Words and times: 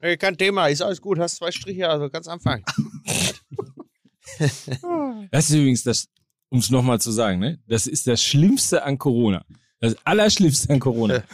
Nee, 0.00 0.16
kein 0.16 0.36
Thema, 0.38 0.68
ist 0.68 0.80
alles 0.82 1.00
gut, 1.00 1.18
hast 1.18 1.36
zwei 1.36 1.50
Striche, 1.50 1.88
also 1.88 2.08
ganz 2.10 2.28
anfangen. 2.28 2.64
Das 5.30 5.48
ist 5.48 5.56
übrigens 5.56 5.82
das, 5.82 6.08
um 6.50 6.58
es 6.58 6.70
nochmal 6.70 7.00
zu 7.00 7.10
sagen, 7.10 7.38
ne? 7.40 7.58
Das 7.66 7.86
ist 7.86 8.06
das 8.06 8.22
Schlimmste 8.22 8.84
an 8.84 8.98
Corona. 8.98 9.44
Das 9.80 9.96
Allerschlimmste 10.04 10.70
an 10.72 10.80
Corona. 10.80 11.24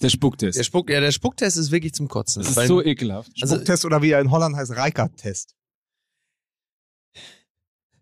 Der 0.00 0.08
Spucktest. 0.08 0.58
Der, 0.58 0.64
Spuck, 0.64 0.88
ja, 0.90 0.98
der 1.00 1.12
Spucktest 1.12 1.58
ist 1.58 1.70
wirklich 1.70 1.92
zum 1.92 2.08
Kotzen. 2.08 2.40
das 2.42 2.52
ist 2.52 2.56
Weil- 2.56 2.68
so 2.68 2.82
ekelhaft. 2.82 3.30
Also- 3.42 3.56
Spucktest 3.56 3.84
oder 3.84 4.00
wie 4.02 4.10
er 4.10 4.20
in 4.20 4.30
Holland 4.30 4.56
heißt, 4.56 4.72
Reikert-Test. 4.72 5.54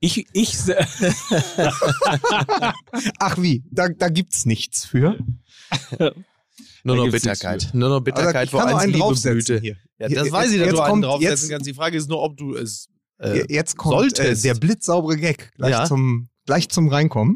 Ich, 0.00 0.26
ich, 0.32 0.56
Ach 3.18 3.36
wie, 3.38 3.64
da, 3.70 3.88
da 3.88 4.08
gibt's 4.10 4.46
nichts 4.46 4.84
für. 4.86 5.18
Nur 6.84 6.96
noch 6.96 7.10
Bitterkeit. 7.10 7.70
Nur 7.72 7.88
noch 7.88 8.00
Bitterkeit 8.00 8.50
vor 8.50 8.64
einen 8.64 8.92
Liebe 8.92 9.60
hier. 9.60 9.76
Ja, 9.98 10.06
Hier, 10.08 10.18
das 10.20 10.30
weiß 10.32 10.50
ich, 10.52 10.58
dass 10.58 10.66
jetzt 10.68 10.76
du 10.76 10.80
einen 10.82 10.90
kommt- 10.90 11.04
draufsetzen 11.04 11.30
jetzt- 11.30 11.50
kannst. 11.50 11.66
Die 11.66 11.74
Frage 11.74 11.96
ist 11.98 12.08
nur, 12.08 12.22
ob 12.22 12.36
du 12.36 12.54
es. 12.54 12.88
Äh, 13.20 13.44
Jetzt 13.52 13.76
kommt 13.76 13.94
äh, 13.94 13.98
solltest. 13.98 14.44
der 14.44 14.54
blitzsaubere 14.54 15.16
Gag. 15.16 15.50
Gleich, 15.56 15.72
Ja. 15.72 15.84
zum, 15.86 16.28
gleich 16.46 16.68
zum 16.68 16.88
Reinkommen. 16.88 17.34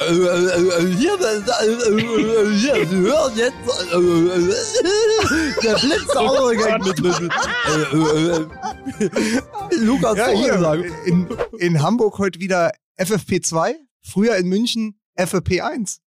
äh, 0.00 0.04
äh, 0.04 0.16
äh, 0.16 0.96
hier, 0.96 1.12
äh, 1.12 1.24
äh, 1.24 1.70
äh, 1.70 2.54
hier, 2.56 2.86
Sie 2.88 2.96
hören 2.96 3.32
jetzt 3.36 3.54
äh, 3.92 3.96
äh, 3.96 4.50
äh, 4.50 5.62
der 5.62 5.74
blitzsaubere 5.76 6.56
Gang 6.56 6.84
mit, 6.84 7.00
mit, 7.00 7.20
mit 7.20 7.32
äh, 7.32 9.04
äh, 9.04 9.06
äh, 9.06 9.84
Lukas 9.84 10.16
Ja, 10.18 10.28
hier, 10.30 10.84
in, 11.06 11.28
in 11.58 11.82
Hamburg 11.82 12.18
heute 12.18 12.40
wieder 12.40 12.72
FFP2, 12.98 13.74
früher 14.02 14.36
in 14.36 14.48
München 14.48 14.98
FFP1. 15.16 15.98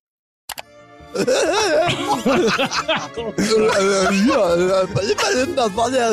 Hier, 4.11 4.87
immerhin, 5.11 5.55
das 5.55 5.75
war 5.75 5.91
der, 5.91 6.09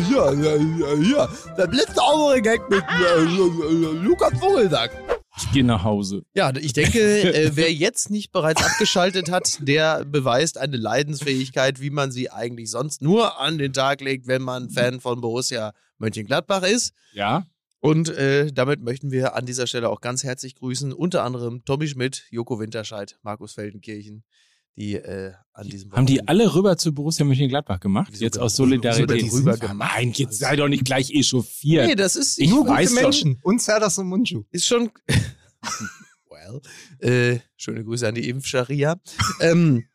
hier, 0.00 0.30
hier, 1.02 1.28
der 1.56 1.66
blitzsaubere 1.66 2.42
Gag 2.42 2.68
mit 2.68 2.82
Lukas 4.02 4.32
Vogelsang. 4.38 4.90
ich 5.36 5.52
gehe 5.52 5.64
nach 5.64 5.84
Hause. 5.84 6.22
Ja, 6.34 6.52
ich 6.54 6.72
denke, 6.72 6.98
äh, 6.98 7.50
wer 7.56 7.72
jetzt 7.72 8.10
nicht 8.10 8.32
bereits 8.32 8.62
abgeschaltet 8.62 9.30
hat, 9.30 9.58
der 9.60 10.04
beweist 10.04 10.58
eine 10.58 10.76
Leidensfähigkeit, 10.76 11.80
wie 11.80 11.90
man 11.90 12.10
sie 12.10 12.30
eigentlich 12.30 12.70
sonst 12.70 13.02
nur 13.02 13.40
an 13.40 13.58
den 13.58 13.72
Tag 13.72 14.00
legt, 14.00 14.26
wenn 14.26 14.42
man 14.42 14.70
Fan 14.70 15.00
von 15.00 15.20
Borussia 15.20 15.72
Mönchengladbach 15.98 16.62
ist. 16.64 16.92
Ja? 17.12 17.46
Und 17.82 18.10
äh, 18.10 18.52
damit 18.52 18.80
möchten 18.80 19.10
wir 19.10 19.34
an 19.34 19.44
dieser 19.44 19.66
Stelle 19.66 19.88
auch 19.88 20.00
ganz 20.00 20.22
herzlich 20.22 20.54
grüßen, 20.54 20.92
unter 20.92 21.24
anderem 21.24 21.64
Tommy 21.64 21.88
Schmidt, 21.88 22.28
Joko 22.30 22.60
Winterscheid, 22.60 23.18
Markus 23.22 23.54
Feldenkirchen, 23.54 24.22
die 24.76 24.94
äh, 24.94 25.32
an 25.52 25.68
diesem 25.68 25.90
Haben 25.90 26.06
die 26.06 26.28
alle 26.28 26.54
rüber 26.54 26.76
zu 26.76 26.94
Borussia 26.94 27.24
Mönchengladbach 27.24 27.80
gemacht? 27.80 28.12
Jetzt 28.14 28.38
aus 28.38 28.54
Solidarität. 28.54 29.10
denn 29.10 29.28
rüber 29.30 29.56
gemacht? 29.56 29.94
Nein, 29.96 30.12
jetzt 30.14 30.38
sei 30.38 30.54
doch 30.54 30.68
nicht 30.68 30.84
gleich 30.84 31.10
echauffiert. 31.10 31.88
Nee, 31.88 31.96
das 31.96 32.14
ist, 32.14 32.38
Ich 32.38 32.50
Nur 32.50 32.68
weiß 32.68 32.90
gute 32.90 33.00
schon. 33.00 33.02
Menschen. 33.02 33.38
Und 33.42 33.60
Serdas 33.60 33.98
und 33.98 34.06
Munchu. 34.06 34.44
ist 34.52 34.64
schon. 34.64 34.92
well. 36.30 36.60
Äh, 37.00 37.40
schöne 37.56 37.82
Grüße 37.82 38.06
an 38.06 38.14
die 38.14 38.28
Impfscharia. 38.28 39.00
ähm, 39.40 39.86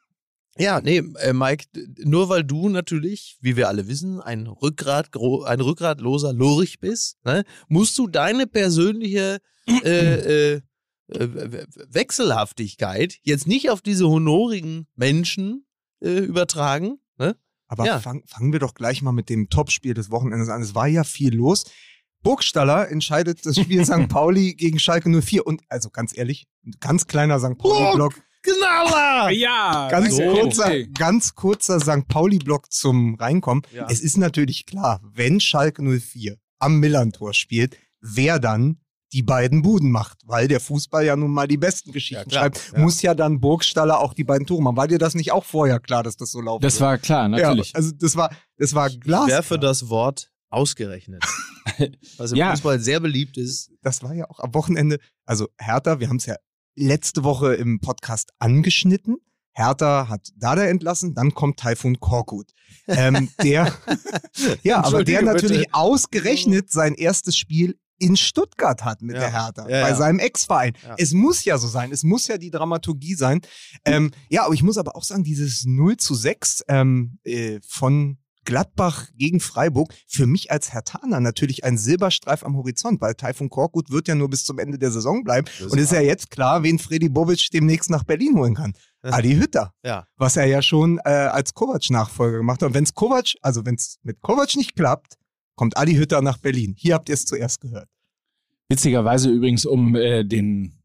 ja, 0.60 0.82
nee, 0.82 1.02
äh, 1.20 1.34
Mike, 1.34 1.66
nur 2.04 2.30
weil 2.30 2.44
du 2.44 2.70
natürlich, 2.70 3.38
wie 3.42 3.56
wir 3.56 3.68
alle 3.68 3.88
wissen, 3.88 4.20
ein 4.22 4.48
Rückgrat, 4.48 5.10
ein 5.46 5.62
rückgratloser 5.62 6.34
Lurch 6.34 6.80
bist, 6.80 7.18
ne, 7.24 7.44
musst 7.68 7.98
du 7.98 8.08
deine 8.08 8.48
persönliche 8.48 9.40
äh, 9.68 10.54
äh, 10.56 10.62
äh, 11.10 11.66
Wechselhaftigkeit 11.90 13.18
jetzt 13.24 13.48
nicht 13.48 13.70
auf 13.70 13.82
diese 13.82 14.08
honorigen 14.08 14.88
Menschen 14.96 15.66
äh, 16.02 16.20
übertragen. 16.20 17.00
Ne? 17.18 17.36
Aber 17.68 17.86
Ja. 17.86 18.00
fang, 18.00 18.24
fangen 18.26 18.52
wir 18.54 18.60
doch 18.60 18.74
gleich 18.74 19.02
mal 19.02 19.12
mit 19.12 19.30
dem 19.30 19.50
Topspiel 19.50 19.94
des 19.94 20.10
Wochenendes 20.10 20.50
an. 20.50 20.62
Es 20.62 20.74
war 20.76 20.88
ja 20.88 21.04
viel 21.04 21.36
los. 21.36 21.66
Burgstaller 22.24 22.90
entscheidet 22.90 23.46
das 23.46 23.58
Spiel 23.58 23.86
St. 23.86 24.08
Pauli 24.10 24.56
gegen 24.56 24.80
Schalke 24.80 25.10
04. 25.10 25.46
Und 25.46 25.62
also 25.70 25.90
ganz 25.90 26.18
ehrlich, 26.18 26.48
ein 26.66 26.74
ganz 26.80 27.08
kleiner 27.08 27.40
St. 27.40 27.58
Pauli-Block. 27.58 28.14
Knaller! 28.44 29.30
ja, 29.32 29.88
Ganz, 29.90 30.16
so, 30.16 30.22
kurzer, 30.24 30.84
ganz 30.98 31.36
kurzer 31.36 31.80
St. 31.80 32.08
Pauli-Block 32.08 32.72
zum 32.72 33.16
Reinkommen. 33.16 33.64
Ja. 33.74 33.88
Es 33.90 34.00
ist 34.02 34.18
natürlich 34.18 34.66
klar, 34.66 35.02
wenn 35.04 35.40
Schalke 35.40 35.82
04 35.82 36.38
am 36.60 36.80
Millantor 36.80 37.34
spielt, 37.34 37.78
wer 38.02 38.40
dann 38.40 38.80
die 39.14 39.24
beiden 39.24 39.62
Buden 39.62 39.90
macht, 39.90 40.20
weil 40.26 40.48
der 40.50 40.60
Fußball 40.60 41.06
ja 41.06 41.16
nun 41.16 41.32
mal 41.32 41.48
die 41.48 41.56
besten 41.58 41.92
Geschichten 41.94 42.30
klar, 42.30 42.44
schreibt, 42.44 42.72
ja. 42.74 42.80
muss 42.80 43.02
ja 43.02 43.14
dann 43.16 43.40
Burgstaller 43.40 44.00
auch 44.00 44.14
die 44.14 44.26
beiden 44.26 44.46
Tore 44.46 44.62
machen. 44.62 44.76
War 44.76 44.88
dir 44.88 44.98
das 44.98 45.16
nicht 45.16 45.32
auch 45.32 45.46
vorher 45.46 45.80
klar, 45.80 46.04
dass 46.04 46.18
das 46.18 46.32
so 46.32 46.42
laufen 46.42 46.62
Das 46.62 46.76
wird? 46.76 46.82
war 46.82 46.98
klar, 46.98 47.30
natürlich. 47.30 47.70
Ja, 47.70 47.76
also 47.76 47.92
das 47.98 48.16
war, 48.18 48.30
das 48.58 48.74
war 48.74 48.90
Glas. 48.90 49.28
Werfe 49.30 49.58
das 49.60 49.88
Wort 49.90 50.30
ausgerechnet. 50.50 51.24
Was 52.18 52.32
im 52.32 52.38
Ja. 52.38 52.52
Fußball 52.52 52.80
sehr 52.80 53.00
beliebt 53.00 53.38
ist. 53.38 53.72
das 53.82 54.04
war 54.04 54.14
ja 54.14 54.30
auch 54.30 54.40
am 54.40 54.54
Wochenende, 54.54 55.00
also 55.26 55.48
Hertha, 55.58 56.00
wir 56.02 56.10
haben 56.10 56.18
es 56.18 56.26
ja 56.26 56.36
letzte 56.78 57.24
Woche 57.24 57.56
im 57.56 57.80
Podcast 57.80 58.32
angeschnitten. 58.40 59.18
Hertha 59.54 60.08
hat 60.08 60.30
Dada 60.36 60.66
entlassen, 60.66 61.16
dann 61.16 61.34
kommt 61.34 61.60
Taifun 61.60 62.00
Korkut. 62.00 62.52
Ähm, 62.88 63.30
der, 63.44 63.74
ja, 64.64 64.84
aber 64.84 65.04
der 65.04 65.24
natürlich 65.24 65.62
bitte. 65.64 65.74
ausgerechnet 65.74 66.72
sein 66.72 66.94
erstes 66.94 67.36
Spiel 67.36 67.80
in 67.98 68.16
Stuttgart 68.16 68.86
hat 68.86 69.02
mit 69.02 69.16
Ja. 69.16 69.22
der 69.22 69.32
Hertha, 69.32 69.62
Ja, 69.64 69.82
bei 69.82 69.90
ja. 69.90 69.96
seinem 69.96 70.20
Ex-Verein. 70.20 70.74
Es 70.98 71.14
muss 71.14 71.44
ja 71.44 71.58
so 71.58 71.68
sein, 71.68 71.92
es 71.92 72.04
muss 72.04 72.28
ja 72.28 72.38
die 72.38 72.52
Dramaturgie 72.52 73.16
sein. 73.16 73.42
Ähm, 73.86 74.12
ja, 74.30 74.46
aber 74.46 74.54
ich 74.54 74.62
muss 74.62 74.78
aber 74.78 74.96
auch 74.96 75.04
sagen, 75.04 75.24
dieses 75.24 75.66
0 75.66 75.98
zu 75.98 76.14
6 76.14 76.64
ähm, 76.68 77.18
äh, 77.24 77.60
von 77.68 78.20
Gladbach 78.48 79.10
gegen 79.14 79.42
Freiburg, 79.42 79.94
für 80.08 80.26
mich 80.26 80.52
als 80.52 80.74
Hertaner 80.74 81.20
natürlich 81.20 81.66
ein 81.66 81.78
Silberstreif 81.78 82.44
am 82.44 82.56
Horizont, 82.56 83.02
weil 83.02 83.14
Taifun 83.14 83.50
Korkut 83.50 83.92
wird 83.92 84.08
ja 84.08 84.16
nur 84.16 84.30
bis 84.30 84.46
zum 84.46 84.58
Ende 84.58 84.80
der 84.80 84.90
Saison 84.90 85.26
bleiben. 85.26 85.48
Das 85.60 85.70
Und 85.70 85.78
ist 85.78 85.92
ja 85.92 86.00
jetzt 86.00 86.32
klar, 86.32 86.64
wen 86.64 86.80
Freddy 86.80 87.10
Bobic 87.10 87.50
demnächst 87.52 87.90
nach 87.90 88.06
Berlin 88.06 88.38
holen 88.38 88.56
kann. 88.56 88.74
Adi 89.02 89.36
Hütter. 89.36 89.74
Ja. 89.84 90.08
Was 90.16 90.38
er 90.38 90.46
ja 90.46 90.62
schon 90.62 90.98
äh, 91.00 91.10
als 91.10 91.54
Kovac-Nachfolger 91.54 92.38
gemacht 92.38 92.62
hat. 92.62 92.68
Und 92.68 92.74
wenn 92.74 92.86
es 92.86 92.94
Kovac, 92.94 93.36
also 93.42 93.66
wenn 93.66 93.76
es 93.76 93.98
mit 94.04 94.22
Kovac 94.22 94.56
nicht 94.56 94.76
klappt, 94.76 95.16
kommt 95.56 95.78
Adi 95.78 95.96
Hütter 95.96 96.22
nach 96.22 96.38
Berlin. 96.38 96.74
Hier 96.78 96.94
habt 96.94 97.10
ihr 97.10 97.16
es 97.16 97.26
zuerst 97.26 97.60
gehört. 97.60 97.90
Witzigerweise 98.70 99.30
übrigens, 99.30 99.66
um 99.66 99.94
äh, 99.96 100.24
den 100.24 100.82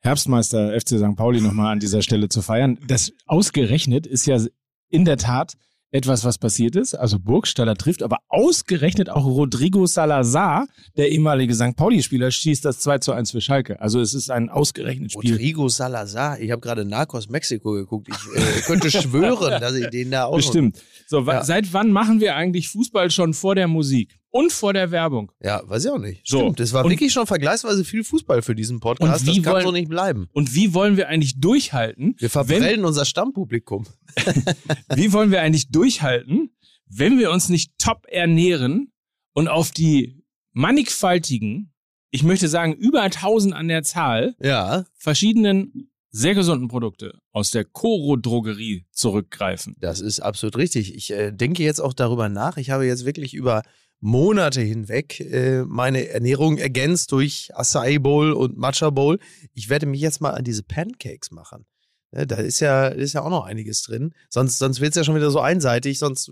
Herbstmeister 0.00 0.78
FC 0.78 0.98
St. 0.98 1.14
Pauli 1.14 1.40
nochmal 1.40 1.72
an 1.72 1.78
dieser 1.78 2.02
Stelle 2.02 2.28
zu 2.28 2.42
feiern. 2.42 2.78
Das 2.88 3.12
ausgerechnet 3.26 4.08
ist 4.08 4.26
ja 4.26 4.40
in 4.88 5.04
der 5.04 5.18
Tat 5.18 5.56
etwas, 5.96 6.24
was 6.24 6.38
passiert 6.38 6.76
ist. 6.76 6.94
Also 6.94 7.18
Burgstaller 7.18 7.74
trifft, 7.74 8.02
aber 8.02 8.18
ausgerechnet 8.28 9.10
auch 9.10 9.24
Rodrigo 9.24 9.86
Salazar, 9.86 10.66
der 10.96 11.10
ehemalige 11.10 11.54
St. 11.54 11.74
Pauli-Spieler, 11.76 12.30
schießt 12.30 12.64
das 12.64 12.78
2 12.80 12.98
zu 12.98 13.12
1 13.12 13.30
für 13.30 13.40
Schalke. 13.40 13.80
Also 13.80 14.00
es 14.00 14.14
ist 14.14 14.30
ein 14.30 14.48
ausgerechnet 14.50 15.12
Spiel. 15.12 15.32
Rodrigo 15.32 15.68
Salazar. 15.68 16.38
Ich 16.40 16.50
habe 16.50 16.60
gerade 16.60 16.84
Narcos 16.84 17.28
Mexiko 17.28 17.72
geguckt. 17.72 18.08
Ich 18.08 18.40
äh, 18.40 18.60
könnte 18.62 18.90
schwören, 18.90 19.60
dass 19.60 19.74
ich 19.74 19.88
den 19.88 20.10
da 20.10 20.24
auch. 20.26 20.36
Bestimmt. 20.36 20.82
So, 21.06 21.22
Ja. 21.22 21.42
seit 21.44 21.72
wann 21.72 21.90
machen 21.90 22.20
wir 22.20 22.36
eigentlich 22.36 22.68
Fußball 22.68 23.10
schon 23.10 23.34
vor 23.34 23.54
der 23.54 23.68
Musik 23.68 24.16
und 24.36 24.52
vor 24.52 24.72
der 24.72 24.90
Werbung? 24.90 25.32
Ja, 25.42 25.62
weiß 25.68 25.84
ich 25.86 25.90
auch 25.90 25.98
nicht. 25.98 26.26
So. 26.26 26.38
Stimmt. 26.40 26.60
Das 26.60 26.72
war 26.72 26.84
Und- 26.84 26.90
wirklich 26.90 27.12
schon 27.12 27.26
vergleichsweise 27.26 27.84
viel 27.84 28.04
Fußball 28.04 28.42
für 28.42 28.54
diesen 28.54 28.80
Podcast. 28.80 29.22
Und 29.22 29.32
wie 29.32 29.36
das 29.36 29.44
kann 29.44 29.52
wollen- 29.54 29.64
so 29.66 29.72
nicht 29.72 29.88
bleiben. 29.88 30.28
Und 30.32 30.54
wie 30.54 30.74
wollen 30.74 30.96
wir 30.96 31.08
eigentlich 31.08 31.40
durchhalten? 31.40 32.14
Wir 32.18 32.30
verprellen 32.30 32.84
unser 32.84 33.04
Stammpublikum. 33.04 33.86
Wie 34.94 35.12
wollen 35.12 35.30
wir 35.30 35.42
eigentlich 35.42 35.70
durchhalten, 35.70 36.50
wenn 36.88 37.18
wir 37.18 37.30
uns 37.30 37.48
nicht 37.50 37.72
top 37.78 38.06
ernähren 38.08 38.92
und 39.34 39.48
auf 39.48 39.70
die 39.72 40.22
mannigfaltigen, 40.52 41.72
ich 42.10 42.22
möchte 42.22 42.48
sagen 42.48 42.72
über 42.74 43.02
1000 43.02 43.54
an 43.54 43.68
der 43.68 43.82
Zahl, 43.82 44.34
Ja, 44.40 44.84
verschiedenen 44.94 45.90
sehr 46.10 46.34
gesunden 46.34 46.68
Produkte 46.68 47.18
aus 47.32 47.50
der 47.50 47.64
Coro-Drogerie 47.64 48.86
zurückgreifen? 48.92 49.76
das 49.80 50.00
ist 50.00 50.20
absolut 50.20 50.56
richtig. 50.56 50.94
Ich 50.94 51.10
äh, 51.12 51.30
denke 51.32 51.62
jetzt 51.62 51.80
auch 51.80 51.92
darüber 51.92 52.28
nach. 52.28 52.56
Ich 52.56 52.70
habe 52.70 52.86
jetzt 52.86 53.04
wirklich 53.04 53.34
über 53.34 53.62
Monate 54.00 54.60
hinweg 54.60 55.20
äh, 55.20 55.64
meine 55.64 56.08
Ernährung 56.08 56.58
ergänzt 56.58 57.12
durch 57.12 57.50
Acai 57.54 57.98
Bowl 57.98 58.32
und 58.32 58.56
Matcha 58.56 58.90
Bowl. 58.90 59.18
Ich 59.52 59.68
werde 59.68 59.86
mich 59.86 60.00
jetzt 60.00 60.20
mal 60.20 60.30
an 60.30 60.44
diese 60.44 60.62
Pancakes 60.62 61.30
machen. 61.30 61.66
Ne, 62.12 62.26
Da 62.26 62.36
ist 62.36 62.60
ja, 62.60 62.88
ist 62.88 63.14
ja 63.14 63.22
auch 63.22 63.30
noch 63.30 63.44
einiges 63.44 63.82
drin. 63.82 64.12
Sonst, 64.28 64.58
sonst 64.58 64.80
wird 64.80 64.90
es 64.90 64.96
ja 64.96 65.04
schon 65.04 65.16
wieder 65.16 65.30
so 65.30 65.40
einseitig. 65.40 65.98
Sonst, 65.98 66.30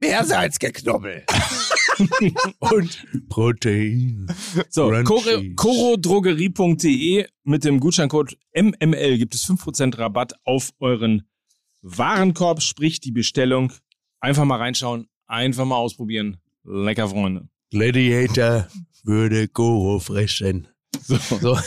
Meersalzgeknubbel. 0.00 1.24
Und 2.58 3.06
Protein. 3.28 4.26
so 4.68 4.90
Crunchies. 4.90 5.56
corodrogerie.de 5.56 7.26
mit 7.44 7.64
dem 7.64 7.80
Gutscheincode 7.80 8.36
MML 8.54 9.18
gibt 9.18 9.34
es 9.34 9.46
5% 9.46 9.98
Rabatt 9.98 10.34
auf 10.44 10.70
euren 10.78 11.28
Warenkorb, 11.82 12.62
sprich 12.62 13.00
die 13.00 13.12
Bestellung. 13.12 13.72
Einfach 14.20 14.44
mal 14.44 14.58
reinschauen, 14.58 15.08
einfach 15.26 15.64
mal 15.64 15.76
ausprobieren. 15.76 16.38
Lecker, 16.64 17.08
Freunde. 17.08 17.48
Gladiator 17.70 18.68
würde 19.04 19.48
Goro 19.48 19.98
fressen. 19.98 20.68
So. 21.02 21.16
So. 21.16 21.58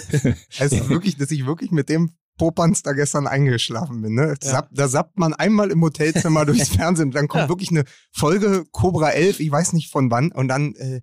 Es 0.58 0.72
ist 0.72 0.90
wirklich, 0.90 1.18
dass 1.18 1.32
ich 1.32 1.46
wirklich 1.46 1.72
mit 1.72 1.90
dem 1.90 2.12
Popanz 2.38 2.82
da 2.84 2.94
gestern 2.94 3.28
eingeschlafen 3.28 4.02
bin. 4.02 4.14
Ne? 4.16 4.28
Ja. 4.28 4.40
Zapp, 4.40 4.70
da 4.72 4.88
sappt 4.88 5.18
man 5.18 5.34
einmal 5.34 5.72
im 5.72 5.82
Hotelzimmer 5.82 6.46
durchs 6.46 6.70
Fernsehen. 6.70 7.12
Dann 7.12 7.28
kommt 7.28 7.44
Ja. 7.44 7.50
wirklich 7.50 7.72
eine 7.72 7.84
Folge 8.12 8.66
Cobra 8.72 9.12
11, 9.12 9.40
ich 9.40 9.52
weiß 9.52 9.74
nicht 9.74 9.90
von 9.92 10.12
wann. 10.12 10.32
Und 10.32 10.48
dann 10.50 10.74
äh, 10.76 11.02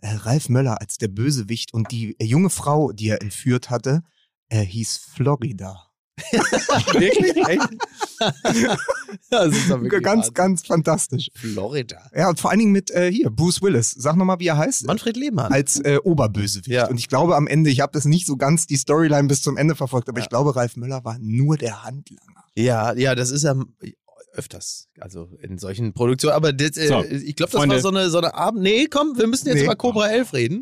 äh, 0.00 0.08
Ralf 0.08 0.48
Möller 0.48 0.80
als 0.80 0.96
der 0.98 1.08
Bösewicht 1.08 1.72
und 1.72 1.90
die 1.90 2.14
äh, 2.20 2.24
junge 2.24 2.50
Frau, 2.50 2.92
die 2.92 3.08
er 3.08 3.22
entführt 3.22 3.70
hatte, 3.70 4.02
äh, 4.50 4.60
hieß 4.64 4.98
Florida. 5.14 5.88
Wirklich? 6.92 7.36
Echt? 7.48 7.68
Ganz, 9.30 9.68
Wahnsinn. 9.70 10.34
ganz 10.34 10.66
fantastisch. 10.66 11.28
Florida. 11.34 11.98
Ja, 12.14 12.28
und 12.28 12.38
vor 12.40 12.50
allen 12.50 12.60
Dingen 12.60 12.72
mit 12.72 12.90
äh, 12.90 13.10
hier, 13.10 13.30
Bruce 13.30 13.60
Willis. 13.62 13.90
Sag 13.90 14.16
nochmal, 14.16 14.38
wie 14.38 14.46
er 14.46 14.56
heißt. 14.56 14.86
Manfred 14.86 15.16
Lehmann. 15.16 15.52
als 15.52 15.80
äh, 15.80 15.98
Oberbösewicht. 16.02 16.68
Ja. 16.68 16.86
Und 16.88 16.98
ich 16.98 17.08
glaube 17.08 17.36
am 17.36 17.46
Ende, 17.46 17.70
ich 17.70 17.80
habe 17.80 17.92
das 17.92 18.04
nicht 18.04 18.26
so 18.26 18.36
ganz 18.36 18.66
die 18.66 18.76
Storyline 18.76 19.28
bis 19.28 19.42
zum 19.42 19.56
Ende 19.56 19.74
verfolgt, 19.74 20.08
aber 20.08 20.18
Ja. 20.18 20.24
ich 20.24 20.28
glaube, 20.30 20.54
Ralf 20.54 20.76
Möller 20.76 21.04
war 21.04 21.18
nur 21.20 21.56
der 21.56 21.82
Handlanger. 21.84 22.44
Ja, 22.54 22.94
ja, 22.94 23.14
das 23.14 23.30
ist 23.30 23.42
ja 23.42 23.54
öfters, 24.32 24.88
also 25.00 25.28
in 25.42 25.58
solchen 25.58 25.92
Produktionen. 25.94 26.34
Aber 26.34 26.52
das, 26.52 26.76
äh, 26.76 26.88
So, 26.88 27.02
ich 27.04 27.36
glaube, 27.36 27.50
das 27.52 27.58
Freunde. 27.60 27.74
war 27.76 27.82
so 27.82 27.88
eine, 27.88 28.10
so 28.10 28.18
eine 28.18 28.34
Abend. 28.34 28.62
Nee, 28.62 28.86
komm, 28.86 29.16
wir 29.16 29.26
müssen 29.26 29.46
jetzt 29.48 29.58
Nee. 29.58 29.64
über 29.64 29.76
Cobra 29.76 30.08
11 30.08 30.32
reden. 30.32 30.60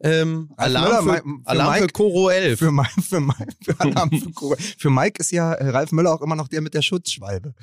Ähm, 0.00 0.50
Ralf 0.56 0.76
Alarm, 0.76 1.04
Möller, 1.06 1.16
für, 1.18 1.22
für 1.22 1.40
Alarm 1.44 1.74
für 1.74 1.80
Mike- 1.80 1.92
Coro 1.92 2.28
11. 2.30 2.58
Für, 2.58 2.70
Mike, 2.70 3.02
für, 3.02 3.20
Mike, 3.20 3.46
für, 3.64 3.74
Alarm 3.80 4.10
für, 4.10 4.30
Cobra. 4.32 4.56
für 4.78 4.90
Mike 4.90 5.20
ist 5.20 5.32
ja 5.32 5.52
äh, 5.54 5.70
Ralf 5.70 5.92
Möller 5.92 6.12
auch 6.14 6.22
immer 6.22 6.36
noch 6.36 6.48
der 6.48 6.60
mit 6.60 6.74
der 6.74 6.82
Schutzschwalbe. 6.82 7.54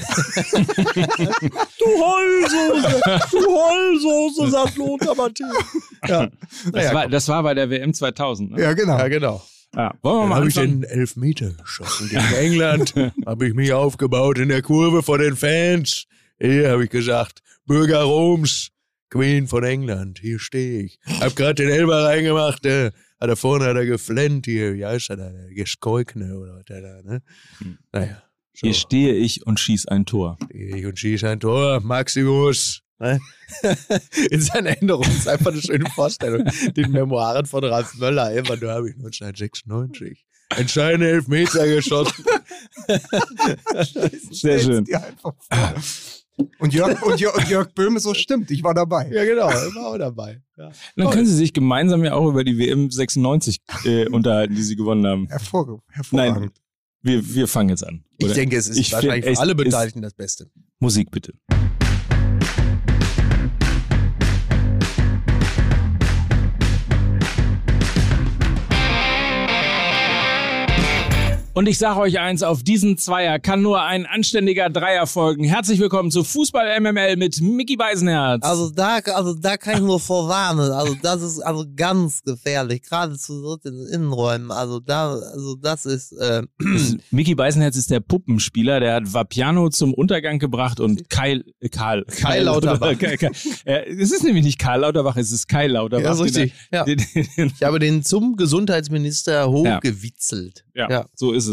Du 0.00 1.86
Heulsoße, 1.86 3.00
du 3.32 3.46
Heulsoße, 3.46 4.50
sagt 4.50 4.76
Lothar 4.76 5.14
Matthäus. 5.14 5.64
Ja, 6.06 6.26
Das, 6.26 6.72
naja, 6.72 6.94
war, 6.94 7.08
das 7.08 7.28
war 7.28 7.42
bei 7.42 7.54
der 7.54 7.70
WM 7.70 7.92
2000. 7.94 8.52
Ne? 8.52 8.62
Ja, 8.62 8.72
genau. 8.72 8.98
ja, 8.98 9.08
genau. 9.08 9.42
Ja. 9.74 9.94
Wollen 10.02 10.16
wir 10.16 10.20
Dann 10.20 10.28
mal 10.30 10.36
habe 10.36 10.48
ich 10.48 10.54
den 10.54 10.82
Elfmeter 10.82 11.50
geschossen 11.50 12.08
gegen 12.08 12.32
England. 12.34 12.94
habe 13.26 13.46
ich 13.46 13.54
mich 13.54 13.72
aufgebaut 13.72 14.38
in 14.38 14.48
der 14.48 14.62
Kurve 14.62 15.02
vor 15.02 15.18
den 15.18 15.36
Fans. 15.36 16.06
Hier 16.40 16.70
habe 16.70 16.84
ich 16.84 16.90
gesagt, 16.90 17.40
Bürger 17.66 18.02
Roms, 18.02 18.70
Queen 19.10 19.48
von 19.48 19.64
England, 19.64 20.20
hier 20.20 20.38
stehe 20.38 20.82
ich. 20.82 20.98
Hab 21.20 21.36
gerade 21.36 21.54
den 21.54 21.68
Elber 21.70 22.04
reingemacht, 22.04 22.64
äh, 22.64 22.92
hat 23.20 23.28
er 23.28 23.36
vorne 23.36 23.66
hat 23.66 23.76
er 23.76 23.86
geflennt 23.86 24.46
hier, 24.46 24.74
wie 24.74 24.86
heißt 24.86 25.10
er 25.10 25.16
da, 25.16 25.30
der 25.30 25.52
Geskolkne 25.52 26.38
oder 26.38 26.56
was 26.56 26.64
der 26.64 26.80
da, 26.80 27.02
ne? 27.02 27.22
Hm. 27.58 27.78
Naja. 27.92 28.22
So. 28.54 28.66
Hier 28.66 28.74
stehe 28.74 29.14
ich 29.14 29.46
und 29.46 29.60
schieß 29.60 29.86
ein 29.86 30.06
Tor. 30.06 30.38
Ich 30.50 30.84
und 30.84 30.98
schieß 30.98 31.24
ein 31.24 31.40
Tor, 31.40 31.80
Maximus. 31.80 32.82
Ne? 32.98 33.18
In 34.30 34.40
seiner 34.40 34.70
Erinnerung 34.70 35.04
ist 35.04 35.28
einfach 35.28 35.52
eine 35.52 35.62
schöne 35.62 35.88
Vorstellung. 35.90 36.44
Den 36.76 36.90
Memoiren 36.90 37.46
von 37.46 37.64
Ralf 37.64 37.94
Möller, 37.96 38.32
immer 38.32 38.56
nur 38.56 38.70
habe 38.70 38.90
ich 38.90 38.96
1996 38.96 40.26
entscheidende 40.56 41.10
Elfmeter 41.10 41.66
geschossen. 41.66 42.24
Sehr 44.30 44.58
schön. 44.58 44.86
Und 46.58 46.74
Jörg, 46.74 47.02
und, 47.02 47.20
Jörg, 47.20 47.36
und 47.36 47.48
Jörg 47.48 47.74
Böhme, 47.74 48.00
so 48.00 48.14
stimmt, 48.14 48.50
ich 48.50 48.62
war 48.62 48.74
dabei. 48.74 49.10
Ja, 49.12 49.24
genau, 49.24 49.48
ich 49.48 49.74
war 49.74 49.86
auch 49.86 49.98
dabei. 49.98 50.42
Ja. 50.56 50.70
Dann 50.96 51.10
können 51.10 51.26
Sie 51.26 51.34
sich 51.34 51.52
gemeinsam 51.52 52.04
ja 52.04 52.14
auch 52.14 52.28
über 52.28 52.44
die 52.44 52.58
WM 52.58 52.90
96 52.90 53.60
äh, 53.84 54.08
unterhalten, 54.10 54.54
die 54.54 54.62
Sie 54.62 54.76
gewonnen 54.76 55.06
haben. 55.06 55.28
Hervor, 55.28 55.82
hervorragend. 55.88 56.40
Nein, 56.40 56.50
wir, 57.02 57.34
wir 57.34 57.48
fangen 57.48 57.70
jetzt 57.70 57.86
an. 57.86 58.04
Ich 58.18 58.26
oder? 58.26 58.34
denke, 58.34 58.56
es 58.56 58.68
ist 58.68 58.76
Ich 58.76 58.92
wahrscheinlich 58.92 59.24
find, 59.24 59.36
für 59.36 59.42
alle 59.42 59.54
Beteiligten 59.54 60.02
das 60.02 60.14
Beste. 60.14 60.50
Musik 60.78 61.10
bitte. 61.10 61.32
Und 71.60 71.68
ich 71.68 71.76
sage 71.76 72.00
euch 72.00 72.18
eins, 72.18 72.42
auf 72.42 72.62
diesen 72.62 72.96
Zweier 72.96 73.38
kann 73.38 73.60
nur 73.60 73.82
ein 73.82 74.06
anständiger 74.06 74.70
Dreier 74.70 75.06
folgen. 75.06 75.44
Herzlich 75.44 75.78
willkommen 75.78 76.10
zu 76.10 76.24
Fußball 76.24 76.80
MML 76.80 77.18
mit 77.18 77.38
Mickey 77.42 77.76
Beisenherz. 77.76 78.42
Also 78.42 78.70
da, 78.70 78.96
also 79.12 79.34
da 79.34 79.58
kann 79.58 79.74
ich 79.74 79.80
nur 79.80 80.00
vorwarnen. 80.00 80.72
Also 80.72 80.96
das 81.02 81.20
ist 81.20 81.40
also 81.40 81.66
ganz 81.76 82.22
gefährlich, 82.22 82.80
gerade 82.80 83.18
zu 83.18 83.42
dritt 83.42 83.66
in 83.66 83.76
den 83.76 83.88
Innenräumen. 83.88 84.50
Also 84.50 84.80
da, 84.80 85.12
also 85.12 85.54
das 85.54 85.84
ist 85.84 86.12
äh, 86.12 86.44
Mickey 87.10 87.34
Beisenherz 87.34 87.76
ist 87.76 87.90
der 87.90 88.00
Puppenspieler, 88.00 88.80
der 88.80 88.94
hat 88.94 89.12
Vapiano 89.12 89.68
zum 89.68 89.92
Untergang 89.92 90.38
gebracht 90.38 90.80
und 90.80 91.10
Kai, 91.10 91.42
äh, 91.60 91.68
Karl. 91.68 92.06
Kai 92.06 92.40
Lauterbach. 92.40 92.98
Kai, 92.98 93.18
Kai, 93.18 93.32
äh, 93.66 93.86
es 93.86 94.12
ist 94.12 94.24
nämlich 94.24 94.44
nicht 94.44 94.58
Karl 94.58 94.80
Lauterbach, 94.80 95.18
es 95.18 95.30
ist 95.30 95.46
Kai 95.46 95.66
Lauterbach. 95.66 96.04
Ja, 96.04 96.12
ist 96.12 96.22
richtig. 96.22 96.54
Ja. 96.72 96.86
Ich 96.86 97.62
habe 97.62 97.80
den 97.80 98.02
zum 98.02 98.36
Gesundheitsminister 98.36 99.50
hochgewitzelt. 99.50 100.64
ja, 100.74 100.88
Ja. 100.88 101.06
so 101.14 101.32
ist 101.32 101.48
es. 101.48 101.49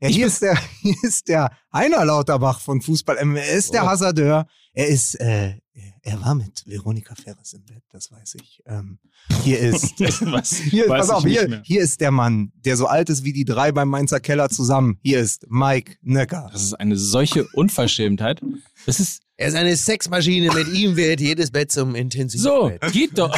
Ja, 0.00 0.08
hier 0.08 0.26
ist 0.26 0.42
der, 0.42 0.56
hier 0.82 0.94
ist 1.02 1.28
der 1.28 1.50
Heiner 1.72 2.04
Lauterbach 2.04 2.60
von 2.60 2.80
Fußball. 2.80 3.16
Er 3.16 3.52
ist 3.54 3.72
der 3.74 3.84
Oh. 3.84 3.86
Hasardeur. 3.88 4.46
Er 4.72 4.86
ist, 4.86 5.14
äh, 5.20 5.54
er 6.02 6.20
war 6.20 6.34
mit 6.34 6.62
Veronika 6.66 7.14
Ferres 7.14 7.52
im 7.52 7.64
Bett, 7.64 7.82
das 7.92 8.10
weiß 8.12 8.36
ich. 8.40 8.62
Ähm, 8.66 8.98
hier 9.42 9.58
ist, 9.58 9.98
Was? 10.32 10.50
hier, 10.56 10.88
Weiß 10.88 11.00
pass 11.00 11.08
ich 11.08 11.14
auf, 11.14 11.24
nicht 11.24 11.38
hier, 11.38 11.48
mehr. 11.48 11.62
hier 11.64 11.80
ist 11.82 12.00
der 12.00 12.10
Mann, 12.10 12.52
der 12.64 12.76
so 12.76 12.86
alt 12.86 13.10
ist 13.10 13.24
wie 13.24 13.32
die 13.32 13.44
drei 13.44 13.72
beim 13.72 13.88
Mainzer 13.88 14.20
Keller 14.20 14.48
zusammen. 14.48 14.98
Hier 15.02 15.20
ist 15.20 15.46
Mike 15.50 15.96
Nöcker. 16.02 16.48
Das 16.52 16.62
ist 16.62 16.74
eine 16.74 16.96
solche 16.96 17.46
Unverschämtheit. 17.48 18.40
Das 18.86 19.00
ist 19.00 19.22
Er 19.36 19.48
ist 19.48 19.54
eine 19.56 19.76
Sexmaschine, 19.76 20.52
mit 20.54 20.68
ihm 20.68 20.96
wird 20.96 21.20
jedes 21.20 21.50
Bett 21.50 21.72
zum 21.72 21.90
so, 21.90 21.96
Intensivbett. 21.96 22.92
geht 22.92 23.18
doch. 23.18 23.36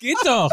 geht 0.00 0.16
doch. 0.24 0.50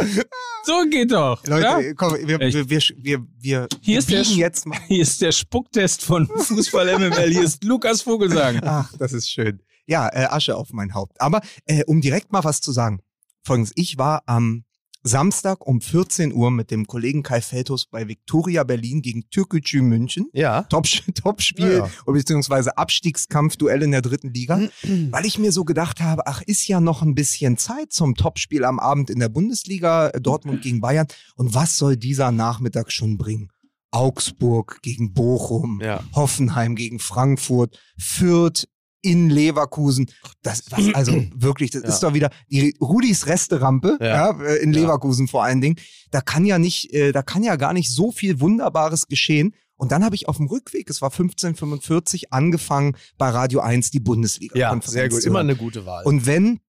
So 0.64 0.84
geht 0.90 1.12
doch. 1.12 1.46
Leute, 1.48 1.64
ja? 1.64 1.94
komm, 1.96 2.16
wir, 2.28 2.40
wir, 2.40 2.70
wir, 2.70 2.82
wir, 2.98 3.28
wir 3.40 3.68
Hier 3.82 4.00
ist 4.00 4.12
der 4.12 4.22
jetzt 4.22 4.66
mal. 4.66 4.78
Hier 4.88 5.02
ist 5.02 5.22
der 5.22 5.32
Spucktest 5.32 6.04
von 6.04 6.28
Fußball 6.38 7.00
MML. 7.00 7.32
Hier 7.32 7.44
ist 7.44 7.64
Lukas 7.64 8.04
Vogelsang. 8.04 8.62
Ach, 8.64 8.94
das 8.98 9.14
ist 9.14 9.30
schön. 9.30 9.62
Ja, 9.88 10.08
äh, 10.10 10.26
Asche 10.26 10.56
auf 10.56 10.72
mein 10.72 10.94
Haupt. 10.94 11.20
Aber 11.20 11.42
äh, 11.66 11.84
um 11.86 12.02
direkt 12.02 12.32
mal 12.32 12.44
was 12.44 12.62
zu 12.62 12.72
sagen. 12.72 13.02
Folgendes, 13.44 13.74
ich 13.76 13.98
war 13.98 14.22
am 14.28 14.64
Samstag 15.04 15.66
um 15.66 15.82
14 15.82 16.32
Uhr 16.34 16.52
mit 16.52 16.70
dem 16.70 16.86
Kollegen 16.86 17.24
Kai 17.24 17.42
Feldhus 17.42 17.88
bei 17.88 18.08
Viktoria 18.08 18.64
Berlin 18.64 19.02
gegen 19.02 19.30
Türkgücü 19.30 19.82
München. 19.82 20.28
Ja. 20.34 20.64
Top, 20.64 20.86
Topspiel, 21.16 21.66
Ja, 21.72 21.78
ja. 21.86 21.90
oder 22.06 22.18
beziehungsweise 22.18 22.78
Abstiegskampfduell 22.78 23.82
in 23.84 23.92
der 23.92 24.02
dritten 24.02 24.34
Liga, 24.34 24.60
weil 25.12 25.26
ich 25.26 25.40
mir 25.40 25.52
so 25.52 25.66
gedacht 25.66 26.02
habe, 26.02 26.28
ach, 26.28 26.42
ist 26.44 26.68
ja 26.68 26.80
noch 26.80 27.02
ein 27.02 27.16
bisschen 27.16 27.58
Zeit 27.58 27.92
zum 27.92 28.16
Topspiel 28.16 28.64
am 28.64 28.80
Abend 28.80 29.10
in 29.10 29.20
der 29.20 29.30
Bundesliga, 29.30 30.10
äh, 30.10 30.22
Dortmund 30.22 30.62
gegen 30.62 30.82
Bayern. 30.82 31.08
Und 31.36 31.54
was 31.56 31.78
soll 31.78 31.98
dieser 31.98 32.32
Nachmittag 32.32 32.92
schon 32.92 33.18
bringen? 33.18 33.50
Augsburg 33.92 34.80
gegen 34.82 35.14
Bochum, 35.14 35.82
Ja. 35.84 36.02
Hoffenheim 36.16 36.76
gegen 36.76 37.00
Frankfurt, 37.00 37.78
Fürth 37.98 38.66
in 39.02 39.30
Leverkusen. 39.30 40.10
Das, 40.44 40.64
was, 40.72 40.94
also 40.94 41.24
wirklich, 41.36 41.72
das 41.72 41.82
Ja. 41.86 41.90
ist 41.90 42.00
doch 42.04 42.14
wieder 42.14 42.30
die 42.50 42.76
Rudis 42.82 43.26
Resterampe, 43.28 43.98
Ja. 44.00 44.32
ja. 44.32 44.42
äh, 44.44 44.58
in. 44.64 44.74
Leverkusen 44.74 45.28
vor 45.28 45.44
allen 45.44 45.62
Dingen. 45.62 45.76
Da 46.12 46.22
kann 46.22 46.46
ja 46.46 46.60
nicht, 46.60 46.94
äh, 46.94 47.12
da 47.12 47.22
kann 47.24 47.44
ja 47.44 47.56
gar 47.56 47.74
nicht 47.74 47.90
so 47.92 48.12
viel 48.12 48.40
Wunderbares 48.40 49.08
geschehen. 49.08 49.54
Und 49.76 49.92
dann 49.92 50.06
habe 50.06 50.14
ich 50.16 50.28
auf 50.28 50.38
dem 50.38 50.46
Rückweg, 50.46 50.90
es 50.92 51.02
war 51.02 51.10
1545, 51.10 52.32
angefangen 52.32 52.96
bei 53.18 53.30
Radio 53.30 53.62
1 53.62 53.90
die 53.90 54.00
Bundesliga. 54.00 54.58
Ja, 54.58 54.80
sehr 54.84 55.10
gut. 55.10 55.24
Immer 55.24 55.40
eine 55.40 55.56
gute 55.56 55.88
Wahl. 55.88 56.04
Und 56.06 56.28
wenn 56.28 56.60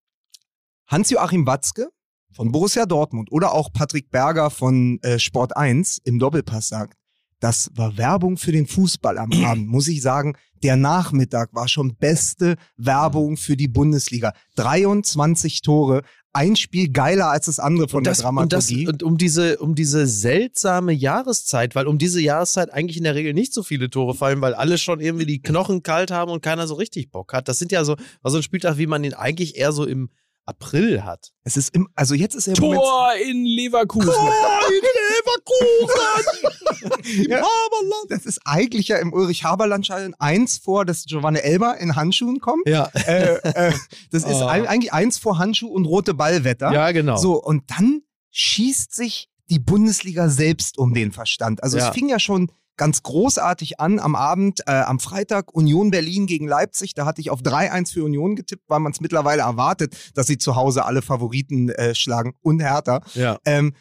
Hans-Joachim 0.86 1.46
Watzke 1.46 1.90
von 2.34 2.52
Borussia 2.52 2.86
Dortmund 2.86 3.30
oder 3.30 3.52
auch 3.52 3.72
Patrick 3.72 4.10
Berger 4.10 4.48
von 4.50 4.98
äh, 5.02 5.18
Sport 5.18 5.56
1 5.56 5.98
im 6.04 6.18
Doppelpass 6.18 6.68
sagt, 6.68 6.96
das 7.42 7.70
war 7.74 7.96
Werbung 7.96 8.36
für 8.36 8.52
den 8.52 8.66
Fußball 8.66 9.18
am 9.18 9.32
Abend, 9.44 9.68
muss 9.68 9.88
ich 9.88 10.00
sagen, 10.00 10.36
der 10.62 10.76
Nachmittag 10.76 11.52
war 11.54 11.66
schon 11.66 11.96
beste 11.96 12.56
Werbung 12.76 13.36
für 13.36 13.56
die 13.56 13.66
Bundesliga. 13.66 14.32
23 14.54 15.60
Tore, 15.62 16.02
ein 16.32 16.54
Spiel 16.54 16.90
geiler 16.90 17.30
als 17.30 17.46
das 17.46 17.58
andere 17.58 17.88
von 17.88 18.04
das, 18.04 18.18
der 18.18 18.28
und, 18.28 18.52
das, 18.52 18.68
Dramaturgie. 18.68 18.88
und 18.88 19.02
um 19.02 19.18
diese, 19.18 19.58
um 19.58 19.74
diese 19.74 20.06
seltsame 20.06 20.92
Jahreszeit, 20.92 21.74
weil 21.74 21.88
um 21.88 21.98
diese 21.98 22.22
Jahreszeit 22.22 22.72
eigentlich 22.72 22.96
in 22.96 23.04
der 23.04 23.16
Regel 23.16 23.34
nicht 23.34 23.52
so 23.52 23.64
viele 23.64 23.90
Tore 23.90 24.14
fallen, 24.14 24.40
weil 24.40 24.54
alle 24.54 24.78
schon 24.78 25.00
irgendwie 25.00 25.26
die 25.26 25.42
Knochen 25.42 25.82
kalt 25.82 26.12
haben 26.12 26.30
und 26.30 26.42
keiner 26.42 26.68
so 26.68 26.74
richtig 26.74 27.10
Bock 27.10 27.32
hat. 27.32 27.48
Das 27.48 27.58
sind 27.58 27.72
ja 27.72 27.84
so, 27.84 27.96
war 28.22 28.30
so 28.30 28.36
ein 28.36 28.42
Spieltag, 28.44 28.78
wie 28.78 28.86
man 28.86 29.02
ihn 29.02 29.14
eigentlich 29.14 29.56
eher 29.56 29.72
so 29.72 29.84
im 29.84 30.10
April 30.46 31.04
hat. 31.04 31.30
es 31.44 31.56
ist 31.56 31.74
im, 31.74 31.88
also 31.94 32.14
jetzt 32.14 32.34
ist 32.34 32.48
er 32.48 32.56
im 32.56 32.62
Moment 32.62 32.80
Tor 32.82 33.12
in 33.24 33.44
Leverkusen. 33.44 34.12
Ja. 37.28 37.42
Das 38.08 38.26
ist 38.26 38.40
eigentlich 38.44 38.88
ja 38.88 38.96
im 38.98 39.12
Ulrich-Haberland-Stadion 39.12 40.14
eins 40.18 40.58
vor, 40.58 40.84
dass 40.84 41.04
Giovanni 41.04 41.38
Elber 41.38 41.78
in 41.78 41.96
Handschuhen 41.96 42.40
kommt. 42.40 42.66
Ja, 42.66 42.90
äh, 43.06 43.34
äh, 43.42 43.72
das 44.10 44.24
ist 44.24 44.34
Oh. 44.42 44.46
ein, 44.46 44.66
eigentlich 44.66 44.92
eins 44.92 45.18
vor 45.18 45.38
Handschuh 45.38 45.68
und 45.68 45.84
rote 45.86 46.14
Ballwetter. 46.14 46.72
ja 46.72 46.90
genau. 46.92 47.16
So, 47.16 47.42
und 47.42 47.64
dann 47.70 48.02
schießt 48.30 48.94
sich 48.94 49.28
die 49.50 49.58
Bundesliga 49.58 50.28
selbst 50.28 50.78
um 50.78 50.94
den 50.94 51.12
Verstand. 51.12 51.62
Also 51.62 51.78
Ja. 51.78 51.88
es 51.88 51.94
fing 51.94 52.08
ja 52.08 52.18
schon 52.18 52.50
ganz 52.76 53.02
großartig 53.02 53.80
an 53.80 53.98
am 53.98 54.14
Abend, 54.16 54.60
äh, 54.66 54.72
am 54.72 54.98
Freitag 54.98 55.54
Union 55.54 55.90
Berlin 55.90 56.26
gegen 56.26 56.48
Leipzig. 56.48 56.94
Da 56.94 57.04
hatte 57.06 57.20
ich 57.20 57.30
auf 57.30 57.40
3-1 57.42 57.92
für 57.92 58.04
Union 58.04 58.34
getippt, 58.36 58.64
weil 58.68 58.80
man 58.80 58.92
es 58.92 59.00
mittlerweile 59.00 59.42
erwartet, 59.42 59.96
dass 60.14 60.26
sie 60.26 60.38
zu 60.38 60.56
Hause 60.56 60.84
alle 60.84 61.02
Favoriten 61.02 61.68
äh, 61.70 61.94
schlagen 61.94 62.34
und 62.40 62.60
härter. 62.60 63.02
Ja. 63.14 63.38
Ähm, 63.44 63.74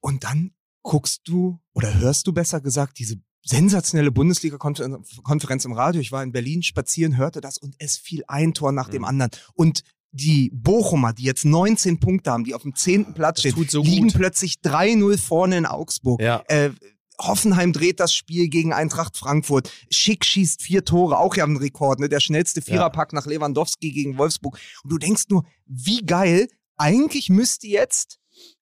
und 0.00 0.24
dann 0.24 0.52
guckst 0.82 1.22
du 1.26 1.58
oder 1.74 1.92
hörst 1.98 2.26
du 2.26 2.32
besser 2.32 2.60
gesagt 2.60 2.98
diese 2.98 3.16
sensationelle 3.44 4.10
Bundesliga-Konferenz 4.12 5.64
im 5.64 5.72
Radio. 5.72 6.00
Ich 6.00 6.12
war 6.12 6.22
in 6.22 6.32
Berlin 6.32 6.62
spazieren, 6.62 7.16
hörte 7.16 7.40
das 7.40 7.58
und 7.58 7.74
es 7.78 7.96
fiel 7.96 8.22
ein 8.28 8.54
Tor 8.54 8.72
nach 8.72 8.88
dem 8.88 9.02
Mhm. 9.02 9.08
anderen. 9.08 9.30
Und 9.54 9.82
die 10.10 10.50
Bochumer, 10.54 11.12
die 11.12 11.24
jetzt 11.24 11.44
19 11.44 12.00
Punkte 12.00 12.30
haben, 12.30 12.44
die 12.44 12.54
auf 12.54 12.62
dem 12.62 12.74
10. 12.74 13.12
Platz 13.14 13.42
Das 13.42 13.52
stehen, 13.52 13.68
so 13.68 13.82
liegen 13.82 14.08
gut. 14.08 14.16
plötzlich 14.16 14.56
3-0 14.62 15.18
vorne 15.18 15.58
in 15.58 15.66
Augsburg. 15.66 16.20
Ja. 16.22 16.42
Äh, 16.48 16.70
Hoffenheim 17.20 17.72
dreht 17.72 18.00
das 18.00 18.14
Spiel 18.14 18.48
gegen 18.48 18.72
Eintracht 18.72 19.16
Frankfurt. 19.16 19.70
Schick 19.90 20.24
schießt 20.24 20.62
vier 20.62 20.84
Tore, 20.84 21.18
auch 21.18 21.34
ja 21.36 21.44
ein 21.44 21.56
Rekord, 21.56 22.00
ne? 22.00 22.08
Der 22.08 22.20
schnellste 22.20 22.62
Viererpack 22.62 23.12
nach 23.12 23.26
Lewandowski 23.26 23.90
gegen 23.90 24.18
Wolfsburg. 24.18 24.58
Und 24.84 24.92
du 24.92 24.98
denkst 24.98 25.24
nur, 25.28 25.44
wie 25.66 26.04
geil, 26.04 26.48
eigentlich 26.76 27.28
müsste 27.28 27.66
jetzt 27.66 28.18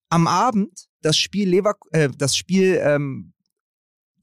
am 0.08 0.26
Abend 0.26 0.86
das 1.02 1.16
Spiel 1.16 1.48
Lever 1.48 1.74
äh, 1.90 2.08
das 2.16 2.36
Spiel 2.36 2.80
ähm, 2.82 3.32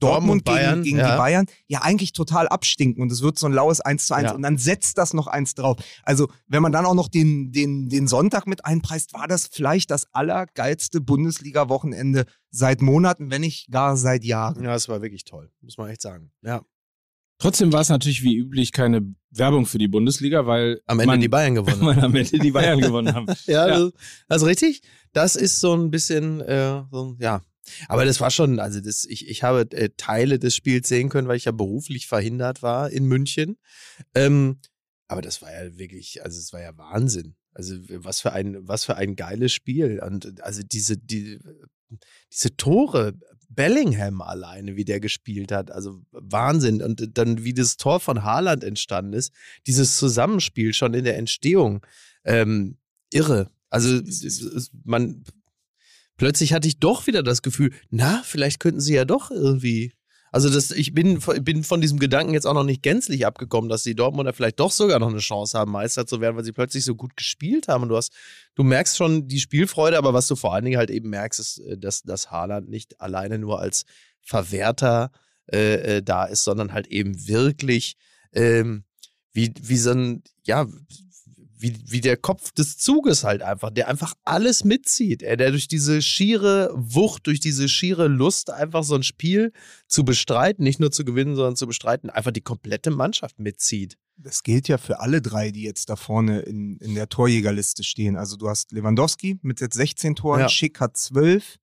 Dortmund, 0.00 0.44
Bayern, 0.44 0.82
gegen, 0.82 0.96
gegen 0.96 0.98
ja. 0.98 1.12
die 1.12 1.18
Bayern 1.18 1.46
ja 1.66 1.82
eigentlich 1.82 2.12
total 2.12 2.48
abstinken 2.48 3.02
und 3.02 3.10
es 3.12 3.22
wird 3.22 3.38
so 3.38 3.46
ein 3.46 3.52
laues 3.52 3.80
1 3.80 4.06
zu 4.06 4.14
1 4.14 4.24
Ja. 4.24 4.34
und 4.34 4.42
dann 4.42 4.58
setzt 4.58 4.98
das 4.98 5.14
noch 5.14 5.26
eins 5.26 5.54
drauf. 5.54 5.78
Also 6.02 6.28
wenn 6.46 6.62
man 6.62 6.72
dann 6.72 6.84
auch 6.86 6.94
noch 6.94 7.08
den, 7.08 7.52
den, 7.52 7.88
den 7.88 8.06
Sonntag 8.08 8.46
mit 8.46 8.64
einpreist, 8.64 9.14
war 9.14 9.28
das 9.28 9.46
vielleicht 9.46 9.90
das 9.90 10.06
allergeilste 10.12 11.00
Bundesliga-Wochenende 11.00 12.26
seit 12.50 12.82
Monaten, 12.82 13.30
wenn 13.30 13.40
nicht 13.42 13.70
gar 13.70 13.96
seit 13.96 14.24
Jahren. 14.24 14.62
Ja, 14.64 14.74
es 14.74 14.88
war 14.88 15.02
wirklich 15.02 15.24
toll, 15.24 15.50
muss 15.60 15.78
man 15.78 15.88
echt 15.90 16.02
sagen. 16.02 16.30
Ja. 16.42 16.62
Trotzdem 17.38 17.72
war 17.72 17.80
es 17.80 17.88
natürlich 17.88 18.22
wie 18.22 18.36
üblich 18.36 18.72
keine 18.72 19.14
Werbung 19.30 19.66
für 19.66 19.78
die 19.78 19.88
Bundesliga, 19.88 20.46
weil 20.46 20.80
Am 20.86 21.00
Ende 21.00 21.06
man, 21.12 21.20
die 21.20 21.28
Bayern 21.28 21.54
gewonnen. 21.56 21.80
weil 21.84 21.98
am 22.00 22.14
Ende 22.14 22.38
die 22.38 22.50
Bayern 22.52 22.80
gewonnen 22.80 23.12
haben. 23.14 23.26
Ja, 23.46 23.66
Ja. 23.66 23.78
Das, 23.80 23.92
also 24.28 24.46
richtig. 24.46 24.82
Das 25.12 25.36
ist 25.36 25.60
so 25.60 25.74
ein 25.74 25.90
bisschen, 25.90 26.40
äh, 26.40 26.82
so, 26.90 27.16
ja. 27.18 27.42
Aber 27.88 28.04
das 28.04 28.20
war 28.20 28.30
schon, 28.30 28.60
also 28.60 28.80
das, 28.80 29.04
ich, 29.04 29.28
ich 29.28 29.42
habe 29.42 29.70
äh, 29.72 29.90
Teile 29.96 30.38
des 30.38 30.54
Spiels 30.54 30.88
sehen 30.88 31.08
können, 31.08 31.28
weil 31.28 31.36
ich 31.36 31.46
ja 31.46 31.52
beruflich 31.52 32.06
verhindert 32.06 32.62
war 32.62 32.90
in 32.90 33.06
München. 33.06 33.56
Ähm, 34.14 34.58
aber 35.08 35.22
das 35.22 35.42
war 35.42 35.52
ja 35.52 35.76
wirklich, 35.78 36.22
also 36.24 36.38
es 36.38 36.52
war 36.52 36.60
ja 36.60 36.76
Wahnsinn. 36.76 37.36
Also 37.52 37.76
was 37.88 38.20
für 38.20 38.32
ein, 38.32 38.66
was 38.66 38.84
für 38.84 38.96
ein 38.96 39.16
geiles 39.16 39.52
Spiel. 39.52 40.00
Und 40.00 40.42
also 40.42 40.62
diese, 40.62 40.96
die, 40.96 41.38
diese 42.32 42.56
Tore, 42.56 43.14
Bellingham 43.48 44.20
alleine, 44.20 44.76
wie 44.76 44.84
der 44.84 45.00
gespielt 45.00 45.52
hat, 45.52 45.70
also 45.70 46.02
Wahnsinn. 46.10 46.82
Und 46.82 47.16
dann, 47.16 47.44
wie 47.44 47.54
das 47.54 47.76
Tor 47.76 48.00
von 48.00 48.24
Haaland 48.24 48.64
entstanden 48.64 49.12
ist, 49.12 49.32
dieses 49.66 49.96
Zusammenspiel 49.96 50.72
schon 50.74 50.94
in 50.94 51.04
der 51.04 51.16
Entstehung, 51.16 51.86
ähm, 52.24 52.78
irre. 53.12 53.50
Also 53.70 54.00
man 54.84 55.24
plötzlich 56.16 56.52
hatte 56.52 56.68
ich 56.68 56.78
doch 56.78 57.06
wieder 57.06 57.22
das 57.22 57.42
Gefühl, 57.42 57.72
na, 57.90 58.22
vielleicht 58.24 58.60
könnten 58.60 58.80
sie 58.80 58.94
ja 58.94 59.04
doch 59.04 59.30
irgendwie. 59.30 59.92
Also 60.32 60.50
das, 60.50 60.72
ich 60.72 60.92
bin, 60.92 61.20
bin 61.42 61.62
von 61.62 61.80
diesem 61.80 62.00
Gedanken 62.00 62.34
jetzt 62.34 62.46
auch 62.46 62.54
noch 62.54 62.64
nicht 62.64 62.82
gänzlich 62.82 63.24
abgekommen, 63.24 63.70
dass 63.70 63.84
die 63.84 63.94
Dortmunder 63.94 64.32
vielleicht 64.32 64.58
doch 64.58 64.72
sogar 64.72 64.98
noch 64.98 65.08
eine 65.10 65.20
Chance 65.20 65.56
haben, 65.56 65.70
Meister 65.70 66.06
zu 66.06 66.20
werden, 66.20 66.36
weil 66.36 66.42
sie 66.42 66.52
plötzlich 66.52 66.84
so 66.84 66.96
gut 66.96 67.16
gespielt 67.16 67.68
haben. 67.68 67.84
Und 67.84 67.90
du 67.90 67.96
hast, 67.96 68.12
du 68.56 68.64
merkst 68.64 68.96
schon 68.96 69.28
die 69.28 69.38
Spielfreude, 69.38 69.96
aber 69.96 70.12
was 70.12 70.26
du 70.26 70.34
vor 70.34 70.52
allen 70.52 70.64
Dingen 70.64 70.76
halt 70.76 70.90
eben 70.90 71.08
merkst, 71.08 71.38
ist, 71.38 71.58
äh, 71.58 71.78
dass, 71.78 72.02
dass 72.02 72.32
Haaland 72.32 72.68
nicht 72.68 73.00
alleine 73.00 73.38
nur 73.38 73.60
als 73.60 73.84
Verwerter 74.22 75.12
äh, 75.52 75.98
äh, 75.98 76.02
da 76.02 76.24
ist, 76.24 76.42
sondern 76.42 76.72
halt 76.72 76.88
eben 76.88 77.28
wirklich 77.28 77.96
ähm, 78.32 78.84
wie, 79.32 79.52
wie 79.60 79.76
so 79.76 79.90
ein, 79.90 80.22
ja, 80.44 80.66
wie, 81.56 81.76
wie 81.86 82.00
der 82.00 82.16
Kopf 82.16 82.52
des 82.52 82.78
Zuges 82.78 83.24
halt 83.24 83.42
einfach, 83.42 83.70
der 83.70 83.88
einfach 83.88 84.14
alles 84.24 84.64
mitzieht. 84.64 85.22
Er, 85.22 85.36
der 85.36 85.50
durch 85.50 85.68
diese 85.68 86.02
schiere 86.02 86.70
Wucht, 86.74 87.26
durch 87.26 87.40
diese 87.40 87.68
schiere 87.68 88.08
Lust, 88.08 88.50
einfach 88.50 88.84
so 88.84 88.94
ein 88.94 89.02
Spiel 89.02 89.52
zu 89.86 90.04
bestreiten, 90.04 90.64
nicht 90.64 90.80
nur 90.80 90.90
zu 90.90 91.04
gewinnen, 91.04 91.36
sondern 91.36 91.56
zu 91.56 91.66
bestreiten, 91.66 92.10
einfach 92.10 92.32
die 92.32 92.40
komplette 92.40 92.90
Mannschaft 92.90 93.38
mitzieht. 93.38 93.96
Das 94.16 94.42
gilt 94.42 94.68
ja 94.68 94.78
für 94.78 95.00
alle 95.00 95.20
drei, 95.22 95.50
die 95.50 95.62
jetzt 95.62 95.88
da 95.90 95.96
vorne 95.96 96.40
in, 96.40 96.76
in 96.78 96.94
der 96.94 97.08
Torjägerliste 97.08 97.82
stehen. 97.82 98.16
Also 98.16 98.36
du 98.36 98.48
hast 98.48 98.72
Lewandowski 98.72 99.38
mit 99.42 99.60
jetzt 99.60 99.74
16 99.74 100.16
Toren, 100.16 100.40
Ja. 100.40 100.48
Schick 100.48 100.80
hat 100.80 100.96
12, 100.96 101.58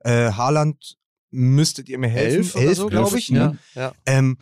äh, 0.00 0.32
Haaland 0.32 0.96
müsstet 1.30 1.88
ihr 1.88 1.98
mir 1.98 2.08
helfen. 2.08 2.60
oder 2.60 2.74
so, 2.74 2.86
glaube 2.88 3.08
glaub 3.08 3.18
ich. 3.18 3.30
Ne? 3.30 3.58
Ja, 3.74 3.82
ja. 3.82 3.92
Ähm, 4.06 4.38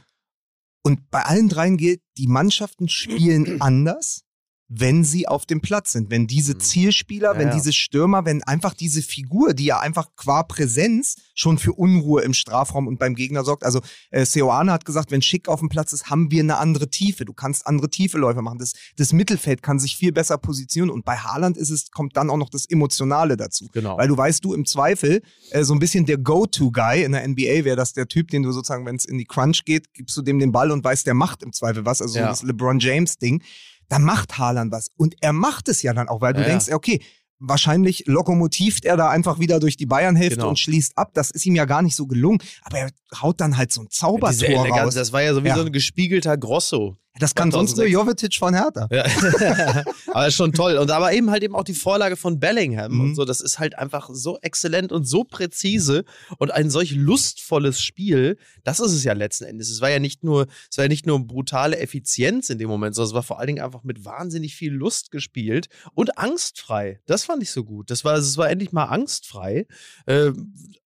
und 0.83 1.11
bei 1.11 1.23
allen 1.23 1.49
dreien 1.49 1.77
gilt, 1.77 2.03
die 2.19 2.27
Mannschaften 2.27 2.89
spielen 2.89 3.61
anders, 3.61 4.25
wenn 4.69 5.05
sie 5.05 5.29
auf 5.29 5.45
dem 5.47 5.61
Platz 5.61 5.93
sind. 5.93 6.11
Wenn 6.11 6.27
diese 6.27 6.55
Mhm. 6.55 6.61
Zielspieler, 6.61 7.33
Ja, 7.35 7.39
wenn 7.39 7.49
ja. 7.49 7.55
diese 7.55 7.73
Stürmer, 7.73 8.25
wenn 8.25 8.43
einfach 8.45 8.73
diese 8.75 9.03
Figur, 9.03 9.53
die 9.55 9.67
ja 9.67 9.79
einfach 9.81 10.09
qua 10.17 10.43
Präsenz 10.43 11.17
schon 11.35 11.59
für 11.59 11.73
Unruhe 11.75 12.23
im 12.23 12.33
Strafraum 12.33 12.87
und 12.87 12.99
beim 12.99 13.15
Gegner 13.15 13.45
sorgt. 13.45 13.63
Also 13.65 13.81
äh, 14.11 14.25
Seoane 14.25 14.73
hat 14.73 14.85
gesagt, 14.85 15.11
wenn 15.11 15.21
Schick 15.23 15.49
auf 15.49 15.61
dem 15.61 15.69
Platz 15.69 15.93
ist, 15.93 16.09
haben 16.11 16.31
wir 16.31 16.43
eine 16.43 16.57
andere 16.57 16.89
Tiefe. 16.89 17.25
Du 17.25 17.35
kannst 17.35 17.67
andere 17.67 17.91
Tiefeläufe 17.91 18.41
machen. 18.41 18.59
Das, 18.59 18.73
das 18.97 19.13
Mittelfeld 19.13 19.63
kann 19.63 19.79
sich 19.79 19.97
viel 19.97 20.13
besser 20.13 20.39
positionieren. 20.39 20.91
Und 20.95 21.05
bei 21.05 21.17
Haaland 21.17 21.57
ist 21.59 21.71
es, 21.71 21.91
kommt 21.91 22.17
dann 22.17 22.31
auch 22.31 22.39
noch 22.39 22.49
das 22.51 22.65
Emotionale 22.67 23.37
dazu. 23.37 23.69
Genau. 23.73 23.99
Weil 23.99 24.09
du 24.09 24.17
weißt, 24.17 24.45
du 24.45 24.55
im 24.55 24.65
Zweifel, 24.65 25.21
äh, 25.51 25.63
so 25.65 25.75
ein 25.75 25.79
bisschen 25.79 26.07
der 26.07 26.17
Go-To-Guy 26.19 27.03
in 27.05 27.13
der 27.13 27.27
NBA 27.29 27.65
wäre 27.65 27.77
das 27.77 27.93
der 27.93 28.09
Typ, 28.09 28.29
den 28.29 28.43
du 28.43 28.53
sozusagen, 28.53 28.87
wenn 28.87 28.97
es 28.97 29.05
in 29.05 29.19
die 29.19 29.25
Crunch 29.27 29.65
geht, 29.65 29.93
gibst 29.93 30.17
du 30.17 30.23
dem 30.23 30.39
den 30.39 30.53
Ball 30.53 30.71
und 30.71 30.83
weißt, 30.83 31.07
der 31.07 31.15
macht 31.15 31.43
im 31.43 31.53
Zweifel 31.53 31.85
was. 31.85 32.01
Also 32.01 32.15
so 32.15 32.19
Ja. 32.21 32.29
das 32.29 32.43
LeBron 32.43 32.79
James-Ding. 32.79 33.43
Da 33.89 33.99
macht 33.99 34.39
Haaland 34.39 34.73
was. 34.73 34.89
Und 34.97 35.15
er 35.21 35.33
macht 35.33 35.69
es 35.69 35.83
ja 35.83 35.93
dann 35.93 36.09
auch, 36.09 36.21
weil 36.21 36.33
du 36.33 36.41
Ja, 36.41 36.47
ja. 36.47 36.51
denkst, 36.53 36.73
okay, 36.73 37.01
wahrscheinlich 37.41 38.05
lokomotivt 38.07 38.85
er 38.85 38.97
da 38.97 39.11
einfach 39.11 39.39
wieder 39.39 39.61
durch 39.61 39.77
die 39.77 39.87
Bayernhälfte 39.87 40.37
Genau. 40.37 40.49
und 40.51 40.59
schließt 40.59 40.97
ab. 40.97 41.11
Das 41.15 41.31
ist 41.31 41.45
ihm 41.45 41.55
ja 41.55 41.65
gar 41.65 41.83
nicht 41.83 41.97
so 41.97 42.07
gelungen. 42.07 42.39
Aber 42.63 42.79
er 42.79 42.91
haut 43.23 43.41
dann 43.41 43.57
halt 43.57 43.73
so 43.73 43.81
ein 43.83 43.89
Zaubertor 43.91 44.49
Eleganz, 44.49 44.87
raus. 44.89 44.95
das 44.95 45.13
war 45.13 45.23
ja 45.23 45.35
so 45.35 45.43
wie 45.45 45.49
Ja. 45.49 45.57
so 45.57 45.63
ein 45.63 45.73
gespiegelter 45.73 46.37
Grosso. 46.37 46.97
Das 47.21 47.37
kann 47.37 47.53
sonst 47.53 47.77
nur 47.77 47.87
2006. 47.87 47.93
Jovetic 47.93 48.35
von 48.35 48.55
Hertha. 48.55 48.89
Ja. 48.91 49.85
aber 50.13 50.27
ist 50.27 50.35
schon 50.35 50.53
toll. 50.53 50.79
Und 50.79 50.91
aber 50.91 51.13
eben 51.13 51.31
halt 51.31 51.45
eben 51.45 51.55
auch 51.55 51.63
die 51.63 51.73
Vorlage 51.75 52.17
von 52.17 52.41
Bellingham 52.41 52.91
Mhm. 52.93 53.01
und 53.01 53.15
so. 53.15 53.25
Das 53.25 53.41
ist 53.41 53.61
halt 53.61 53.79
einfach 53.79 54.11
so 54.13 54.37
exzellent 54.43 54.91
und 54.91 55.05
so 55.05 55.23
präzise 55.23 56.03
und 56.39 56.51
ein 56.51 56.71
solch 56.71 56.91
lustvolles 56.91 57.81
Spiel. 57.81 58.37
Das 58.65 58.81
ist 58.81 58.91
es 58.91 59.05
ja 59.05 59.13
letzten 59.13 59.45
Endes. 59.45 59.71
Es 59.71 59.81
war 59.81 59.91
ja 59.91 60.01
nicht 60.01 60.25
nur, 60.25 60.49
es 60.69 60.77
war 60.77 60.87
ja 60.87 60.89
nicht 60.89 61.07
nur 61.07 61.25
brutale 61.25 61.79
Effizienz 61.79 62.51
in 62.51 62.59
dem 62.59 62.69
Moment, 62.69 62.97
sondern 62.97 63.11
es 63.11 63.15
war 63.15 63.23
vor 63.23 63.39
allen 63.39 63.47
Dingen 63.47 63.63
einfach 63.65 63.85
mit 63.85 64.05
wahnsinnig 64.05 64.57
viel 64.57 64.73
Lust 64.73 65.13
gespielt 65.13 65.69
und 65.95 66.19
angstfrei. 66.19 66.99
Das 67.07 67.23
fand 67.27 67.45
ich 67.45 67.53
so 67.53 67.63
gut. 67.63 67.93
Das 67.93 68.05
war, 68.05 68.17
es 68.17 68.37
war 68.39 68.51
endlich 68.51 68.73
mal 68.73 68.87
angstfrei. 68.87 69.69
Äh, 70.07 70.33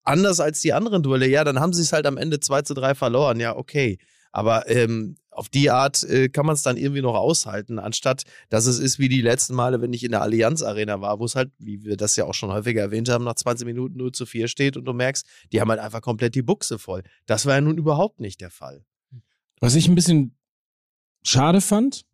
anders 0.04 0.40
als 0.40 0.60
die 0.60 0.74
anderen 0.74 1.02
Duelle. 1.02 1.26
Ja, 1.26 1.42
dann 1.44 1.58
haben 1.58 1.72
sie 1.72 1.80
es 1.82 1.92
halt 1.94 2.06
am 2.06 2.17
Ende 2.18 2.40
2 2.40 2.62
zu 2.62 2.74
3 2.74 2.94
verloren. 2.94 3.40
Ja, 3.40 3.56
okay. 3.56 3.98
Aber 4.30 4.68
ähm, 4.68 5.16
auf 5.30 5.48
die 5.48 5.70
Art 5.70 6.02
äh, 6.02 6.28
kann 6.28 6.44
man 6.44 6.54
es 6.54 6.62
dann 6.62 6.76
irgendwie 6.76 7.00
noch 7.00 7.14
aushalten, 7.14 7.78
anstatt 7.78 8.24
dass 8.50 8.66
es 8.66 8.78
ist 8.78 8.98
wie 8.98 9.08
die 9.08 9.22
letzten 9.22 9.54
Male, 9.54 9.80
wenn 9.80 9.92
ich 9.92 10.04
in 10.04 10.10
der 10.10 10.20
Allianz 10.20 10.62
Arena 10.62 11.00
war, 11.00 11.18
wo 11.18 11.24
es 11.24 11.34
halt, 11.34 11.50
wie 11.58 11.82
wir 11.84 11.96
das 11.96 12.16
ja 12.16 12.24
auch 12.24 12.34
schon 12.34 12.50
häufiger 12.52 12.82
erwähnt 12.82 13.08
haben, 13.08 13.24
nach 13.24 13.36
20 13.36 13.64
Minuten 13.66 13.96
0 13.96 14.12
zu 14.12 14.26
4 14.26 14.48
steht 14.48 14.76
und 14.76 14.84
du 14.84 14.92
merkst, 14.92 15.24
die 15.52 15.60
haben 15.60 15.70
halt 15.70 15.80
einfach 15.80 16.02
komplett 16.02 16.34
die 16.34 16.42
Buchse 16.42 16.78
voll. 16.78 17.02
Das 17.26 17.46
war 17.46 17.54
ja 17.54 17.60
nun 17.60 17.78
überhaupt 17.78 18.20
nicht 18.20 18.40
der 18.40 18.50
Fall. 18.50 18.84
Was 19.60 19.74
ich 19.76 19.88
ein 19.88 19.94
bisschen 19.94 20.36
schade 21.24 21.60
fand, 21.60 22.04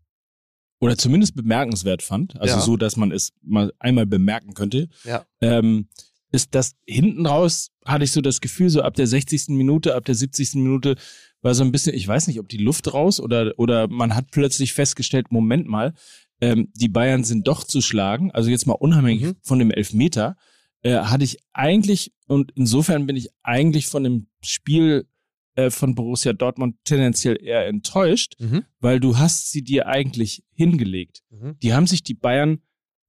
oder 0.80 0.96
zumindest 0.98 1.34
bemerkenswert 1.34 2.02
fand, 2.02 2.38
also 2.40 2.56
Ja. 2.56 2.60
so, 2.60 2.76
dass 2.76 2.96
man 2.96 3.10
es 3.10 3.32
mal 3.42 3.72
einmal 3.78 4.06
bemerken 4.06 4.54
könnte, 4.54 4.88
Ja. 5.04 5.24
ähm, 5.40 5.88
ist, 6.34 6.54
dass 6.54 6.76
hinten 6.86 7.24
raus 7.26 7.70
hatte 7.86 8.04
ich 8.04 8.12
so 8.12 8.20
das 8.20 8.40
Gefühl, 8.40 8.68
so 8.68 8.82
ab 8.82 8.94
der 8.94 9.06
60. 9.06 9.48
Minute, 9.48 9.94
ab 9.94 10.04
der 10.04 10.14
70. 10.14 10.54
Minute 10.56 10.96
war 11.42 11.54
so 11.54 11.62
ein 11.64 11.72
bisschen, 11.72 11.94
ich 11.94 12.06
weiß 12.06 12.26
nicht, 12.26 12.40
ob 12.40 12.48
die 12.48 12.58
Luft 12.58 12.92
raus 12.92 13.20
oder, 13.20 13.52
oder 13.56 13.88
man 13.88 14.14
hat 14.14 14.30
plötzlich 14.30 14.72
festgestellt, 14.72 15.30
Moment 15.30 15.66
mal, 15.68 15.94
ähm, 16.40 16.68
die 16.74 16.88
Bayern 16.88 17.24
sind 17.24 17.46
doch 17.46 17.64
zu 17.64 17.80
schlagen, 17.80 18.30
also 18.32 18.50
jetzt 18.50 18.66
mal 18.66 18.74
unabhängig 18.74 19.22
Mhm. 19.22 19.36
von 19.42 19.58
dem 19.58 19.70
Elfmeter, 19.70 20.36
äh, 20.82 20.96
hatte 20.98 21.24
ich 21.24 21.38
eigentlich, 21.52 22.12
und 22.26 22.52
insofern 22.56 23.06
bin 23.06 23.16
ich 23.16 23.28
eigentlich 23.42 23.86
von 23.86 24.04
dem 24.04 24.26
Spiel 24.42 25.06
äh, 25.56 25.70
von 25.70 25.94
Borussia 25.94 26.32
Dortmund 26.32 26.76
tendenziell 26.84 27.38
eher 27.40 27.66
enttäuscht, 27.68 28.34
Mhm. 28.40 28.64
weil 28.80 28.98
du 28.98 29.18
hast 29.18 29.52
sie 29.52 29.62
dir 29.62 29.86
eigentlich 29.86 30.42
hingelegt. 30.52 31.22
Mhm. 31.30 31.56
Die 31.62 31.72
haben 31.72 31.86
sich 31.86 32.02
die 32.02 32.14
Bayern 32.14 32.58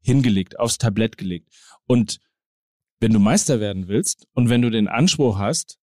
hingelegt, 0.03 0.59
aufs 0.59 0.77
Tablett 0.77 1.17
gelegt. 1.17 1.49
Und 1.87 2.19
wenn 3.05 3.13
du 3.13 3.19
Meister 3.19 3.59
werden 3.59 3.87
willst 3.87 4.25
und 4.33 4.49
wenn 4.49 4.63
du 4.63 4.71
den 4.71 4.87
Anspruch 4.87 5.37
hast, 5.37 5.77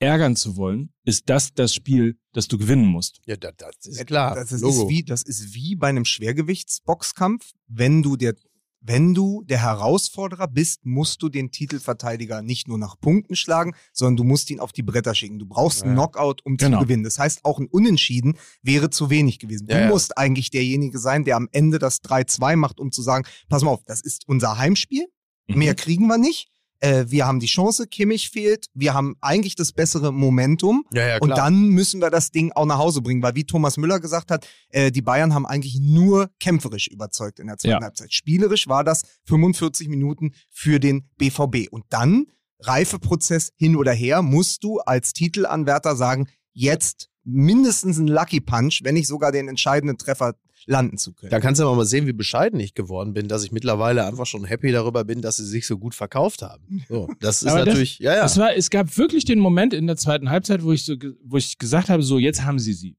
ärgern 0.00 0.34
zu 0.34 0.56
wollen, 0.56 0.92
ist 1.04 1.28
das 1.30 1.54
das 1.54 1.72
Spiel, 1.72 2.18
das 2.32 2.48
du 2.48 2.58
gewinnen 2.58 2.86
musst. 2.86 3.20
Ja, 3.26 3.36
das, 3.36 3.54
das 3.56 3.86
ist 3.86 4.06
klar. 4.08 4.34
Das 4.34 4.50
ist, 4.50 4.60
Logo. 4.62 4.82
ist 4.82 4.88
wie, 4.88 5.04
das 5.04 5.22
ist 5.22 5.54
wie 5.54 5.76
bei 5.76 5.86
einem 5.88 6.04
Schwergewichtsboxkampf. 6.04 7.52
Wenn 7.68 8.02
du 8.02 8.16
der, 8.16 8.34
wenn 8.80 9.14
du 9.14 9.44
der 9.44 9.62
Herausforderer 9.62 10.48
bist, 10.48 10.84
musst 10.84 11.22
du 11.22 11.28
den 11.28 11.52
Titelverteidiger 11.52 12.42
nicht 12.42 12.66
nur 12.66 12.78
nach 12.78 12.98
Punkten 13.00 13.36
schlagen, 13.36 13.74
sondern 13.92 14.16
du 14.16 14.24
musst 14.24 14.50
ihn 14.50 14.58
auf 14.58 14.72
die 14.72 14.82
Bretter 14.82 15.14
schicken. 15.14 15.38
Du 15.38 15.46
brauchst 15.46 15.82
einen 15.84 15.96
Ja. 15.96 16.02
Knockout, 16.06 16.44
um 16.44 16.56
Genau. 16.56 16.78
zu 16.78 16.84
gewinnen. 16.86 17.04
Das 17.04 17.20
heißt, 17.20 17.44
auch 17.44 17.60
ein 17.60 17.68
Unentschieden 17.68 18.36
wäre 18.62 18.90
zu 18.90 19.10
wenig 19.10 19.38
gewesen. 19.38 19.68
Du 19.68 19.74
Ja, 19.74 19.82
ja. 19.82 19.88
musst 19.88 20.18
eigentlich 20.18 20.50
derjenige 20.50 20.98
sein, 20.98 21.22
der 21.24 21.36
am 21.36 21.48
Ende 21.52 21.78
das 21.78 22.00
3-2 22.02 22.56
macht, 22.56 22.80
um 22.80 22.90
zu 22.90 23.00
sagen, 23.02 23.24
pass 23.48 23.62
mal 23.62 23.70
auf, 23.70 23.84
das 23.84 24.00
ist 24.00 24.26
unser 24.28 24.58
Heimspiel. 24.58 25.06
Mhm. 25.48 25.58
Mehr 25.58 25.74
kriegen 25.74 26.06
wir 26.06 26.18
nicht. 26.18 26.48
Äh, 26.80 27.06
wir 27.08 27.26
haben 27.26 27.40
die 27.40 27.46
Chance, 27.46 27.88
Kimmich 27.88 28.30
fehlt. 28.30 28.66
Wir 28.72 28.94
haben 28.94 29.16
eigentlich 29.20 29.56
das 29.56 29.72
bessere 29.72 30.12
Momentum. 30.12 30.84
ja, 30.92 31.08
ja, 31.08 31.18
Und 31.18 31.30
dann 31.30 31.70
müssen 31.70 32.00
wir 32.00 32.08
das 32.10 32.30
Ding 32.30 32.52
auch 32.52 32.66
nach 32.66 32.78
Hause 32.78 33.02
bringen, 33.02 33.20
weil 33.20 33.34
wie 33.34 33.44
Thomas 33.44 33.76
Müller 33.78 33.98
gesagt 33.98 34.30
hat, 34.30 34.46
äh, 34.68 34.92
die 34.92 35.02
Bayern 35.02 35.34
haben 35.34 35.44
eigentlich 35.44 35.80
nur 35.80 36.30
kämpferisch 36.38 36.86
überzeugt 36.86 37.40
in 37.40 37.48
der 37.48 37.56
zweiten 37.58 37.72
Ja. 37.72 37.80
Halbzeit. 37.80 38.12
Spielerisch 38.12 38.68
war 38.68 38.84
das 38.84 39.02
45 39.24 39.88
Minuten 39.88 40.34
für 40.50 40.78
den 40.78 41.08
BVB. 41.18 41.66
Und 41.70 41.84
dann, 41.88 42.26
Reifeprozess 42.60 43.50
hin 43.56 43.74
oder 43.74 43.92
her, 43.92 44.22
musst 44.22 44.62
du 44.62 44.78
als 44.78 45.12
Titelanwärter 45.12 45.96
sagen, 45.96 46.28
jetzt 46.52 47.08
mindestens 47.24 47.98
ein 47.98 48.06
Lucky 48.06 48.40
Punch, 48.40 48.80
wenn 48.84 48.94
nicht 48.94 49.08
sogar 49.08 49.32
den 49.32 49.48
entscheidenden 49.48 49.98
Treffer 49.98 50.34
landen 50.68 50.98
zu 50.98 51.12
können. 51.14 51.30
Da 51.30 51.40
kannst 51.40 51.60
du 51.60 51.64
aber 51.66 51.74
mal 51.76 51.84
sehen, 51.86 52.06
wie 52.06 52.12
bescheiden 52.12 52.60
ich 52.60 52.74
geworden 52.74 53.14
bin, 53.14 53.26
dass 53.26 53.42
ich 53.42 53.52
mittlerweile 53.52 54.04
einfach 54.06 54.26
schon 54.26 54.44
happy 54.44 54.70
darüber 54.70 55.04
bin, 55.04 55.22
dass 55.22 55.36
sie 55.38 55.46
sich 55.46 55.66
so 55.66 55.78
gut 55.78 55.94
verkauft 55.94 56.42
haben. 56.42 56.84
So, 56.88 57.08
das 57.20 57.42
ist 57.42 57.48
Aber 57.48 57.60
das- 57.60 57.66
natürlich, 57.68 57.98
ja, 57.98 58.14
ja. 58.16 58.24
Es, 58.26 58.36
war, 58.36 58.54
es 58.54 58.68
gab 58.70 58.96
wirklich 58.98 59.24
den 59.24 59.38
Moment 59.38 59.72
in 59.72 59.86
der 59.86 59.96
zweiten 59.96 60.30
Halbzeit, 60.30 60.62
wo 60.62 60.72
ich, 60.72 60.84
so, 60.84 60.94
wo 61.24 61.36
ich 61.38 61.58
gesagt 61.58 61.88
habe, 61.88 62.02
so 62.02 62.18
jetzt 62.18 62.44
haben 62.44 62.58
sie 62.58 62.74
sie. 62.74 62.96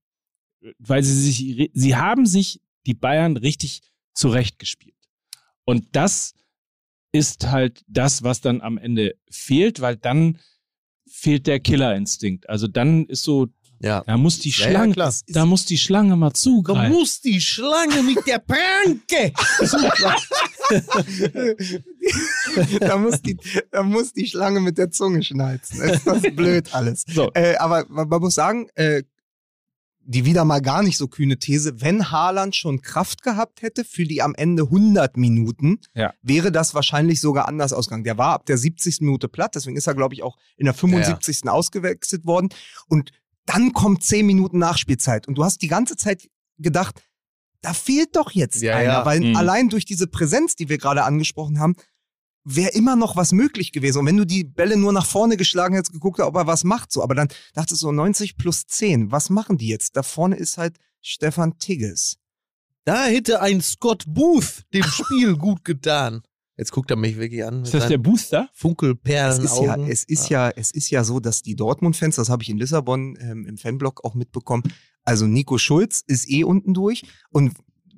Weil 0.80 1.04
sie 1.04 1.14
sich, 1.14 1.70
sie 1.74 1.96
haben 1.96 2.26
sich 2.26 2.60
die 2.86 2.94
Bayern 2.96 3.38
richtig 3.38 3.82
zurechtgespielt. 4.14 4.96
Und 5.64 5.86
das 5.94 6.34
ist 7.12 7.48
halt 7.50 7.84
das, 7.88 8.24
was 8.24 8.42
dann 8.42 8.62
am 8.62 8.78
Ende 8.78 9.16
fehlt, 9.30 9.80
weil 9.82 9.96
dann 9.96 10.38
fehlt 11.08 11.48
der 11.48 11.60
Killerinstinkt. 11.60 12.50
Also 12.50 12.68
dann 12.68 13.06
ist 13.06 13.24
so, 13.24 13.48
ja. 13.80 14.04
da 14.06 14.18
muss 14.18 14.40
die 14.40 14.50
Ja, 14.50 14.66
ja, 14.66 14.70
Schlange, 14.72 14.94
klar. 14.94 15.14
da 15.28 15.46
muss 15.46 15.66
die 15.66 15.78
Schlange 15.78 16.16
mal 16.16 16.34
zugreifen. 16.34 16.94
muss 16.94 17.22
die 17.22 17.40
Schlange 17.42 18.04
mit 18.04 18.26
der 18.28 18.40
Pranke. 18.40 19.34
da, 22.80 22.98
muss 22.98 23.22
die, 23.22 23.38
da 23.72 23.84
muss 23.84 24.14
die 24.14 24.28
Schlange 24.28 24.60
mit 24.60 24.78
der 24.78 24.92
Zunge 24.92 25.24
schnalzen. 25.24 25.82
Ist 25.82 26.06
das 26.06 26.22
blöd 26.36 26.74
alles. 26.74 27.04
So. 27.08 27.32
Äh, 27.34 27.56
aber 27.58 27.86
man, 27.90 28.08
man 28.10 28.22
muss 28.22 28.36
sagen, 28.36 28.68
äh, 28.76 29.04
die 30.02 30.26
wieder 30.26 30.44
mal 30.44 30.60
gar 30.62 30.82
nicht 30.82 30.98
so 30.98 31.08
kühne 31.08 31.38
These, 31.38 31.82
wenn 31.82 32.10
Haaland 32.10 32.56
schon 32.56 32.82
Kraft 32.82 33.22
gehabt 33.22 33.62
hätte 33.62 33.86
für 33.86 34.06
die 34.06 34.24
am 34.24 34.34
Ende 34.34 34.64
100 34.64 35.18
Minuten, 35.18 35.80
Ja. 35.94 36.14
wäre 36.24 36.52
das 36.52 36.74
wahrscheinlich 36.74 37.22
sogar 37.22 37.48
anders 37.48 37.74
ausgegangen. 37.74 38.06
Der 38.06 38.18
war 38.18 38.34
ab 38.34 38.46
der 38.48 38.58
70. 38.58 39.02
Minute 39.02 39.28
platt, 39.28 39.54
deswegen 39.54 39.78
ist 39.78 39.86
er, 39.86 39.94
glaube 39.94 40.16
ich, 40.16 40.24
auch 40.24 40.38
in 40.58 40.66
der 40.66 40.74
75. 40.74 41.48
ausgewechselt 41.48 42.26
worden. 42.26 42.50
Und 42.88 43.12
dann 43.50 43.74
kommt 43.74 44.04
10 44.04 44.26
Minuten 44.26 44.60
Nachspielzeit. 44.60 45.28
Und 45.28 45.36
du 45.36 45.44
hast 45.44 45.62
die 45.62 45.68
ganze 45.68 45.96
Zeit 45.96 46.30
gedacht, 46.60 47.02
da 47.62 47.74
fehlt 47.74 48.16
doch 48.16 48.32
jetzt 48.32 48.62
Ja, 48.62 48.76
einer, 48.76 48.94
ja. 48.94 49.06
weil 49.06 49.20
Mhm. 49.22 49.36
allein 49.36 49.70
durch 49.70 49.86
diese 49.86 50.08
Präsenz, 50.08 50.56
die 50.56 50.70
wir 50.70 50.78
gerade 50.78 51.04
angesprochen 51.04 51.60
haben, 51.60 51.76
wäre 52.46 52.72
immer 52.72 52.96
noch 52.96 53.16
was 53.16 53.32
möglich 53.32 53.72
gewesen. 53.72 54.00
Und 54.00 54.06
wenn 54.06 54.18
du 54.18 54.26
die 54.26 54.44
Bälle 54.44 54.78
nur 54.78 54.94
nach 54.94 55.06
vorne 55.06 55.36
geschlagen 55.36 55.76
hättest, 55.76 55.92
geguckt, 55.94 56.20
ob 56.20 56.36
er 56.36 56.48
was 56.48 56.64
macht, 56.64 56.92
so. 56.92 57.04
Aber 57.04 57.16
dann 57.16 57.28
dachtest 57.54 57.82
du 57.82 57.88
so 57.88 57.92
90 57.92 58.38
plus 58.38 58.66
10. 58.68 59.12
Was 59.12 59.30
machen 59.30 59.58
die 59.58 59.68
jetzt? 59.68 59.96
Da 59.98 60.04
vorne 60.04 60.36
ist 60.38 60.58
halt 60.58 60.78
Stefan 61.02 61.58
Tigges. 61.60 62.18
Da 62.86 63.06
hätte 63.06 63.42
ein 63.42 63.62
Scott 63.62 64.06
Booth 64.08 64.64
dem 64.74 64.84
Spiel 64.84 65.36
gut 65.38 65.64
getan. 65.66 66.22
Jetzt 66.60 66.74
guckt 66.74 66.92
er 66.92 66.98
mich 66.98 67.18
wirklich 67.18 67.46
an. 67.46 67.64
Ist 67.64 67.74
das 67.74 67.88
der 67.88 67.98
Booster? 67.98 68.50
Es 68.54 68.60
Funkelperlen 68.60 69.46
ist, 69.46 69.62
ja, 69.62 69.78
es, 69.78 70.04
ist 70.04 70.28
ja, 70.28 70.50
es 70.50 70.72
ist 70.72 70.90
ja 70.90 71.06
so, 71.06 71.22
dass 71.22 71.42
die 71.42 71.56
Dortmund-Fans, 71.56 72.18
das 72.18 72.28
habe 72.28 72.44
ich 72.44 72.50
in 72.50 72.58
Lissabon 72.58 73.18
ähm, 73.22 73.46
im 73.46 73.58
Fanblog 73.58 74.04
auch 74.04 74.14
mitbekommen, 74.14 74.64
also 75.06 75.26
Nico 75.26 75.58
Schulz 75.58 76.04
ist 76.06 76.30
eh 76.30 76.44
unten 76.44 76.74
durch 76.74 77.04
und 77.30 77.54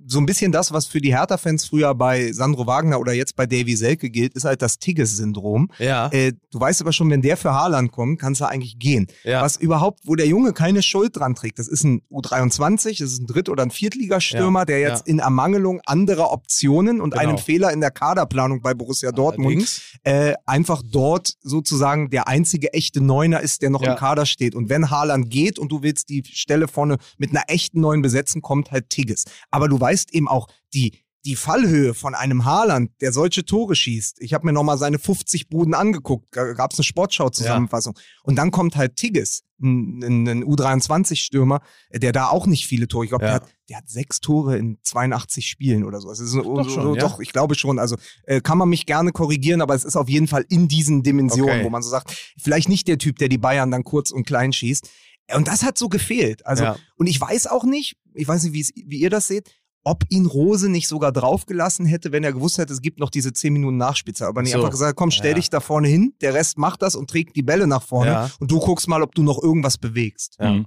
so 0.08 0.20
ein 0.20 0.26
bisschen 0.26 0.52
das, 0.52 0.72
was 0.74 0.86
für 0.88 1.00
die 1.02 1.16
Hertha-Fans 1.16 1.66
früher 1.66 1.94
bei 1.96 2.32
Sandro 2.32 2.66
Wagner 2.68 3.00
oder 3.00 3.14
jetzt 3.14 3.36
bei 3.36 3.46
Davy 3.46 3.76
Selke 3.76 4.10
gilt, 4.10 4.34
ist 4.34 4.46
halt 4.46 4.62
das 4.62 4.80
Tigges-Syndrom. 4.80 5.70
Ja, 5.80 6.10
Äh, 6.12 6.34
du 6.52 6.60
weißt 6.60 6.82
aber 6.82 6.92
schon, 6.94 7.10
wenn 7.10 7.22
der 7.22 7.38
für 7.38 7.54
Haaland 7.54 7.92
kommt, 7.92 8.20
kannst 8.20 8.42
du 8.42 8.46
eigentlich 8.46 8.80
gehen. 8.80 9.08
ja. 9.24 9.42
Was 9.42 9.58
überhaupt, 9.58 10.00
wo 10.06 10.16
der 10.16 10.28
Junge 10.28 10.54
keine 10.54 10.82
Schuld 10.82 11.16
dran 11.18 11.36
trägt. 11.36 11.60
Das 11.60 11.68
ist 11.68 11.84
ein 11.84 12.02
U23, 12.12 13.00
das 13.00 13.12
ist 13.14 13.20
ein 13.22 13.28
Dritt- 13.28 13.50
oder 13.50 13.64
ein 13.64 13.72
Viertligastürmer, 13.72 14.60
Ja, 14.62 14.66
der 14.66 14.80
jetzt 14.80 15.08
in 15.08 15.20
Ermangelung 15.20 15.82
anderer 15.86 16.32
Optionen 16.32 17.02
und 17.02 17.12
Genau. 17.12 17.22
einem 17.24 17.38
Fehler 17.38 17.72
in 17.72 17.82
der 17.82 17.92
Kaderplanung 17.92 18.62
bei 18.62 18.74
Borussia 18.74 19.12
Dortmund 19.12 19.82
äh, 20.04 20.34
einfach 20.46 20.82
dort 20.90 21.36
sozusagen 21.42 22.10
der 22.10 22.28
einzige 22.28 22.74
echte 22.74 23.02
Neuner 23.02 23.42
ist, 23.42 23.62
der 23.62 23.70
noch 23.70 23.82
im 23.84 23.96
Kader 23.96 24.26
steht. 24.26 24.56
Und 24.56 24.70
wenn 24.70 24.90
Haaland 24.90 25.30
geht 25.30 25.60
und 25.60 25.72
du 25.72 25.82
willst 25.84 26.10
die 26.10 26.24
Stelle 26.26 26.68
vorne 26.68 26.98
mit 27.18 27.32
einer 27.32 27.44
echten 27.48 27.82
Neuen 27.82 28.02
besetzen, 28.02 28.42
kommt 28.42 28.72
halt 28.72 28.90
Tigges. 28.90 29.26
Aber 29.52 29.68
du 29.68 29.80
weißt 29.80 29.91
eben 30.14 30.28
auch, 30.28 30.48
die, 30.74 30.98
die 31.26 31.36
Fallhöhe 31.36 31.94
von 31.94 32.16
einem 32.16 32.46
Haaland, 32.46 32.90
der 33.00 33.12
solche 33.14 33.46
Tore 33.46 33.76
schießt. 33.76 34.22
Ich 34.22 34.34
habe 34.34 34.46
mir 34.48 34.54
nochmal 34.54 34.80
seine 34.80 34.98
50 34.98 35.50
Buden 35.50 35.76
angeguckt, 35.76 36.32
gab 36.32 36.72
es 36.74 36.80
eine 36.80 36.84
Sportschau-Zusammenfassung. 36.84 37.94
Und 38.24 38.38
dann 38.38 38.50
kommt 38.50 38.76
halt 38.76 38.96
Tigges, 38.96 39.44
ein, 39.62 40.02
ein, 40.04 40.28
ein 40.28 40.44
U23-Stürmer, 40.44 41.62
der 41.94 42.12
da 42.12 42.30
auch 42.30 42.48
nicht 42.48 42.66
viele 42.66 42.88
Tore, 42.88 43.06
ich 43.06 43.10
glaube, 43.12 43.26
Ja. 43.26 43.32
der, 43.34 43.36
hat, 43.42 43.54
der 43.70 43.78
hat 43.78 43.90
sechs 43.90 44.20
Tore 44.20 44.58
in 44.58 44.80
82 44.82 45.48
Spielen 45.48 45.84
oder 45.84 46.02
so. 46.02 46.10
Es 46.10 46.20
ist 46.20 46.32
so, 46.32 46.42
Doch 46.42 46.68
schon, 46.68 46.84
so, 46.84 46.96
ja. 46.96 47.02
doch, 47.02 47.20
ich 47.20 47.32
glaube 47.32 47.54
schon. 47.54 47.78
Also 47.78 47.98
äh, 48.24 48.42
kann 48.42 48.58
man 48.58 48.70
mich 48.70 48.88
gerne 48.88 49.12
korrigieren, 49.12 49.62
aber 49.62 49.76
es 49.76 49.86
ist 49.86 49.96
auf 49.96 50.10
jeden 50.10 50.28
Fall 50.28 50.44
in 50.50 50.68
diesen 50.68 51.04
Dimensionen, 51.04 51.58
Okay. 51.58 51.64
wo 51.66 51.70
man 51.70 51.84
so 51.84 51.90
sagt, 51.92 52.16
vielleicht 52.42 52.68
nicht 52.70 52.88
der 52.88 52.98
Typ, 52.98 53.20
der 53.20 53.30
die 53.30 53.38
Bayern 53.38 53.70
dann 53.70 53.84
kurz 53.84 54.10
und 54.10 54.26
klein 54.26 54.54
schießt. 54.54 54.90
Und 55.36 55.48
das 55.48 55.62
hat 55.64 55.78
so 55.78 55.88
gefehlt. 55.88 56.46
Also, 56.48 56.64
Ja. 56.64 56.76
und 56.98 57.06
ich 57.08 57.22
weiß 57.22 57.46
auch 57.48 57.64
nicht, 57.64 57.96
ich 58.16 58.28
weiß 58.28 58.44
nicht, 58.44 58.54
wie 58.76 58.98
ihr 59.00 59.10
das 59.12 59.28
seht, 59.28 59.50
ob 59.84 60.04
ihn 60.10 60.26
Rose 60.28 60.70
nicht 60.70 60.88
sogar 60.88 61.12
draufgelassen 61.12 61.86
hätte, 61.86 62.12
wenn 62.12 62.24
er 62.24 62.34
gewusst 62.34 62.58
hätte, 62.60 62.72
es 62.74 62.82
gibt 62.82 63.00
noch 63.00 63.10
diese 63.10 63.34
10 63.34 63.52
Minuten 63.54 63.78
Nachspitze. 63.78 64.28
Aber 64.28 64.42
nicht 64.44 64.52
So. 64.52 64.60
einfach 64.60 64.70
gesagt, 64.72 64.96
komm, 64.96 65.10
stell 65.12 65.32
Ja. 65.32 65.36
dich 65.36 65.50
da 65.50 65.60
vorne 65.60 65.88
hin, 65.88 66.14
der 66.22 66.34
Rest 66.34 66.58
macht 66.58 66.82
das 66.84 66.96
und 66.96 67.10
trägt 67.10 67.36
die 67.36 67.42
Bälle 67.42 67.66
nach 67.68 67.82
vorne 67.82 68.12
Ja. 68.12 68.32
und 68.40 68.52
du 68.52 68.60
guckst 68.60 68.88
mal, 68.88 69.02
ob 69.02 69.16
du 69.16 69.24
noch 69.24 69.42
irgendwas 69.42 69.78
bewegst. 69.78 70.38
Ja. 70.40 70.52
Mhm. 70.52 70.66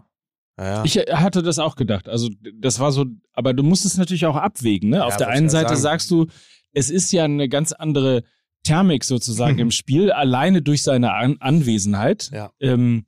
Ja. 0.58 0.84
Ich 0.84 0.96
hatte 0.96 1.42
das 1.42 1.58
auch 1.58 1.74
gedacht. 1.76 2.08
Also 2.08 2.28
das 2.60 2.78
war 2.78 2.92
so, 2.92 3.06
aber 3.32 3.54
du 3.54 3.62
musst 3.64 3.84
es 3.84 3.96
natürlich 3.96 4.26
auch 4.26 4.36
abwägen. 4.36 4.90
Ne? 4.90 5.04
Auf 5.04 5.16
der 5.16 5.28
einen 5.28 5.48
Seite 5.50 5.70
sagen. 5.70 5.80
sagst 5.80 6.10
du, 6.12 6.26
es 6.72 6.90
ist 6.90 7.10
ja 7.12 7.24
eine 7.24 7.48
ganz 7.48 7.72
andere 7.72 8.22
Thermik 8.62 9.02
sozusagen 9.04 9.54
Mhm. 9.54 9.58
im 9.62 9.70
Spiel, 9.72 10.10
alleine 10.12 10.62
durch 10.62 10.82
seine 10.82 11.12
An 11.14 11.36
Anwesenheit. 11.40 12.30
Ja. 12.32 12.50
Ähm, 12.60 13.06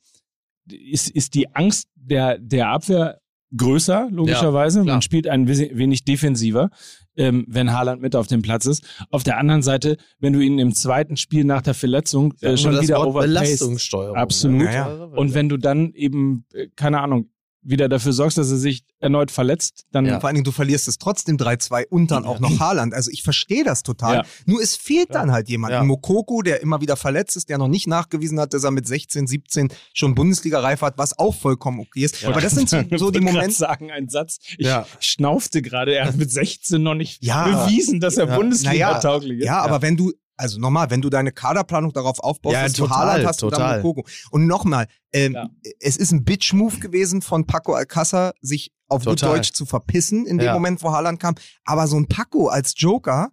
ist, 0.68 1.08
ist 1.08 1.34
die 1.34 1.54
Angst 1.54 1.88
der, 1.94 2.38
der 2.38 2.68
Abwehr 2.70 3.20
größer, 3.56 4.08
logischerweise. 4.10 4.82
klar. 4.82 4.94
Man 4.96 5.02
spielt 5.02 5.28
ein 5.28 5.48
wenig 5.48 6.04
defensiver, 6.04 6.70
ähm, 7.16 7.44
wenn 7.48 7.72
Haaland 7.72 8.02
mit 8.02 8.16
auf 8.16 8.26
dem 8.26 8.42
Platz 8.42 8.66
ist. 8.66 8.84
Auf 9.10 9.22
der 9.22 9.38
anderen 9.38 9.62
Seite, 9.62 9.96
wenn 10.18 10.32
du 10.32 10.40
ihn 10.40 10.58
im 10.58 10.74
zweiten 10.74 11.16
Spiel 11.16 11.44
nach 11.44 11.62
der 11.62 11.74
Verletzung 11.74 12.34
äh, 12.40 12.56
schon 12.56 12.72
das 12.72 12.82
wieder 12.82 12.96
Wort 12.96 13.08
overpaced 13.08 13.28
Belastungssteuerung. 13.28 14.16
Absolut. 14.16 14.62
Ne? 14.62 14.74
Ja, 14.74 14.86
und 14.86 15.34
wenn 15.34 15.48
du 15.48 15.56
dann 15.56 15.92
eben, 15.92 16.46
äh, 16.52 16.68
keine 16.76 17.00
Ahnung, 17.00 17.30
wieder 17.68 17.88
dafür 17.88 18.12
sorgst, 18.12 18.38
dass 18.38 18.50
er 18.50 18.56
sich 18.56 18.84
erneut 19.00 19.30
verletzt, 19.30 19.84
dann 19.92 20.06
Ja. 20.06 20.20
Vor 20.20 20.28
allen 20.28 20.36
Dingen, 20.36 20.44
du 20.44 20.52
verlierst 20.52 20.88
es 20.88 20.98
trotzdem 20.98 21.36
3-2 21.36 21.86
und 21.90 22.10
dann 22.10 22.24
auch 22.24 22.38
noch 22.40 22.60
Haaland. 22.60 22.94
Also 22.94 23.10
ich 23.10 23.22
verstehe 23.22 23.64
das 23.64 23.82
total. 23.82 24.16
Ja. 24.16 24.22
Nur 24.46 24.62
es 24.62 24.76
fehlt 24.76 25.14
dann 25.14 25.32
halt 25.32 25.48
jemand. 25.48 25.72
Ja. 25.72 25.80
Ein 25.80 25.86
Mokoko, 25.88 26.42
der 26.42 26.62
immer 26.62 26.80
wieder 26.80 26.96
verletzt 26.96 27.36
ist, 27.36 27.48
der 27.48 27.58
noch 27.58 27.68
nicht 27.68 27.86
nachgewiesen 27.86 28.38
hat, 28.40 28.54
dass 28.54 28.64
er 28.64 28.70
mit 28.70 28.86
16, 28.86 29.26
17 29.26 29.68
schon 29.92 30.14
Bundesliga-reif 30.14 30.80
hat, 30.82 30.96
was 30.96 31.18
auch 31.18 31.34
vollkommen 31.34 31.80
okay 31.80 32.04
ist. 32.04 32.24
Aber 32.24 32.40
das 32.40 32.52
sind 32.52 32.68
so, 32.70 32.82
so 32.96 33.10
die 33.10 33.18
Ich 33.18 33.24
Momente. 33.24 33.54
sagen, 33.54 33.90
ein 33.90 34.08
Satz. 34.08 34.38
Ich 34.58 34.66
Ja. 34.66 34.86
schnaufte 35.00 35.60
gerade, 35.62 35.94
er 35.94 36.06
hat 36.06 36.16
mit 36.16 36.30
16 36.30 36.82
noch 36.82 36.94
nicht 36.94 37.24
Ja. 37.24 37.66
bewiesen, 37.66 38.00
dass 38.00 38.16
er 38.16 38.28
Ja. 38.28 38.36
Bundesliga-tauglich 38.36 39.40
ist. 39.40 39.44
Ja, 39.46 39.60
aber 39.62 39.82
wenn 39.82 39.96
du, 39.96 40.12
also 40.36 40.58
nochmal, 40.60 40.90
wenn 40.90 41.00
du 41.02 41.10
deine 41.10 41.32
Kaderplanung 41.32 41.92
darauf 41.92 42.20
aufbaust, 42.20 42.54
Ja, 42.54 42.62
dass 42.64 42.72
du 42.74 42.82
total, 42.82 42.98
Haaland 42.98 43.26
hast 43.26 43.40
total. 43.40 43.58
und 43.60 43.68
dann 43.74 43.82
Mokoko. 43.82 44.06
Und 44.30 44.46
nochmal, 44.46 44.86
ähm, 45.12 45.32
Ja. 45.34 45.48
es 45.80 45.96
ist 45.96 46.12
ein 46.12 46.24
Bitch-Move 46.24 46.78
gewesen 46.78 47.22
von 47.22 47.46
Paco 47.46 47.74
Alcázar, 47.74 48.32
sich 48.40 48.72
auf 48.88 49.04
gut 49.04 49.18
Total. 49.18 49.36
Deutsch 49.36 49.52
zu 49.52 49.66
verpissen 49.66 50.26
in 50.26 50.38
dem 50.38 50.46
Ja. 50.46 50.52
Moment, 50.52 50.82
wo 50.82 50.92
Haaland 50.92 51.18
kam. 51.20 51.34
Aber 51.64 51.86
so 51.88 51.96
ein 51.96 52.06
Paco 52.06 52.48
als 52.48 52.74
Joker, 52.76 53.30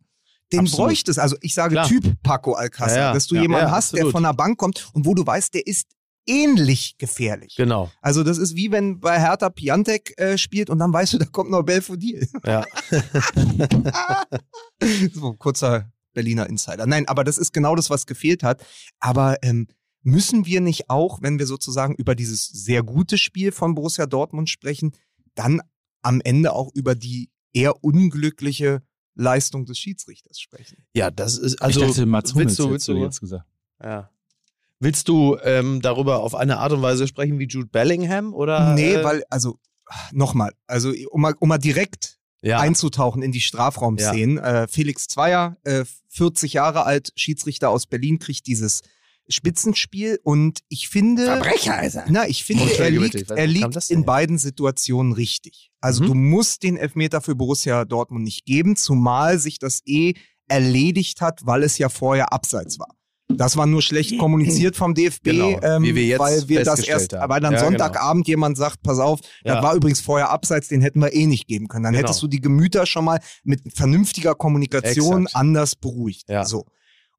den 0.52 0.62
Absolut. 0.62 0.88
bräuchte 0.88 1.12
es. 1.12 1.20
Also 1.20 1.36
ich 1.42 1.54
sage 1.54 1.74
Klar. 1.76 1.88
Typ 1.88 2.22
Paco 2.24 2.54
Alcázar, 2.54 2.90
Ja, 2.96 3.02
ja. 3.08 3.14
dass 3.14 3.28
du 3.28 3.36
Ja, 3.36 3.42
jemanden 3.42 3.68
ja, 3.68 3.72
hast, 3.72 3.94
der 3.94 4.00
absolut. 4.00 4.12
von 4.14 4.24
der 4.24 4.34
Bank 4.34 4.58
kommt 4.58 4.90
und 4.94 5.06
wo 5.06 5.14
du 5.14 5.26
weißt, 5.26 5.54
der 5.54 5.66
ist 5.68 5.88
ähnlich 6.26 6.98
gefährlich. 6.98 7.56
Genau. 7.58 7.92
Also 8.02 8.24
das 8.24 8.38
ist 8.38 8.56
wie 8.56 8.72
wenn 8.72 9.00
bei 9.02 9.20
Hertha 9.20 9.50
Piantek 9.50 10.14
äh, 10.18 10.38
spielt 10.38 10.70
und 10.70 10.80
dann 10.80 10.94
weißt 10.94 11.14
du, 11.14 11.18
da 11.18 11.26
kommt 11.26 11.52
noch 11.52 11.64
Belfodil. 11.64 12.28
Ja. 12.46 12.64
so 15.14 15.34
kurzer 15.34 15.92
Berliner 16.14 16.48
Insider. 16.48 16.86
Nein, 16.86 17.08
aber 17.08 17.24
das 17.24 17.38
ist 17.38 17.54
genau 17.54 17.76
das, 17.76 17.90
was 17.90 18.06
gefehlt 18.06 18.44
hat. 18.44 18.66
Aber 19.00 19.38
ähm, 19.42 19.68
müssen 20.02 20.46
wir 20.46 20.62
nicht 20.62 20.90
auch, 20.90 21.22
wenn 21.22 21.40
wir 21.40 21.48
sozusagen 21.48 21.96
über 21.96 22.16
dieses 22.16 22.48
sehr 22.48 22.84
gute 22.84 23.18
Spiel 23.18 23.52
von 23.52 23.76
Borussia 23.76 24.06
Dortmund 24.06 24.50
sprechen, 24.50 24.94
dann 25.36 25.62
am 26.02 26.22
Ende 26.24 26.54
auch 26.54 26.70
über 26.74 26.96
die 26.96 27.30
eher 27.54 27.84
unglückliche 27.84 28.82
Leistung 29.16 29.66
des 29.66 29.78
Schiedsrichters 29.78 30.40
sprechen? 30.40 30.86
ja, 30.94 31.12
das 31.12 31.38
ist 31.38 31.62
also. 31.62 31.82
ich 31.82 31.88
dachte, 31.88 32.06
Mats 32.06 32.36
willst 32.36 32.60
du, 32.60 32.70
willst 32.72 32.88
du, 32.88 32.98
jetzt 32.98 33.20
gesagt. 33.20 33.46
ja. 33.82 34.10
Willst 34.80 35.08
du 35.08 35.38
ähm, 35.44 35.82
darüber 35.82 36.20
auf 36.20 36.36
eine 36.36 36.58
Art 36.58 36.74
und 36.74 36.82
Weise 36.82 37.08
sprechen 37.08 37.40
wie 37.40 37.48
Jude 37.48 37.68
Bellingham 37.68 38.34
oder? 38.34 38.74
nee, 38.74 38.96
äh, 38.96 39.04
weil, 39.04 39.24
also, 39.30 39.58
nochmal, 40.12 40.52
also 40.68 40.92
um 41.10 41.22
mal, 41.22 41.36
um 41.40 41.48
mal 41.48 41.58
direkt 41.58 42.20
ja. 42.44 42.60
einzutauchen 42.60 43.24
in 43.24 43.32
die 43.32 43.42
Strafraumszenen. 43.42 44.38
Äh, 44.38 44.68
Felix 44.68 45.08
Zweier, 45.08 45.58
äh, 45.64 45.86
40 46.10 46.54
Jahre 46.54 46.86
alt, 46.86 47.12
Schiedsrichter 47.16 47.70
aus 47.70 47.88
Berlin, 47.88 48.20
kriegt 48.20 48.46
dieses 48.48 48.82
Spitzenspiel 49.30 50.20
und 50.24 50.60
ich 50.68 50.90
finde, 50.90 51.26
Verbrecher 51.26 51.82
ist 51.82 51.96
er. 51.96 52.06
na, 52.10 52.28
ich 52.28 52.44
finde, 52.44 52.66
er 52.78 52.92
liegt, 52.92 53.30
er 53.32 53.48
liegt 53.48 53.90
in 53.90 54.06
beiden 54.06 54.38
Situationen 54.38 55.14
richtig. 55.14 55.72
Also 55.80 56.04
Mhm. 56.04 56.08
du 56.08 56.14
musst 56.14 56.64
den 56.64 56.78
Elfmeter 56.78 57.22
für 57.22 57.36
Borussia 57.36 57.86
Dortmund 57.86 58.24
nicht 58.26 58.46
geben, 58.46 58.76
zumal 58.76 59.40
sich 59.40 59.60
das 59.60 59.82
eh 59.86 60.14
erledigt 60.50 61.22
hat, 61.22 61.40
weil 61.46 61.64
es 61.64 61.78
ja 61.78 61.90
vorher 61.90 62.34
abseits 62.34 62.80
war. 62.80 62.96
Das 63.38 63.58
war 63.58 63.66
nur 63.66 63.82
schlecht 63.82 64.18
kommuniziert 64.18 64.76
vom 64.76 64.94
DFB, 64.94 65.24
Genau, 65.24 65.60
ähm, 65.62 65.84
wie 65.84 65.96
wir 65.96 66.06
jetzt 66.06 66.20
weil 66.20 66.48
wir 66.50 66.64
das 66.64 66.80
erst, 66.82 67.14
haben. 67.14 67.30
weil 67.30 67.42
dann 67.42 67.54
Ja, 67.54 67.60
genau. 67.60 67.70
Sonntagabend 67.72 68.28
jemand 68.28 68.58
sagt, 68.58 68.82
pass 68.84 69.00
auf, 69.00 69.20
Ja. 69.44 69.56
das 69.56 69.64
war 69.64 69.76
übrigens 69.76 70.02
vorher 70.02 70.30
abseits, 70.30 70.68
den 70.68 70.82
hätten 70.82 71.00
wir 71.00 71.14
eh 71.14 71.26
nicht 71.26 71.48
geben 71.48 71.68
können. 71.68 71.84
Dann 71.84 71.94
Genau. 71.94 72.08
hättest 72.08 72.22
du 72.22 72.28
die 72.28 72.42
Gemüter 72.42 72.86
schon 72.86 73.06
mal 73.06 73.20
mit 73.44 73.62
vernünftiger 73.76 74.36
Kommunikation 74.36 75.24
Exakt. 75.24 75.36
anders 75.36 75.76
beruhigt. 75.76 76.30
Ja. 76.30 76.46
So. 76.46 76.66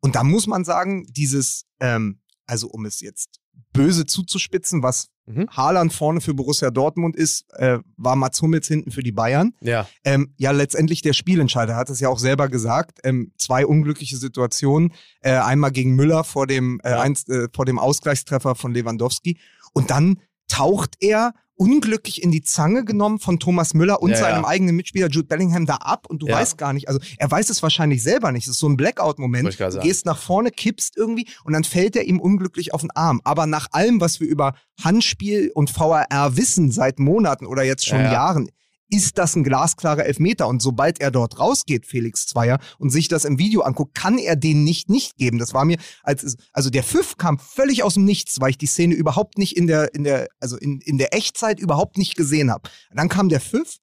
Und 0.00 0.14
da 0.16 0.24
muss 0.24 0.46
man 0.46 0.64
sagen, 0.64 1.07
dieses, 1.11 1.64
ähm, 1.81 2.20
also 2.46 2.68
um 2.68 2.85
es 2.85 3.00
jetzt 3.00 3.40
böse 3.72 4.05
zuzuspitzen, 4.07 4.83
was 4.83 5.09
Mhm. 5.27 5.49
Haaland 5.51 5.93
vorne 5.93 6.21
für 6.21 6.35
Borussia 6.35 6.71
Dortmund 6.71 7.17
ist, 7.17 7.47
äh, 7.55 7.79
war 7.97 8.15
Mats 8.17 8.43
Hummels 8.43 8.69
hinten 8.69 8.91
für 8.91 9.03
die 9.03 9.13
Bayern. 9.13 9.55
Ja. 9.61 9.87
Ähm, 10.05 10.35
ja, 10.37 10.51
letztendlich 10.51 11.01
der 11.03 11.13
Spielentscheider 11.15 11.73
Er 11.75 11.77
hat 11.79 11.91
es 11.91 12.01
ja 12.01 12.09
auch 12.09 12.19
selber 12.19 12.49
gesagt. 12.49 12.99
Ähm, 13.05 13.33
zwei 13.39 13.65
unglückliche 13.67 14.17
Situationen. 14.17 14.93
Äh, 15.21 15.33
einmal 15.33 15.71
gegen 15.73 15.95
Müller 15.95 16.25
vor 16.25 16.47
dem, 16.47 16.81
äh, 16.85 16.91
Ja. 16.91 17.01
eins, 17.01 17.27
äh, 17.29 17.49
vor 17.55 17.65
dem 17.65 17.79
Ausgleichstreffer 17.79 18.55
von 18.55 18.75
Lewandowski. 18.75 19.39
Und 19.73 19.91
dann 19.91 20.19
taucht 20.55 20.97
er 21.01 21.33
unglücklich 21.57 22.21
in 22.23 22.33
die 22.33 22.43
Zange 22.43 22.85
genommen 22.85 23.21
von 23.21 23.38
Thomas 23.38 23.75
Müller 23.75 24.03
und 24.03 24.11
Ja, 24.11 24.17
seinem 24.17 24.43
ja. 24.43 24.49
eigenen 24.49 24.75
Mitspieler 24.75 25.09
Jude 25.09 25.29
Bellingham 25.29 25.67
da 25.67 25.77
ab 25.77 26.07
und 26.09 26.21
du 26.21 26.27
Ja. 26.27 26.35
weißt 26.37 26.59
gar 26.59 26.73
nicht, 26.73 26.88
also 26.88 26.99
er 27.17 27.31
weiß 27.31 27.49
es 27.49 27.62
wahrscheinlich 27.62 28.03
selber 28.03 28.33
nicht. 28.33 28.45
Es 28.47 28.55
ist 28.55 28.59
so 28.59 28.69
ein 28.69 28.77
Blackout-Moment. 28.77 29.59
Du 29.61 29.81
gehst 29.81 30.05
nach 30.05 30.19
vorne, 30.19 30.51
kippst 30.51 30.97
irgendwie 30.97 31.29
und 31.45 31.53
dann 31.53 31.62
fällt 31.62 31.95
er 31.95 32.05
ihm 32.05 32.19
unglücklich 32.21 32.75
auf 32.75 32.81
den 32.81 32.90
Arm. 32.90 33.21
Aber 33.23 33.47
nach 33.47 33.69
allem, 33.71 34.01
was 34.01 34.19
wir 34.19 34.27
über 34.27 34.55
Handspiel 34.83 35.53
und 35.55 35.71
VAR 35.79 36.37
wissen 36.37 36.73
seit 36.73 36.99
Monaten 36.99 37.47
oder 37.47 37.62
jetzt 37.62 37.87
schon 37.87 37.99
Ja, 38.01 38.05
ja. 38.07 38.12
Jahren, 38.12 38.49
ist 38.94 39.18
das 39.18 39.35
ein 39.37 39.44
glasklarer 39.44 40.04
Elfmeter. 40.07 40.46
Und 40.48 40.62
sobald 40.62 41.00
er 41.00 41.11
dort 41.11 41.38
rausgeht, 41.38 41.87
Felix 41.87 42.26
Zweier, 42.26 42.59
und 42.78 42.90
sich 42.90 43.09
das 43.09 43.24
im 43.24 43.38
Video 43.38 43.62
anguckt, 43.62 43.94
kann 43.94 44.18
er 44.18 44.37
den 44.37 44.62
nicht 44.64 44.88
nicht 44.88 45.16
geben. 45.16 45.38
Das 45.38 45.52
war 45.54 45.64
mir, 45.64 45.78
als 46.02 46.37
also 46.52 46.70
der 46.70 46.83
Pfiff 46.85 47.16
kam 47.16 47.38
völlig 47.38 47.83
aus 47.83 47.94
dem 47.94 48.04
Nichts, 48.04 48.40
weil 48.40 48.50
ich 48.50 48.59
die 48.59 48.66
Szene 48.66 48.94
überhaupt 48.94 49.38
nicht 49.38 49.57
in 49.57 49.66
der, 49.66 49.92
in 49.94 50.04
der, 50.04 50.28
also 50.40 50.57
in, 50.57 50.80
in 50.80 50.98
der 50.98 51.12
Echtzeit 51.14 51.59
überhaupt 51.61 51.98
nicht 51.98 52.16
gesehen 52.16 52.50
habe. 52.50 52.68
Dann 52.94 53.09
kam 53.09 53.28
der 53.28 53.40
Pfiff 53.40 53.78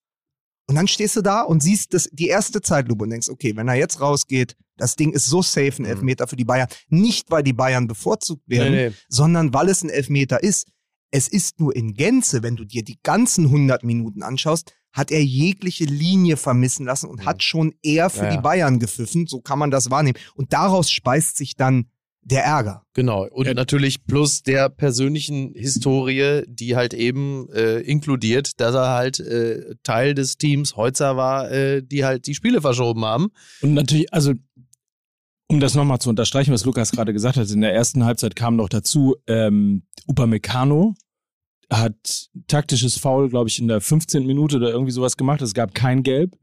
und 0.67 0.75
dann 0.75 0.87
stehst 0.87 1.15
du 1.17 1.21
da 1.21 1.41
und 1.41 1.61
siehst 1.61 1.93
das, 1.93 2.07
die 2.11 2.27
erste 2.27 2.61
Zeitlupe 2.61 3.03
und 3.03 3.09
denkst, 3.09 3.29
okay, 3.29 3.55
wenn 3.55 3.67
er 3.67 3.75
jetzt 3.75 3.99
rausgeht, 3.99 4.55
das 4.77 4.95
Ding 4.95 5.11
ist 5.11 5.25
so 5.25 5.41
safe, 5.41 5.73
ein 5.79 5.83
Mhm. 5.83 5.85
Elfmeter 5.89 6.27
für 6.27 6.35
die 6.37 6.45
Bayern. 6.45 6.67
Nicht, 6.87 7.29
weil 7.29 7.43
die 7.43 7.53
Bayern 7.53 7.87
bevorzugt 7.87 8.47
werden, 8.47 8.73
Nee, 8.73 8.89
nee. 8.89 8.95
sondern 9.09 9.53
weil 9.53 9.67
es 9.69 9.83
ein 9.83 9.89
Elfmeter 9.89 10.41
ist. 10.41 10.67
Es 11.13 11.27
ist 11.27 11.59
nur 11.59 11.75
in 11.75 11.93
Gänze, 11.93 12.41
wenn 12.41 12.55
du 12.55 12.63
dir 12.63 12.83
die 12.83 12.97
ganzen 13.03 13.45
100 13.47 13.83
Minuten 13.83 14.23
anschaust, 14.23 14.71
hat 14.93 15.11
er 15.11 15.23
jegliche 15.23 15.85
Linie 15.85 16.37
vermissen 16.37 16.85
lassen 16.85 17.07
und 17.09 17.21
Mhm. 17.21 17.25
hat 17.25 17.43
schon 17.43 17.73
eher 17.81 18.09
für 18.09 18.25
Ja, 18.25 18.29
die 18.31 18.37
Bayern 18.41 18.79
gepfiffen. 18.79 19.25
So 19.27 19.39
kann 19.41 19.57
man 19.59 19.71
das 19.71 19.89
wahrnehmen. 19.91 20.17
Und 20.35 20.53
daraus 20.53 20.91
speist 20.91 21.37
sich 21.37 21.55
dann 21.55 21.85
der 22.23 22.43
Ärger. 22.43 22.83
Genau. 22.93 23.25
Und 23.27 23.47
Ja. 23.47 23.53
natürlich 23.55 24.05
plus 24.05 24.43
der 24.43 24.69
persönlichen 24.69 25.53
Historie, 25.55 26.43
die 26.47 26.75
halt 26.75 26.93
eben 26.93 27.49
äh, 27.51 27.79
inkludiert, 27.79 28.59
dass 28.59 28.75
er 28.75 28.89
halt 28.89 29.19
äh, 29.19 29.73
Teil 29.81 30.13
des 30.13 30.37
Teams 30.37 30.75
Heutzer 30.75 31.17
war, 31.17 31.49
äh, 31.51 31.81
die 31.81 32.05
halt 32.05 32.27
die 32.27 32.35
Spiele 32.35 32.61
verschoben 32.61 33.03
haben. 33.05 33.29
Und 33.61 33.73
natürlich, 33.73 34.13
also 34.13 34.33
um 35.47 35.59
das 35.59 35.73
nochmal 35.73 35.99
zu 35.99 36.09
unterstreichen, 36.09 36.53
was 36.53 36.63
Lukas 36.63 36.91
gerade 36.91 37.11
gesagt 37.11 37.37
hat, 37.37 37.49
in 37.49 37.61
der 37.61 37.73
ersten 37.73 38.05
Halbzeit 38.05 38.35
kam 38.35 38.55
noch 38.55 38.69
dazu, 38.69 39.15
ähm, 39.27 39.83
Upamecano 40.07 40.93
hat 41.71 42.29
taktisches 42.47 42.97
Foul, 42.97 43.29
glaube 43.29 43.49
ich, 43.49 43.57
in 43.59 43.67
der 43.67 43.79
15. 43.81 44.25
Minute 44.27 44.57
oder 44.57 44.69
irgendwie 44.71 44.91
sowas 44.91 45.15
gemacht. 45.17 45.41
Es 45.41 45.53
gab 45.53 45.73
kein 45.73 46.03
Gelb. 46.03 46.37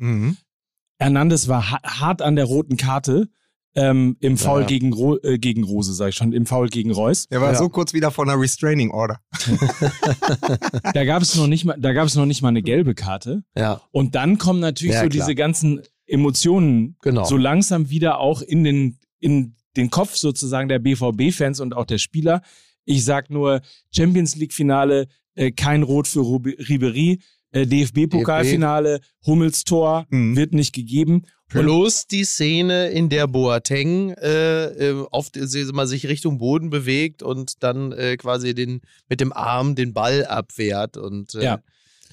Hernandez 0.99 1.49
war 1.49 1.71
ha 1.71 1.79
hart 1.85 2.23
an 2.23 2.35
der 2.37 2.47
roten 2.47 2.77
Karte 2.77 3.29
ähm, 3.75 4.17
im 4.21 4.37
Foul 4.39 4.63
Ja. 4.63 4.67
gegen, 4.67 4.93
Ro 4.93 5.19
äh, 5.23 5.39
gegen 5.39 5.63
Rose, 5.63 5.93
sage 5.93 6.11
ich 6.11 6.17
schon, 6.17 6.33
im 6.33 6.47
Foul 6.47 6.69
gegen 6.69 6.91
Reus. 6.91 7.27
Er 7.31 7.41
war 7.41 7.53
Ja. 7.53 7.59
so 7.59 7.69
kurz 7.69 7.93
wieder 7.93 8.11
von 8.11 8.29
einer 8.29 8.41
Restraining 8.41 8.91
Order. 8.91 9.21
Da 10.95 11.05
gab 11.05 11.23
es 11.23 11.37
noch 11.37 11.47
nicht 11.47 11.65
mal, 11.65 11.77
da 11.79 11.93
gab 11.93 12.07
es 12.07 12.15
noch 12.17 12.27
nicht 12.27 12.43
mal 12.43 12.49
eine 12.49 12.63
gelbe 12.63 12.95
Karte. 12.95 13.45
Ja. 13.57 13.81
Und 13.93 14.15
dann 14.15 14.39
kommen 14.39 14.61
natürlich 14.61 14.95
Ja, 14.95 15.03
so 15.03 15.09
klar. 15.09 15.27
diese 15.27 15.35
ganzen 15.35 15.83
Emotionen 16.07 16.97
Genau. 17.03 17.25
so 17.25 17.37
langsam 17.37 17.91
wieder 17.91 18.19
auch 18.19 18.41
in 18.43 18.65
den, 18.65 18.99
in 19.21 19.55
den 19.77 19.91
Kopf 19.91 20.17
sozusagen 20.17 20.69
der 20.69 20.79
BVB-Fans 20.79 21.61
und 21.61 21.75
auch 21.77 21.85
der 21.85 21.99
Spieler. 21.99 22.43
Ich 22.89 23.05
sag 23.05 23.29
nur 23.31 23.61
Champions 23.95 24.35
League-Finale, 24.37 25.07
äh, 25.35 25.51
kein 25.53 25.83
Rot 25.83 26.09
für 26.09 26.21
Ribery, 26.21 27.21
äh, 27.53 27.67
DFB-Pokalfinale, 27.67 29.01
Hummels 29.27 29.65
Tor 29.65 30.07
Mhm. 30.11 30.37
wird 30.37 30.55
nicht 30.55 30.75
gegeben. 30.75 31.23
Plus 31.49 32.07
die 32.07 32.25
Szene, 32.25 32.89
in 32.91 33.09
der 33.09 33.27
Boateng 33.27 34.11
äh, 34.13 34.65
äh, 34.91 35.07
auf, 35.11 35.31
die- 35.31 35.65
mal 35.73 35.87
sich 35.87 36.07
Richtung 36.09 36.39
Boden 36.39 36.69
bewegt 36.71 37.23
und 37.23 37.63
dann 37.63 37.93
äh, 37.93 38.17
quasi 38.17 38.55
den 38.55 38.81
mit 39.09 39.21
dem 39.21 39.33
Arm 39.33 39.75
den 39.75 39.93
Ball 39.95 40.27
abwehrt 40.27 40.97
und 40.97 41.35
äh, 41.35 41.45
Ja. 41.45 41.63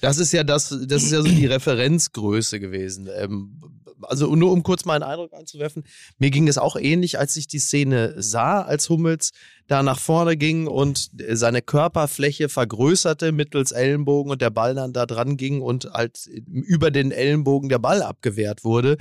Das 0.02 0.18
ist 0.18 0.32
ja 0.32 0.44
das, 0.44 0.68
das 0.86 1.04
ist 1.04 1.12
ja 1.12 1.22
so 1.22 1.28
die 1.28 1.46
Referenzgröße 1.46 2.60
gewesen. 2.60 3.08
Ähm, 3.18 3.60
also 4.02 4.34
nur 4.34 4.52
um 4.52 4.62
kurz 4.62 4.84
mal 4.84 4.94
einen 4.94 5.04
Eindruck 5.04 5.32
einzuwerfen, 5.32 5.84
mir 6.18 6.30
ging 6.30 6.48
es 6.48 6.58
auch 6.58 6.76
ähnlich, 6.76 7.18
als 7.18 7.36
ich 7.36 7.46
die 7.46 7.58
Szene 7.58 8.14
sah, 8.16 8.62
als 8.62 8.88
Hummels 8.88 9.32
da 9.66 9.82
nach 9.82 9.98
vorne 9.98 10.36
ging 10.36 10.66
und 10.66 11.10
seine 11.32 11.62
Körperfläche 11.62 12.48
vergrößerte 12.48 13.32
mittels 13.32 13.72
Ellenbogen 13.72 14.32
und 14.32 14.42
der 14.42 14.50
Ball 14.50 14.74
dann 14.74 14.92
da 14.92 15.06
dran 15.06 15.36
ging 15.36 15.60
und 15.60 15.86
halt 15.92 16.26
über 16.46 16.90
den 16.90 17.10
Ellenbogen 17.10 17.68
der 17.68 17.78
Ball 17.78 18.02
abgewehrt 18.02 18.64
wurde. 18.64 18.96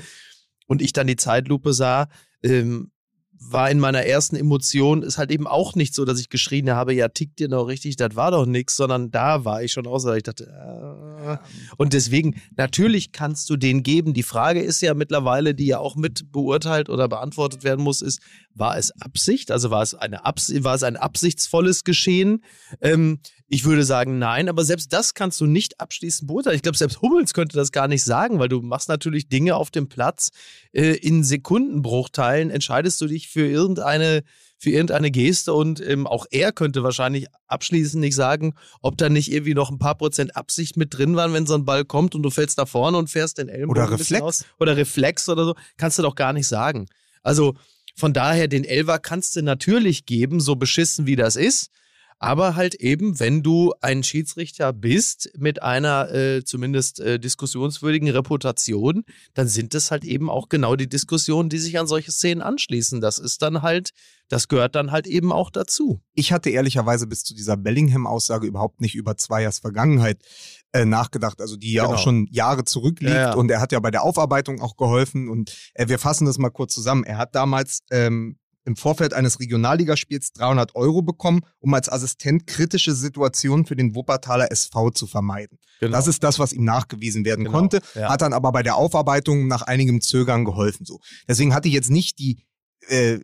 Und 0.67 0.81
ich 0.81 0.93
dann 0.93 1.08
die 1.08 1.15
Zeitlupe 1.15 1.73
sah, 1.73 2.10
ähm, 2.41 2.91
war 3.39 3.69
in 3.69 3.80
meiner 3.80 4.06
ersten 4.06 4.36
Emotion, 4.36 5.04
ist 5.04 5.17
halt 5.17 5.32
eben 5.32 5.48
auch 5.48 5.76
nicht 5.76 5.93
so, 5.93 6.06
dass 6.06 6.19
ich 6.19 6.30
geschrien 6.30 6.71
habe, 6.71 6.93
ja, 6.93 7.10
tickt 7.10 7.39
dir 7.39 7.48
noch 7.48 7.65
richtig, 7.65 7.95
das 7.95 8.15
war 8.15 8.32
doch 8.32 8.45
nix, 8.45 8.76
sondern 8.76 9.12
da 9.12 9.45
war 9.45 9.63
ich 9.63 9.71
schon 9.71 9.88
außer, 9.88 10.15
ich 10.15 10.24
dachte, 10.24 10.45
äh. 10.45 11.38
und 11.78 11.93
deswegen, 11.93 12.41
natürlich 12.56 13.12
kannst 13.12 13.50
du 13.50 13.58
den 13.58 13.84
geben. 13.84 14.13
Die 14.13 14.24
Frage 14.24 14.62
ist 14.62 14.82
ja 14.82 14.93
mittlerweile, 14.93 15.54
die 15.54 15.67
ja 15.67 15.80
auch 15.80 15.95
mit 15.95 16.32
beurteilt 16.32 16.89
oder 16.89 17.08
beantwortet 17.08 17.63
werden 17.63 17.84
muss, 17.84 18.02
ist, 18.02 18.21
war 18.54 18.78
es 18.78 18.91
Absicht? 19.02 19.52
Also 19.52 19.69
war 19.69 19.82
es, 19.82 19.93
eine 19.93 20.26
Abs 20.26 20.52
war 20.63 20.76
es 20.76 20.84
ein 20.84 20.95
absichtsvolles 20.95 21.84
Geschehen? 21.84 22.43
Ähm, 22.82 23.19
ich 23.47 23.63
würde 23.63 23.84
sagen, 23.84 24.17
nein, 24.17 24.49
aber 24.49 24.65
selbst 24.65 24.91
das 24.91 25.13
kannst 25.13 25.39
du 25.39 25.45
nicht 25.45 25.79
abschließend 25.79 26.27
beurteilen. 26.27 26.55
Ich 26.55 26.63
glaube, 26.63 26.77
selbst 26.77 27.01
Hummels 27.01 27.34
könnte 27.34 27.55
das 27.58 27.71
gar 27.71 27.88
nicht 27.88 28.03
sagen, 28.03 28.39
weil 28.39 28.49
du 28.49 28.62
machst 28.62 28.89
natürlich 28.89 29.29
Dinge 29.29 29.55
auf 29.55 29.69
dem 29.69 29.88
Platz. 29.88 30.29
Äh, 30.71 30.95
in 30.95 31.23
Sekundenbruchteilen 31.23 32.49
entscheidest 32.49 32.99
du 33.01 33.08
dich 33.08 33.27
für 33.27 33.45
irgendeine, 33.45 34.23
für 34.58 34.71
irgendeine 34.71 35.12
Geste 35.12 35.53
und 35.53 35.79
ähm, 35.79 36.08
auch 36.08 36.25
er 36.31 36.53
könnte 36.53 36.81
wahrscheinlich 36.81 37.27
abschließend 37.47 38.01
nicht 38.01 38.15
sagen, 38.15 38.55
ob 38.81 38.97
da 38.97 39.10
nicht 39.10 39.31
irgendwie 39.31 39.53
noch 39.53 39.69
ein 39.69 39.77
paar 39.77 39.95
Prozent 39.95 40.36
Absicht 40.36 40.75
mit 40.75 40.97
drin 40.97 41.15
waren, 41.15 41.34
wenn 41.34 41.45
so 41.45 41.53
ein 41.53 41.65
Ball 41.65 41.86
kommt 41.86 42.15
und 42.15 42.23
du 42.23 42.31
fällst 42.31 42.58
da 42.58 42.65
vorne 42.65 42.97
und 42.97 43.12
fährst 43.12 43.38
den 43.38 43.49
Ellenbogen 43.49 43.84
Oder 43.84 43.91
Reflex. 43.91 44.21
Aus. 44.23 44.45
Oder 44.60 44.75
Reflex 44.75 45.29
oder 45.29 45.45
so. 45.45 45.55
Kannst 45.77 45.99
du 45.99 46.01
doch 46.01 46.15
gar 46.15 46.34
nicht 46.34 46.47
sagen. 46.47 46.88
Also 47.21 47.55
von 47.95 48.12
daher, 48.12 48.47
den 48.47 48.63
Elver 48.63 48.97
kannst 48.97 49.36
du 49.36 49.43
natürlich 49.43 50.05
geben, 50.05 50.39
so 50.39 50.55
beschissen 50.55 51.05
wie 51.05 51.15
das 51.15 51.36
ist. 51.36 51.69
Aber 52.17 52.56
halt 52.56 52.75
eben, 52.75 53.19
wenn 53.19 53.43
du 53.43 53.73
ein 53.82 54.01
Schiedsrichter 54.04 54.71
bist 54.73 55.32
mit 55.38 55.62
einer 55.62 56.12
äh, 56.13 56.43
zumindest 56.43 56.99
äh, 56.99 57.19
diskussionswürdigen 57.19 58.10
Reputation, 58.10 59.04
dann 59.34 59.47
sind 59.47 59.75
es 59.75 59.91
halt 59.91 60.06
eben 60.06 60.30
auch 60.30 60.47
genau 60.49 60.75
die 60.75 60.88
Diskussionen, 60.88 61.49
die 61.49 61.58
sich 61.58 61.78
an 61.78 61.88
solche 61.88 62.12
Szenen 62.12 62.41
anschließen. 62.41 63.01
Das 63.01 63.19
ist 63.19 63.41
dann 63.41 63.62
halt, 63.62 63.89
das 64.30 64.47
gehört 64.47 64.75
dann 64.75 64.91
halt 64.91 65.08
eben 65.08 65.32
auch 65.34 65.51
dazu. 65.51 65.99
Ich 66.13 66.32
hatte 66.32 66.49
ehrlicherweise 66.49 67.06
bis 67.06 67.23
zu 67.23 67.36
dieser 67.36 67.58
Bellingham-Aussage 67.58 68.47
überhaupt 68.47 68.80
nicht 68.82 68.95
über 68.95 69.17
Zweiers 69.17 69.60
Vergangenheit 69.60 70.21
äh, 70.71 70.86
nachgedacht, 70.86 71.41
also 71.41 71.58
die 71.58 71.73
ja 71.73 71.84
Genau. 71.84 71.95
auch 71.95 72.01
schon 72.01 72.28
Jahre 72.32 72.63
zurückliegt 72.63 73.13
Ja, 73.13 73.21
ja. 73.30 73.34
und 73.36 73.51
er 73.51 73.60
hat 73.62 73.71
ja 73.71 73.80
bei 73.80 73.91
der 73.91 74.04
Aufarbeitung 74.04 74.62
auch 74.62 74.78
geholfen 74.78 75.30
und 75.30 75.56
äh, 75.73 75.88
wir 75.89 75.99
fassen 75.99 76.25
das 76.25 76.38
mal 76.38 76.49
kurz 76.49 76.73
zusammen. 76.73 77.04
Er 77.04 77.17
hat 77.17 77.36
damals 77.36 77.82
ähm, 77.91 78.38
im 78.65 78.75
Vorfeld 78.75 79.13
eines 79.13 79.39
Regionalligaspiels 79.39 80.34
300 80.34 80.75
Euro 80.75 81.01
bekommen, 81.01 81.41
um 81.60 81.73
als 81.73 81.88
Assistent 81.89 82.47
kritische 82.47 82.93
Situationen 82.95 83.65
für 83.65 83.75
den 83.75 83.95
Wuppertaler 83.95 84.51
SV 84.51 84.89
zu 84.91 85.08
vermeiden. 85.08 85.60
Genau. 85.80 85.95
Das 85.95 86.08
ist 86.08 86.23
das, 86.23 86.39
was 86.39 86.51
ihm 86.54 86.63
nachgewiesen 86.63 87.25
werden 87.25 87.45
Genau, 87.45 87.58
konnte, 87.58 87.82
ja. 87.93 88.10
hat 88.10 88.21
dann 88.21 88.34
aber 88.34 88.51
bei 88.51 88.63
der 88.63 88.75
Aufarbeitung 88.75 89.47
nach 89.47 89.62
einigem 89.62 90.01
Zögern 90.01 90.45
geholfen. 90.45 90.86
So. 90.86 90.99
Deswegen 91.28 91.54
hatte 91.54 91.67
ich 91.67 91.73
jetzt 91.73 91.91
nicht 91.91 92.17
die, 92.19 92.39
äh, 92.88 93.19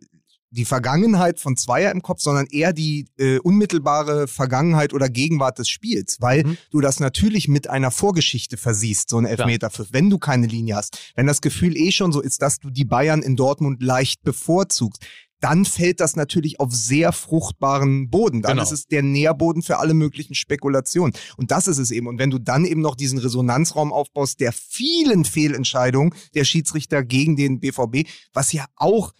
die 0.54 0.66
Vergangenheit 0.66 1.40
von 1.40 1.56
Zweier 1.56 1.90
im 1.92 2.02
Kopf, 2.02 2.20
sondern 2.20 2.44
eher 2.46 2.74
die 2.74 3.06
äh, 3.18 3.38
unmittelbare 3.38 4.28
Vergangenheit 4.28 4.92
oder 4.92 5.08
Gegenwart 5.08 5.58
des 5.58 5.70
Spiels, 5.70 6.18
weil 6.20 6.44
Mhm. 6.44 6.58
du 6.70 6.80
das 6.82 7.00
natürlich 7.00 7.48
mit 7.48 7.70
einer 7.70 7.90
Vorgeschichte 7.90 8.58
versiehst, 8.58 9.08
so 9.08 9.16
ein 9.16 9.24
Elfmeterpfiff, 9.24 9.88
wenn 9.92 10.10
du 10.10 10.18
keine 10.18 10.46
Linie 10.46 10.76
hast. 10.76 10.98
Wenn 11.16 11.26
das 11.26 11.40
Gefühl 11.40 11.74
eh 11.74 11.90
schon 11.90 12.12
so 12.12 12.20
ist, 12.20 12.42
dass 12.42 12.58
du 12.58 12.68
die 12.68 12.84
Bayern 12.84 13.22
in 13.22 13.34
Dortmund 13.34 13.82
leicht 13.82 14.22
bevorzugst, 14.24 15.02
dann 15.42 15.64
fällt 15.64 16.00
das 16.00 16.16
natürlich 16.16 16.60
auf 16.60 16.72
sehr 16.72 17.12
fruchtbaren 17.12 18.08
Boden. 18.08 18.40
Dann 18.42 18.52
Genau. 18.52 18.62
ist 18.62 18.72
es 18.72 18.86
der 18.86 19.02
Nährboden 19.02 19.62
für 19.62 19.78
alle 19.78 19.92
möglichen 19.92 20.34
Spekulationen. 20.34 21.12
Und 21.36 21.50
das 21.50 21.66
ist 21.68 21.78
es 21.78 21.90
eben. 21.90 22.06
Und 22.06 22.18
wenn 22.18 22.30
du 22.30 22.38
dann 22.38 22.64
eben 22.64 22.80
noch 22.80 22.94
diesen 22.94 23.18
Resonanzraum 23.18 23.92
aufbaust 23.92 24.40
der 24.40 24.52
vielen 24.52 25.24
Fehlentscheidungen 25.24 26.14
der 26.34 26.44
Schiedsrichter 26.44 27.02
gegen 27.04 27.36
den 27.36 27.60
BVB, 27.60 28.06
was 28.32 28.52
ja 28.52 28.64
auch 28.76 29.12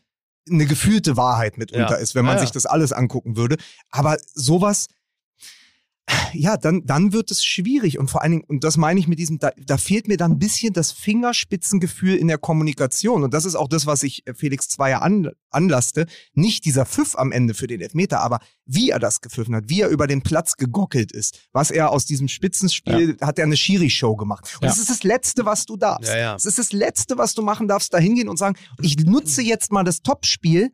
eine 0.51 0.67
gefühlte 0.67 1.17
Wahrheit 1.17 1.59
mitunter 1.59 1.91
Ja. 1.91 1.97
ist, 1.97 2.15
wenn 2.15 2.25
man 2.25 2.35
Ja, 2.37 2.41
ja. 2.41 2.47
sich 2.47 2.53
das 2.53 2.67
alles 2.67 2.93
angucken 2.93 3.37
würde. 3.37 3.57
Aber 3.91 4.17
sowas, 4.35 4.87
ja, 6.33 6.57
dann, 6.57 6.85
dann 6.85 7.13
wird 7.13 7.31
es 7.31 7.45
schwierig. 7.45 7.99
Und 7.99 8.11
vor 8.11 8.23
allen 8.23 8.33
Dingen, 8.33 8.45
und 8.49 8.65
das 8.65 8.77
meine 8.77 8.99
ich 8.99 9.07
mit 9.09 9.19
diesem, 9.19 9.39
da, 9.39 9.51
da 9.57 9.77
fehlt 9.77 10.09
mir 10.09 10.17
dann 10.17 10.33
ein 10.33 10.39
bisschen 10.39 10.73
das 10.73 10.93
Fingerspitzengefühl 10.93 12.17
in 12.17 12.29
der 12.29 12.39
Kommunikation. 12.39 13.23
Und 13.23 13.33
das 13.35 13.45
ist 13.45 13.55
auch 13.55 13.69
das, 13.69 13.87
was 13.87 14.03
ich 14.03 14.27
äh, 14.27 14.35
Felix 14.35 14.69
Zweier 14.69 15.03
an, 15.03 15.31
anlasste. 15.51 16.07
Nicht 16.35 16.65
dieser 16.65 16.87
Pfiff 16.87 17.15
am 17.17 17.33
Ende 17.33 17.55
für 17.55 17.67
den 17.67 17.81
Elfmeter, 17.81 18.21
aber 18.21 18.41
wie 18.67 18.91
er 18.91 18.99
das 18.99 19.21
gepfiffen 19.21 19.55
hat, 19.55 19.65
wie 19.69 19.81
er 19.83 19.89
über 19.89 20.07
den 20.07 20.23
Platz 20.23 20.57
gegockelt 20.57 21.13
ist, 21.13 21.49
was 21.53 21.71
er 21.71 21.91
aus 21.91 22.05
diesem 22.07 22.29
Spitzenspiel, 22.29 23.17
hat 23.21 23.39
er 23.39 23.45
eine 23.45 23.57
Schiri-Show 23.57 24.17
gemacht. 24.17 24.45
Und 24.57 24.63
Ja. 24.63 24.69
das 24.69 24.79
ist 24.79 24.91
das 24.91 25.03
Letzte, 25.05 25.45
was 25.45 25.67
du 25.67 25.77
darfst. 25.77 26.09
Ja, 26.11 26.19
ja. 26.19 26.33
Das 26.35 26.47
ist 26.47 26.59
das 26.59 26.73
Letzte, 26.73 27.19
was 27.19 27.35
du 27.35 27.43
machen 27.43 27.69
darfst, 27.69 27.93
da 27.95 27.99
hingehen 27.99 28.29
und 28.29 28.39
sagen, 28.39 28.57
ich 28.81 28.97
nutze 28.99 29.43
jetzt 29.43 29.73
mal 29.73 29.85
das 29.85 30.03
Topspiel 30.03 30.73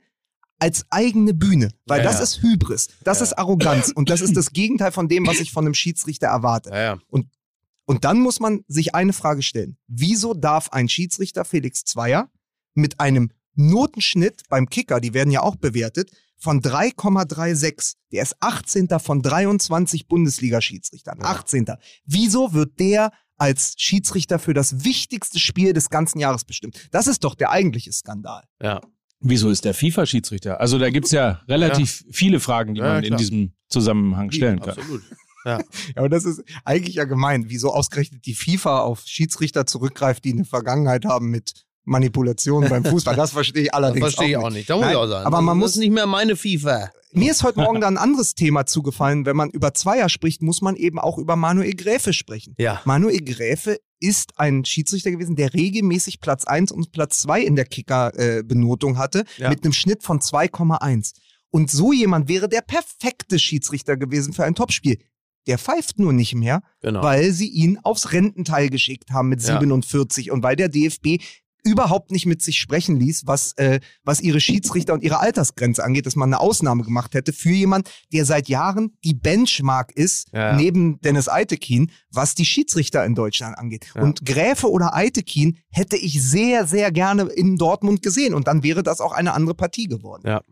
als 0.58 0.84
eigene 0.90 1.34
Bühne, 1.34 1.70
weil 1.86 1.98
Ja, 2.00 2.04
das 2.04 2.16
ja. 2.18 2.22
ist 2.24 2.42
Hybris, 2.42 2.88
das 3.04 3.18
Ja. 3.18 3.24
ist 3.24 3.32
Arroganz 3.38 3.90
und 3.94 4.10
das 4.10 4.20
ist 4.20 4.36
das 4.36 4.52
Gegenteil 4.52 4.92
von 4.92 5.08
dem, 5.08 5.26
was 5.26 5.38
ich 5.40 5.52
von 5.52 5.64
einem 5.64 5.74
Schiedsrichter 5.74 6.26
erwarte. 6.28 6.70
Ja. 6.70 6.98
Und 7.10 8.04
dann 8.04 8.20
muss 8.20 8.38
man 8.40 8.64
sich 8.68 8.94
eine 8.94 9.12
Frage 9.14 9.42
stellen. 9.42 9.78
Wieso 9.86 10.34
darf 10.34 10.70
ein 10.72 10.88
Schiedsrichter 10.90 11.44
Felix 11.46 11.84
Zweier 11.84 12.30
mit 12.74 13.00
einem 13.00 13.30
Notenschnitt 13.54 14.42
beim 14.50 14.68
Kicker, 14.68 15.00
die 15.00 15.14
werden 15.14 15.30
ja 15.30 15.40
auch 15.42 15.56
bewertet, 15.56 16.10
von 16.36 16.60
3,36, 16.60 17.94
der 18.12 18.22
ist 18.22 18.36
18. 18.40 18.88
von 19.00 19.22
23 19.22 20.06
Bundesliga-Schiedsrichtern, 20.06 21.18
Ja. 21.20 21.24
18. 21.26 21.66
Wieso 22.04 22.52
wird 22.52 22.78
der 22.78 23.10
als 23.36 23.74
Schiedsrichter 23.76 24.38
für 24.38 24.54
das 24.54 24.84
wichtigste 24.84 25.38
Spiel 25.38 25.72
des 25.72 25.90
ganzen 25.90 26.18
Jahres 26.20 26.44
bestimmt? 26.44 26.88
Das 26.90 27.06
ist 27.06 27.24
doch 27.24 27.34
der 27.34 27.50
eigentliche 27.50 27.92
Skandal. 27.92 28.44
ja. 28.62 28.80
Wieso 29.20 29.50
ist 29.50 29.64
der 29.64 29.74
FIFA-Schiedsrichter? 29.74 30.60
Also 30.60 30.78
da 30.78 30.90
gibt's 30.90 31.10
ja 31.10 31.40
relativ 31.48 32.04
viele 32.10 32.38
Fragen, 32.40 32.74
die 32.74 32.80
Ja, 32.80 32.86
man 32.94 33.02
in 33.02 33.08
klar. 33.08 33.18
diesem 33.18 33.52
Zusammenhang 33.68 34.30
stellen 34.30 34.60
kann. 34.60 34.70
Absolut. 34.78 35.02
Ja, 35.44 35.60
aber 35.94 36.08
das 36.10 36.24
ist 36.26 36.42
eigentlich 36.64 36.96
ja 36.96 37.04
gemein, 37.04 37.44
wieso 37.48 37.72
ausgerechnet 37.72 38.26
die 38.26 38.34
FIFA 38.34 38.80
auf 38.80 39.02
Schiedsrichter 39.06 39.66
zurückgreift, 39.66 40.24
die 40.24 40.32
eine 40.32 40.44
Vergangenheit 40.44 41.06
haben 41.06 41.30
mit 41.30 41.64
Manipulation 41.84 42.68
beim 42.68 42.84
Fußball. 42.84 43.16
Das 43.16 43.30
verstehe 43.30 43.62
ich 43.62 43.68
Das 43.68 43.76
allerdings 43.76 44.00
verstehe 44.00 44.28
ich 44.30 44.36
auch 44.36 44.42
auch 44.42 44.48
nicht. 44.50 44.56
nicht. 44.58 44.70
Da 44.70 44.74
muss 44.74 44.82
Nein, 44.82 44.90
ich 44.90 44.96
auch 44.98 45.06
sagen. 45.06 45.26
aber 45.26 45.40
man 45.40 45.58
das 45.58 45.62
muss- 45.62 45.70
ist 45.76 45.78
nicht 45.78 45.92
mehr 45.92 46.06
meine 46.06 46.36
FIFA. 46.36 46.90
Mir 47.12 47.30
ist 47.30 47.44
heute 47.44 47.60
Morgen 47.60 47.80
da 47.80 47.86
ein 47.86 47.96
anderes 47.96 48.34
Thema 48.34 48.66
zugefallen. 48.66 49.24
Wenn 49.24 49.36
man 49.36 49.48
über 49.48 49.72
Zweier 49.72 50.10
spricht, 50.10 50.42
muss 50.42 50.60
man 50.60 50.76
eben 50.76 50.98
auch 50.98 51.16
über 51.16 51.36
Manuel 51.36 51.72
Gräfe 51.74 52.12
sprechen. 52.12 52.54
Ja. 52.58 52.82
Manuel 52.84 53.24
Gräfe 53.24 53.78
ist 54.00 54.38
ein 54.38 54.64
Schiedsrichter 54.64 55.10
gewesen, 55.10 55.36
der 55.36 55.54
regelmäßig 55.54 56.20
Platz 56.20 56.44
1 56.44 56.72
und 56.72 56.92
Platz 56.92 57.18
2 57.20 57.42
in 57.42 57.56
der 57.56 57.64
Kicker-Benotung 57.64 58.98
hatte, 58.98 59.24
Ja. 59.36 59.48
mit 59.50 59.64
einem 59.64 59.72
Schnitt 59.72 60.02
von 60.02 60.20
2,1. 60.20 61.12
Und 61.50 61.70
so 61.70 61.92
jemand 61.92 62.28
wäre 62.28 62.48
der 62.48 62.60
perfekte 62.60 63.38
Schiedsrichter 63.38 63.96
gewesen 63.96 64.32
für 64.32 64.44
ein 64.44 64.54
Topspiel. 64.54 64.98
Der 65.46 65.58
pfeift 65.58 65.98
nur 65.98 66.12
nicht 66.12 66.34
mehr, 66.34 66.62
Genau. 66.82 67.02
weil 67.02 67.32
sie 67.32 67.48
ihn 67.48 67.78
aufs 67.82 68.12
Rententeil 68.12 68.68
geschickt 68.68 69.10
haben 69.10 69.30
mit 69.30 69.40
Ja. 69.42 69.58
47 69.58 70.30
und 70.30 70.42
weil 70.42 70.56
der 70.56 70.68
DFB 70.68 71.20
überhaupt 71.68 72.10
nicht 72.10 72.26
mit 72.26 72.42
sich 72.42 72.58
sprechen 72.58 72.98
ließ, 72.98 73.26
was, 73.26 73.52
äh, 73.56 73.80
was 74.04 74.20
ihre 74.20 74.40
Schiedsrichter 74.40 74.94
und 74.94 75.02
ihre 75.02 75.20
Altersgrenze 75.20 75.84
angeht, 75.84 76.06
dass 76.06 76.16
man 76.16 76.28
eine 76.28 76.40
Ausnahme 76.40 76.82
gemacht 76.84 77.14
hätte 77.14 77.32
für 77.32 77.50
jemand, 77.50 77.90
der 78.12 78.24
seit 78.24 78.48
Jahren 78.48 78.96
die 79.04 79.14
Benchmark 79.14 79.92
ist, 79.92 80.28
Ja. 80.32 80.54
neben 80.56 81.00
Dennis 81.00 81.28
Eitekin, 81.28 81.90
was 82.10 82.34
die 82.34 82.44
Schiedsrichter 82.44 83.04
in 83.04 83.14
Deutschland 83.14 83.56
angeht. 83.58 83.86
Ja. 83.94 84.02
Und 84.02 84.24
Gräfe 84.24 84.70
oder 84.70 84.94
Eitekin 84.94 85.58
hätte 85.70 85.96
ich 85.96 86.22
sehr, 86.22 86.66
sehr 86.66 86.90
gerne 86.92 87.22
in 87.24 87.56
Dortmund 87.56 88.02
gesehen 88.02 88.34
und 88.34 88.46
dann 88.48 88.62
wäre 88.62 88.82
das 88.82 89.00
auch 89.00 89.12
eine 89.12 89.34
andere 89.34 89.54
Partie 89.54 89.86
geworden. 89.88 90.22
Ja. 90.26 90.42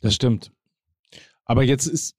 Das 0.00 0.14
stimmt. 0.14 0.52
Aber 1.44 1.62
jetzt 1.62 1.86
ist, 1.86 2.14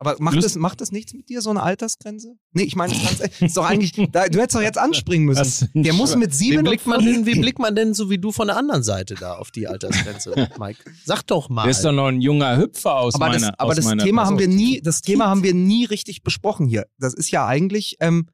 Aber 0.00 0.14
macht 0.20 0.42
das, 0.42 0.54
macht 0.54 0.80
das 0.80 0.92
nichts 0.92 1.12
mit 1.12 1.28
dir, 1.28 1.40
so 1.42 1.50
eine 1.50 1.60
Altersgrenze? 1.62 2.34
Nee, 2.52 2.62
ich 2.62 2.76
meine, 2.76 2.92
es 2.94 3.02
kann's- 3.18 3.40
ist 3.40 3.56
doch 3.56 3.64
eigentlich, 3.68 3.92
da, 4.12 4.28
du 4.28 4.38
hättest 4.40 4.54
doch 4.54 4.62
jetzt 4.62 4.78
anspringen 4.78 5.26
müssen. 5.26 5.38
Das 5.40 5.66
Der 5.74 5.92
muss 5.92 6.14
mit 6.14 6.30
Wie 6.30 6.34
sieben 6.36 6.62
blickt, 6.64 6.86
man 6.86 7.04
denn, 7.04 7.26
wie 7.26 7.34
blickt 7.40 7.58
man 7.58 7.74
denn 7.74 7.94
so 7.94 8.08
wie 8.08 8.18
du 8.18 8.30
von 8.30 8.46
der 8.46 8.56
anderen 8.56 8.84
Seite 8.84 9.16
da 9.16 9.34
auf 9.34 9.50
die 9.50 9.66
Altersgrenze, 9.66 10.48
Mike? 10.58 10.78
Sag 11.04 11.22
doch 11.26 11.48
mal. 11.48 11.62
der 11.62 11.72
ist 11.72 11.84
doch 11.84 11.92
noch 11.92 12.06
ein 12.06 12.20
junger 12.20 12.56
Hüpfer 12.58 12.94
aus 12.96 13.14
aber 13.16 13.26
meiner 13.26 13.48
das, 13.48 13.58
aber 13.58 13.70
aus 13.70 13.76
das 13.76 13.84
meiner 13.86 14.04
Thema 14.04 14.24
haben 14.24 14.38
wir 14.38 14.48
nie, 14.48 14.80
das 14.80 15.02
Thema 15.02 15.26
haben 15.26 15.42
wir 15.42 15.54
nie 15.54 15.84
richtig 15.84 16.22
besprochen 16.22 16.66
hier. 16.68 16.86
Das 16.98 17.14
ist 17.14 17.30
ja 17.32 17.46
eigentlich, 17.46 17.96
ähm, 18.00 18.28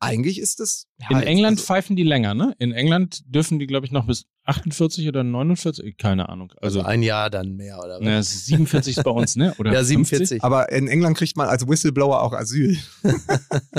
eigentlich 0.00 0.40
ist 0.40 0.60
es. 0.60 0.86
In 1.10 1.18
ja, 1.18 1.22
England 1.22 1.58
also, 1.58 1.66
pfeifen 1.66 1.94
die 1.94 2.02
länger, 2.02 2.34
ne? 2.34 2.54
In 2.58 2.72
England 2.72 3.22
dürfen 3.26 3.58
die, 3.58 3.66
glaube 3.66 3.86
ich, 3.86 3.92
noch 3.92 4.06
bis 4.06 4.24
48 4.44 5.06
oder 5.06 5.22
49? 5.22 5.96
Keine 5.98 6.28
Ahnung. 6.28 6.52
Also, 6.60 6.80
Also, 6.80 6.88
ein 6.88 7.02
Jahr 7.02 7.30
dann 7.30 7.54
mehr 7.56 7.78
oder 7.78 7.96
was? 7.96 8.00
na, 8.02 8.18
es 8.18 8.34
ist 8.34 8.46
47 8.46 8.96
ist 8.96 9.04
bei 9.04 9.10
uns, 9.10 9.36
ne? 9.36 9.54
Oder 9.58 9.72
ja, 9.74 9.84
50? 9.84 10.08
47. 10.08 10.44
Aber 10.44 10.72
in 10.72 10.88
England 10.88 11.16
kriegt 11.16 11.36
man 11.36 11.48
als 11.48 11.68
Whistleblower 11.68 12.22
auch 12.22 12.32
Asyl. 12.32 12.78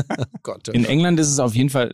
Gott. 0.43 0.67
In 0.69 0.85
England 0.85 1.19
ist 1.19 1.29
es 1.29 1.39
auf 1.39 1.55
jeden 1.55 1.69
Fall, 1.69 1.93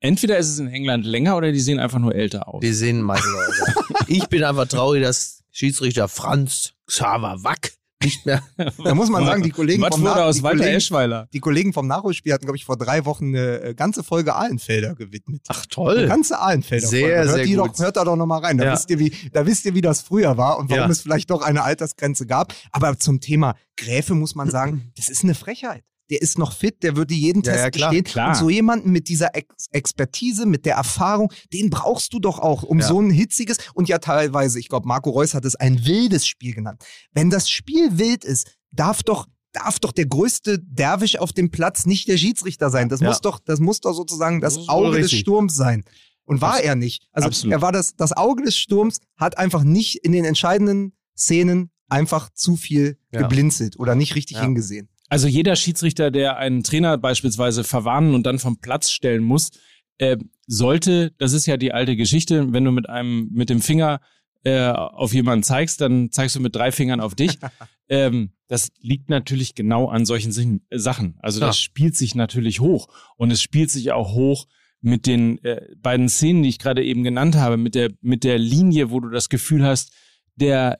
entweder 0.00 0.38
ist 0.38 0.48
es 0.48 0.58
in 0.58 0.68
England 0.68 1.06
länger 1.06 1.36
oder 1.36 1.52
die 1.52 1.60
sehen 1.60 1.78
einfach 1.78 2.00
nur 2.00 2.14
älter 2.14 2.48
aus. 2.48 2.60
Die 2.60 2.72
sehen 2.72 3.00
meistens 3.00 3.32
aus. 3.32 4.04
Ich 4.08 4.26
bin 4.26 4.42
einfach 4.42 4.66
traurig, 4.66 5.02
dass 5.02 5.42
Schiedsrichter 5.50 6.08
Franz 6.08 6.72
Xaver 6.86 7.42
Wack 7.44 7.72
nicht 8.02 8.26
mehr. 8.26 8.42
Da 8.84 8.94
muss 8.94 9.08
man 9.10 9.24
sagen, 9.24 9.42
die 9.42 9.50
Kollegen 9.50 9.82
Was 9.82 9.90
vom, 9.90 10.02
wurde 10.02 10.14
Nach 10.14 10.20
aus 10.26 10.36
die 10.36 10.42
Kollegen, 10.42 11.26
die 11.32 11.40
Kollegen 11.40 11.72
vom 11.72 11.86
Nachholspiel 11.86 12.32
hatten, 12.32 12.44
glaube 12.44 12.56
ich, 12.56 12.64
vor 12.64 12.76
drei 12.76 13.04
Wochen 13.04 13.28
eine 13.28 13.60
äh, 13.60 13.74
ganze 13.74 14.02
Folge 14.04 14.34
Ahlenfelder 14.34 14.94
gewidmet. 14.94 15.42
Ach 15.48 15.58
Eine 15.60 15.68
toll. 15.68 16.06
ganze 16.06 16.38
Ahlenfelder. 16.38 16.86
Sehr, 16.86 17.24
hört 17.24 17.30
sehr 17.34 17.44
die 17.44 17.54
gut. 17.54 17.70
Doch, 17.70 17.78
hört 17.84 17.96
da 17.96 18.04
doch 18.04 18.16
nochmal 18.16 18.40
rein. 18.44 18.58
Da, 18.58 18.64
Ja. 18.66 18.72
wisst 18.72 18.90
ihr, 18.90 18.98
wie, 18.98 19.12
da 19.32 19.46
wisst 19.46 19.64
ihr, 19.64 19.74
wie 19.74 19.80
das 19.80 20.00
früher 20.02 20.36
war 20.36 20.58
und 20.58 20.70
warum 20.70 20.84
Ja. 20.84 20.90
es 20.90 21.00
vielleicht 21.00 21.30
doch 21.30 21.42
eine 21.42 21.62
Altersgrenze 21.62 22.26
gab. 22.26 22.54
Aber 22.72 22.98
zum 22.98 23.20
Thema 23.20 23.56
Gräfe 23.76 24.14
muss 24.14 24.34
man 24.34 24.50
sagen, 24.50 24.92
das 24.96 25.08
ist 25.08 25.24
eine 25.24 25.34
Frechheit. 25.34 25.82
Der 26.10 26.22
ist 26.22 26.38
noch 26.38 26.52
fit, 26.52 26.82
der 26.82 26.96
würde 26.96 27.14
jeden 27.14 27.42
Ja, 27.42 27.52
Test 27.52 27.64
ja, 27.64 27.70
klar, 27.70 27.90
bestehen. 27.90 28.04
klar. 28.04 28.28
Und 28.28 28.34
so 28.36 28.48
jemanden 28.50 28.90
mit 28.90 29.08
dieser 29.08 29.34
Ex 29.34 29.66
Expertise, 29.72 30.46
mit 30.46 30.64
der 30.66 30.76
Erfahrung, 30.76 31.32
den 31.52 31.70
brauchst 31.70 32.12
du 32.12 32.18
doch 32.18 32.38
auch, 32.38 32.62
um 32.62 32.80
Ja. 32.80 32.86
so 32.86 33.00
ein 33.00 33.10
hitziges 33.10 33.58
und 33.74 33.88
ja 33.88 33.98
teilweise, 33.98 34.58
ich 34.58 34.68
glaube, 34.68 34.88
Marco 34.88 35.10
Reus 35.10 35.34
hat 35.34 35.44
es 35.44 35.54
ein 35.56 35.84
wildes 35.86 36.26
Spiel 36.26 36.54
genannt. 36.54 36.82
Wenn 37.12 37.30
das 37.30 37.48
Spiel 37.50 37.98
wild 37.98 38.24
ist, 38.24 38.56
darf 38.72 39.02
doch 39.02 39.26
darf 39.52 39.78
doch 39.78 39.92
der 39.92 40.06
größte 40.06 40.58
Derwisch 40.62 41.16
auf 41.18 41.32
dem 41.32 41.50
Platz 41.50 41.86
nicht 41.86 42.06
der 42.06 42.18
Schiedsrichter 42.18 42.68
sein. 42.70 42.88
Das 42.90 43.00
muss 43.00 43.20
doch, 43.22 43.40
das 43.42 43.60
muss 43.60 43.80
doch 43.80 43.94
sozusagen 43.94 44.40
das, 44.42 44.54
Das 44.56 44.68
Auge 44.68 45.00
des. 45.00 45.10
Sturms 45.10 45.54
sein. 45.56 45.84
Und 46.24 46.42
war 46.42 46.54
Abs- 46.56 46.62
er 46.62 46.76
nicht. 46.76 47.08
Also 47.12 47.28
absolut. 47.28 47.52
er 47.54 47.62
war 47.62 47.72
das, 47.72 47.96
das 47.96 48.12
Auge 48.12 48.44
des 48.44 48.56
Sturms, 48.58 48.98
hat 49.16 49.38
einfach 49.38 49.64
nicht 49.64 49.96
in 50.04 50.12
den 50.12 50.26
entscheidenden 50.26 50.92
Szenen 51.16 51.70
einfach 51.88 52.28
zu 52.34 52.56
viel 52.56 52.98
geblinzelt 53.10 53.78
oder 53.78 53.94
nicht 53.94 54.14
richtig 54.14 54.38
hingesehen. 54.38 54.90
Also 55.08 55.26
jeder 55.28 55.56
Schiedsrichter, 55.56 56.10
der 56.10 56.36
einen 56.36 56.62
Trainer 56.62 56.98
beispielsweise 56.98 57.64
verwarnen 57.64 58.14
und 58.14 58.24
dann 58.24 58.38
vom 58.38 58.58
Platz 58.60 58.90
stellen 58.90 59.22
muss, 59.22 59.50
äh, 59.98 60.16
sollte, 60.46 61.12
das 61.18 61.32
ist 61.32 61.46
ja 61.46 61.56
die 61.56 61.72
alte 61.72 61.96
Geschichte, 61.96 62.52
wenn 62.52 62.64
du 62.64 62.70
mit 62.72 62.88
einem, 62.88 63.28
mit 63.32 63.50
dem 63.50 63.60
Finger 63.60 64.00
äh, 64.44 64.68
auf 64.68 65.12
jemanden 65.12 65.42
zeigst, 65.42 65.80
dann 65.80 66.10
zeigst 66.12 66.36
du 66.36 66.40
mit 66.40 66.54
drei 66.54 66.70
Fingern 66.72 67.00
auf 67.00 67.14
dich. 67.14 67.38
ähm, 67.88 68.32
das 68.46 68.68
liegt 68.80 69.10
natürlich 69.10 69.54
genau 69.54 69.88
an 69.88 70.06
solchen 70.06 70.62
äh, 70.70 70.78
Sachen. 70.78 71.16
Also 71.20 71.40
das 71.40 71.56
Ja. 71.56 71.62
spielt 71.62 71.96
sich 71.96 72.14
natürlich 72.14 72.60
hoch. 72.60 72.88
Und 73.16 73.30
es 73.30 73.42
spielt 73.42 73.70
sich 73.70 73.92
auch 73.92 74.12
hoch 74.12 74.46
mit 74.80 75.06
den 75.06 75.42
äh, 75.44 75.74
beiden 75.78 76.08
Szenen, 76.08 76.42
die 76.44 76.50
ich 76.50 76.58
gerade 76.60 76.84
eben 76.84 77.02
genannt 77.02 77.34
habe, 77.34 77.56
mit 77.56 77.74
der, 77.74 77.90
mit 78.00 78.22
der 78.24 78.38
Linie, 78.38 78.90
wo 78.90 79.00
du 79.00 79.08
das 79.08 79.28
Gefühl 79.28 79.64
hast, 79.64 79.92
der 80.36 80.78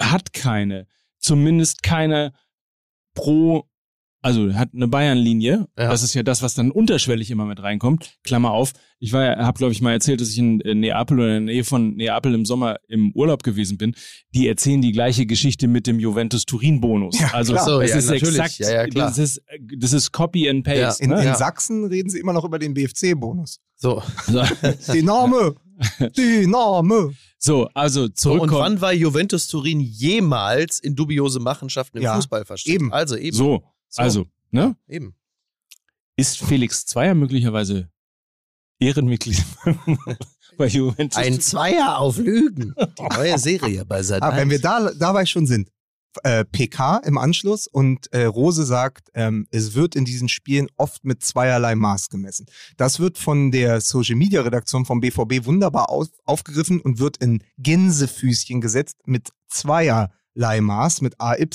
hat 0.00 0.32
keine, 0.32 0.86
zumindest 1.18 1.82
keine 1.82 2.32
pro, 3.14 3.64
also 4.22 4.54
hat 4.54 4.70
eine 4.74 4.88
Bayern-Linie. 4.88 5.66
Ja. 5.78 5.88
Das 5.90 6.02
ist 6.02 6.14
ja 6.14 6.22
das, 6.22 6.40
was 6.42 6.54
dann 6.54 6.70
unterschwellig 6.70 7.30
immer 7.30 7.44
mit 7.44 7.62
reinkommt. 7.62 8.14
Klammer 8.24 8.52
auf. 8.52 8.72
Ich 8.98 9.12
war, 9.12 9.22
ja- 9.24 9.36
habe 9.44 9.58
glaube 9.58 9.72
ich 9.72 9.82
mal 9.82 9.92
erzählt, 9.92 10.20
dass 10.22 10.30
ich 10.30 10.38
in 10.38 10.60
äh, 10.62 10.74
Neapel 10.74 11.18
oder 11.18 11.36
in 11.36 11.46
der 11.46 11.54
Nähe 11.56 11.64
von 11.64 11.94
Neapel 11.96 12.32
im 12.34 12.46
Sommer 12.46 12.76
im 12.88 13.12
Urlaub 13.14 13.42
gewesen 13.42 13.76
bin. 13.76 13.94
Die 14.34 14.48
erzählen 14.48 14.80
die 14.80 14.92
gleiche 14.92 15.26
Geschichte 15.26 15.68
mit 15.68 15.86
dem 15.86 16.00
Juventus 16.00 16.46
Turin-Bonus. 16.46 17.20
Ja, 17.20 17.34
also 17.34 17.52
klar. 17.52 17.64
So, 17.66 17.80
das 17.80 17.90
ja, 17.90 17.96
ist 17.98 18.06
natürlich. 18.10 18.38
exakt, 18.38 18.58
Ja, 18.60 18.70
ja, 18.72 18.86
klar. 18.86 19.08
das 19.08 19.18
ist, 19.18 19.42
das 19.78 19.92
ist 19.92 20.10
Copy 20.12 20.48
and 20.48 20.64
Paste. 20.64 21.04
In, 21.04 21.10
ne? 21.10 21.18
in 21.18 21.24
Ja. 21.26 21.34
Sachsen 21.36 21.84
reden 21.84 22.08
sie 22.08 22.18
immer 22.18 22.32
noch 22.32 22.44
über 22.46 22.58
den 22.58 22.72
BFC-Bonus. 22.74 23.60
So. 23.76 24.02
So, 24.26 24.42
Die 24.94 25.02
Name! 25.02 25.54
So, 27.44 27.68
also 27.74 28.00
so. 28.00 28.04
Und 28.06 28.16
zurückkommen. 28.18 28.60
wann 28.60 28.80
war 28.80 28.92
Juventus 28.94 29.48
Turin 29.48 29.78
jemals 29.78 30.78
in 30.78 30.96
dubiose 30.96 31.40
Machenschaften 31.40 31.98
im 31.98 32.02
Ja, 32.04 32.14
Fußball 32.16 32.46
verstrickt? 32.46 32.74
eben. 32.80 32.90
Also 32.90 33.16
eben. 33.16 33.36
So, 33.36 33.62
So. 33.90 34.00
also, 34.02 34.26
ne? 34.50 34.76
Eben. 34.88 35.14
Ist 36.16 36.38
Felix 36.38 36.86
Zweier 36.86 37.14
möglicherweise 37.14 37.90
Ehrenmitglied 38.78 39.44
bei 40.56 40.68
Juventus? 40.68 41.18
Ein 41.18 41.38
Zweier 41.38 41.98
auf 41.98 42.16
Lügen. 42.16 42.74
Die 42.98 43.02
neue 43.16 43.38
Serie 43.38 43.84
bei 43.84 44.02
Sat. 44.02 44.22
Ah, 44.22 44.34
wenn 44.34 44.48
wir 44.48 44.60
da, 44.60 44.90
dabei 44.94 45.26
schon 45.26 45.46
sind. 45.46 45.68
Äh, 46.22 46.44
PK 46.44 46.98
im 46.98 47.18
Anschluss 47.18 47.66
und 47.66 48.12
äh, 48.12 48.24
Rose 48.24 48.64
sagt, 48.64 49.08
ähm, 49.14 49.46
es 49.50 49.74
wird 49.74 49.96
in 49.96 50.04
diesen 50.04 50.28
Spielen 50.28 50.68
oft 50.76 51.04
mit 51.04 51.24
zweierlei 51.24 51.74
Maß 51.74 52.08
gemessen. 52.08 52.46
Das 52.76 53.00
wird 53.00 53.18
von 53.18 53.50
der 53.50 53.80
Social 53.80 54.14
Media 54.16 54.42
Redaktion 54.42 54.84
vom 54.84 55.00
BVB 55.00 55.44
wunderbar 55.44 55.90
auf, 55.90 56.08
aufgegriffen 56.24 56.80
und 56.80 56.98
wird 56.98 57.16
in 57.16 57.42
Gänsefüßchen 57.58 58.60
gesetzt 58.60 58.96
mit 59.06 59.30
zweierlei 59.48 60.60
Maß, 60.60 61.00
mit 61.00 61.20
AY. 61.20 61.48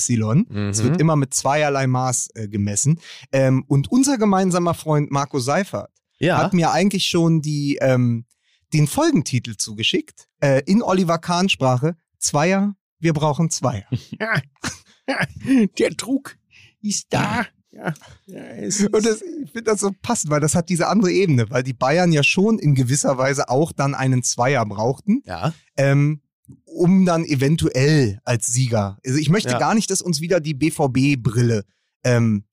Es 0.70 0.82
wird 0.82 0.94
Mhm. 0.94 1.00
immer 1.00 1.16
mit 1.16 1.34
zweierlei 1.34 1.86
Maß 1.86 2.28
äh, 2.34 2.48
gemessen. 2.48 3.00
Ähm, 3.32 3.64
und 3.66 3.90
unser 3.90 4.18
gemeinsamer 4.18 4.74
Freund 4.74 5.10
Marco 5.10 5.38
Seifert 5.38 5.90
ja. 6.18 6.38
hat 6.38 6.52
mir 6.52 6.70
eigentlich 6.72 7.06
schon 7.06 7.40
die, 7.40 7.78
ähm, 7.80 8.26
den 8.72 8.86
Folgentitel 8.86 9.56
zugeschickt. 9.56 10.28
Äh, 10.40 10.62
in 10.66 10.82
Oliver 10.82 11.18
Kahn-Sprache. 11.18 11.96
Zweier, 12.18 12.74
wir 13.00 13.12
brauchen 13.12 13.50
Zweier. 13.50 13.86
Der 15.78 15.90
Druck 15.90 16.36
ist 16.82 17.06
da. 17.10 17.46
Ja. 17.72 17.94
ja 18.26 18.38
es 18.38 18.84
Und 18.84 19.06
das, 19.06 19.22
ich 19.22 19.50
finde 19.50 19.70
das 19.70 19.80
so 19.80 19.90
passend, 20.02 20.30
weil 20.30 20.40
das 20.40 20.54
hat 20.54 20.68
diese 20.68 20.88
andere 20.88 21.10
Ebene, 21.12 21.48
weil 21.50 21.62
die 21.62 21.72
Bayern 21.72 22.12
ja 22.12 22.22
schon 22.22 22.58
in 22.58 22.74
gewisser 22.74 23.18
Weise 23.18 23.48
auch 23.48 23.72
dann 23.72 23.94
einen 23.94 24.22
Zweier 24.22 24.64
brauchten, 24.66 25.22
ja. 25.24 25.52
ähm, 25.76 26.20
um 26.64 27.04
dann 27.06 27.24
eventuell 27.24 28.20
als 28.24 28.48
Sieger. 28.48 28.98
Also 29.04 29.18
ich 29.18 29.28
möchte 29.30 29.50
Ja. 29.50 29.58
gar 29.58 29.74
nicht, 29.74 29.90
dass 29.90 30.02
uns 30.02 30.20
wieder 30.20 30.40
die 30.40 30.54
BVB-Brille 30.54 31.64
ähm, 32.04 32.44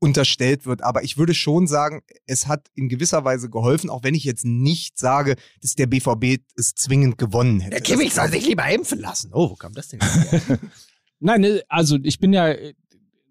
unterstellt 0.00 0.66
wird, 0.66 0.82
aber 0.82 1.02
ich 1.02 1.18
würde 1.18 1.34
schon 1.34 1.66
sagen, 1.66 2.02
es 2.26 2.46
hat 2.46 2.68
in 2.74 2.88
gewisser 2.88 3.24
Weise 3.24 3.50
geholfen, 3.50 3.90
auch 3.90 4.04
wenn 4.04 4.14
ich 4.14 4.24
jetzt 4.24 4.44
nicht 4.44 4.98
sage, 4.98 5.36
dass 5.60 5.74
der 5.74 5.86
BVB 5.86 6.40
es 6.56 6.74
zwingend 6.74 7.18
gewonnen 7.18 7.60
hätte. 7.60 7.72
Der 7.72 7.80
Kimmich 7.80 8.14
soll 8.14 8.30
sich 8.30 8.46
lieber 8.46 8.68
impfen 8.70 9.00
lassen. 9.00 9.30
Oh, 9.32 9.50
wo 9.50 9.54
kam 9.54 9.72
das 9.72 9.88
denn? 9.88 10.00
Nein, 11.20 11.40
ne, 11.40 11.62
also 11.68 11.98
ich 12.02 12.20
bin 12.20 12.32
ja, 12.32 12.48
äh, 12.48 12.74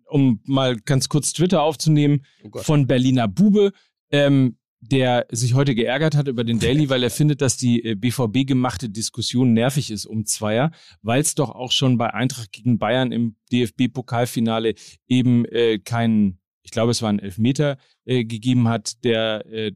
um 0.10 0.42
mal 0.46 0.78
ganz 0.78 1.10
kurz 1.10 1.34
Twitter 1.34 1.62
aufzunehmen, 1.62 2.26
Oh 2.44 2.60
von 2.60 2.88
Berliner 2.88 3.28
Bube, 3.28 3.72
ähm, 4.12 4.58
der 4.80 5.26
sich 5.32 5.54
heute 5.54 5.76
geärgert 5.76 6.16
hat 6.16 6.28
über 6.28 6.44
den 6.44 6.60
Daily, 6.60 6.90
weil 6.90 7.04
er 7.04 7.10
findet, 7.10 7.42
dass 7.42 7.58
die 7.58 7.84
äh, 7.84 7.96
BVB 7.96 8.48
gemachte 8.48 8.90
Diskussion 8.90 9.54
nervig 9.54 9.92
ist 9.92 10.06
um 10.06 10.26
Zweier, 10.26 10.72
weil 11.02 11.22
es 11.22 11.36
doch 11.36 11.50
auch 11.50 11.72
schon 11.72 11.98
bei 11.98 12.14
Eintracht 12.14 12.52
gegen 12.52 12.78
Bayern 12.78 13.12
im 13.12 13.36
DFB-Pokalfinale 13.52 14.76
eben 15.08 15.46
äh, 15.46 15.80
keinen, 15.80 16.40
ich 16.68 16.72
glaube, 16.72 16.92
es 16.92 17.02
war 17.02 17.08
ein 17.08 17.20
Elfmeter 17.20 17.78
äh, 18.04 18.26
gegeben 18.26 18.68
hat, 18.68 19.02
der 19.06 19.46
äh, 19.50 19.72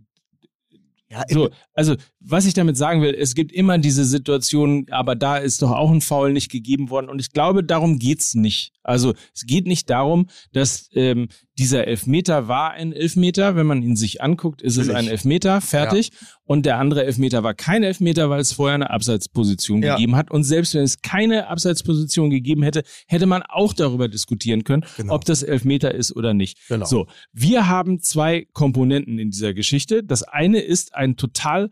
Ja, 1.10 1.24
so, 1.30 1.50
also 1.74 1.96
was 2.20 2.46
ich 2.46 2.54
damit 2.54 2.76
sagen 2.76 3.02
will, 3.02 3.16
es 3.16 3.34
gibt 3.34 3.54
immer 3.54 3.78
diese 3.78 4.04
Situation, 4.04 4.88
aber 4.92 5.16
da 5.16 5.38
ist 5.38 5.62
doch 5.62 5.72
auch 5.72 5.90
ein 5.90 6.02
Foul 6.02 6.34
nicht 6.34 6.52
gegeben 6.52 6.90
worden 6.90 7.10
und 7.10 7.20
ich 7.20 7.32
glaube, 7.32 7.64
darum 7.64 7.98
geht's 7.98 8.36
nicht. 8.36 8.74
Also 8.84 9.14
es 9.34 9.46
geht 9.46 9.68
nicht 9.68 9.90
darum, 9.90 10.28
dass 10.52 10.90
ähm, 10.94 11.30
dieser 11.62 11.86
Elfmeter 11.88 12.48
war 12.48 12.72
ein 12.72 12.92
Elfmeter, 12.92 13.56
wenn 13.56 13.68
man 13.68 13.84
ihn 13.84 13.96
sich 13.96 14.20
anguckt, 14.24 14.64
ist 14.64 14.78
es 14.78 14.90
ein 14.90 15.08
Elfmeter, 15.08 15.62
fertig. 15.62 16.10
Und 16.44 16.66
der 16.66 16.80
andere 16.80 17.06
Elfmeter 17.06 17.44
war 17.44 17.54
kein 17.54 17.84
Elfmeter, 17.84 18.32
weil 18.32 18.40
es 18.42 18.52
vorher 18.52 18.74
eine 18.74 18.90
Abseitsposition 18.90 19.84
Ja. 19.84 19.94
gegeben 19.96 20.16
hat. 20.16 20.32
Und 20.32 20.44
selbst 20.44 20.74
wenn 20.74 20.82
es 20.82 21.04
keine 21.04 21.50
Abseitsposition 21.50 22.32
gegeben 22.32 22.64
hätte, 22.64 22.82
hätte 23.08 23.28
man 23.28 23.44
auch 23.44 23.74
darüber 23.74 24.08
diskutieren 24.08 24.64
können, 24.64 24.84
Genau. 24.98 25.14
ob 25.14 25.24
das 25.26 25.44
Elfmeter 25.44 25.94
ist 25.94 26.16
oder 26.16 26.34
nicht. 26.34 26.58
Genau. 26.68 26.86
So, 26.88 27.06
wir 27.32 27.68
haben 27.68 28.00
zwei 28.02 28.48
Komponenten 28.54 29.20
in 29.20 29.30
dieser 29.30 29.54
Geschichte. 29.54 30.04
Das 30.04 30.24
eine 30.24 30.62
ist 30.62 30.96
ein 30.96 31.16
total 31.16 31.70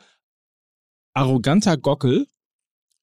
arroganter 1.13 1.77
Gockel, 1.77 2.27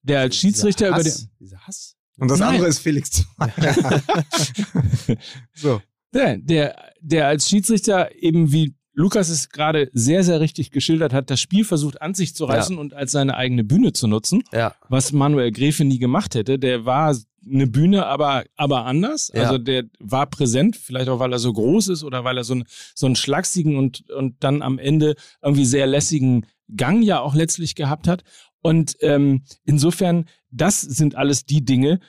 der 0.03 0.21
als 0.21 0.37
Schiedsrichter 0.37 0.87
über 0.87 1.03
den. 1.03 1.11
Hass, 1.11 1.27
Dieser 1.37 1.59
Hass. 1.67 1.95
Und 2.17 2.31
das 2.31 2.39
Nein. 2.39 2.53
andere 2.55 2.69
ist 2.69 2.79
Felix 2.79 3.25
so. 5.53 5.81
Der, 6.17 6.37
der, 6.37 6.75
der 6.99 7.27
als 7.27 7.47
Schiedsrichter 7.49 8.09
eben 8.15 8.51
wie 8.51 8.73
Lukas 8.93 9.29
es 9.29 9.49
gerade 9.49 9.89
sehr, 9.93 10.23
sehr 10.23 10.39
richtig 10.39 10.71
geschildert 10.71 11.13
hat, 11.13 11.29
das 11.29 11.39
Spiel 11.39 11.63
versucht 11.63 12.01
an 12.01 12.15
sich 12.15 12.33
zu 12.33 12.45
reißen 12.45 12.79
und 12.79 12.95
als 12.95 13.11
seine 13.11 13.37
eigene 13.37 13.63
Bühne 13.63 13.93
zu 13.93 14.07
nutzen, 14.07 14.41
Ja. 14.51 14.73
was 14.89 15.11
Manuel 15.11 15.51
Gräfe 15.51 15.85
nie 15.85 15.99
gemacht 15.99 16.33
hätte. 16.33 16.57
Der 16.57 16.83
war 16.85 17.15
eine 17.45 17.67
Bühne, 17.67 18.07
aber, 18.07 18.43
aber 18.55 18.85
anders. 18.85 19.31
Ja. 19.33 19.43
Also 19.43 19.59
der 19.59 19.83
war 19.99 20.25
präsent, 20.25 20.75
vielleicht 20.75 21.09
auch, 21.09 21.19
weil 21.19 21.31
er 21.31 21.37
so 21.37 21.53
groß 21.53 21.89
ist 21.89 22.03
oder 22.03 22.23
weil 22.23 22.37
er 22.37 22.43
so, 22.43 22.53
einen 22.55 22.63
so 22.95 23.05
einen 23.05 23.15
schlagsigen 23.15 23.77
und, 23.77 24.09
und 24.09 24.43
dann 24.43 24.63
am 24.63 24.79
Ende 24.79 25.13
irgendwie 25.43 25.65
sehr 25.65 25.85
lässigen 25.85 26.47
Gang 26.75 27.03
ja 27.03 27.19
auch 27.19 27.35
letztlich 27.35 27.75
gehabt 27.75 28.07
hat. 28.07 28.23
Und 28.63 28.97
ähm, 29.01 29.43
insofern, 29.63 30.25
das 30.49 30.81
sind 30.81 31.13
alles 31.15 31.45
die 31.45 31.63
Dinge, 31.63 31.99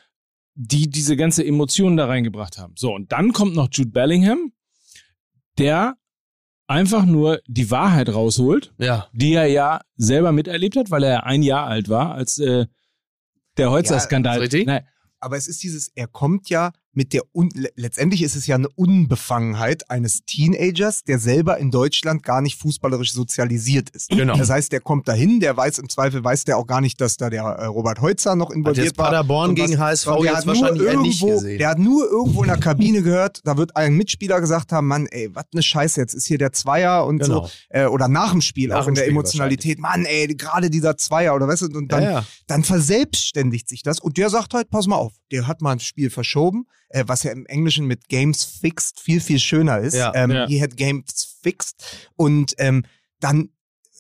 die 0.60 0.90
diese 0.90 1.16
ganze 1.16 1.46
Emotion 1.46 1.96
da 1.96 2.06
reingebracht 2.06 2.58
haben. 2.58 2.74
So, 2.76 2.92
und 2.92 3.12
dann 3.12 3.32
kommt 3.32 3.54
noch 3.54 3.68
Jude 3.70 3.90
Bellingham, 3.90 4.52
der 5.56 5.96
einfach 6.66 7.06
nur 7.06 7.40
die 7.46 7.70
Wahrheit 7.70 8.08
rausholt, 8.08 8.74
Ja. 8.78 9.08
die 9.12 9.34
er 9.34 9.46
ja 9.46 9.80
selber 9.96 10.32
miterlebt 10.32 10.76
hat, 10.76 10.90
weil 10.90 11.04
er 11.04 11.24
ein 11.24 11.42
Jahr 11.42 11.66
alt 11.68 11.88
war, 11.88 12.12
als 12.14 12.38
äh, 12.38 12.66
der 13.56 13.70
Holzer-Skandal. 13.70 14.46
Nein, 14.66 14.84
Aber 15.20 15.36
es 15.36 15.46
ist 15.46 15.62
dieses, 15.62 15.88
er 15.94 16.08
kommt 16.08 16.50
ja 16.50 16.72
mit 16.92 17.12
der, 17.12 17.22
Un 17.34 17.50
le- 17.54 17.68
letztendlich 17.76 18.22
ist 18.22 18.34
es 18.34 18.46
ja 18.46 18.56
eine 18.56 18.68
Unbefangenheit 18.70 19.88
eines 19.90 20.20
Teenagers, 20.26 21.04
der 21.04 21.18
selber 21.18 21.58
in 21.58 21.70
Deutschland 21.70 22.22
gar 22.22 22.40
nicht 22.40 22.58
fußballerisch 22.60 23.12
sozialisiert 23.12 23.90
ist. 23.90 24.08
Genau. 24.10 24.36
Das 24.36 24.50
heißt, 24.50 24.72
der 24.72 24.80
kommt 24.80 25.06
dahin, 25.08 25.40
der 25.40 25.56
weiß, 25.56 25.78
im 25.78 25.88
Zweifel 25.88 26.24
weiß 26.24 26.44
der 26.44 26.56
auch 26.58 26.66
gar 26.66 26.80
nicht, 26.80 27.00
dass 27.00 27.16
da 27.16 27.30
der 27.30 27.42
äh, 27.42 27.66
Robert 27.66 28.00
Heutzer 28.00 28.34
noch 28.36 28.48
Hat 28.50 28.56
involviert 28.56 28.86
jetzt 28.86 28.98
war. 28.98 29.06
Paderborn 29.06 29.54
gegen 29.54 29.78
HSV 29.78 30.04
der 30.06 30.18
jetzt 30.24 30.36
hat 30.36 30.46
nur 30.46 30.54
wahrscheinlich 30.60 30.82
eher 30.88 31.00
nicht 31.00 31.22
irgendwo- 31.22 31.34
gesehen. 31.40 31.58
Der 31.58 31.68
hat 31.68 31.78
nur 31.78 32.04
irgendwo 32.10 32.42
in 32.42 32.48
der 32.48 32.58
Kabine 32.58 33.02
gehört, 33.02 33.40
da 33.44 33.56
wird 33.56 33.76
ein 33.76 33.94
Mitspieler 33.94 34.40
gesagt 34.40 34.72
haben, 34.72 34.86
Mann, 34.86 35.06
ey, 35.06 35.28
was 35.34 35.44
ne 35.52 35.62
Scheiße, 35.62 36.00
jetzt 36.00 36.14
ist 36.14 36.26
hier 36.26 36.38
der 36.38 36.52
Zweier 36.52 37.06
und 37.06 37.18
Genau. 37.20 37.46
so. 37.46 37.50
Äh, 37.70 37.86
oder 37.86 38.08
nach 38.08 38.32
dem 38.32 38.40
Spiel, 38.40 38.68
Nach 38.70 38.82
auch 38.82 38.88
in 38.88 38.94
der 38.94 39.02
Spiel 39.02 39.12
Emotionalität. 39.12 39.78
Mann, 39.78 40.04
ey, 40.04 40.26
gerade 40.34 40.70
dieser 40.70 40.96
Zweier 40.96 41.34
oder 41.34 41.46
weißt 41.48 41.62
du, 41.62 41.66
und 41.78 41.92
dann, 41.92 42.02
ja, 42.02 42.10
ja. 42.10 42.24
dann 42.46 42.64
verselbstständigt 42.64 43.68
sich 43.68 43.82
das. 43.82 44.00
Und 44.00 44.16
der 44.16 44.30
sagt 44.30 44.54
halt, 44.54 44.70
pass 44.70 44.86
mal 44.86 44.96
auf, 44.96 45.12
der 45.30 45.46
hat 45.46 45.60
mal 45.60 45.72
ein 45.72 45.80
Spiel 45.80 46.10
verschoben, 46.10 46.66
äh, 46.90 47.04
was 47.06 47.22
ja 47.22 47.32
im 47.32 47.46
Englischen 47.46 47.86
mit 47.86 48.08
Games 48.08 48.44
Fixed 48.44 49.00
viel, 49.00 49.20
viel 49.20 49.38
schöner 49.38 49.78
ist. 49.78 49.94
Ja. 49.94 50.12
ähm, 50.14 50.30
Ja. 50.30 50.46
He 50.46 50.60
had 50.60 50.76
Games 50.76 51.36
Fixed. 51.42 52.08
Und 52.16 52.54
ähm, 52.58 52.84
dann 53.20 53.50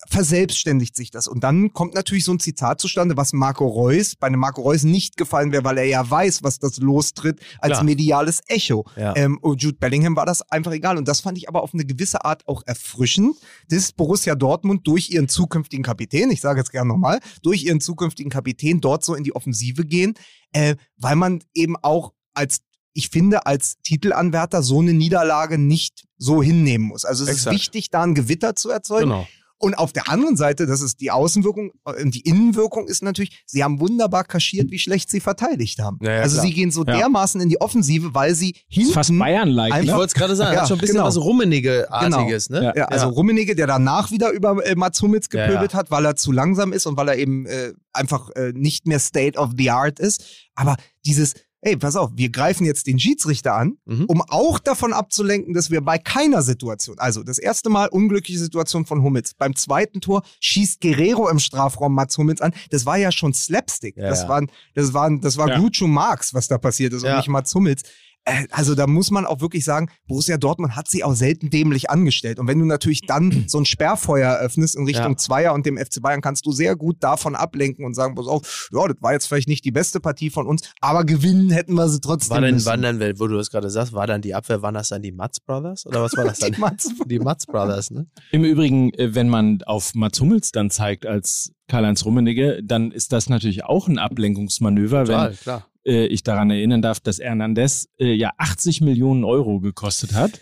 verselbstständigt 0.06 0.96
sich 0.96 1.10
das. 1.10 1.26
Und 1.26 1.42
dann 1.44 1.72
kommt 1.72 1.94
natürlich 1.94 2.24
so 2.24 2.32
ein 2.32 2.38
Zitat 2.38 2.80
zustande, 2.80 3.16
was 3.16 3.32
Marco 3.32 3.66
Reus, 3.66 4.14
bei 4.16 4.28
einem 4.28 4.40
Marco 4.40 4.62
Reus 4.62 4.84
nicht 4.84 5.16
gefallen 5.16 5.52
wäre, 5.52 5.64
weil 5.64 5.78
er 5.78 5.84
ja 5.84 6.08
weiß, 6.08 6.42
was 6.42 6.58
das 6.58 6.78
lostritt 6.78 7.40
als 7.58 7.72
Klar. 7.72 7.84
mediales 7.84 8.40
Echo. 8.46 8.86
Ja. 8.96 9.14
Ähm, 9.16 9.38
und 9.38 9.62
Jude 9.62 9.78
Bellingham 9.78 10.16
war 10.16 10.26
das 10.26 10.42
einfach 10.50 10.72
egal. 10.72 10.98
Und 10.98 11.08
das 11.08 11.20
fand 11.20 11.36
ich 11.38 11.48
aber 11.48 11.62
auf 11.62 11.74
eine 11.74 11.84
gewisse 11.84 12.24
Art 12.24 12.46
auch 12.46 12.62
erfrischend, 12.66 13.36
dass 13.68 13.92
Borussia 13.92 14.34
Dortmund 14.34 14.86
durch 14.86 15.10
ihren 15.10 15.28
zukünftigen 15.28 15.84
Kapitän, 15.84 16.30
ich 16.30 16.40
sage 16.40 16.60
jetzt 16.60 16.70
gerne 16.70 16.88
nochmal, 16.88 17.20
durch 17.42 17.64
ihren 17.64 17.80
zukünftigen 17.80 18.30
Kapitän 18.30 18.80
dort 18.80 19.04
so 19.04 19.14
in 19.14 19.24
die 19.24 19.34
Offensive 19.34 19.84
gehen, 19.84 20.14
äh, 20.52 20.76
weil 20.96 21.16
man 21.16 21.42
eben 21.54 21.76
auch 21.76 22.12
als 22.34 22.60
ich 22.94 23.08
finde, 23.10 23.46
als 23.46 23.76
Titelanwärter 23.82 24.62
so 24.62 24.80
eine 24.80 24.92
Niederlage 24.92 25.58
nicht 25.58 26.04
so 26.16 26.42
hinnehmen 26.42 26.86
muss. 26.86 27.04
Also 27.04 27.24
es 27.24 27.30
Exakt. 27.30 27.54
ist 27.54 27.60
wichtig, 27.60 27.90
da 27.90 28.02
ein 28.02 28.14
Gewitter 28.14 28.56
zu 28.56 28.70
erzeugen. 28.70 29.10
Genau. 29.10 29.26
Und 29.60 29.74
auf 29.74 29.92
der 29.92 30.08
anderen 30.08 30.36
Seite, 30.36 30.66
das 30.66 30.80
ist 30.82 31.00
die 31.00 31.10
Außenwirkung, 31.10 31.72
äh, 31.84 32.04
die 32.08 32.20
Innenwirkung 32.20 32.86
ist 32.86 33.02
natürlich, 33.02 33.42
sie 33.44 33.64
haben 33.64 33.80
wunderbar 33.80 34.22
kaschiert, 34.22 34.70
wie 34.70 34.78
schlecht 34.78 35.10
sie 35.10 35.18
verteidigt 35.18 35.80
haben. 35.80 35.98
Ja, 36.00 36.12
ja, 36.12 36.20
also 36.22 36.36
klar. 36.36 36.46
sie 36.46 36.52
gehen 36.54 36.70
so 36.70 36.84
Ja. 36.84 36.96
dermaßen 36.96 37.40
in 37.40 37.48
die 37.48 37.60
Offensive, 37.60 38.14
weil 38.14 38.36
sie 38.36 38.50
ist 38.52 38.60
hinten 38.68 38.92
fast 38.92 39.10
Bayern-like. 39.18 39.72
Einfach- 39.72 39.82
Ich 39.84 39.90
Ne? 39.90 39.96
wollte 39.96 40.06
es 40.06 40.14
gerade 40.14 40.36
sagen, 40.36 40.54
Ja, 40.54 40.60
hat 40.60 40.68
schon 40.68 40.78
ein 40.78 40.80
bisschen 40.80 40.94
genau. 40.98 41.06
was 41.08 41.16
Rummenigge-artiges, 41.16 42.50
ne? 42.50 42.62
Ja. 42.64 42.72
Ja, 42.76 42.84
also 42.86 43.08
Rummenigge, 43.08 43.54
der 43.56 43.66
danach 43.66 44.10
wieder 44.12 44.30
über 44.30 44.64
äh, 44.64 44.74
Mats 44.76 45.02
Hummels 45.02 45.26
Ja, 45.32 45.46
gepöbelt 45.46 45.72
ja. 45.72 45.78
hat, 45.78 45.90
weil 45.90 46.04
er 46.04 46.16
zu 46.16 46.32
langsam 46.32 46.72
ist 46.72 46.86
und 46.86 46.96
weil 46.96 47.08
er 47.08 47.16
eben 47.16 47.46
äh, 47.46 47.72
einfach 47.92 48.30
äh, 48.36 48.52
nicht 48.54 48.86
mehr 48.86 48.98
State 49.00 49.38
of 49.38 49.50
the 49.56 49.70
Art 49.70 49.98
ist. 49.98 50.24
Aber 50.54 50.76
dieses, 51.04 51.34
ey, 51.60 51.76
pass 51.76 51.96
auf, 51.96 52.10
wir 52.14 52.30
greifen 52.30 52.64
jetzt 52.64 52.86
den 52.86 52.98
Schiedsrichter 52.98 53.54
an, 53.54 53.78
Mhm. 53.84 54.04
um 54.06 54.22
auch 54.22 54.58
davon 54.58 54.92
abzulenken, 54.92 55.54
dass 55.54 55.70
wir 55.70 55.80
bei 55.80 55.98
keiner 55.98 56.42
Situation, 56.42 56.98
also 56.98 57.22
das 57.22 57.38
erste 57.38 57.68
Mal 57.68 57.88
unglückliche 57.88 58.38
Situation 58.38 58.86
von 58.86 59.02
Hummels, 59.02 59.34
beim 59.34 59.56
zweiten 59.56 60.00
Tor 60.00 60.22
schießt 60.40 60.80
Guerrero 60.80 61.28
im 61.28 61.38
Strafraum 61.38 61.94
Mats 61.94 62.16
Hummels 62.18 62.40
an. 62.40 62.52
Das 62.70 62.86
war 62.86 62.96
ja 62.96 63.10
schon 63.12 63.34
Slapstick. 63.34 63.96
Ja, 63.96 64.08
das, 64.08 64.22
ja. 64.22 64.28
Waren, 64.28 64.50
das, 64.74 64.94
waren, 64.94 65.20
das 65.20 65.36
war 65.36 65.48
Ja. 65.48 65.58
Groucho 65.58 65.86
Marx, 65.86 66.32
was 66.34 66.48
da 66.48 66.58
passiert 66.58 66.92
ist 66.92 67.02
und 67.02 67.08
Ja. 67.08 67.16
nicht 67.16 67.28
Mats 67.28 67.54
Hummels. 67.54 67.82
Äh, 68.28 68.46
Also 68.50 68.74
da 68.74 68.86
muss 68.86 69.10
man 69.10 69.24
auch 69.26 69.40
wirklich 69.40 69.64
sagen, 69.64 69.88
Borussia 70.06 70.36
Dortmund 70.36 70.76
hat 70.76 70.88
sie 70.88 71.04
auch 71.04 71.14
selten 71.14 71.50
dämlich 71.50 71.90
angestellt. 71.90 72.38
Und 72.38 72.46
wenn 72.46 72.58
du 72.58 72.64
natürlich 72.64 73.02
dann 73.06 73.44
so 73.48 73.58
ein 73.58 73.64
Sperrfeuer 73.64 74.30
eröffnest 74.34 74.76
in 74.76 74.84
Richtung 74.84 75.12
Ja. 75.12 75.16
Zweier 75.16 75.54
und 75.54 75.66
dem 75.66 75.76
FC 75.78 76.00
Bayern, 76.02 76.20
kannst 76.20 76.46
du 76.46 76.52
sehr 76.52 76.76
gut 76.76 76.96
davon 77.00 77.34
ablenken 77.34 77.84
und 77.84 77.94
sagen, 77.94 78.14
pass 78.14 78.26
auf, 78.26 78.68
ja, 78.72 78.86
das 78.86 78.96
war 79.00 79.12
jetzt 79.12 79.26
vielleicht 79.26 79.48
nicht 79.48 79.64
die 79.64 79.70
beste 79.72 80.00
Partie 80.00 80.30
von 80.30 80.46
uns, 80.46 80.62
aber 80.80 81.04
gewinnen 81.04 81.50
hätten 81.50 81.74
wir 81.74 81.88
sie 81.88 82.00
trotzdem 82.00 82.30
War 82.34 82.40
denn, 82.40 82.54
müssen. 82.54 82.66
wann 82.66 82.82
dann, 82.82 83.00
wo 83.18 83.26
du 83.26 83.36
das 83.36 83.50
gerade 83.50 83.70
sagst, 83.70 83.92
war 83.92 84.06
dann 84.06 84.20
die 84.22 84.34
Abwehr, 84.34 84.62
waren 84.62 84.74
das 84.74 84.88
dann 84.88 85.02
die 85.02 85.12
Mats 85.12 85.40
Brothers? 85.40 85.86
Oder 85.86 86.02
was 86.02 86.16
war 86.16 86.24
das 86.24 86.38
dann? 86.40 86.52
Die 86.52 86.60
Mats- 86.60 86.92
die 87.06 87.18
Mats 87.18 87.46
Brothers, 87.46 87.90
ne? 87.90 88.06
Im 88.32 88.44
Übrigen, 88.44 88.92
äh, 88.94 89.14
wenn 89.14 89.28
man 89.28 89.62
auf 89.62 89.94
Mats 89.94 90.20
Hummels 90.20 90.52
dann 90.52 90.70
zeigt 90.70 91.06
als 91.06 91.52
Karl-Heinz 91.68 92.04
Rummenigge, 92.04 92.60
dann 92.64 92.90
ist 92.92 93.12
das 93.12 93.28
natürlich 93.28 93.64
auch 93.64 93.88
ein 93.88 93.98
Ablenkungsmanöver, 93.98 95.04
Total, 95.04 95.30
wenn 95.30 95.36
klar. 95.38 95.66
Äh, 95.88 96.06
ich 96.06 96.22
daran 96.22 96.50
erinnern 96.50 96.82
darf, 96.82 97.00
dass 97.00 97.18
Hernandez 97.18 97.88
äh, 97.98 98.12
ja 98.12 98.30
80 98.36 98.82
Millionen 98.82 99.24
Euro 99.24 99.58
gekostet 99.60 100.14
hat. 100.14 100.40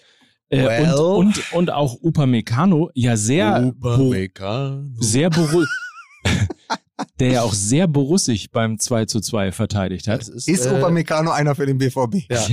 Äh, 0.48 0.64
Well. 0.64 0.94
und, 0.94 1.26
und, 1.26 1.52
und 1.52 1.70
auch 1.72 1.96
Upamecano 2.02 2.90
ja 2.94 3.16
sehr, 3.16 3.64
Upamecano. 3.66 4.84
sehr 5.00 5.30
beru 5.30 5.64
der 7.20 7.28
ja 7.30 7.42
auch 7.42 7.52
sehr 7.52 7.86
borussig 7.86 8.50
beim 8.52 8.78
2 8.78 9.04
zu 9.06 9.20
2 9.20 9.52
verteidigt 9.52 10.08
hat. 10.08 10.20
Das 10.20 10.28
ist, 10.28 10.48
Ist 10.48 10.66
äh, 10.66 10.70
Upamecano 10.70 11.30
einer 11.30 11.54
für 11.54 11.66
den 11.66 11.78
BVB? 11.78 12.30
Ja. 12.30 12.46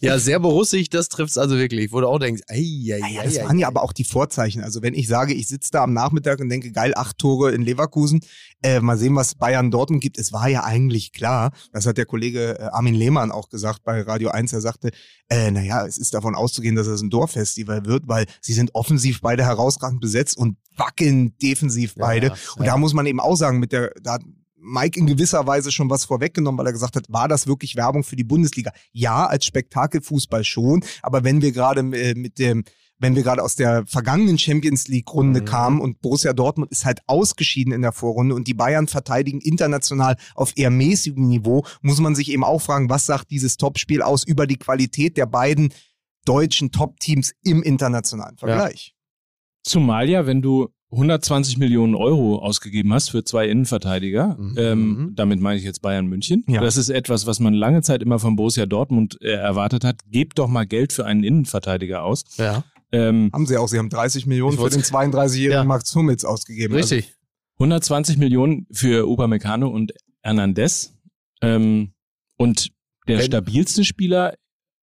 ja, 0.00 0.18
sehr 0.18 0.38
berussig, 0.38 0.88
das 0.88 1.08
trifft 1.08 1.30
es 1.32 1.38
also 1.38 1.56
wirklich. 1.56 1.92
Wo 1.92 2.00
du 2.00 2.06
auch 2.06 2.18
denkst, 2.18 2.42
ei, 2.48 2.54
ei, 2.56 2.60
Ja, 2.60 2.96
ja, 2.98 3.20
ei, 3.20 3.24
das 3.24 3.38
ei, 3.38 3.44
waren 3.44 3.58
ja 3.58 3.66
ei. 3.66 3.68
aber 3.68 3.82
auch 3.82 3.92
die 3.92 4.04
Vorzeichen. 4.04 4.62
Also 4.62 4.82
wenn 4.82 4.94
ich 4.94 5.08
sage, 5.08 5.34
ich 5.34 5.48
sitze 5.48 5.70
da 5.72 5.82
am 5.82 5.92
Nachmittag 5.92 6.40
und 6.40 6.48
denke, 6.48 6.70
geil, 6.70 6.92
acht 6.94 7.18
Tore 7.18 7.52
in 7.52 7.62
Leverkusen, 7.62 8.20
äh, 8.62 8.80
mal 8.80 8.96
sehen, 8.96 9.16
was 9.16 9.34
Bayern 9.34 9.70
Dortmund 9.70 10.02
gibt. 10.02 10.18
Es 10.18 10.32
war 10.32 10.48
ja 10.48 10.62
eigentlich 10.62 11.12
klar, 11.12 11.50
das 11.72 11.86
hat 11.86 11.98
der 11.98 12.06
Kollege 12.06 12.58
äh, 12.58 12.62
Armin 12.72 12.94
Lehmann 12.94 13.32
auch 13.32 13.48
gesagt 13.48 13.82
bei 13.84 14.00
Radio 14.02 14.30
1, 14.30 14.52
er 14.52 14.60
sagte, 14.60 14.90
äh, 15.28 15.50
naja, 15.50 15.86
es 15.86 15.98
ist 15.98 16.14
davon 16.14 16.34
auszugehen, 16.34 16.76
dass 16.76 16.86
es 16.86 17.02
ein 17.02 17.10
Dorffestival 17.10 17.84
wird, 17.86 18.06
weil 18.06 18.26
sie 18.40 18.52
sind 18.52 18.74
offensiv 18.74 19.20
beide 19.22 19.44
herausragend 19.44 20.00
besetzt 20.00 20.36
und 20.36 20.56
wackeln 20.76 21.36
defensiv 21.38 21.94
beide. 21.96 22.28
ja, 22.28 22.34
und 22.56 22.66
da 22.66 22.76
muss 22.76 22.91
man 22.92 23.06
eben 23.06 23.20
auch 23.20 23.36
sagen, 23.36 23.58
mit 23.58 23.72
der, 23.72 23.92
da 24.02 24.14
hat 24.14 24.22
Mike 24.56 24.98
in 24.98 25.06
gewisser 25.06 25.46
Weise 25.46 25.72
schon 25.72 25.90
was 25.90 26.04
vorweggenommen, 26.04 26.58
weil 26.58 26.66
er 26.66 26.72
gesagt 26.72 26.94
hat, 26.94 27.06
war 27.08 27.26
das 27.26 27.46
wirklich 27.46 27.74
Werbung 27.74 28.04
für 28.04 28.16
die 28.16 28.24
Bundesliga? 28.24 28.72
Ja, 28.92 29.26
als 29.26 29.44
Spektakelfußball 29.44 30.44
schon, 30.44 30.84
aber 31.02 31.24
wenn 31.24 31.42
wir 31.42 31.52
gerade 31.52 31.80
äh, 31.80 32.14
mit 32.14 32.38
dem 32.38 32.64
wenn 32.98 33.16
wir 33.16 33.24
gerade 33.24 33.42
aus 33.42 33.56
der 33.56 33.84
vergangenen 33.86 34.38
Champions 34.38 34.86
League 34.86 35.12
Runde 35.12 35.40
Mhm. 35.40 35.44
kamen 35.44 35.80
und 35.80 36.00
Borussia 36.02 36.32
Dortmund 36.32 36.70
ist 36.70 36.84
halt 36.84 37.00
ausgeschieden 37.08 37.72
in 37.72 37.82
der 37.82 37.90
Vorrunde 37.90 38.36
und 38.36 38.46
die 38.46 38.54
Bayern 38.54 38.86
verteidigen 38.86 39.40
international 39.40 40.16
auf 40.36 40.52
eher 40.54 40.70
mäßigem 40.70 41.26
Niveau, 41.26 41.64
muss 41.80 41.98
man 41.98 42.14
sich 42.14 42.30
eben 42.30 42.44
auch 42.44 42.60
fragen, 42.60 42.88
was 42.90 43.04
sagt 43.04 43.32
dieses 43.32 43.56
Topspiel 43.56 44.02
aus 44.02 44.22
über 44.24 44.46
die 44.46 44.56
Qualität 44.56 45.16
der 45.16 45.26
beiden 45.26 45.74
deutschen 46.24 46.70
Top-Teams 46.70 47.32
im 47.42 47.64
internationalen 47.64 48.36
Vergleich? 48.38 48.94
Zumal 49.64 50.08
ja, 50.08 50.24
wenn 50.26 50.40
du 50.40 50.68
120 50.92 51.56
Millionen 51.58 51.94
Euro 51.94 52.38
ausgegeben 52.38 52.92
hast 52.92 53.10
für 53.10 53.24
zwei 53.24 53.48
Innenverteidiger, 53.48 54.36
Mhm. 54.38 54.54
ähm, 54.58 55.12
damit 55.16 55.40
meine 55.40 55.58
ich 55.58 55.64
jetzt 55.64 55.80
Bayern 55.80 56.06
München. 56.06 56.44
Ja. 56.46 56.60
Das 56.60 56.76
ist 56.76 56.90
etwas, 56.90 57.26
was 57.26 57.40
man 57.40 57.54
lange 57.54 57.80
Zeit 57.82 58.02
immer 58.02 58.18
von 58.18 58.36
Borussia 58.36 58.66
Dortmund 58.66 59.18
äh, 59.22 59.30
erwartet 59.32 59.84
hat. 59.84 60.00
Gebt 60.10 60.38
doch 60.38 60.48
mal 60.48 60.66
Geld 60.66 60.92
für 60.92 61.06
einen 61.06 61.24
Innenverteidiger 61.24 62.04
aus. 62.04 62.24
Ja, 62.36 62.62
Ähm, 62.94 63.30
Haben 63.32 63.46
sie 63.46 63.56
auch, 63.56 63.68
sie 63.68 63.78
haben 63.78 63.88
30 63.88 64.26
Millionen 64.26 64.58
für 64.58 64.68
den 64.68 64.82
32-jährigen 64.82 65.62
Ja. 65.62 65.64
Max 65.64 65.94
Hummels 65.94 66.26
ausgegeben. 66.26 66.74
richtig. 66.74 67.14
120 67.58 68.18
Millionen 68.18 68.66
für 68.70 69.06
Upamecano 69.08 69.66
und 69.68 69.94
Hernandez. 70.22 70.92
Ähm, 71.40 71.94
und 72.36 72.68
der 73.08 73.16
Wenn- 73.18 73.24
stabilste 73.24 73.84
Spieler 73.84 74.34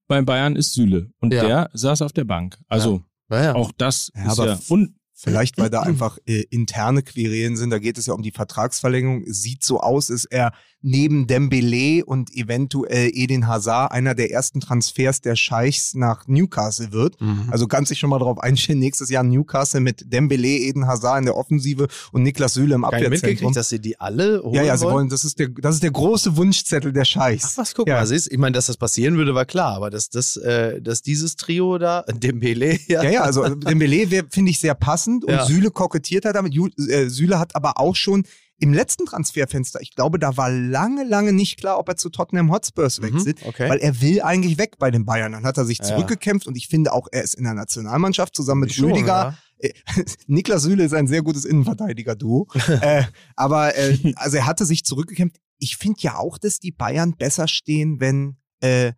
beim 0.08 0.26
Bayern 0.26 0.56
ist 0.56 0.74
Süle. 0.74 1.12
Und 1.22 1.34
Ja. 1.34 1.46
der 1.46 1.70
saß 1.74 2.02
auf 2.02 2.12
der 2.12 2.24
Bank. 2.24 2.58
Also 2.68 3.04
Ja, 3.32 3.54
auch 3.54 3.72
das 3.78 4.10
ist 4.10 4.40
aber 4.40 4.48
ja. 4.48 4.60
Und 4.70 4.96
Vielleicht, 5.22 5.58
weil 5.58 5.70
da 5.70 5.82
einfach 5.82 6.18
äh, 6.28 6.46
interne 6.50 7.04
Querelen 7.04 7.58
sind. 7.58 7.72
Da 7.72 7.80
geht 7.80 7.98
es 7.98 8.06
ja 8.06 8.14
um 8.14 8.22
die 8.22 8.32
Vertragsverlängerung. 8.32 9.24
Es 9.24 9.42
sieht 9.42 9.66
so 9.66 9.82
aus, 9.82 10.08
dass 10.08 10.24
er 10.24 10.54
neben 10.82 11.28
Dembele 11.28 12.06
und 12.06 12.34
eventuell 12.36 13.12
Edin 13.14 13.48
Hazard 13.48 13.92
einer 13.92 14.16
der 14.16 14.32
ersten 14.32 14.62
Transfers 14.62 15.20
der 15.22 15.36
Scheichs 15.36 15.94
nach 15.94 16.28
Newcastle 16.28 16.92
wird. 16.94 17.20
Mhm. 17.20 17.50
Also 17.52 17.68
kannst 17.68 17.92
dich 17.92 18.00
schon 18.00 18.10
mal 18.10 18.20
darauf 18.20 18.40
einstellen, 18.40 18.80
nächstes 18.80 19.10
Jahr 19.10 19.24
Newcastle 19.24 19.82
mit 19.82 20.12
Dembele, 20.14 20.48
Eden 20.48 20.88
Hazard 20.88 21.20
in 21.20 21.26
der 21.26 21.36
Offensive 21.36 21.88
und 22.14 22.24
Niklas 22.24 22.54
Süle 22.54 22.76
im 22.76 22.86
Abwehrzentrum. 22.86 23.12
mitgekriegt, 23.30 23.56
dass 23.56 23.70
sie 23.70 23.80
die 23.80 24.00
alle 24.00 24.42
holen 24.42 24.54
Ja, 24.56 24.64
ja, 24.64 24.78
sie 24.78 24.86
wollen? 24.86 24.96
wollen, 24.96 25.10
das 25.10 25.26
ist 25.26 25.38
der, 25.40 25.50
das 25.50 25.76
ist 25.76 25.84
der 25.84 25.92
große 25.92 26.38
Wunschzettel 26.38 26.94
der 26.94 27.06
Scheichs. 27.06 27.52
Ach 27.54 27.58
was, 27.58 27.74
guck 27.76 27.88
Ja. 27.88 27.96
mal, 27.96 28.08
siehst, 28.08 28.32
ich 28.32 28.38
meine, 28.38 28.54
dass 28.54 28.68
das 28.68 28.78
passieren 28.78 29.18
würde, 29.18 29.36
war 29.36 29.46
klar, 29.46 29.74
aber 29.76 29.90
dass, 29.90 30.10
das, 30.10 30.38
äh, 30.38 30.82
dass 30.82 31.02
dieses 31.02 31.36
Trio 31.36 31.78
da, 31.78 32.04
Dembele, 32.04 32.80
ja, 32.88 33.04
Ja, 33.04 33.10
ja, 33.12 33.22
also 33.24 33.44
Dembele 33.56 34.10
wär- 34.12 34.26
finde 34.30 34.52
ich 34.52 34.60
sehr 34.60 34.76
passend 34.76 35.26
und 35.26 35.34
Ja. 35.34 35.46
Süle 35.46 35.72
kokettiert 35.72 36.26
hat 36.26 36.36
damit. 36.36 36.56
Äh, 36.56 37.10
Süle 37.10 37.38
hat 37.38 37.56
aber 37.56 37.80
auch 37.80 37.96
schon 37.96 38.24
im 38.60 38.74
letzten 38.74 39.06
Transferfenster, 39.06 39.80
ich 39.82 39.96
glaube, 39.96 40.20
da 40.20 40.36
war 40.38 40.50
lange, 40.52 41.04
lange 41.06 41.32
nicht 41.34 41.58
klar, 41.58 41.80
ob 41.80 41.88
er 41.90 41.96
zu 41.96 42.10
Tottenham 42.10 42.52
Hotspurs 42.52 43.00
Mhm, 43.00 43.04
wechselt, 43.14 43.46
okay. 43.46 43.70
weil 43.70 43.80
er 43.80 44.02
will 44.02 44.22
eigentlich 44.22 44.58
weg 44.58 44.78
bei 44.78 44.92
den 44.92 45.06
Bayern. 45.06 45.32
Dann 45.32 45.46
hat 45.46 45.58
er 45.58 45.66
sich 45.66 45.80
Ja. 45.80 45.86
zurückgekämpft 45.86 46.46
und 46.48 46.56
ich 46.58 46.68
finde 46.68 46.92
auch, 46.94 47.08
er 47.12 47.24
ist 47.24 47.36
in 47.36 47.46
der 47.46 47.54
Nationalmannschaft 47.54 48.36
zusammen 48.36 48.62
mit 48.62 48.74
schon, 48.74 48.92
Rüdiger. 48.92 49.38
Äh, 49.60 49.72
Niklas 50.28 50.64
Süle 50.64 50.84
ist 50.84 50.94
ein 50.94 51.08
sehr 51.08 51.22
gutes 51.22 51.46
Innenverteidiger-Duo. 51.46 52.48
äh, 52.82 53.04
aber 53.36 53.76
äh, 53.78 53.98
also 54.16 54.38
er 54.38 54.46
hatte 54.46 54.66
sich 54.66 54.84
zurückgekämpft. 54.86 55.38
Ich 55.58 55.78
finde 55.78 56.00
ja 56.02 56.18
auch, 56.18 56.38
dass 56.38 56.60
die 56.60 56.72
Bayern 56.72 57.16
besser 57.18 57.48
stehen, 57.48 58.00
wenn 58.00 58.38
äh, 58.62 58.94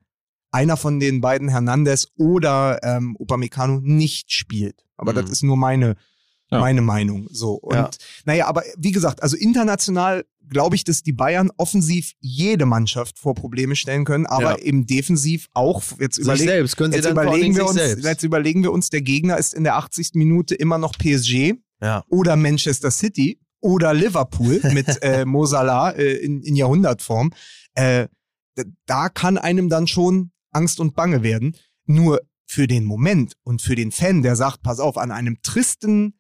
einer 0.52 0.76
von 0.76 1.00
den 1.00 1.22
beiden 1.22 1.48
Hernandez 1.50 2.08
oder 2.18 2.80
ähm, 2.84 3.16
Upamecano 3.20 3.80
nicht 3.82 4.32
spielt. 4.34 4.84
Aber 4.98 5.14
Mhm. 5.14 5.18
das 5.18 5.30
ist 5.30 5.44
nur 5.44 5.56
meine 5.58 5.96
Ja. 6.52 6.60
meine 6.60 6.82
Meinung. 6.82 7.28
So 7.32 7.54
und 7.54 7.76
Ja. 7.76 7.90
naja, 8.26 8.48
aber 8.48 8.64
wie 8.78 8.92
gesagt, 8.92 9.24
also 9.24 9.38
international 9.38 10.26
glaube 10.50 10.76
ich, 10.76 10.84
dass 10.84 11.02
die 11.02 11.14
Bayern 11.14 11.50
offensiv 11.56 12.12
jede 12.20 12.66
Mannschaft 12.66 13.18
vor 13.18 13.36
Probleme 13.36 13.76
stellen 13.78 14.04
können, 14.04 14.26
aber 14.26 14.58
Ja. 14.60 14.66
eben 14.66 14.86
defensiv 14.86 15.48
auch 15.54 15.82
jetzt 16.00 16.16
Sich 16.16 16.26
überlegen. 16.26 16.48
selbst 16.50 16.76
können 16.76 16.92
sie 16.92 16.98
Jetzt 17.00 17.10
überlegen, 17.10 17.56
wir 17.56 17.66
uns, 17.66 17.76
selbst. 17.76 18.04
jetzt 18.04 18.24
überlegen 18.24 18.62
wir 18.64 18.74
uns, 18.74 18.90
der 18.90 19.02
Gegner 19.02 19.38
ist 19.38 19.54
in 19.54 19.64
der 19.64 19.78
80. 19.78 20.12
Minute 20.16 20.54
immer 20.56 20.78
noch 20.78 20.92
PSG 20.98 21.54
Ja. 21.82 22.04
oder 22.10 22.36
Manchester 22.36 22.92
City 22.92 23.40
oder 23.62 23.94
Liverpool 23.94 24.60
mit 24.74 24.88
äh, 25.02 25.24
Mo 25.24 25.46
Salah 25.46 25.92
äh, 25.92 26.16
in, 26.18 26.42
in 26.42 26.58
Jahrhundertform. 26.58 27.32
Äh, 27.76 28.08
da 28.88 29.08
kann 29.08 29.38
einem 29.38 29.70
dann 29.70 29.88
schon 29.88 30.32
Angst 30.52 30.82
und 30.82 30.96
Bange 30.96 31.24
werden. 31.24 31.56
Nur 31.86 32.20
für 32.46 32.68
den 32.68 32.84
Moment 32.84 33.36
und 33.44 33.62
für 33.62 33.76
den 33.76 33.94
Fan, 33.94 34.22
der 34.22 34.36
sagt, 34.36 34.62
pass 34.64 34.82
auf, 34.82 34.98
an 34.98 35.12
einem 35.12 35.38
tristen 35.42 36.16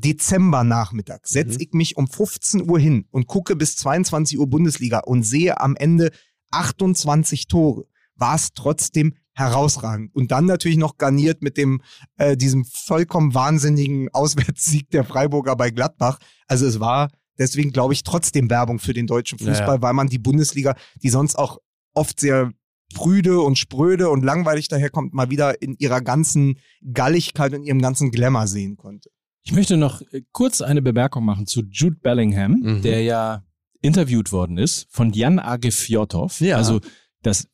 Dezembernachmittag 0.00 1.20
setze 1.24 1.54
Mhm. 1.54 1.60
ich 1.60 1.72
mich 1.72 1.96
um 1.96 2.06
15 2.06 2.68
Uhr 2.68 2.78
hin 2.78 3.06
und 3.10 3.26
gucke 3.26 3.56
bis 3.56 3.76
22 3.76 4.38
Uhr 4.38 4.46
Bundesliga 4.46 5.00
und 5.00 5.22
sehe 5.22 5.60
am 5.60 5.76
Ende 5.76 6.10
28 6.50 7.48
Tore. 7.48 7.86
War 8.14 8.34
es 8.34 8.52
trotzdem 8.52 9.14
herausragend. 9.34 10.14
Und 10.14 10.32
dann 10.32 10.46
natürlich 10.46 10.78
noch 10.78 10.98
garniert 10.98 11.42
mit 11.42 11.56
dem 11.56 11.80
äh, 12.16 12.36
diesem 12.36 12.64
vollkommen 12.64 13.34
wahnsinnigen 13.34 14.08
Auswärtssieg 14.12 14.90
der 14.90 15.04
Freiburger 15.04 15.54
bei 15.56 15.70
Gladbach. 15.70 16.18
Also 16.48 16.66
es 16.66 16.80
war 16.80 17.10
deswegen, 17.38 17.70
glaube 17.70 17.92
ich, 17.92 18.02
trotzdem 18.02 18.50
Werbung 18.50 18.80
für 18.80 18.94
den 18.94 19.06
deutschen 19.06 19.38
Fußball, 19.38 19.76
ja. 19.76 19.82
weil 19.82 19.92
man 19.92 20.08
die 20.08 20.18
Bundesliga, 20.18 20.74
die 21.02 21.10
sonst 21.10 21.36
auch 21.36 21.58
oft 21.94 22.18
sehr 22.18 22.52
prüde 22.94 23.40
und 23.40 23.58
spröde 23.58 24.08
und 24.10 24.24
langweilig 24.24 24.68
daherkommt, 24.68 25.14
mal 25.14 25.30
wieder 25.30 25.62
in 25.62 25.76
ihrer 25.78 26.00
ganzen 26.00 26.58
Galligkeit 26.92 27.54
und 27.54 27.62
ihrem 27.62 27.80
ganzen 27.80 28.10
Glamour 28.10 28.46
sehen 28.46 28.76
konnte. 28.76 29.10
Ich 29.48 29.54
möchte 29.54 29.78
noch 29.78 30.02
äh, 30.12 30.20
kurz 30.32 30.60
eine 30.60 30.82
Bemerkung 30.82 31.24
machen 31.24 31.46
zu 31.46 31.62
Jude 31.70 31.96
Bellingham, 32.02 32.60
Mhm. 32.60 32.82
der 32.82 33.02
ja 33.02 33.42
interviewt 33.80 34.30
worden 34.30 34.58
ist 34.58 34.86
von 34.90 35.10
Jan 35.14 35.38
Age 35.38 35.72
Fjotov. 35.72 36.38
Ja. 36.42 36.58
Also 36.58 36.80
das, 37.22 37.48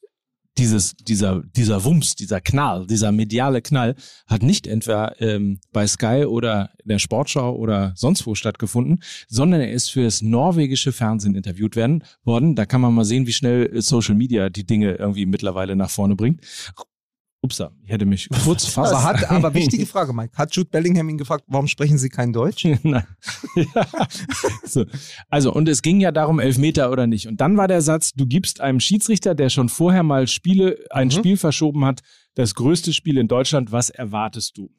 dieses, 0.58 0.96
dieser, 0.96 1.42
dieser 1.44 1.84
Wumms, 1.84 2.16
dieser 2.16 2.40
Knall, 2.40 2.88
dieser 2.88 3.12
mediale 3.12 3.62
Knall 3.62 3.94
hat 4.26 4.42
nicht 4.42 4.66
etwa 4.66 5.12
ähm, 5.20 5.60
bei 5.72 5.86
Sky 5.86 6.24
oder 6.26 6.70
in 6.82 6.88
der 6.88 6.98
Sportschau 6.98 7.54
oder 7.54 7.92
sonst 7.94 8.26
wo 8.26 8.34
stattgefunden, 8.34 9.00
sondern 9.28 9.60
er 9.60 9.70
ist 9.70 9.90
für 9.90 10.02
das 10.02 10.20
norwegische 10.20 10.90
Fernsehen 10.90 11.36
interviewt 11.36 11.76
werden, 11.76 12.02
worden. 12.24 12.56
Da 12.56 12.66
kann 12.66 12.80
man 12.80 12.92
mal 12.92 13.04
sehen, 13.04 13.28
wie 13.28 13.32
schnell 13.32 13.70
äh, 13.72 13.80
Social 13.82 14.16
Media 14.16 14.50
die 14.50 14.66
Dinge 14.66 14.94
irgendwie 14.94 15.26
mittlerweile 15.26 15.76
nach 15.76 15.90
vorne 15.90 16.16
bringt. 16.16 16.40
Upsa, 17.44 17.72
ich 17.84 17.90
hätte 17.90 18.06
mich 18.06 18.28
kurz 18.44 18.64
fast... 18.74 18.94
Aber, 18.94 19.04
hat, 19.04 19.30
aber 19.30 19.52
wichtige 19.52 19.84
Frage, 19.84 20.12
Mike. 20.14 20.32
Hat 20.36 20.56
Jude 20.56 20.70
Bellingham 20.70 21.08
ihn 21.10 21.18
gefragt, 21.18 21.44
warum 21.46 21.66
sprechen 21.68 21.98
Sie 21.98 22.08
kein 22.08 22.32
Deutsch? 22.32 22.64
Nein. 22.82 23.04
ja. 23.54 23.86
so. 24.64 24.86
Also, 25.28 25.52
und 25.52 25.68
es 25.68 25.82
ging 25.82 26.00
ja 26.00 26.10
darum, 26.10 26.40
Elfmeter 26.40 26.90
oder 26.90 27.06
nicht. 27.06 27.28
Und 27.28 27.40
dann 27.42 27.56
war 27.58 27.68
der 27.68 27.82
Satz, 27.82 28.12
du 28.14 28.26
gibst 28.26 28.62
einem 28.62 28.80
Schiedsrichter, 28.80 29.34
der 29.34 29.50
schon 29.50 29.68
vorher 29.68 30.02
mal 30.02 30.26
Spiele, 30.26 30.78
ein 30.90 31.08
Mhm. 31.08 31.12
Spiel 31.12 31.36
verschoben 31.36 31.84
hat, 31.84 32.00
das 32.34 32.54
größte 32.54 32.92
Spiel 32.94 33.18
in 33.18 33.28
Deutschland, 33.28 33.70
was 33.72 33.90
erwartest 33.90 34.56
du? 34.56 34.70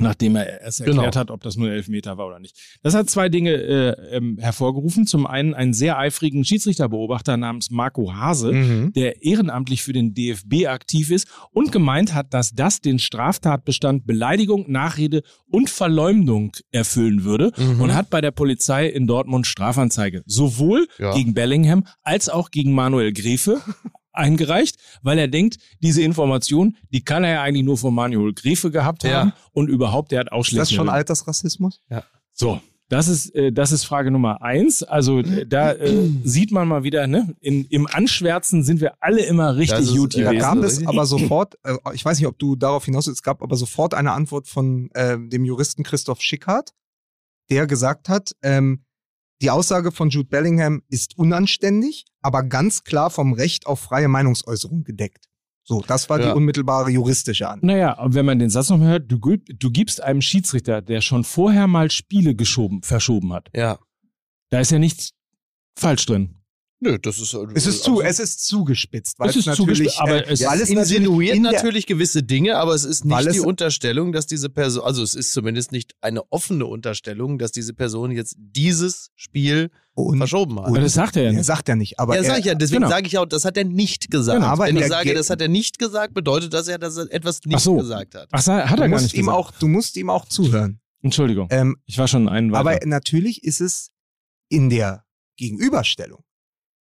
Nachdem 0.00 0.36
er 0.36 0.60
erst 0.62 0.80
erklärt 0.80 0.96
Genau. 1.12 1.14
hat, 1.14 1.30
ob 1.30 1.42
das 1.42 1.56
nur 1.56 1.70
Elfmeter 1.70 2.18
war 2.18 2.26
oder 2.26 2.38
nicht. 2.40 2.56
Das 2.82 2.94
hat 2.94 3.08
zwei 3.10 3.28
Dinge 3.28 3.52
äh, 3.52 4.16
ähm, 4.16 4.38
hervorgerufen. 4.40 5.06
Zum 5.06 5.26
einen 5.26 5.54
einen 5.54 5.72
sehr 5.74 5.98
eifrigen 5.98 6.44
Schiedsrichterbeobachter 6.44 7.36
namens 7.36 7.70
Marco 7.70 8.12
Hase, 8.14 8.52
Mhm. 8.52 8.92
der 8.94 9.22
ehrenamtlich 9.22 9.82
für 9.82 9.92
den 9.92 10.14
DFB 10.14 10.66
aktiv 10.66 11.10
ist 11.10 11.28
und 11.52 11.70
gemeint 11.72 12.14
hat, 12.14 12.32
dass 12.34 12.52
das 12.52 12.80
den 12.80 12.98
Straftatbestand 12.98 14.06
Beleidigung, 14.06 14.64
Nachrede 14.70 15.22
und 15.50 15.70
Verleumdung 15.70 16.52
erfüllen 16.72 17.24
würde 17.24 17.52
Mhm. 17.56 17.80
und 17.80 17.94
hat 17.94 18.10
bei 18.10 18.20
der 18.20 18.30
Polizei 18.30 18.86
in 18.88 19.06
Dortmund 19.06 19.46
Strafanzeige 19.46 20.22
sowohl 20.26 20.86
Ja. 20.98 21.14
gegen 21.14 21.34
Bellingham 21.34 21.84
als 22.02 22.28
auch 22.28 22.50
gegen 22.50 22.72
Manuel 22.72 23.12
Grefe 23.12 23.60
eingereicht, 24.12 24.76
weil 25.02 25.18
er 25.18 25.28
denkt, 25.28 25.58
diese 25.80 26.02
Information, 26.02 26.76
die 26.92 27.02
kann 27.02 27.24
er 27.24 27.30
ja 27.34 27.42
eigentlich 27.42 27.64
nur 27.64 27.78
von 27.78 27.94
Manuel 27.94 28.32
Grefe 28.34 28.70
gehabt 28.70 29.04
Ja. 29.04 29.20
haben 29.20 29.32
und 29.52 29.68
überhaupt, 29.68 30.12
der 30.12 30.20
hat 30.20 30.26
Ist 30.28 30.32
Ausschläge. 30.32 30.60
das 30.62 30.72
schon 30.72 30.88
Altersrassismus? 30.88 31.80
So, 32.32 32.60
das 32.88 33.06
ist, 33.06 33.34
äh, 33.36 33.52
das 33.52 33.70
ist 33.70 33.84
Frage 33.84 34.10
Nummer 34.10 34.42
eins. 34.42 34.82
Also 34.82 35.20
äh, 35.20 35.46
da 35.46 35.72
äh, 35.72 36.08
sieht 36.24 36.50
man 36.50 36.66
mal 36.66 36.82
wieder, 36.82 37.06
ne? 37.06 37.36
In, 37.40 37.64
Im 37.66 37.86
Anschwärzen 37.86 38.64
sind 38.64 38.80
wir 38.80 38.94
alle 39.00 39.22
immer 39.24 39.56
richtig 39.56 39.80
ist- 39.80 39.96
gut 39.96 40.14
ja, 40.14 40.24
Da 40.24 40.30
gewesen. 40.32 40.42
gab 40.60 40.64
es 40.64 40.86
aber 40.86 41.06
sofort, 41.06 41.54
äh, 41.62 41.76
ich 41.94 42.04
weiß 42.04 42.18
nicht, 42.18 42.26
ob 42.26 42.38
du 42.38 42.56
darauf 42.56 42.84
hinaus 42.84 43.06
willst, 43.06 43.20
es 43.20 43.22
gab 43.22 43.42
aber 43.42 43.54
sofort 43.56 43.94
eine 43.94 44.10
Antwort 44.12 44.48
von 44.48 44.90
äh, 44.94 45.16
dem 45.20 45.44
Juristen 45.44 45.84
Christoph 45.84 46.20
Schickhardt, 46.20 46.70
der 47.50 47.66
gesagt 47.68 48.08
hat, 48.08 48.32
ähm, 48.42 48.84
die 49.42 49.50
Aussage 49.50 49.90
von 49.92 50.10
Jude 50.10 50.28
Bellingham 50.28 50.82
ist 50.88 51.16
unanständig, 51.18 52.04
aber 52.20 52.42
ganz 52.42 52.84
klar 52.84 53.10
vom 53.10 53.32
Recht 53.32 53.66
auf 53.66 53.80
freie 53.80 54.08
Meinungsäußerung 54.08 54.84
gedeckt. 54.84 55.26
So, 55.62 55.82
das 55.86 56.08
war 56.10 56.18
Ja. 56.20 56.26
die 56.30 56.36
unmittelbare 56.36 56.90
juristische 56.90 57.48
Antwort. 57.48 57.64
Naja, 57.66 57.98
und 58.00 58.14
wenn 58.14 58.26
man 58.26 58.38
den 58.38 58.50
Satz 58.50 58.70
noch 58.70 58.80
hört, 58.80 59.10
du, 59.10 59.18
du 59.18 59.70
gibst 59.70 60.02
einem 60.02 60.20
Schiedsrichter, 60.20 60.82
der 60.82 61.00
schon 61.00 61.22
vorher 61.24 61.66
mal 61.66 61.90
Spiele 61.90 62.34
geschoben, 62.34 62.82
verschoben 62.82 63.32
hat, 63.32 63.48
Ja. 63.54 63.78
da 64.50 64.60
ist 64.60 64.72
ja 64.72 64.78
nichts 64.78 65.12
falsch 65.78 66.06
drin. 66.06 66.39
Nö, 66.82 66.98
das 66.98 67.18
ist. 67.18 67.34
Es 67.54 67.66
ist 67.66 67.84
zu, 67.84 68.00
es 68.00 68.18
ist 68.18 68.46
zugespitzt, 68.46 69.18
weil 69.18 69.28
Es 69.28 69.36
es, 69.36 69.40
ist 69.40 69.46
natürlich, 69.46 69.90
zugespitzt, 69.90 70.00
aber 70.00 70.26
äh, 70.26 70.32
es- 70.32 70.40
es 70.40 70.46
natürlich 70.46 70.70
insinuiert 70.70 71.36
in 71.36 71.42
natürlich 71.42 71.86
gewisse 71.86 72.22
Dinge, 72.22 72.56
aber 72.56 72.74
es 72.74 72.84
ist 72.84 73.04
nicht 73.04 73.26
es- 73.26 73.34
die 73.34 73.40
Unterstellung, 73.40 74.12
dass 74.12 74.26
diese 74.26 74.48
Person, 74.48 74.82
also 74.84 75.02
es 75.02 75.14
ist 75.14 75.32
zumindest 75.32 75.72
nicht 75.72 75.92
eine 76.00 76.22
offene 76.32 76.64
Unterstellung, 76.64 77.38
dass 77.38 77.52
diese 77.52 77.74
Person 77.74 78.12
jetzt 78.12 78.34
dieses 78.38 79.10
Spiel 79.14 79.70
und, 79.92 80.16
verschoben 80.16 80.58
hat. 80.58 80.68
Aber 80.68 80.80
das 80.80 80.94
sagt 80.94 81.16
er 81.16 81.24
ja 81.24 81.28
er 81.28 81.34
nicht. 81.34 81.44
sagt 81.44 81.68
ja 81.68 81.76
nicht, 81.76 81.98
aber 82.00 82.14
ja, 82.16 82.22
er, 82.22 82.26
sag 82.26 82.38
ich 82.38 82.44
ja, 82.46 82.54
deswegen 82.54 82.80
genau. 82.82 82.88
sage 82.94 83.06
ich 83.08 83.18
auch, 83.18 83.26
das 83.26 83.44
hat 83.44 83.58
er 83.58 83.64
nicht 83.64 84.10
gesagt. 84.10 84.38
Genau, 84.40 84.50
aber 84.50 84.64
Wenn 84.66 84.76
ich 84.78 84.86
sage, 84.86 85.04
Ge- 85.10 85.14
das 85.14 85.28
hat 85.28 85.42
er 85.42 85.48
nicht 85.48 85.78
gesagt, 85.78 86.14
bedeutet 86.14 86.54
das 86.54 86.66
ja, 86.66 86.78
dass 86.78 86.96
er 86.96 87.12
etwas 87.12 87.40
nicht 87.44 87.56
Ach 87.56 87.60
so. 87.60 87.76
gesagt 87.76 88.14
hat. 88.14 88.28
Ach, 88.32 88.46
hat 88.46 88.48
er 88.48 88.66
du 88.76 88.76
gar 88.76 88.88
musst 88.88 89.02
nicht 89.02 89.14
ihm 89.16 89.26
gesagt. 89.26 89.36
auch, 89.38 89.50
du 89.52 89.68
musst 89.68 89.96
ihm 89.98 90.08
auch 90.08 90.24
zuhören. 90.24 90.80
Entschuldigung, 91.02 91.48
Ähm, 91.50 91.76
ich 91.84 91.98
war 91.98 92.08
schon 92.08 92.26
einen 92.26 92.52
weiter. 92.52 92.60
Aber 92.60 92.78
natürlich 92.86 93.44
ist 93.44 93.60
es 93.60 93.90
in 94.48 94.70
der 94.70 95.04
Gegenüberstellung, 95.36 96.22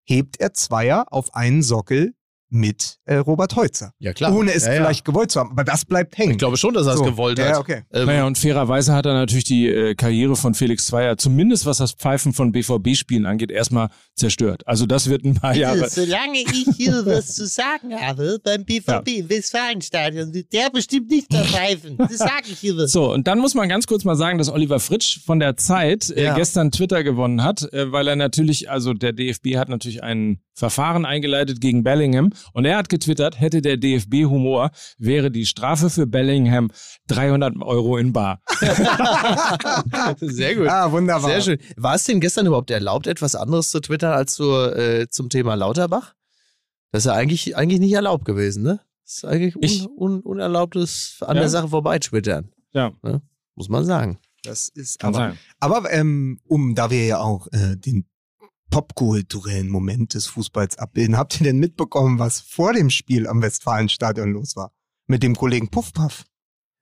hebt 0.08 0.40
er 0.40 0.54
Zweier 0.54 1.06
auf 1.12 1.36
einen 1.36 1.62
Sockel 1.62 2.16
mit 2.50 2.98
äh, 3.06 3.16
Robert 3.18 3.56
Heutzer. 3.56 3.92
Ja, 4.00 4.14
klar. 4.14 4.34
Ohne 4.34 4.54
es 4.54 4.66
ja, 4.66 4.74
ja. 4.74 4.78
vielleicht 4.82 5.04
gewollt 5.06 5.32
zu 5.32 5.40
haben. 5.40 5.52
Aber 5.52 5.64
das 5.66 5.84
bleibt 5.86 6.18
hängen. 6.18 6.32
Ich 6.32 6.38
glaube 6.38 6.56
schon, 6.58 6.74
dass 6.74 6.88
er 6.88 6.94
es 6.94 7.00
So. 7.00 7.06
gewollt 7.06 7.40
hat. 7.40 7.50
Ja, 7.50 7.60
okay. 7.60 7.82
Ähm, 7.92 8.06
Naja, 8.06 8.26
und 8.26 8.38
fairerweise 8.38 8.94
hat 8.94 9.06
er 9.06 9.14
natürlich 9.14 9.44
die 9.44 9.68
äh, 9.68 9.96
Karriere 9.96 10.36
von 10.36 10.54
Felix 10.54 10.86
Zweier, 10.86 11.18
zumindest 11.18 11.66
was 11.66 11.78
das 11.80 11.92
Pfeifen 11.94 12.32
von 12.34 12.52
BVB-Spielen 12.54 13.26
angeht, 13.26 13.52
erstmal 13.52 13.90
zerstört. 14.16 14.66
Also 14.66 14.86
das 14.86 15.10
wird 15.10 15.26
ein 15.26 15.34
paar 15.36 15.56
Jahre. 15.56 15.90
Solange 15.90 16.40
ich 16.40 16.68
hier 16.78 16.94
was 17.06 17.36
zu 17.36 17.46
sagen 17.48 17.94
habe 18.00 18.40
beim 18.44 18.64
BVB 18.64 19.30
Westfalenstadion, 19.30 20.34
wird 20.34 20.54
der 20.54 20.70
bestimmt 20.70 21.10
nicht 21.10 21.32
mehr 21.32 21.44
pfeifen. 21.44 21.98
Das 22.08 22.18
sage 22.20 22.44
ich 22.52 22.60
hier. 22.60 22.78
was. 22.78 22.92
So, 22.92 23.12
und 23.12 23.28
dann 23.28 23.40
muss 23.40 23.54
man 23.56 23.68
ganz 23.68 23.86
kurz 23.88 24.04
mal 24.06 24.16
sagen, 24.16 24.38
dass 24.38 24.50
Oliver 24.50 24.80
Fritsch 24.80 25.20
von 25.26 25.40
der 25.40 25.58
Zeit 25.58 26.10
äh, 26.10 26.24
Ja. 26.26 26.36
gestern 26.36 26.72
Twitter 26.72 27.04
gewonnen 27.04 27.44
hat, 27.44 27.72
äh, 27.74 27.92
weil 27.92 28.08
er 28.08 28.16
natürlich, 28.16 28.70
also 28.70 28.94
der 28.94 29.12
DFB 29.14 29.58
hat 29.58 29.68
natürlich 29.70 30.04
ein 30.04 30.40
Verfahren 30.54 31.06
eingeleitet 31.06 31.62
gegen 31.62 31.84
Bellingham 31.84 32.32
und 32.54 32.66
er 32.66 32.78
hat 32.78 32.90
getwittert, 32.90 33.40
hätte 33.40 33.62
der 33.62 33.78
DFB 33.78 34.26
Humor, 34.26 34.72
wäre 34.98 35.32
die 35.32 35.46
Strafe 35.46 35.90
für 35.90 36.08
Bellingham 36.08 36.72
300 37.08 37.56
Euro 37.62 37.98
in 37.98 38.14
Bar. 38.14 38.42
Sehr 40.20 40.56
gut. 40.56 40.68
Ah, 40.68 40.92
wunderbar. 40.92 41.30
Sehr 41.30 41.42
schön. 41.42 41.60
War 41.76 41.96
es 41.96 42.04
denn 42.04 42.20
gestern 42.20 42.46
überhaupt 42.46 42.72
erlaubt, 42.72 43.08
etwas 43.08 43.36
anderes 43.36 43.70
zu 43.70 43.80
twittern 43.80 44.14
als 44.14 44.34
zur, 44.34 44.76
äh, 44.76 45.08
zum 45.10 45.30
Thema 45.30 45.56
Lauterbach? 45.56 46.14
Das 46.92 47.04
ist 47.04 47.08
ja 47.08 47.14
eigentlich, 47.14 47.56
eigentlich 47.58 47.80
nicht 47.80 47.94
erlaubt 47.94 48.26
gewesen, 48.26 48.64
ne? 48.64 48.80
Das 49.04 49.18
ist 49.18 49.26
eigentlich 49.26 49.56
un, 49.56 49.64
Ich- 49.64 49.88
un, 49.88 50.20
unerlaubtes 50.22 51.18
an 51.22 51.36
Ja. 51.36 51.42
der 51.42 51.50
Sache 51.50 51.70
vorbei 51.70 52.00
twittern. 52.00 52.52
Ja. 52.74 52.92
Ne? 53.04 53.22
Muss 53.56 53.70
man 53.70 53.86
sagen. 53.86 54.20
Das 54.44 54.70
ist 54.70 55.00
Kann 55.00 55.16
aber, 55.16 55.30
sein. 55.30 55.38
aber 55.60 55.92
ähm, 55.92 56.40
um, 56.46 56.76
da 56.76 56.90
wir 56.90 57.06
ja 57.06 57.20
auch 57.20 57.48
äh, 57.52 57.76
den 57.76 58.06
popkulturellen 58.70 59.70
Moment 59.70 60.14
des 60.14 60.28
Fußballs 60.28 60.78
abbilden, 60.78 61.18
habt 61.18 61.40
ihr 61.40 61.46
denn 61.46 61.58
mitbekommen, 61.58 62.20
was 62.20 62.42
vor 62.42 62.74
dem 62.74 62.90
Spiel 62.90 63.28
am 63.28 63.42
Westfalenstadion 63.42 64.32
los 64.32 64.56
war? 64.56 64.72
Mit 65.08 65.24
dem 65.24 65.36
Kollegen 65.36 65.70
Puffpaff. 65.70 66.26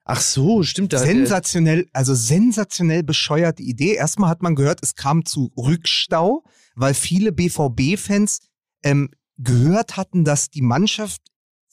Ach 0.04 0.22
so, 0.22 0.62
stimmt. 0.62 0.94
Da, 0.94 1.00
sensationell, 1.00 1.90
also 1.92 2.14
sensationell 2.14 3.02
bescheuerte 3.02 3.64
Idee. 3.64 3.96
Erstmal 3.96 4.30
hat 4.30 4.44
man 4.44 4.56
gehört, 4.56 4.80
es 4.84 4.96
kam 4.96 5.26
zu 5.26 5.52
Rückstau, 5.58 6.44
weil 6.76 6.94
viele 6.94 7.32
BVB-Fans 7.32 8.40
ähm, 8.84 9.10
gehört 9.38 9.98
hatten, 9.98 10.24
dass 10.24 10.50
die 10.50 10.62
Mannschaft 10.62 11.22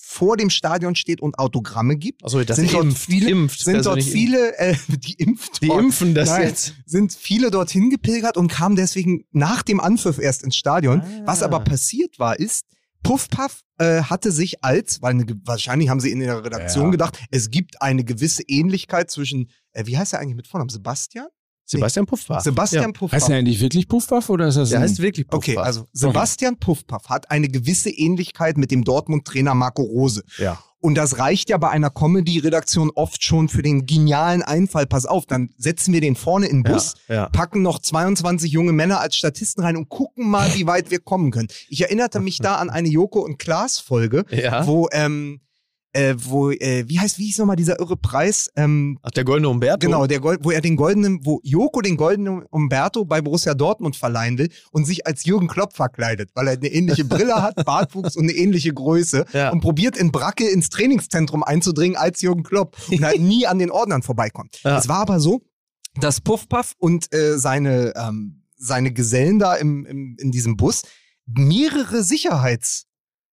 vor 0.04 0.36
dem 0.36 0.50
Stadion 0.50 0.94
steht 0.96 1.20
und 1.22 1.38
Autogramme 1.38 1.96
gibt. 1.96 2.24
Achso, 2.24 2.42
das 2.42 2.56
sind 2.56 2.72
dort 2.72 2.84
impft, 2.84 3.04
viele, 3.06 3.30
impft, 3.30 3.60
sind 3.60 3.74
dort 3.86 3.94
persönlich 3.96 4.10
viele, 4.10 4.58
äh, 4.58 4.74
die 4.88 5.14
impft 5.14 5.62
Die 5.62 5.68
dort. 5.68 5.80
impfen 5.80 6.14
das 6.14 6.28
Nein, 6.28 6.48
jetzt. 6.48 6.74
sind 6.86 7.12
viele 7.14 7.50
dorthin 7.52 7.88
gepilgert 7.88 8.36
und 8.36 8.48
kamen 8.48 8.74
deswegen 8.76 9.24
nach 9.30 9.62
dem 9.62 9.78
Anpfiff 9.80 10.18
erst 10.18 10.42
ins 10.42 10.56
Stadion. 10.56 11.00
Ah. 11.02 11.22
Was 11.24 11.42
aber 11.42 11.60
passiert 11.60 12.18
war, 12.18 12.38
ist, 12.38 12.66
Puff 13.04 13.28
Puff 13.30 13.60
äh, 13.78 14.02
hatte 14.02 14.32
sich 14.32 14.62
als, 14.64 15.00
weil 15.02 15.10
eine, 15.14 15.24
wahrscheinlich 15.44 15.88
haben 15.88 16.00
sie 16.00 16.10
in 16.10 16.20
der 16.20 16.44
Redaktion 16.44 16.86
Ja. 16.86 16.90
gedacht, 16.90 17.18
es 17.30 17.50
gibt 17.50 17.80
eine 17.80 18.04
gewisse 18.04 18.42
Ähnlichkeit 18.46 19.10
zwischen, 19.10 19.50
äh, 19.72 19.86
wie 19.86 19.96
heißt 19.96 20.12
er 20.12 20.20
eigentlich 20.20 20.36
mit 20.36 20.46
Vornamen? 20.48 20.68
Sebastian? 20.68 21.26
Sebastian 21.64 22.06
Puffbach. 22.06 22.40
Sebastian 22.42 22.92
Puff 22.92 23.12
Heißt 23.12 23.22
Puff. 23.22 23.28
der 23.28 23.38
eigentlich 23.38 23.60
wirklich 23.60 23.88
Puffbuff 23.88 24.28
oder 24.30 24.48
ist 24.48 24.56
das 24.56 24.70
Der 24.70 24.78
ein- 24.78 24.82
heißt 24.84 25.00
wirklich 25.00 25.26
Puffbach. 25.26 25.48
Okay, 25.48 25.56
also 25.58 25.86
Sebastian 25.92 26.56
Puffpaff 26.58 27.08
hat 27.08 27.30
eine 27.30 27.48
gewisse 27.48 27.90
Ähnlichkeit 27.90 28.58
mit 28.58 28.70
dem 28.70 28.84
Dortmund-Trainer 28.84 29.54
Marco 29.54 29.82
Rose. 29.82 30.22
Ja. 30.38 30.62
Und 30.80 30.96
das 30.96 31.18
reicht 31.18 31.48
ja 31.48 31.58
bei 31.58 31.70
einer 31.70 31.90
Comedy-Redaktion 31.90 32.90
oft 32.96 33.22
schon 33.22 33.48
für 33.48 33.62
den 33.62 33.86
genialen 33.86 34.42
Einfall. 34.42 34.86
Pass 34.86 35.06
auf, 35.06 35.26
dann 35.26 35.50
setzen 35.56 35.94
wir 35.94 36.00
den 36.00 36.16
vorne 36.16 36.46
in 36.46 36.64
den 36.64 36.72
Bus, 36.72 36.94
Ja, 37.08 37.14
ja. 37.14 37.28
packen 37.28 37.62
noch 37.62 37.78
22 37.78 38.50
junge 38.50 38.72
Männer 38.72 39.00
als 39.00 39.14
Statisten 39.14 39.62
rein 39.62 39.76
und 39.76 39.88
gucken 39.88 40.28
mal, 40.28 40.48
wie 40.56 40.66
weit 40.66 40.90
wir 40.90 40.98
kommen 40.98 41.30
können. 41.30 41.48
Ich 41.68 41.82
erinnerte 41.82 42.18
mich 42.18 42.38
da 42.38 42.56
an 42.56 42.68
eine 42.68 42.88
Joko 42.88 43.20
und 43.20 43.38
Klaas 43.38 43.78
Folge, 43.78 44.24
Ja. 44.30 44.66
wo, 44.66 44.88
ähm, 44.90 45.40
äh, 45.94 46.14
wo, 46.16 46.50
äh, 46.50 46.84
wie 46.88 46.98
heißt, 46.98 47.18
wie 47.18 47.26
hieß 47.26 47.38
nochmal 47.38 47.56
dieser 47.56 47.78
irre 47.78 47.96
Preis? 47.96 48.50
Ähm, 48.56 48.98
Ach, 49.02 49.10
der 49.10 49.24
goldene 49.24 49.48
Umberto? 49.48 49.86
Genau, 49.86 50.06
der 50.06 50.20
Gold, 50.20 50.40
wo 50.42 50.50
er 50.50 50.60
den 50.60 50.76
goldenen, 50.76 51.20
wo 51.24 51.40
Joko 51.42 51.80
den 51.82 51.96
goldenen 51.96 52.44
Umberto 52.50 53.04
bei 53.04 53.20
Borussia 53.20 53.54
Dortmund 53.54 53.96
verleihen 53.96 54.38
will 54.38 54.48
und 54.70 54.86
sich 54.86 55.06
als 55.06 55.24
Jürgen 55.24 55.48
Klopp 55.48 55.74
verkleidet, 55.74 56.30
weil 56.34 56.48
er 56.48 56.54
eine 56.54 56.68
ähnliche 56.68 57.04
Brille 57.04 57.42
hat, 57.42 57.56
Bartwuchs 57.66 58.16
und 58.16 58.24
eine 58.24 58.32
ähnliche 58.32 58.72
Größe 58.72 59.26
Ja. 59.32 59.50
und 59.50 59.60
probiert 59.60 59.96
in 59.96 60.12
Bracke 60.12 60.48
ins 60.48 60.70
Trainingszentrum 60.70 61.42
einzudringen 61.42 61.96
als 61.96 62.22
Jürgen 62.22 62.42
Klopp 62.42 62.76
und 62.90 63.04
halt 63.04 63.20
nie 63.20 63.46
an 63.46 63.58
den 63.58 63.70
Ordnern 63.70 64.02
vorbeikommt. 64.02 64.60
Ja. 64.64 64.78
Es 64.78 64.88
war 64.88 65.00
aber 65.00 65.20
so, 65.20 65.42
dass 66.00 66.20
Puffpuff 66.22 66.72
und 66.78 67.12
äh, 67.14 67.38
seine, 67.38 67.92
ähm, 67.96 68.44
seine 68.56 68.92
Gesellen 68.92 69.38
da 69.38 69.56
im, 69.56 69.84
im, 69.84 70.16
in 70.18 70.30
diesem 70.30 70.56
Bus 70.56 70.82
mehrere 71.26 72.02
Sicherheitslinien 72.02 72.86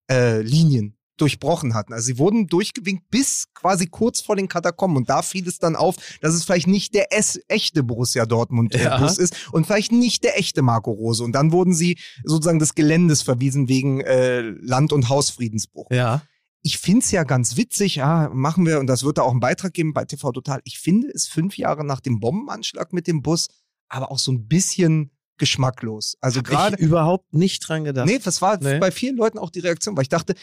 äh, 0.09 0.98
durchbrochen 1.21 1.75
hatten. 1.75 1.93
Also 1.93 2.07
sie 2.07 2.19
wurden 2.19 2.47
durchgewinkt 2.47 3.11
bis 3.11 3.47
quasi 3.55 3.87
kurz 3.87 4.21
vor 4.21 4.37
den 4.37 4.49
Katakomben. 4.49 4.97
Und 4.97 5.11
da 5.11 5.23
fiel 5.23 5.47
es 5.47 5.59
dann 5.59 5.77
auf, 5.77 5.97
dass 6.21 6.35
es 6.35 6.45
vielleicht 6.45 6.67
nicht 6.67 6.95
der 6.95 7.09
es 7.13 7.41
echte 7.49 7.83
Borussia 7.83 8.25
Dortmund 8.27 8.75
äh, 8.75 8.85
Ja. 8.85 8.99
Bus 8.99 9.19
ist 9.19 9.53
und 9.53 9.67
vielleicht 9.67 9.93
nicht 9.93 10.25
der 10.25 10.39
echte 10.39 10.63
Marco 10.63 10.91
Rose. 10.91 11.23
Und 11.23 11.33
dann 11.33 11.53
wurden 11.53 11.75
sie 11.75 11.99
sozusagen 12.25 12.59
des 12.59 12.75
Geländes 12.75 13.23
verwiesen 13.23 13.69
wegen 13.69 14.01
äh, 14.01 14.41
Land- 14.41 14.93
und 14.93 15.09
Hausfriedensbruch. 15.09 15.91
Ja. 15.91 16.23
Ich 16.63 16.79
find's 16.79 17.11
ja 17.13 17.23
ganz 17.23 17.57
witzig, 17.57 17.97
ja, 17.97 18.31
machen 18.33 18.67
wir, 18.67 18.81
und 18.81 18.89
das 18.89 19.05
wird 19.05 19.19
da 19.19 19.23
auch 19.23 19.31
einen 19.31 19.41
Beitrag 19.41 19.73
geben 19.75 19.93
bei 19.95 20.05
TV 20.05 20.33
Total. 20.33 20.61
Ich 20.65 20.79
finde 20.81 21.09
es 21.09 21.29
fünf 21.29 21.57
Jahre 21.57 21.85
nach 21.85 22.01
dem 22.01 22.19
Bombenanschlag 22.19 22.93
mit 22.93 23.07
dem 23.07 23.23
Bus, 23.23 23.47
aber 23.89 24.11
auch 24.11 24.19
so 24.19 24.33
ein 24.33 24.49
bisschen 24.49 25.13
geschmacklos. 25.39 26.17
Also 26.21 26.43
gerade 26.43 26.77
überhaupt 26.77 27.33
nicht 27.33 27.61
dran 27.67 27.85
gedacht. 27.85 28.07
Nee, 28.07 28.19
das 28.23 28.43
war 28.43 28.59
Nee. 28.61 28.79
bei 28.81 28.91
vielen 28.91 29.17
Leuten 29.17 29.39
auch 29.39 29.51
die 29.51 29.61
Reaktion, 29.61 29.97
weil 29.97 30.03
ich 30.03 30.09
dachte, 30.09 30.35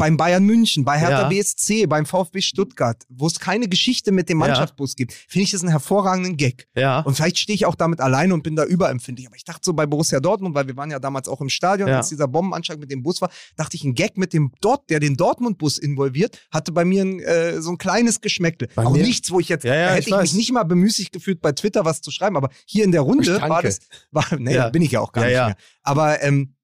beim 0.00 0.16
Bayern 0.16 0.44
München, 0.44 0.84
bei 0.84 0.98
Hertha 0.98 1.22
Ja. 1.22 1.28
BSC, 1.28 1.86
beim 1.86 2.06
VfB 2.06 2.40
Stuttgart, 2.40 3.04
wo 3.10 3.26
es 3.26 3.38
keine 3.38 3.68
Geschichte 3.68 4.12
mit 4.12 4.28
dem 4.30 4.40
Ja. 4.40 4.46
Mannschaftsbus 4.46 4.96
gibt, 4.96 5.12
finde 5.12 5.44
ich 5.44 5.50
das 5.50 5.60
einen 5.60 5.70
hervorragenden 5.70 6.38
Gag. 6.38 6.66
Ja. 6.74 7.00
Und 7.00 7.14
vielleicht 7.16 7.36
stehe 7.38 7.54
ich 7.54 7.66
auch 7.66 7.74
damit 7.74 8.00
alleine 8.00 8.32
und 8.32 8.42
bin 8.42 8.56
da 8.56 8.64
überempfindlich. 8.64 9.26
Aber 9.26 9.36
ich 9.36 9.44
dachte 9.44 9.60
so 9.62 9.74
bei 9.74 9.84
Borussia 9.84 10.18
Dortmund, 10.20 10.54
weil 10.54 10.66
wir 10.66 10.76
waren 10.76 10.90
ja 10.90 10.98
damals 10.98 11.28
auch 11.28 11.42
im 11.42 11.50
Stadion, 11.50 11.88
Ja. 11.90 11.98
als 11.98 12.08
dieser 12.08 12.28
Bombenanschlag 12.28 12.78
mit 12.78 12.90
dem 12.90 13.02
Bus 13.02 13.20
war, 13.20 13.30
dachte 13.56 13.76
ich, 13.76 13.84
ein 13.84 13.94
Gag 13.94 14.16
mit 14.16 14.32
dem 14.32 14.52
Dort, 14.62 14.88
der 14.88 15.00
den 15.00 15.16
Dortmund-Bus 15.18 15.76
involviert, 15.76 16.38
hatte 16.50 16.72
bei 16.72 16.86
mir 16.86 17.02
ein, 17.04 17.20
äh, 17.20 17.60
so 17.60 17.70
ein 17.70 17.76
kleines 17.78 18.22
Geschmäckle. 18.22 18.68
Bei 18.74 18.86
auch 18.86 18.92
mir- 18.92 19.02
nichts, 19.02 19.30
wo 19.30 19.38
ich 19.38 19.50
jetzt, 19.50 19.64
Ja, 19.64 19.74
ja, 19.74 19.80
da 19.80 19.90
ich 19.92 19.96
hätte 19.98 20.08
ich, 20.08 20.14
weiß. 20.14 20.22
mich 20.22 20.34
nicht 20.34 20.52
mal 20.52 20.64
bemüßigt 20.64 21.12
gefühlt, 21.12 21.42
bei 21.42 21.52
Twitter 21.52 21.84
was 21.84 22.00
zu 22.00 22.10
schreiben, 22.10 22.38
aber 22.38 22.48
hier 22.64 22.84
in 22.84 22.92
der 22.92 23.02
Runde 23.02 23.38
war 23.42 23.62
das, 23.62 23.80
war, 24.10 24.24
nee, 24.38 24.54
Ja. 24.54 24.70
bin 24.70 24.80
ich 24.80 24.92
ja 24.92 25.00
auch 25.00 25.12
gar 25.12 25.24
Ja, 25.24 25.28
nicht 25.28 25.36
ja. 25.36 25.46
mehr. 25.48 25.56
Aber 25.82 26.22
ähm, 26.22 26.54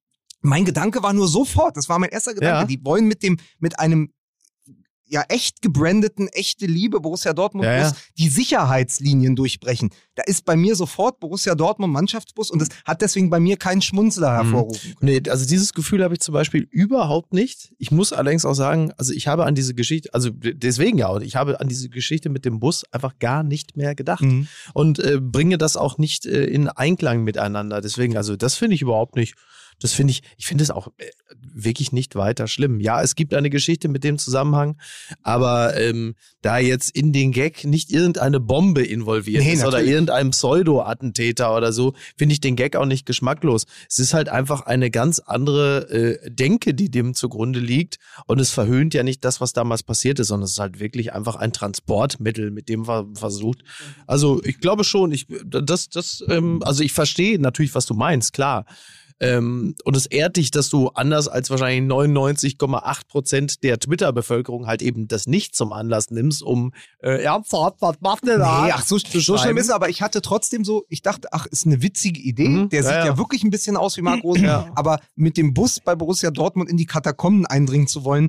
mein 0.41 0.65
Gedanke 0.65 1.03
war 1.03 1.13
nur 1.13 1.29
sofort, 1.29 1.77
das 1.77 1.89
war 1.89 1.99
mein 1.99 2.11
erster 2.11 2.35
Gedanke, 2.35 2.61
Ja. 2.61 2.65
die 2.67 2.85
wollen 2.85 3.07
mit 3.07 3.23
dem, 3.23 3.39
mit 3.59 3.79
einem 3.79 4.11
ja 5.09 5.23
echt 5.29 5.63
gebrandeten, 5.63 6.27
echte 6.33 6.67
Liebe 6.67 6.99
Borussia 6.99 7.33
Dortmund 7.33 7.65
Ja, 7.65 7.79
Bus 7.81 7.91
ja. 7.93 7.97
die 8.19 8.29
Sicherheitslinien 8.29 9.37
durchbrechen. 9.37 9.91
Da 10.17 10.25
ist 10.25 10.45
bei 10.45 10.57
mir 10.57 10.75
sofort 10.75 11.21
Borussia 11.21 11.55
Dortmund 11.55 11.93
Mannschaftsbus 11.93 12.51
und 12.51 12.59
das 12.61 12.71
hat 12.85 13.03
deswegen 13.03 13.31
bei 13.31 13.39
mir 13.39 13.57
keinen 13.57 13.83
Schmunzler 13.83 14.31
Mhm. 14.33 14.37
hervorrufen 14.51 14.95
können. 14.97 15.13
Nee, 15.23 15.31
also 15.31 15.47
dieses 15.47 15.75
Gefühl 15.75 16.03
habe 16.03 16.15
ich 16.15 16.21
zum 16.21 16.33
Beispiel 16.33 16.67
überhaupt 16.73 17.33
nicht. 17.33 17.73
Ich 17.79 17.93
muss 17.93 18.13
allerdings 18.13 18.45
auch 18.45 18.55
sagen, 18.55 18.91
also 18.97 19.13
ich 19.13 19.29
habe 19.29 19.45
an 19.47 19.55
diese 19.55 19.75
Geschichte, 19.75 20.13
also 20.13 20.31
deswegen 20.33 20.99
ja, 20.99 21.17
ich 21.21 21.37
habe 21.37 21.61
an 21.61 21.69
diese 21.69 21.89
Geschichte 21.89 22.29
mit 22.29 22.45
dem 22.45 22.59
Bus 22.59 22.83
einfach 22.91 23.17
gar 23.21 23.45
nicht 23.45 23.77
mehr 23.77 23.95
gedacht 23.95 24.23
Mhm. 24.23 24.49
und 24.75 24.99
äh, 24.99 25.21
bringe 25.21 25.57
das 25.57 25.77
auch 25.77 25.99
nicht 25.99 26.27
äh, 26.27 26.47
in 26.47 26.69
Einklang 26.69 27.23
miteinander. 27.23 27.81
Deswegen, 27.81 28.17
also 28.17 28.35
das 28.35 28.57
finde 28.57 28.75
ich 28.75 28.83
überhaupt 28.83 29.15
nicht. 29.15 29.37
Das 29.81 29.93
finde 29.93 30.13
ich, 30.13 30.23
ich 30.37 30.47
finde 30.47 30.65
es 30.65 30.71
auch 30.71 30.89
äh, 30.99 31.11
wirklich 31.55 31.93
nicht 31.93 32.15
weiter 32.15 32.49
schlimm. 32.49 32.81
Ja, 32.81 33.03
es 33.03 33.15
gibt 33.15 33.35
eine 33.35 33.51
Geschichte 33.51 33.89
mit 33.89 34.05
dem 34.05 34.19
Zusammenhang, 34.19 34.79
aber 35.23 35.77
ähm, 35.79 36.15
da 36.43 36.59
jetzt 36.59 36.95
in 36.97 37.13
den 37.13 37.33
Gag 37.33 37.65
nicht 37.65 37.91
irgendeine 37.91 38.41
Bombe 38.41 38.85
involviert 38.85 39.43
Nee, 39.43 39.55
ist 39.55 39.63
oder 39.63 39.73
natürlich. 39.73 39.91
irgendein 39.93 40.31
Pseudo-Attentäter 40.31 41.55
oder 41.55 41.73
so, 41.73 41.95
finde 42.17 42.33
ich 42.33 42.41
den 42.41 42.57
Gag 42.57 42.77
auch 42.77 42.87
nicht 42.87 43.07
geschmacklos. 43.07 43.67
Es 43.89 43.99
ist 43.99 44.15
halt 44.15 44.29
einfach 44.29 44.63
eine 44.63 44.91
ganz 44.91 45.19
andere 45.19 45.91
äh, 45.91 46.31
Denke, 46.31 46.75
die 46.75 46.91
dem 46.91 47.15
zugrunde 47.15 47.59
liegt 47.61 47.99
und 48.27 48.41
es 48.41 48.51
verhöhnt 48.51 48.95
ja 48.95 49.03
nicht 49.03 49.25
das, 49.25 49.41
was 49.41 49.53
damals 49.53 49.83
passiert 49.83 50.19
ist, 50.19 50.29
sondern 50.29 50.45
es 50.45 50.53
ist 50.53 50.61
halt 50.61 50.81
wirklich 50.81 51.13
einfach 51.13 51.37
ein 51.37 51.53
Transportmittel, 51.53 52.51
mit 52.51 52.69
dem 52.69 52.81
man 52.81 53.15
versucht. 53.15 53.63
Also 54.07 54.43
ich 54.45 54.61
glaube 54.61 54.85
schon, 54.85 55.13
ich 55.13 55.27
das 55.45 55.89
das 55.89 56.25
ähm, 56.29 56.63
also 56.65 56.83
ich 56.83 56.93
verstehe 56.93 57.39
natürlich, 57.39 57.75
was 57.75 57.87
du 57.87 57.95
meinst, 57.95 58.33
klar. 58.33 58.67
Ähm, 59.19 59.75
und 59.85 59.97
es 59.97 60.05
ehrt 60.05 60.37
dich, 60.37 60.51
dass 60.51 60.69
du 60.69 60.89
anders 60.89 61.27
als 61.27 61.49
wahrscheinlich 61.49 61.91
99,8 61.91 63.07
Prozent 63.09 63.63
der 63.63 63.79
Twitter-Bevölkerung 63.79 64.67
halt 64.67 64.83
eben 64.83 65.09
das 65.09 65.27
nicht 65.27 65.55
zum 65.57 65.73
Anlass 65.73 66.11
nimmst, 66.11 66.43
um 66.43 66.73
äh, 67.03 67.23
ernsthaft, 67.23 67.77
was 67.81 67.97
macht 68.01 68.27
denn 68.27 68.41
da? 68.41 68.67
Nee, 68.67 68.73
ach, 68.75 68.85
so, 68.85 68.99
so 68.99 69.39
schlimm 69.39 69.57
ist 69.57 69.67
es, 69.67 69.71
aber 69.71 69.89
ich 69.89 70.03
hatte 70.03 70.21
trotzdem 70.21 70.65
so, 70.65 70.85
ich 70.91 71.01
dachte, 71.01 71.29
ach, 71.33 71.47
ist 71.47 71.65
eine 71.65 71.81
witzige 71.83 72.21
Idee. 72.21 72.49
Mhm, 72.49 72.69
Der 72.69 72.81
ja, 72.83 72.87
sieht 72.87 72.93
ja, 72.93 73.07
ja. 73.07 73.19
wirklich 73.19 73.43
ein 73.43 73.51
bisschen 73.51 73.79
aus 73.79 73.97
wie 73.97 74.03
Marc 74.03 74.23
Rosen, 74.23 74.45
aber 74.75 75.01
mit 75.15 75.39
dem 75.39 75.55
Bus 75.55 75.81
bei 75.81 75.95
Borussia 75.95 76.31
Dortmund 76.31 76.69
in 76.69 76.77
die 76.77 76.87
Katakomben 76.87 77.47
eindringen 77.47 77.87
zu 77.87 78.05
wollen, 78.05 78.29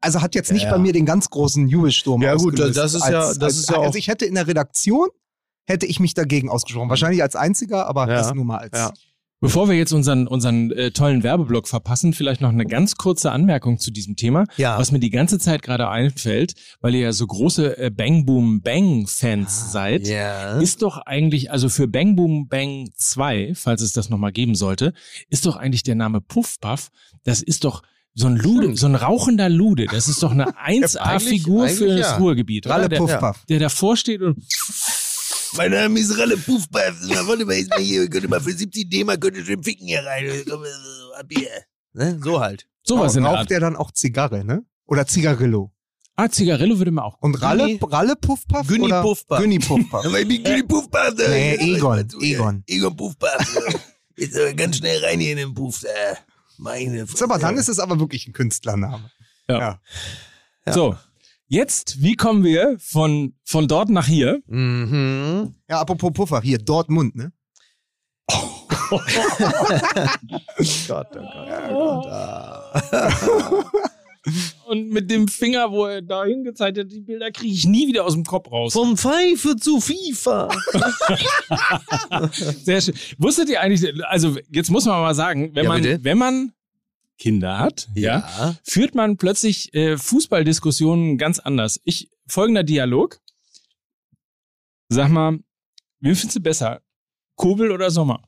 also 0.00 0.22
hat 0.22 0.36
jetzt 0.36 0.52
nicht 0.52 0.62
Ja. 0.64 0.70
bei 0.70 0.78
mir 0.78 0.92
den 0.92 1.06
ganz 1.06 1.28
großen 1.28 1.66
Jubelsturm 1.68 2.22
Ja, 2.22 2.34
gut, 2.36 2.56
das 2.58 2.94
ist 2.94 3.06
ja- 3.08 3.34
das 3.34 3.58
ist 3.58 3.68
ja 3.68 3.78
auch- 3.78 3.82
Also 3.84 3.98
ich 3.98 4.06
hätte 4.06 4.26
in 4.26 4.34
der 4.36 4.46
Redaktion, 4.46 5.08
hätte 5.66 5.86
ich 5.86 5.98
mich 5.98 6.14
dagegen 6.14 6.48
ausgesprochen. 6.48 6.88
Wahrscheinlich 6.88 7.20
als 7.22 7.34
einziger, 7.36 7.86
aber 7.88 8.08
Ja. 8.08 8.14
das 8.14 8.32
nur 8.32 8.44
mal 8.44 8.58
als... 8.58 8.92
Ja. 9.40 9.46
Bevor 9.46 9.68
wir 9.68 9.76
jetzt 9.76 9.92
unseren, 9.92 10.26
unseren 10.26 10.70
äh, 10.72 10.90
tollen 10.90 11.22
Werbeblock 11.22 11.66
verpassen, 11.66 12.12
vielleicht 12.12 12.40
noch 12.42 12.50
eine 12.50 12.66
ganz 12.66 12.96
kurze 12.96 13.32
Anmerkung 13.32 13.78
zu 13.78 13.90
diesem 13.90 14.16
Thema, 14.16 14.44
Ja. 14.56 14.78
was 14.78 14.92
mir 14.92 15.00
die 15.00 15.10
ganze 15.10 15.38
Zeit 15.38 15.62
gerade 15.62 15.88
einfällt, 15.88 16.54
weil 16.80 16.94
ihr 16.94 17.00
ja 17.00 17.12
so 17.12 17.26
große 17.26 17.78
äh, 17.78 17.90
Bang 17.90 18.26
Boom 18.26 18.60
Bang 18.60 19.06
Fans 19.06 19.72
seid. 19.72 20.06
Ja. 20.06 20.58
Ist 20.60 20.82
doch 20.82 20.98
eigentlich, 20.98 21.50
also 21.50 21.68
für 21.68 21.88
Bang 21.88 22.16
Boom 22.16 22.48
Bang 22.48 22.90
2, 22.96 23.52
falls 23.54 23.80
es 23.80 23.92
das 23.92 24.10
nochmal 24.10 24.32
geben 24.32 24.54
sollte, 24.54 24.92
ist 25.30 25.46
doch 25.46 25.56
eigentlich 25.56 25.82
der 25.84 25.94
Name 25.94 26.20
Puff 26.20 26.60
Puff, 26.60 26.88
das 27.24 27.40
ist 27.42 27.64
doch 27.64 27.82
so 28.12 28.26
ein 28.26 28.36
Lude, 28.36 28.76
so 28.76 28.86
ein 28.86 28.96
rauchender 28.96 29.48
Lude. 29.48 29.86
Das 29.86 30.08
ist 30.08 30.22
doch 30.22 30.32
eine 30.32 30.46
1A-Figur 30.66 31.62
eigentlich 31.64 31.78
für 31.78 31.86
ja. 31.86 31.96
das 31.98 32.18
Ruhrgebiet. 32.20 32.66
oder? 32.66 32.74
Ralle 32.74 32.88
der, 32.88 32.98
Puffpuff. 32.98 33.44
der 33.48 33.60
davor 33.60 33.96
steht 33.96 34.20
und 34.20 34.36
Mein 35.56 35.72
Name 35.72 35.98
ist 35.98 36.16
Ralle 36.16 36.36
Puffpaff. 36.36 36.96
Na, 37.08 37.26
Warte 37.26 37.44
mal, 37.44 37.54
jetzt 37.56 37.70
mal 37.70 37.80
hier, 37.80 38.08
könnte 38.08 38.28
mal 38.28 38.40
für 38.40 38.52
70 38.52 38.88
D-Mark 38.88 39.20
könnte 39.20 39.44
schön 39.44 39.62
ficken 39.62 39.86
hier 39.86 40.04
rein. 40.04 40.24
Äh, 40.26 40.44
ab 41.18 41.26
hier. 41.30 41.48
Ne? 41.92 42.20
So 42.22 42.40
halt. 42.40 42.66
sowas 42.82 43.16
in 43.16 43.22
der 43.22 43.30
Raucht 43.32 43.40
Art. 43.40 43.50
der 43.50 43.60
dann 43.60 43.76
auch 43.76 43.90
Zigarre, 43.90 44.44
ne? 44.44 44.64
Oder 44.86 45.06
Zigarillo. 45.06 45.72
Ah, 46.16 46.28
Zigarillo 46.28 46.78
würde 46.78 46.90
mir 46.90 47.02
auch. 47.02 47.18
Und 47.20 47.34
Ralle, 47.42 47.64
Günni- 47.64 47.92
Ralle 47.92 48.14
Puffpuff? 48.16 48.66
Günni 48.66 48.84
oder? 48.84 49.02
Puffpuff. 49.02 49.38
Günni 49.38 49.58
Puffpuff. 49.58 50.04
Aber 50.06 50.20
ich 50.20 50.28
bin 50.28 50.44
Günni 50.44 50.62
Puffpaff. 50.62 51.14
da. 51.16 51.28
Nee, 51.28 51.56
Ja, 51.56 51.76
Egon, 51.76 51.98
ja. 51.98 52.18
Egon. 52.20 52.62
Egon 52.66 52.96
Puffpaff. 52.96 53.56
Jetzt 54.16 54.36
aber 54.36 54.52
ganz 54.52 54.76
schnell 54.76 55.02
rein 55.04 55.18
hier 55.18 55.32
in 55.32 55.38
den 55.38 55.54
Puff. 55.54 55.80
Da. 55.80 55.88
Meine 56.58 57.02
Ist 57.02 57.22
aber 57.22 57.38
dann 57.38 57.56
ist 57.56 57.68
es 57.68 57.78
aber 57.78 57.98
wirklich 57.98 58.26
ein 58.26 58.32
Künstlername. 58.34 59.10
Ja. 59.48 59.80
So, 60.66 60.96
jetzt, 61.50 62.00
wie 62.02 62.14
kommen 62.16 62.42
wir 62.44 62.76
von, 62.80 63.34
von 63.44 63.68
dort 63.68 63.90
nach 63.90 64.06
hier? 64.06 64.40
Mhm. 64.46 65.54
Ja, 65.68 65.80
apropos 65.80 66.12
Puffer, 66.14 66.40
hier, 66.40 66.56
Dortmund, 66.58 67.14
ne? 67.16 67.32
Gott, 68.30 68.46
oh 68.90 69.00
Gott, 70.88 71.06
oh 71.70 72.00
Gott. 72.02 72.06
Ah. 72.06 72.82
Und 74.66 74.90
mit 74.90 75.10
dem 75.10 75.26
Finger, 75.28 75.70
wo 75.72 75.86
er 75.86 76.02
da 76.02 76.24
hingezeigt 76.24 76.78
hat, 76.78 76.92
die 76.92 77.00
Bilder 77.00 77.30
kriege 77.32 77.52
ich 77.54 77.66
nie 77.66 77.88
wieder 77.88 78.04
aus 78.04 78.12
dem 78.12 78.24
Kopf 78.24 78.50
raus. 78.52 78.74
Vom 78.74 78.96
Pfeife 78.96 79.56
zu 79.56 79.80
FIFA. 79.80 80.48
Sehr 82.32 82.80
schön. 82.82 82.94
Wusstet 83.18 83.48
ihr 83.48 83.60
eigentlich, 83.62 83.90
also 84.06 84.36
jetzt 84.50 84.70
muss 84.70 84.84
man 84.84 85.00
mal 85.00 85.14
sagen, 85.14 85.50
wenn 85.54 85.64
Ja, 85.64 85.70
man, 85.70 85.82
bitte. 85.82 86.04
wenn 86.04 86.18
man 86.18 86.52
Kinder 87.20 87.58
hat, 87.58 87.88
ja, 87.94 88.56
führt 88.64 88.94
man 88.94 89.18
plötzlich 89.18 89.72
äh, 89.74 89.98
Fußballdiskussionen 89.98 91.18
ganz 91.18 91.38
anders. 91.38 91.78
Ich, 91.84 92.08
folgender 92.26 92.64
Dialog. 92.64 93.20
Sag 94.88 95.10
mal, 95.10 95.38
wen 96.00 96.14
findest 96.16 96.36
du 96.36 96.40
besser? 96.40 96.80
Kobel 97.36 97.70
oder 97.72 97.90
Sommer? 97.90 98.22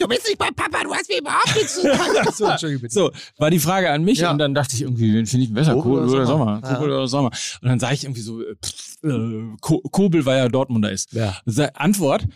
Du 0.00 0.06
bist 0.08 0.26
nicht 0.26 0.38
mein 0.38 0.54
Papa, 0.54 0.84
du 0.84 0.94
hast 0.94 1.08
mir 1.10 1.18
überhaupt 1.20 1.54
nichts 1.54 1.74
zu 1.74 1.82
sagen. 1.82 2.30
so, 2.32 2.46
Entschuldigung 2.46 2.82
bitte. 2.82 2.94
So, 2.94 3.10
war 3.36 3.50
die 3.50 3.58
Frage 3.58 3.90
an 3.90 4.04
mich 4.04 4.20
Ja. 4.20 4.30
und 4.30 4.38
dann 4.38 4.54
dachte 4.54 4.74
ich 4.76 4.82
irgendwie, 4.82 5.12
wen 5.12 5.26
finde 5.26 5.44
ich 5.46 5.52
besser, 5.52 5.72
Kobel 5.74 5.82
Kobel 5.82 6.02
oder 6.04 6.12
oder 6.14 6.26
Sommer? 6.26 6.44
Sommer? 6.54 6.60
Ja. 6.70 6.74
Kobel 6.76 6.90
oder 6.92 7.08
Sommer? 7.08 7.30
Und 7.62 7.68
dann 7.68 7.78
sage 7.80 7.94
ich 7.94 8.04
irgendwie 8.04 8.20
so, 8.22 8.40
äh, 8.42 8.54
pff, 8.64 9.02
äh, 9.04 9.56
Ko- 9.60 9.80
Kobel, 9.90 10.24
weil 10.24 10.38
er 10.38 10.48
Dortmunder 10.48 10.90
ist. 10.92 11.12
Ja. 11.12 11.36
Antwort, 11.74 12.26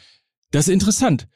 das 0.50 0.68
ist 0.68 0.74
interessant. 0.74 1.28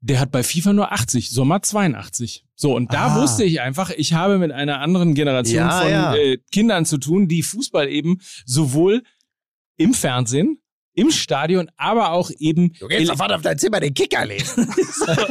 Der 0.00 0.20
hat 0.20 0.30
bei 0.30 0.42
FIFA 0.44 0.72
nur 0.74 0.92
80, 0.92 1.30
Sommer 1.30 1.60
82. 1.60 2.44
So, 2.54 2.74
und 2.74 2.92
da 2.92 3.16
Ah. 3.16 3.20
wusste 3.22 3.42
ich 3.44 3.60
einfach, 3.60 3.90
ich 3.90 4.12
habe 4.12 4.38
mit 4.38 4.52
einer 4.52 4.80
anderen 4.80 5.14
Generation 5.14 5.66
Ja, 5.66 5.80
von 5.80 5.90
ja. 5.90 6.14
Äh, 6.14 6.38
Kindern 6.52 6.84
zu 6.84 6.98
tun, 6.98 7.26
die 7.26 7.42
Fußball 7.42 7.88
eben 7.88 8.20
sowohl 8.46 9.02
im 9.76 9.94
Fernsehen, 9.94 10.60
im 10.94 11.10
Stadion, 11.10 11.68
aber 11.76 12.12
auch 12.12 12.30
eben 12.38 12.74
Du 12.78 12.86
gehst 12.88 13.06
sofort 13.08 13.32
auf 13.32 13.42
dein 13.42 13.58
Zimmer 13.58 13.80
den 13.80 13.94
Kicker 13.94 14.24
lesen. 14.24 14.68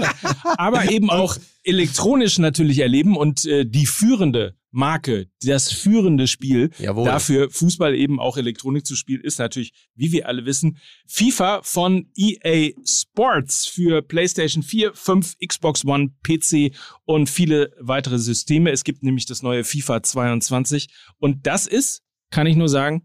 aber 0.57 0.89
eben 0.91 1.09
auch 1.09 1.38
elektronisch 1.63 2.38
natürlich 2.38 2.80
erleben 2.80 3.15
und 3.15 3.45
äh, 3.45 3.65
die 3.65 3.86
führende 3.86 4.57
Marke, 4.78 5.28
das 5.41 5.71
führende 5.71 6.28
Spiel 6.28 6.69
Jawohl. 6.78 7.05
dafür 7.05 7.49
Fußball 7.49 7.95
eben 7.95 8.19
auch 8.19 8.38
Elektronik 8.38 8.86
zu 8.86 8.95
spielen, 8.95 9.21
ist 9.21 9.39
natürlich, 9.39 9.73
wie 9.95 10.11
wir 10.11 10.28
alle 10.28 10.45
wissen, 10.45 10.78
FIFA 11.07 11.61
von 11.63 12.11
EA 12.15 12.73
Sports 12.86 13.65
für 13.65 14.03
PlayStation 14.03 14.61
4, 14.61 14.93
5, 14.93 15.38
Xbox 15.45 15.84
One, 15.84 16.11
PC 16.21 16.75
und 17.05 17.28
viele 17.28 17.73
weitere 17.80 18.19
Systeme. 18.19 18.69
Es 18.69 18.84
gibt 18.84 19.01
nämlich 19.01 19.25
das 19.25 19.41
neue 19.41 19.63
FIFA 19.63 20.03
22 20.03 20.89
und 21.17 21.47
das 21.47 21.65
ist, 21.65 22.03
kann 22.30 22.45
ich 22.45 22.55
nur 22.55 22.69
sagen, 22.69 23.03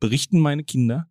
berichten 0.00 0.40
meine 0.40 0.64
Kinder, 0.64 1.09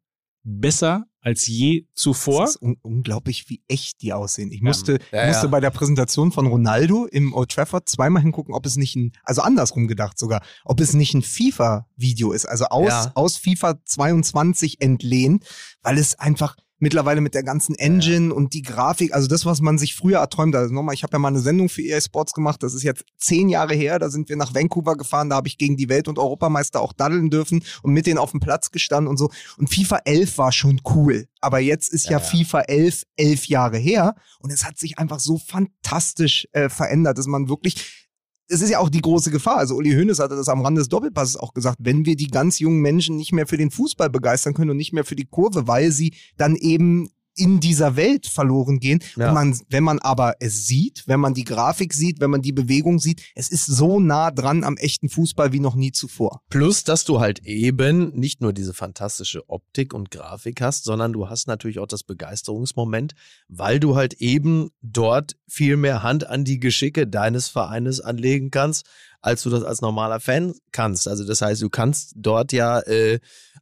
besser 0.49 1.05
als 1.21 1.45
je 1.47 1.85
zuvor. 1.93 2.45
Es 2.45 2.51
ist 2.51 2.61
un 2.61 2.77
unglaublich, 2.81 3.49
wie 3.49 3.61
echt 3.67 4.01
die 4.01 4.13
aussehen. 4.13 4.51
Ich 4.51 4.61
musste, 4.61 4.99
Ja, 5.11 5.27
musste 5.27 5.43
ja. 5.47 5.51
bei 5.51 5.59
der 5.59 5.69
Präsentation 5.69 6.31
von 6.31 6.47
Ronaldo 6.47 7.05
im 7.05 7.33
Old 7.33 7.51
Trafford 7.51 7.89
zweimal 7.89 8.21
hingucken, 8.21 8.53
ob 8.53 8.65
es 8.65 8.77
nicht 8.77 8.95
ein, 8.95 9.11
also 9.23 9.41
andersrum 9.41 9.87
gedacht 9.87 10.17
sogar, 10.17 10.41
ob 10.63 10.79
es 10.79 10.93
nicht 10.93 11.13
ein 11.13 11.21
FIFA-Video 11.21 12.31
ist, 12.31 12.45
also 12.45 12.65
aus, 12.65 12.87
Ja. 12.87 13.11
aus 13.15 13.37
FIFA 13.37 13.83
22 13.83 14.81
entlehnt, 14.81 15.45
weil 15.81 15.97
es 15.97 16.17
einfach 16.17 16.55
mittlerweile 16.79 17.21
mit 17.21 17.33
der 17.33 17.43
ganzen 17.43 17.75
Engine 17.75 18.33
und 18.33 18.53
die 18.53 18.61
Grafik, 18.61 19.13
also 19.13 19.27
das, 19.27 19.45
was 19.45 19.61
man 19.61 19.77
sich 19.77 19.95
früher 19.95 20.19
erträumt, 20.19 20.55
also 20.55 20.73
nochmal, 20.73 20.95
ich 20.95 21.03
habe 21.03 21.13
ja 21.13 21.19
mal 21.19 21.27
eine 21.27 21.39
Sendung 21.39 21.69
für 21.69 21.81
EA 21.81 22.01
Sports 22.01 22.33
gemacht, 22.33 22.63
das 22.63 22.73
ist 22.73 22.83
jetzt 22.83 23.03
zehn 23.17 23.49
Jahre 23.49 23.75
her, 23.75 23.99
da 23.99 24.09
sind 24.09 24.29
wir 24.29 24.35
nach 24.35 24.53
Vancouver 24.53 24.95
gefahren, 24.95 25.29
da 25.29 25.35
habe 25.35 25.47
ich 25.47 25.57
gegen 25.57 25.77
die 25.77 25.89
Welt- 25.89 26.07
und 26.07 26.17
Europameister 26.17 26.81
auch 26.81 26.93
daddeln 26.93 27.29
dürfen 27.29 27.63
und 27.83 27.93
mit 27.93 28.07
denen 28.07 28.17
auf 28.17 28.31
dem 28.31 28.39
Platz 28.39 28.71
gestanden 28.71 29.09
und 29.09 29.17
so. 29.17 29.29
Und 29.57 29.73
FIFA 29.73 29.99
11 30.05 30.37
war 30.37 30.51
schon 30.51 30.81
cool, 30.95 31.27
aber 31.41 31.59
jetzt 31.59 31.91
ist 31.91 32.05
ja, 32.05 32.11
Ja, 32.11 32.17
ja. 32.17 32.23
FIFA 32.23 32.61
11 32.61 33.03
elf 33.17 33.45
Jahre 33.45 33.77
her 33.77 34.15
und 34.39 34.51
es 34.51 34.63
hat 34.65 34.77
sich 34.77 34.97
einfach 34.97 35.19
so 35.19 35.37
fantastisch 35.37 36.47
äh, 36.53 36.69
verändert, 36.69 37.17
dass 37.17 37.27
man 37.27 37.49
wirklich 37.49 38.08
es 38.49 38.61
ist 38.61 38.71
ja 38.71 38.79
auch 38.79 38.89
die 38.89 39.01
große 39.01 39.31
Gefahr. 39.31 39.57
Also 39.57 39.75
Uli 39.75 39.91
Hoeneß 39.91 40.19
hatte 40.19 40.35
das 40.35 40.49
am 40.49 40.61
Rande 40.61 40.81
des 40.81 40.89
Doppelpasses 40.89 41.37
auch 41.37 41.53
gesagt, 41.53 41.77
wenn 41.79 42.05
wir 42.05 42.15
die 42.15 42.27
ganz 42.27 42.59
jungen 42.59 42.81
Menschen 42.81 43.15
nicht 43.15 43.31
mehr 43.31 43.47
für 43.47 43.57
den 43.57 43.71
Fußball 43.71 44.09
begeistern 44.09 44.53
können 44.53 44.71
und 44.71 44.77
nicht 44.77 44.91
mehr 44.91 45.05
für 45.05 45.15
die 45.15 45.25
Kurve, 45.25 45.67
weil 45.67 45.91
sie 45.91 46.13
dann 46.35 46.55
eben 46.55 47.09
in 47.39 47.59
dieser 47.59 47.95
Welt 47.95 48.27
verloren 48.27 48.79
gehen. 48.79 48.99
Ja. 49.15 49.29
Und 49.29 49.33
man, 49.33 49.59
wenn 49.69 49.83
man 49.83 49.99
aber 49.99 50.35
es 50.39 50.67
sieht, 50.67 51.03
wenn 51.07 51.19
man 51.19 51.33
die 51.33 51.43
Grafik 51.43 51.93
sieht, 51.93 52.19
wenn 52.19 52.29
man 52.29 52.41
die 52.41 52.51
Bewegung 52.51 52.99
sieht, 52.99 53.23
es 53.35 53.49
ist 53.49 53.65
so 53.65 53.99
nah 53.99 54.31
dran 54.31 54.63
am 54.63 54.77
echten 54.77 55.09
Fußball 55.09 55.53
wie 55.53 55.59
noch 55.59 55.75
nie 55.75 55.91
zuvor. 55.91 56.41
Plus, 56.49 56.83
dass 56.83 57.05
du 57.05 57.19
halt 57.19 57.39
eben 57.45 58.09
nicht 58.15 58.41
nur 58.41 58.53
diese 58.53 58.73
fantastische 58.73 59.49
Optik 59.49 59.93
und 59.93 60.11
Grafik 60.11 60.61
hast, 60.61 60.83
sondern 60.83 61.13
du 61.13 61.29
hast 61.29 61.47
natürlich 61.47 61.79
auch 61.79 61.87
das 61.87 62.03
Begeisterungsmoment, 62.03 63.13
weil 63.47 63.79
du 63.79 63.95
halt 63.95 64.15
eben 64.15 64.69
dort 64.81 65.37
viel 65.47 65.77
mehr 65.77 66.03
Hand 66.03 66.27
an 66.27 66.43
die 66.43 66.59
Geschicke 66.59 67.07
deines 67.07 67.47
Vereines 67.47 68.01
anlegen 68.01 68.51
kannst, 68.51 68.85
als 69.21 69.43
du 69.43 69.49
das 69.49 69.63
als 69.63 69.81
normaler 69.81 70.19
Fan 70.19 70.53
kannst. 70.71 71.07
Also 71.07 71.25
das 71.25 71.41
heißt, 71.41 71.61
du 71.61 71.69
kannst 71.69 72.13
dort 72.15 72.51
ja 72.51 72.79
äh, 72.81 73.19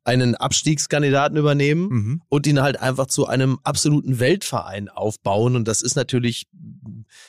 einen 0.07 0.35
Abstiegskandidaten 0.35 1.37
übernehmen 1.37 1.87
Mhm. 1.89 2.21
und 2.29 2.47
ihn 2.47 2.61
halt 2.61 2.79
einfach 2.81 3.07
zu 3.07 3.27
einem 3.27 3.59
absoluten 3.63 4.19
Weltverein 4.19 4.87
aufbauen. 4.87 5.55
Und 5.57 5.67
das 5.67 5.81
ist 5.81 5.95
natürlich, 5.95 6.47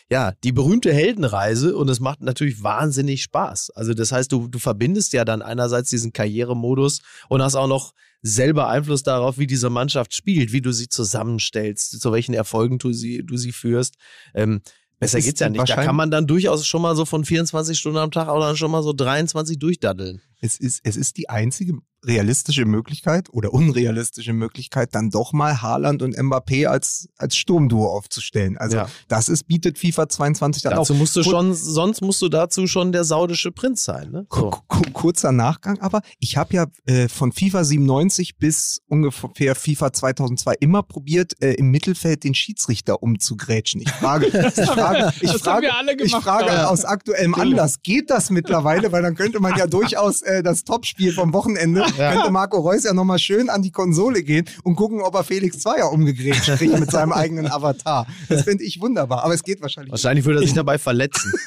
ja, 0.09 0.33
die 0.45 0.53
berühmte 0.53 0.93
Heldenreise 0.93 1.77
und 1.77 1.89
es 1.89 1.99
macht 1.99 2.23
natürlich 2.23 2.63
wahnsinnig 2.63 3.25
Spaß. 3.25 3.71
Also 3.71 3.95
das 3.95 4.13
heißt, 4.13 4.31
du, 4.31 4.47
du 4.47 4.59
verbindest 4.61 5.13
ja 5.13 5.25
dann 5.25 5.43
einerseits 5.43 5.91
diesen 5.91 6.13
Karrieremodus 6.13 7.01
und 7.29 7.43
hast 7.43 7.57
auch 7.57 7.67
noch 7.69 7.95
selber 8.23 8.69
Einfluss 8.69 9.03
darauf, 9.03 9.39
wie 9.39 9.47
diese 9.49 9.71
Mannschaft 9.71 10.15
spielt, 10.15 10.53
wie 10.53 10.61
du 10.61 10.73
sie 10.73 10.89
zusammenstellst, 10.89 12.01
zu 12.01 12.13
welchen 12.13 12.35
Erfolgen 12.35 12.79
du 12.79 12.93
sie, 12.93 13.25
du 13.25 13.37
sie 13.37 13.53
führst. 13.53 13.95
Ähm, 14.35 14.61
besser 15.01 15.21
geht's 15.21 15.41
ja 15.41 15.49
nicht. 15.49 15.69
Da 15.69 15.85
kann 15.85 15.97
man 15.97 16.11
dann 16.11 16.27
durchaus 16.27 16.67
schon 16.67 16.83
mal 16.83 16.95
so 16.97 17.05
von 17.05 17.25
24 17.25 17.79
Stunden 17.79 17.99
am 17.99 18.11
Tag 18.11 18.29
oder 18.29 18.57
schon 18.57 18.71
mal 18.71 18.83
so 18.83 18.93
23 18.93 19.59
durchdaddeln. 19.59 20.21
Es 20.41 20.59
ist, 20.59 20.81
es 20.85 20.97
ist 20.97 21.17
die 21.17 21.29
einzige 21.29 21.75
realistische 22.05 22.65
Möglichkeit 22.65 23.29
oder 23.33 23.53
unrealistische 23.53 24.33
Möglichkeit, 24.33 24.95
dann 24.95 25.11
doch 25.11 25.33
mal 25.33 25.61
Haaland 25.63 26.03
und 26.03 26.17
Mbappé 26.17 26.67
als, 26.67 27.09
als 27.17 27.37
Sturmduo 27.37 27.87
aufzustellen. 27.89 28.57
Also 28.57 28.77
Ja. 28.79 28.89
das 29.09 29.29
ist, 29.29 29.45
bietet 29.49 29.79
FIFA 29.79 30.09
22 30.09 30.63
dann 30.63 30.75
Dazu 30.75 30.93
auch. 30.95 30.99
musst 30.99 31.17
du 31.17 31.23
schon, 31.25 31.55
sonst 31.55 32.01
musst 32.01 32.23
du 32.23 32.29
dazu 32.29 32.67
schon 32.67 32.93
der 32.93 33.05
saudische 33.05 33.51
Prinz 33.51 33.85
sein, 33.85 34.11
ne? 34.11 34.27
Ku- 34.29 34.51
Kurzer 34.93 35.33
Nachgang, 35.33 35.81
aber 35.81 36.03
ich 36.21 36.37
habe 36.37 36.55
ja 36.55 36.67
äh, 36.87 37.09
von 37.09 37.33
FIFA 37.33 37.65
97 37.65 38.37
bis 38.39 38.81
ungefähr 38.89 39.55
FIFA 39.55 39.93
2002 39.93 40.55
immer 40.61 40.83
probiert, 40.83 41.33
äh, 41.43 41.55
im 41.55 41.71
Mittelfeld 41.71 42.25
den 42.25 42.35
Schiedsrichter 42.35 43.03
umzugrätschen. 43.03 43.81
Ich 43.81 43.91
frage, 43.91 44.27
ich 44.27 44.33
frage, 44.67 45.13
ich 45.21 45.33
Das 45.33 45.41
frage, 45.43 45.75
alle 45.75 45.93
ich 45.93 45.99
gemacht, 45.99 46.23
frage 46.25 46.47
ja. 46.47 46.69
aus 46.69 46.85
aktuellem 46.85 47.35
Anlass, 47.35 47.83
geht 47.83 48.11
das 48.11 48.31
mittlerweile? 48.31 48.93
Weil 48.93 49.03
dann 49.03 49.15
könnte 49.17 49.41
man 49.41 49.57
ja 49.59 49.67
durchaus 49.67 50.23
äh, 50.23 50.43
das 50.43 50.65
Topspiel 50.65 51.13
vom 51.13 51.33
Wochenende, 51.33 51.85
könnte 51.97 52.31
Marco 52.31 52.59
Reus 52.59 52.85
ja 52.85 52.93
nochmal 52.93 53.19
schön 53.19 53.49
an 53.51 53.63
die 53.63 53.71
Konsole 53.71 54.23
gehen 54.23 54.45
und 54.65 54.77
gucken, 54.77 55.01
ob 55.01 55.15
er 55.15 55.25
Felix 55.25 55.59
Zweier 55.61 55.91
umgegrätscht 55.93 56.47
kriegt 56.59 56.79
mit 56.79 56.91
seinem 56.91 57.13
eigenen 57.13 57.47
Avatar. 57.51 58.07
Das 58.29 58.43
finde 58.43 58.65
ich 58.65 58.81
wunderbar, 58.81 59.25
aber 59.25 59.35
es 59.35 59.43
geht 59.43 59.61
wahrscheinlich. 59.61 59.91
Wahrscheinlich 59.93 60.25
würde 60.25 60.41
er 60.41 60.45
sich 60.45 60.55
dabei 60.55 60.79
verletzen. 60.79 61.33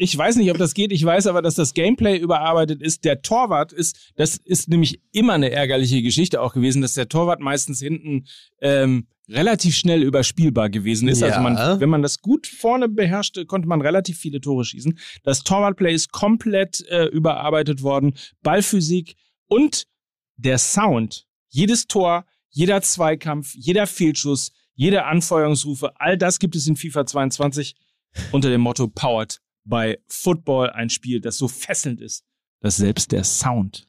Ich 0.00 0.16
weiß 0.16 0.36
nicht, 0.36 0.48
ob 0.52 0.58
das 0.58 0.74
geht. 0.74 0.92
Ich 0.92 1.04
weiß 1.04 1.26
aber, 1.26 1.42
dass 1.42 1.56
das 1.56 1.74
Gameplay 1.74 2.16
überarbeitet 2.18 2.80
ist. 2.80 3.04
Der 3.04 3.20
Torwart 3.20 3.72
ist, 3.72 4.12
das 4.14 4.36
ist 4.36 4.68
nämlich 4.68 5.00
immer 5.10 5.32
eine 5.32 5.50
ärgerliche 5.50 6.02
Geschichte 6.02 6.40
auch 6.40 6.54
gewesen, 6.54 6.82
dass 6.82 6.94
der 6.94 7.08
Torwart 7.08 7.40
meistens 7.40 7.80
hinten 7.80 8.24
ähm, 8.60 9.08
relativ 9.28 9.74
schnell 9.76 10.04
überspielbar 10.04 10.70
gewesen 10.70 11.08
ist. 11.08 11.22
Also 11.24 11.34
Ja. 11.36 11.42
man, 11.42 11.80
wenn 11.80 11.88
man 11.90 12.02
das 12.02 12.20
gut 12.20 12.46
vorne 12.46 12.88
beherrschte, 12.88 13.44
konnte 13.44 13.66
man 13.66 13.80
relativ 13.80 14.18
viele 14.18 14.40
Tore 14.40 14.64
schießen. 14.64 14.96
Das 15.24 15.42
Torwartplay 15.42 15.92
ist 15.92 16.12
komplett 16.12 16.86
äh, 16.88 17.06
überarbeitet 17.06 17.82
worden. 17.82 18.14
Ballphysik 18.44 19.16
und 19.48 19.86
der 20.36 20.58
Sound. 20.58 21.26
Jedes 21.48 21.86
Tor, 21.86 22.26
jeder 22.50 22.80
Zweikampf, 22.82 23.54
jeder 23.54 23.86
Fehlschuss, 23.86 24.52
jede 24.74 25.04
Anfeuerungsrufe, 25.04 25.98
all 26.00 26.16
das 26.16 26.38
gibt 26.38 26.54
es 26.54 26.66
in 26.66 26.76
FIFA 26.76 27.06
22 27.06 27.74
unter 28.32 28.48
dem 28.50 28.60
Motto 28.60 28.86
Powered 28.88 29.40
by 29.64 29.98
Football. 30.06 30.70
Ein 30.70 30.90
Spiel, 30.90 31.20
das 31.20 31.36
so 31.38 31.48
fesselnd 31.48 32.00
ist, 32.00 32.24
dass 32.60 32.76
selbst 32.76 33.10
der 33.12 33.24
Sound 33.24 33.88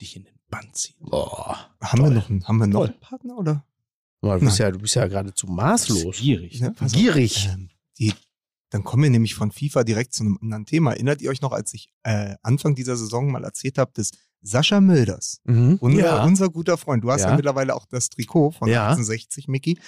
dich 0.00 0.16
in 0.16 0.24
den 0.24 0.34
Bann 0.48 0.72
zieht. 0.72 0.96
Boah. 1.00 1.74
haben 1.80 2.02
wir 2.02 2.10
noch, 2.10 2.28
einen- 2.30 2.46
haben 2.46 2.58
wir 2.58 2.66
noch 2.66 2.80
Toll. 2.80 2.88
einen 2.90 3.00
Partner 3.00 3.36
oder? 3.38 3.66
Du 4.20 4.38
bist, 4.40 4.58
ja, 4.58 4.70
du 4.70 4.78
bist 4.78 4.94
ja 4.94 5.06
geradezu 5.06 5.46
maßlos. 5.46 6.02
Pass 6.76 6.92
auf. 6.94 6.98
Gierig. 6.98 7.46
Ähm, 7.52 7.68
die, 7.98 8.14
dann 8.70 8.82
kommen 8.82 9.02
wir 9.02 9.10
nämlich 9.10 9.34
von 9.34 9.52
FIFA 9.52 9.84
direkt 9.84 10.14
zu 10.14 10.22
einem 10.22 10.38
anderen 10.40 10.64
Thema. 10.64 10.92
Erinnert 10.92 11.20
ihr 11.20 11.28
euch 11.30 11.42
noch, 11.42 11.52
als 11.52 11.74
ich 11.74 11.90
äh, 12.04 12.34
Anfang 12.42 12.74
dieser 12.74 12.96
Saison 12.96 13.30
mal 13.30 13.44
erzählt 13.44 13.76
habe, 13.76 13.92
dass 13.94 14.12
Sascha 14.46 14.80
Mölders, 14.80 15.40
Mhm. 15.44 15.78
unser, 15.80 16.04
ja. 16.04 16.24
unser 16.24 16.50
guter 16.50 16.76
Freund, 16.76 17.02
du 17.02 17.10
hast 17.10 17.22
ja, 17.22 17.30
Ja. 17.30 17.36
mittlerweile 17.36 17.74
auch 17.74 17.86
das 17.86 18.10
Trikot 18.10 18.50
von 18.52 18.68
Ja. 18.68 18.88
1860, 18.90 19.48
Mickey, 19.48 19.78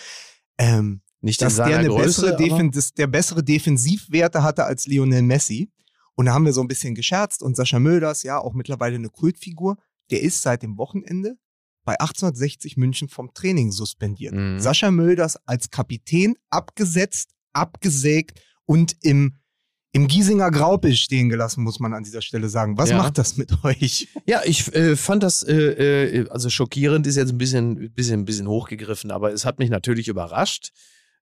ähm, 0.58 1.02
Nicht 1.20 1.42
dass 1.42 1.56
der, 1.56 1.66
eine 1.66 1.88
Größe, 1.88 2.32
bessere 2.34 2.70
dass 2.70 2.94
der 2.94 3.06
bessere 3.06 3.42
Defensivwerte 3.44 4.42
hatte 4.42 4.64
als 4.64 4.86
Lionel 4.86 5.22
Messi. 5.22 5.70
Und 6.14 6.26
da 6.26 6.32
haben 6.32 6.46
wir 6.46 6.54
so 6.54 6.62
ein 6.62 6.68
bisschen 6.68 6.94
gescherzt 6.94 7.42
und 7.42 7.56
Sascha 7.56 7.78
Mölders, 7.78 8.22
ja, 8.22 8.38
auch 8.38 8.54
mittlerweile 8.54 8.94
eine 8.96 9.10
Kultfigur, 9.10 9.76
der 10.10 10.22
ist 10.22 10.40
seit 10.40 10.62
dem 10.62 10.78
Wochenende 10.78 11.36
bei 11.84 12.00
1860 12.00 12.76
München 12.78 13.08
vom 13.08 13.34
Training 13.34 13.70
suspendiert. 13.70 14.34
Mhm. 14.34 14.58
Sascha 14.58 14.90
Mölders 14.90 15.36
als 15.46 15.70
Kapitän 15.70 16.34
abgesetzt, 16.48 17.30
abgesägt 17.52 18.40
und 18.64 18.96
im, 19.02 19.36
im 19.96 20.08
Giesinger 20.08 20.50
Graubild 20.50 20.98
stehen 20.98 21.30
gelassen, 21.30 21.64
muss 21.64 21.80
man 21.80 21.94
an 21.94 22.02
dieser 22.04 22.20
Stelle 22.20 22.50
sagen. 22.50 22.76
Was 22.76 22.90
Ja. 22.90 22.98
macht 22.98 23.16
das 23.16 23.38
mit 23.38 23.64
euch? 23.64 24.08
Ja, 24.26 24.42
ich 24.44 24.70
äh, 24.74 24.94
fand 24.94 25.22
das, 25.22 25.42
äh, 25.42 25.54
äh, 25.54 26.28
also 26.28 26.50
schockierend 26.50 27.06
ist 27.06 27.16
jetzt 27.16 27.32
ein 27.32 27.38
bisschen, 27.38 27.90
bisschen, 27.94 28.26
bisschen 28.26 28.46
hochgegriffen, 28.46 29.10
aber 29.10 29.32
es 29.32 29.46
hat 29.46 29.58
mich 29.58 29.70
natürlich 29.70 30.08
überrascht. 30.08 30.72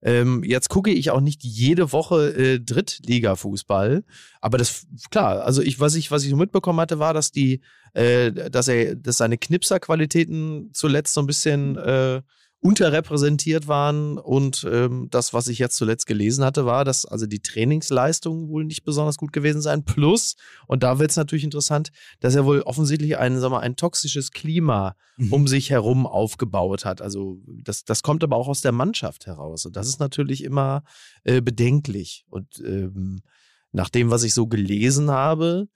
Ähm, 0.03 0.43
jetzt 0.43 0.69
gucke 0.71 0.91
ich 0.91 1.11
auch 1.13 1.21
nicht 1.21 1.45
jede 1.45 1.93
Woche 1.93 2.35
äh, 2.37 2.59
Drittliga-Fußball, 2.59 4.03
aber 4.41 4.59
das 4.59 4.87
klar. 5.11 5.45
Also 5.45 5.63
ich, 5.63 5.79
was 5.79 5.95
ich, 5.95 6.11
was 6.11 6.25
ich 6.25 6.31
so 6.31 6.37
mitbekommen 6.37 6.81
hatte, 6.81 6.99
war, 6.99 7.15
dass 7.15 7.31
die, 7.31 7.61
äh, 7.95 8.33
dass 8.33 8.67
er, 8.67 8.97
dass 8.97 9.19
seine 9.19 9.39
Knipser-Qualitäten 9.39 10.71
zuletzt 10.73 11.15
so 11.15 11.21
ein 11.21 11.27
bisschen 11.29 11.77
äh, 11.79 12.23
unterrepräsentiert 12.65 13.69
waren. 13.69 14.19
Und 14.19 14.67
ähm, 14.71 15.09
das, 15.11 15.35
was 15.35 15.49
ich 15.49 15.59
jetzt 15.59 15.77
zuletzt 15.77 16.07
gelesen 16.07 16.45
hatte, 16.45 16.65
war, 16.65 16.85
dass 16.85 17.05
also 17.05 17.27
die 17.27 17.41
Trainingsleistungen 17.41 18.49
wohl 18.49 18.65
nicht 18.65 18.85
besonders 18.85 19.17
gut 19.17 19.33
gewesen 19.33 19.61
seien. 19.61 19.85
Plus, 19.85 20.37
und 20.67 20.83
da 20.83 20.99
wird 20.99 21.11
es 21.11 21.17
natürlich 21.17 21.45
interessant, 21.45 21.91
dass 22.21 22.35
er 22.35 22.45
wohl 22.45 22.63
offensichtlich 22.63 23.19
ein, 23.19 23.39
sag 23.39 23.51
mal, 23.51 23.61
ein 23.61 23.77
toxisches 23.77 24.31
Klima 24.31 24.97
Mhm. 25.17 25.33
um 25.33 25.47
sich 25.47 25.71
herum 25.71 26.07
aufgebaut 26.07 26.85
hat. 26.85 27.01
Also 27.01 27.41
das, 27.47 27.85
das 27.85 28.03
kommt 28.03 28.25
aber 28.25 28.37
auch 28.37 28.49
aus 28.49 28.63
der 28.63 28.73
Mannschaft 28.73 29.27
heraus. 29.27 29.65
Und 29.65 29.77
das 29.77 29.87
ist 29.89 30.01
natürlich 30.01 30.43
immer 30.43 30.83
äh, 31.23 31.41
bedenklich. 31.41 32.25
Und 32.31 32.61
ähm, 32.65 33.23
nach 33.71 33.91
dem, 33.91 34.11
was 34.11 34.25
ich 34.25 34.35
so 34.35 34.47
gelesen 34.49 35.11
habe, 35.11 35.69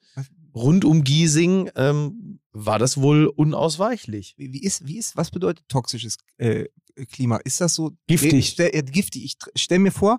rund 0.63 0.85
um 0.85 1.05
Giesing, 1.05 1.71
ähm, 1.77 2.41
war 2.53 2.79
das 2.79 3.01
wohl 3.01 3.27
unausweichlich. 3.27 4.35
Wie, 4.37 4.53
wie 4.53 4.63
ist, 4.63 4.87
wie 4.87 4.99
ist, 4.99 5.17
was 5.17 5.31
bedeutet 5.31 5.65
toxisches 5.69 6.17
äh, 6.39 6.67
Klima? 7.13 7.37
Ist 7.39 7.61
das 7.61 7.75
so 7.75 7.93
Giftig. 8.07 8.33
Ich 8.35 8.49
stell, 8.51 8.71
äh, 8.73 8.83
giftig. 8.83 9.25
Ich 9.25 9.33
tr- 9.35 9.51
stell 9.55 9.79
mir 9.79 9.93
vor, 9.93 10.19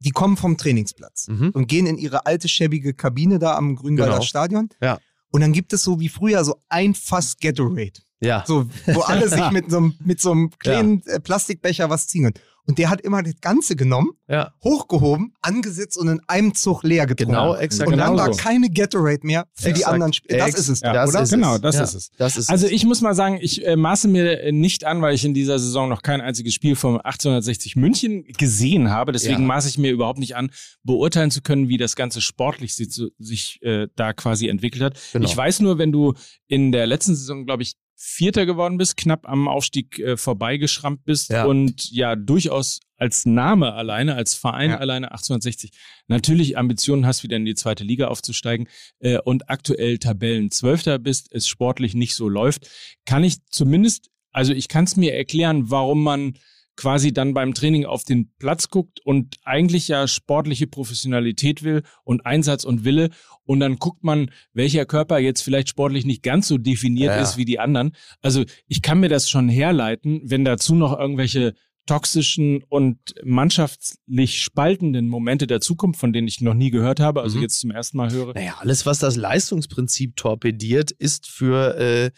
die 0.00 0.10
kommen 0.10 0.36
vom 0.36 0.56
Trainingsplatz 0.56 1.28
Mhm. 1.28 1.50
und 1.50 1.68
gehen 1.68 1.86
in 1.86 1.98
ihre 1.98 2.26
alte 2.26 2.48
schäbige 2.48 2.94
Kabine 2.94 3.38
da 3.38 3.56
am 3.56 3.76
Grünwalder 3.76 4.12
Genau. 4.14 4.24
Stadion. 4.24 4.68
Ja. 4.82 4.98
Und 5.30 5.40
dann 5.40 5.52
gibt 5.52 5.72
es 5.72 5.82
so 5.82 6.00
wie 6.00 6.08
früher 6.08 6.44
so 6.44 6.56
ein 6.68 6.94
Fass 6.94 7.36
Gatorade. 7.38 8.00
Ja. 8.20 8.44
So, 8.46 8.66
wo 8.86 9.00
alle 9.02 9.28
sich 9.28 9.50
mit 9.50 9.70
so, 9.70 9.76
einem- 9.78 9.94
mit 10.04 10.20
so 10.20 10.32
einem 10.32 10.50
kleinen 10.58 11.02
äh, 11.06 11.20
Plastikbecher 11.20 11.90
was 11.90 12.06
ziehen 12.08 12.24
können. 12.24 12.34
Und 12.66 12.78
der 12.78 12.90
hat 12.90 13.00
immer 13.00 13.22
das 13.22 13.34
Ganze 13.40 13.76
genommen, 13.76 14.10
ja. 14.28 14.52
hochgehoben, 14.64 15.34
angesetzt 15.40 15.96
und 15.96 16.08
in 16.08 16.20
einem 16.26 16.54
Zug 16.54 16.82
leer 16.82 17.06
getrunken. 17.06 17.32
Genau, 17.34 17.54
exakt. 17.54 17.88
und 17.90 17.96
dann 17.96 18.12
genau 18.12 18.22
war 18.26 18.32
so. 18.34 18.40
keine 18.42 18.68
Gatorade 18.70 19.20
mehr 19.22 19.46
für 19.54 19.66
die 19.68 19.70
Exakt. 19.80 19.92
anderen 19.94 20.12
Spieler. 20.12 20.38
Das 20.38 20.54
ist 20.54 20.68
es, 20.68 20.80
Ja, 20.80 20.92
das 20.92 21.10
oder? 21.10 21.22
ist 21.22 21.30
genau, 21.30 21.58
das 21.58 21.76
ja, 21.76 21.82
ist 21.84 21.94
es. 21.94 22.10
Das 22.18 22.36
ist 22.36 22.50
Also 22.50 22.66
ich 22.66 22.84
muss 22.84 23.00
mal 23.02 23.14
sagen, 23.14 23.38
ich 23.40 23.64
äh, 23.64 23.76
maße 23.76 24.08
mir 24.08 24.52
nicht 24.52 24.84
an, 24.84 25.00
weil 25.00 25.14
ich 25.14 25.24
in 25.24 25.32
dieser 25.32 25.58
Saison 25.58 25.88
noch 25.88 26.02
kein 26.02 26.20
einziges 26.20 26.54
Spiel 26.54 26.74
vom 26.76 26.96
1860 26.96 27.76
München 27.76 28.24
gesehen 28.36 28.90
habe. 28.90 29.12
Deswegen 29.12 29.42
Ja. 29.42 29.46
maße 29.46 29.68
ich 29.68 29.78
mir 29.78 29.92
überhaupt 29.92 30.18
nicht 30.18 30.34
an, 30.36 30.50
beurteilen 30.82 31.30
zu 31.30 31.42
können, 31.42 31.68
wie 31.68 31.76
das 31.78 31.94
Ganze 31.96 32.20
sportlich 32.20 32.74
sich, 32.74 33.00
sich 33.18 33.62
äh, 33.62 33.86
da 33.94 34.12
quasi 34.12 34.48
entwickelt 34.48 34.82
hat. 34.82 34.98
Genau. 35.12 35.24
Ich 35.24 35.36
weiß 35.36 35.60
nur, 35.60 35.78
wenn 35.78 35.92
du 35.92 36.14
in 36.48 36.72
der 36.72 36.86
letzten 36.86 37.14
Saison, 37.14 37.46
glaube 37.46 37.62
ich, 37.62 37.74
Vierter 37.98 38.44
geworden 38.44 38.76
bist, 38.76 38.96
knapp 38.98 39.26
am 39.26 39.48
Aufstieg 39.48 39.98
äh, 39.98 40.16
vorbeigeschrammt 40.18 41.04
bist 41.04 41.30
Ja. 41.30 41.46
und 41.46 41.90
ja 41.90 42.14
durchaus 42.14 42.80
als 42.98 43.24
Name 43.24 43.72
alleine, 43.72 44.14
als 44.14 44.34
Verein 44.34 44.70
Ja. 44.70 44.78
alleine 44.78 45.12
1860 45.12 45.70
natürlich 46.06 46.58
Ambitionen 46.58 47.06
hast, 47.06 47.22
wieder 47.22 47.36
in 47.38 47.46
die 47.46 47.54
zweite 47.54 47.84
Liga 47.84 48.08
aufzusteigen 48.08 48.68
äh, 49.00 49.18
und 49.18 49.48
aktuell 49.48 49.98
Tabellenzwölfter 49.98 50.98
bist, 50.98 51.28
es 51.32 51.48
sportlich 51.48 51.94
nicht 51.94 52.14
so 52.14 52.28
läuft, 52.28 52.68
kann 53.06 53.24
ich 53.24 53.38
zumindest, 53.50 54.10
also 54.30 54.52
ich 54.52 54.68
kann 54.68 54.84
es 54.84 54.96
mir 54.96 55.14
erklären, 55.14 55.70
warum 55.70 56.02
man 56.02 56.34
quasi 56.76 57.12
dann 57.12 57.32
beim 57.34 57.54
Training 57.54 57.86
auf 57.86 58.04
den 58.04 58.30
Platz 58.38 58.68
guckt 58.68 59.00
und 59.04 59.36
eigentlich 59.44 59.88
ja 59.88 60.06
sportliche 60.06 60.66
Professionalität 60.66 61.62
will 61.62 61.82
und 62.04 62.26
Einsatz 62.26 62.64
und 62.64 62.84
Wille 62.84 63.10
und 63.44 63.60
dann 63.60 63.76
guckt 63.76 64.04
man, 64.04 64.30
welcher 64.52 64.84
Körper 64.86 65.18
jetzt 65.18 65.40
vielleicht 65.42 65.68
sportlich 65.68 66.04
nicht 66.04 66.22
ganz 66.22 66.48
so 66.48 66.58
definiert 66.58 67.14
Ja. 67.16 67.22
ist 67.22 67.36
wie 67.36 67.44
die 67.44 67.58
anderen. 67.58 67.92
Also 68.20 68.44
ich 68.66 68.82
kann 68.82 69.00
mir 69.00 69.08
das 69.08 69.30
schon 69.30 69.48
herleiten, 69.48 70.20
wenn 70.24 70.44
dazu 70.44 70.74
noch 70.74 70.98
irgendwelche 70.98 71.54
toxischen 71.86 72.64
und 72.68 72.98
mannschaftlich 73.24 74.42
spaltenden 74.42 75.08
Momente 75.08 75.46
dazukommen, 75.46 75.94
von 75.94 76.12
denen 76.12 76.26
ich 76.28 76.40
noch 76.40 76.54
nie 76.54 76.70
gehört 76.70 76.98
habe, 77.00 77.22
also 77.22 77.36
Mhm. 77.36 77.42
jetzt 77.42 77.60
zum 77.60 77.70
ersten 77.70 77.96
Mal 77.96 78.10
höre. 78.10 78.34
Naja, 78.34 78.56
alles, 78.58 78.86
was 78.86 78.98
das 78.98 79.16
Leistungsprinzip 79.16 80.16
torpediert, 80.16 80.90
ist 80.90 81.28
für, 81.28 81.76
äh, 81.78 82.10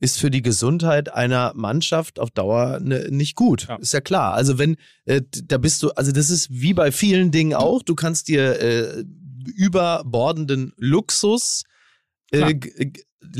ist 0.00 0.18
für 0.18 0.30
die 0.30 0.42
Gesundheit 0.42 1.12
einer 1.12 1.52
Mannschaft 1.54 2.18
auf 2.18 2.30
Dauer 2.30 2.80
ne, 2.80 3.08
nicht 3.10 3.34
gut. 3.34 3.66
Ja. 3.68 3.76
Ist 3.76 3.92
ja 3.94 4.00
klar. 4.00 4.34
Also 4.34 4.58
wenn, 4.58 4.76
äh, 5.04 5.22
da 5.44 5.58
bist 5.58 5.82
du, 5.82 5.90
also 5.90 6.12
das 6.12 6.30
ist 6.30 6.50
wie 6.50 6.74
bei 6.74 6.92
vielen 6.92 7.30
Dingen 7.30 7.54
auch, 7.54 7.82
du 7.82 7.94
kannst 7.94 8.28
dir 8.28 8.60
äh, 8.60 9.04
überbordenden 9.54 10.72
Luxus, 10.76 11.64
äh, 12.30 12.54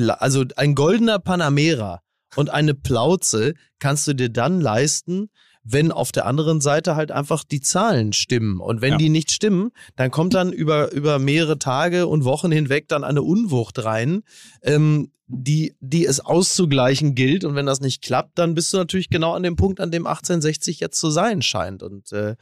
also 0.08 0.44
ein 0.56 0.74
goldener 0.74 1.18
Panamera 1.18 2.00
und 2.36 2.50
eine 2.50 2.74
Plauze 2.74 3.54
kannst 3.78 4.06
du 4.06 4.14
dir 4.14 4.28
dann 4.28 4.60
leisten, 4.60 5.28
wenn 5.68 5.90
auf 5.90 6.12
der 6.12 6.26
anderen 6.26 6.60
Seite 6.60 6.94
halt 6.94 7.10
einfach 7.10 7.42
die 7.42 7.60
Zahlen 7.60 8.12
stimmen. 8.12 8.60
Und 8.60 8.82
wenn 8.82 8.92
Ja. 8.92 8.98
die 8.98 9.08
nicht 9.08 9.32
stimmen, 9.32 9.70
dann 9.96 10.12
kommt 10.12 10.34
dann 10.34 10.52
über, 10.52 10.92
über 10.92 11.18
mehrere 11.18 11.58
Tage 11.58 12.06
und 12.06 12.24
Wochen 12.24 12.52
hinweg 12.52 12.86
dann 12.88 13.02
eine 13.02 13.22
Unwucht 13.22 13.84
rein, 13.84 14.22
ähm, 14.62 15.10
die, 15.28 15.74
die 15.80 16.06
es 16.06 16.20
auszugleichen 16.20 17.14
gilt. 17.14 17.44
Und 17.44 17.54
wenn 17.54 17.66
das 17.66 17.80
nicht 17.80 18.02
klappt, 18.02 18.38
dann 18.38 18.54
bist 18.54 18.72
du 18.72 18.76
natürlich 18.76 19.08
genau 19.10 19.32
an 19.34 19.42
dem 19.42 19.56
Punkt, 19.56 19.80
an 19.80 19.90
dem 19.90 20.06
1860 20.06 20.80
jetzt 20.80 20.98
zu 21.00 21.10
sein 21.10 21.42
scheint. 21.42 21.82
Und 21.82 22.12
äh, 22.12 22.36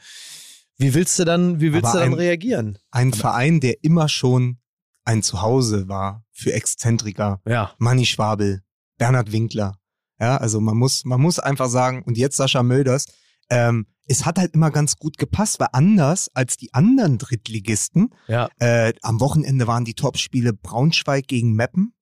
wie 0.77 0.93
willst 0.95 1.19
du 1.19 1.25
dann, 1.25 1.61
wie 1.61 1.73
willst 1.73 1.87
Aber 1.87 1.99
du 1.99 2.05
dann 2.05 2.13
ein- 2.13 2.19
reagieren? 2.19 2.79
Ein 2.91 3.13
Verein, 3.13 3.61
der 3.61 3.83
immer 3.85 4.09
schon 4.09 4.59
ein 5.05 5.23
Zuhause 5.23 5.89
war 5.89 6.25
für 6.33 6.53
Exzentriker, 6.53 7.41
Ja. 7.47 7.73
Manni 7.79 8.07
Schwabel, 8.07 8.63
Bernhard 8.99 9.33
Winkler. 9.33 9.79
Ja, 10.21 10.37
also 10.37 10.61
man 10.61 10.77
muss, 10.77 11.05
man 11.05 11.21
muss 11.21 11.39
einfach 11.39 11.69
sagen, 11.69 12.03
und 12.05 12.17
jetzt 12.17 12.37
Sascha 12.37 12.63
Mölders, 12.63 13.07
ähm, 13.51 13.87
es 14.07 14.25
hat 14.27 14.39
halt 14.39 14.55
immer 14.55 14.71
ganz 14.71 14.97
gut 14.97 15.17
gepasst, 15.19 15.59
weil 15.61 15.69
anders 15.73 16.29
als 16.35 16.57
die 16.57 16.73
anderen 16.75 17.19
Drittligisten, 17.19 18.11
Ja. 18.29 18.49
äh, 18.59 18.93
am 19.03 19.21
Wochenende 19.21 19.67
waren 19.67 19.85
die 19.85 19.95
Topspiele 19.95 20.53
Braunschweig 20.53 21.27
gegen 21.27 21.53
Meppen, 21.55 21.95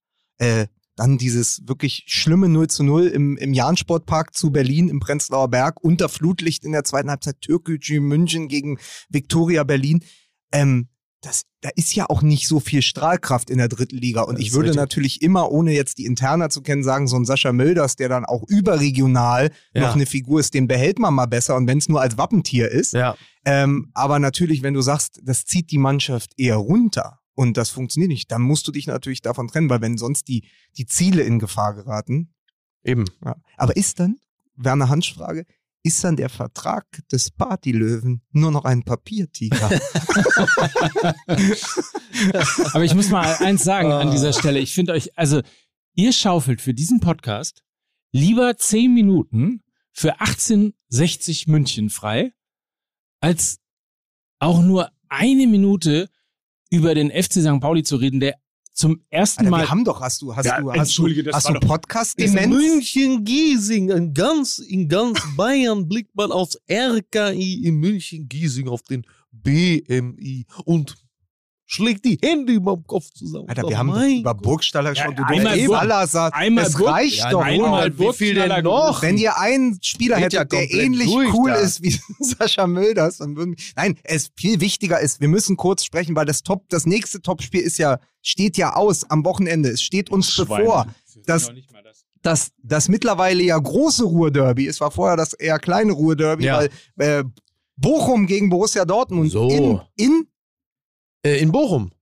äh, 0.42 0.66
dann 0.96 1.16
dieses 1.16 1.62
wirklich 1.66 2.04
schlimme 2.06 2.48
0 2.48 2.68
zu 2.68 2.82
0 2.84 3.06
im, 3.06 3.36
im 3.38 3.54
Jahnsportpark 3.54 4.34
zu 4.34 4.50
Berlin 4.50 4.88
im 4.88 5.00
Prenzlauer 5.00 5.48
Berg, 5.48 5.82
unter 5.82 6.08
Flutlicht 6.08 6.64
in 6.64 6.72
der 6.72 6.84
zweiten 6.84 7.08
Halbzeit 7.08 7.40
Türkgücü 7.40 8.00
München 8.00 8.48
gegen 8.48 8.78
Viktoria 9.08 9.64
Berlin. 9.64 10.04
Ähm, 10.52 10.88
das, 11.22 11.44
da 11.60 11.70
ist 11.76 11.94
ja 11.94 12.06
auch 12.10 12.20
nicht 12.20 12.48
so 12.48 12.58
viel 12.58 12.82
Strahlkraft 12.82 13.48
in 13.48 13.58
der 13.58 13.68
dritten 13.68 13.96
Liga. 13.96 14.22
Und 14.22 14.38
Das 14.38 14.44
ich 14.44 14.52
würde 14.52 14.70
richtig. 14.70 14.80
natürlich 14.80 15.22
immer, 15.22 15.50
ohne 15.52 15.72
jetzt 15.72 15.98
die 15.98 16.04
Interna 16.04 16.50
zu 16.50 16.62
kennen, 16.62 16.82
sagen, 16.82 17.06
so 17.06 17.16
ein 17.16 17.24
Sascha 17.24 17.52
Mölders, 17.52 17.94
der 17.94 18.08
dann 18.08 18.24
auch 18.24 18.42
überregional 18.48 19.52
Ja. 19.72 19.82
noch 19.82 19.94
eine 19.94 20.06
Figur 20.06 20.40
ist, 20.40 20.52
den 20.52 20.66
behält 20.66 20.98
man 20.98 21.14
mal 21.14 21.26
besser. 21.26 21.54
Und 21.54 21.68
wenn 21.68 21.78
es 21.78 21.88
nur 21.88 22.00
als 22.00 22.18
Wappentier 22.18 22.68
ist. 22.70 22.92
Ja. 22.92 23.14
Ähm, 23.44 23.90
aber 23.94 24.18
natürlich, 24.18 24.62
wenn 24.62 24.74
du 24.74 24.82
sagst, 24.82 25.20
das 25.24 25.44
zieht 25.44 25.70
die 25.70 25.78
Mannschaft 25.78 26.32
eher 26.36 26.56
runter 26.56 27.20
und 27.34 27.56
das 27.56 27.70
funktioniert 27.70 28.10
nicht, 28.10 28.30
dann 28.30 28.42
musst 28.42 28.66
du 28.68 28.72
dich 28.72 28.86
natürlich 28.86 29.22
davon 29.22 29.48
trennen, 29.48 29.70
weil 29.70 29.80
wenn 29.80 29.96
sonst 29.98 30.28
die, 30.28 30.46
die 30.76 30.86
Ziele 30.86 31.22
in 31.22 31.38
Gefahr 31.38 31.74
geraten. 31.74 32.34
Eben. 32.84 33.04
Ja. 33.24 33.36
Aber 33.56 33.76
ist 33.76 34.00
dann, 34.00 34.16
Werner 34.56 34.88
Hansch 34.88 35.14
Frage, 35.14 35.46
ist 35.84 36.04
dann 36.04 36.16
der 36.16 36.28
Vertrag 36.28 36.86
des 37.10 37.30
Partylöwen 37.30 38.22
nur 38.30 38.50
noch 38.52 38.64
ein 38.64 38.82
Papiertiger? 38.84 39.68
Aber 42.72 42.84
ich 42.84 42.94
muss 42.94 43.08
mal 43.10 43.34
eins 43.36 43.64
sagen 43.64 43.90
an 43.92 44.08
Ah. 44.08 44.10
dieser 44.10 44.32
Stelle. 44.32 44.58
Ich 44.60 44.74
finde 44.74 44.92
euch, 44.92 45.16
also 45.18 45.40
ihr 45.94 46.12
schaufelt 46.12 46.60
für 46.60 46.74
diesen 46.74 47.00
Podcast 47.00 47.62
lieber 48.12 48.56
10 48.56 48.92
Minuten 48.94 49.62
für 49.92 50.20
1860 50.20 51.46
München 51.48 51.90
frei, 51.90 52.32
als 53.20 53.58
auch 54.38 54.62
nur 54.62 54.90
eine 55.08 55.46
Minute 55.46 56.08
über 56.72 56.94
den 56.94 57.10
FC 57.10 57.34
St. 57.34 57.60
Pauli 57.60 57.82
zu 57.82 57.96
reden, 57.96 58.18
der 58.20 58.34
zum 58.74 59.02
ersten 59.10 59.40
Alter, 59.40 59.50
Mal 59.50 59.60
wir 59.64 59.70
haben 59.70 59.84
doch, 59.84 60.00
hast 60.00 60.22
du, 60.22 60.34
hast 60.34 60.46
Ja, 60.46 60.58
du, 60.60 60.70
hast 60.70 60.78
entschuldige, 60.78 61.22
du, 61.24 61.30
das 61.30 61.36
hast 61.36 61.44
war 61.44 61.52
du 61.54 61.60
doch- 61.60 61.68
Podcast-Demenz? 61.68 62.46
München 62.48 63.22
Giesing, 63.24 63.90
in 63.90 64.14
ganz, 64.14 64.58
in 64.58 64.88
ganz 64.88 65.20
Bayern 65.36 65.86
blickt 65.88 66.16
man 66.16 66.32
aufs 66.32 66.58
RKI 66.70 67.64
in 67.64 67.76
München 67.76 68.28
Giesing 68.28 68.68
auf 68.68 68.82
den 68.82 69.04
BMI 69.30 70.46
und 70.64 70.94
schlägt 71.72 72.04
die 72.04 72.18
Hände 72.22 72.52
über 72.52 72.74
dem 72.74 72.86
Kopf 72.86 73.10
zusammen. 73.14 73.48
Alter, 73.48 73.64
Oh 73.64 73.68
wir 73.70 73.78
haben 73.78 73.88
doch 73.88 73.94
mein 73.96 74.20
über. 74.20 74.34
Burgstaller 74.34 74.94
schon, 74.94 75.16
du 75.16 75.22
einmal 75.24 75.58
Burg- 75.58 75.78
Salazar, 75.80 76.34
einmal 76.34 76.68
Burg- 76.70 76.86
reicht 76.86 77.18
Ja, 77.18 77.30
doch. 77.30 77.40
einmal 77.40 77.90
oder? 77.92 77.98
wie 77.98 78.12
viel 78.12 78.34
denn 78.34 78.62
noch? 78.64 79.00
Wenn 79.02 79.16
ihr 79.16 79.38
einen 79.38 79.78
Spieler 79.82 80.18
Geht 80.20 80.34
ja 80.34 80.40
hättet, 80.40 80.52
der 80.52 80.70
ähnlich 80.70 81.08
cool 81.32 81.50
da. 81.50 81.56
ist 81.56 81.82
wie 81.82 81.98
Sascha 82.20 82.66
Mölders, 82.66 83.16
dann 83.18 83.36
würden 83.36 83.56
Nein, 83.76 83.96
es 84.04 84.30
viel 84.36 84.60
wichtiger 84.60 85.00
ist, 85.00 85.20
wir 85.22 85.28
müssen 85.28 85.56
kurz 85.56 85.84
sprechen, 85.84 86.14
weil 86.14 86.26
das 86.26 86.42
Top, 86.42 86.68
das 86.68 86.84
nächste 86.84 87.22
Topspiel 87.22 87.62
ist 87.62 87.78
ja, 87.78 87.98
steht 88.20 88.56
ja 88.58 88.74
aus 88.74 89.08
am 89.08 89.24
Wochenende. 89.24 89.70
Es 89.70 89.80
steht 89.82 90.10
uns 90.10 90.30
Schweine. 90.30 90.64
bevor. 90.64 90.86
Das- 91.26 91.46
Noch 91.48 91.54
nicht 91.54 91.72
mal 91.72 91.82
das. 91.82 92.04
Das, 92.20 92.50
das 92.62 92.88
mittlerweile 92.88 93.42
ja 93.42 93.58
große 93.58 94.04
Ruhrderby, 94.04 94.66
es 94.68 94.80
war 94.80 94.90
vorher 94.92 95.16
das 95.16 95.32
eher 95.32 95.58
kleine 95.58 95.92
Ruhrderby, 95.92 96.44
Ja. 96.44 96.58
weil 96.58 96.70
äh, 96.98 97.24
Bochum 97.76 98.26
gegen 98.26 98.48
Borussia 98.50 98.84
Dortmund 98.84 99.30
So. 99.32 99.48
in, 99.48 99.80
in 99.96 100.26
Äh, 101.24 101.38
in 101.38 101.52
Bochum. 101.52 101.92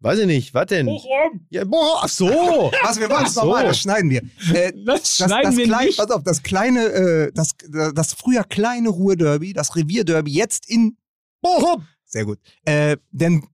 Weiß 0.00 0.18
ich 0.18 0.26
nicht. 0.26 0.52
Was 0.52 0.66
denn? 0.66 0.86
Bochum! 0.86 1.46
Ja, 1.50 1.64
Bochum. 1.64 1.98
Ach 2.02 2.08
so. 2.08 2.26
was 2.82 3.00
wir 3.00 3.08
machen 3.08 3.26
es 3.26 3.34
so. 3.34 3.40
nochmal, 3.40 3.64
das 3.64 3.78
schneiden 3.78 4.10
wir. 4.10 4.22
Äh, 4.52 4.72
Das 4.84 5.00
das, 5.02 5.16
schneiden 5.16 5.42
das 5.44 5.56
wir 5.56 5.64
klein, 5.64 5.86
nicht. 5.86 5.98
Pass 5.98 6.10
auf, 6.10 6.22
das 6.24 6.42
kleine, 6.42 6.84
äh, 6.86 7.32
das, 7.32 7.54
das 7.94 8.12
früher 8.12 8.44
kleine 8.44 8.90
Ruhrderby, 8.90 9.52
das 9.54 9.74
Revierderby, 9.76 10.30
jetzt 10.32 10.68
in 10.68 10.96
Bochum. 11.40 11.86
Sehr 12.04 12.24
gut. 12.26 12.38
Äh, 12.64 12.98
denn, 13.10 13.46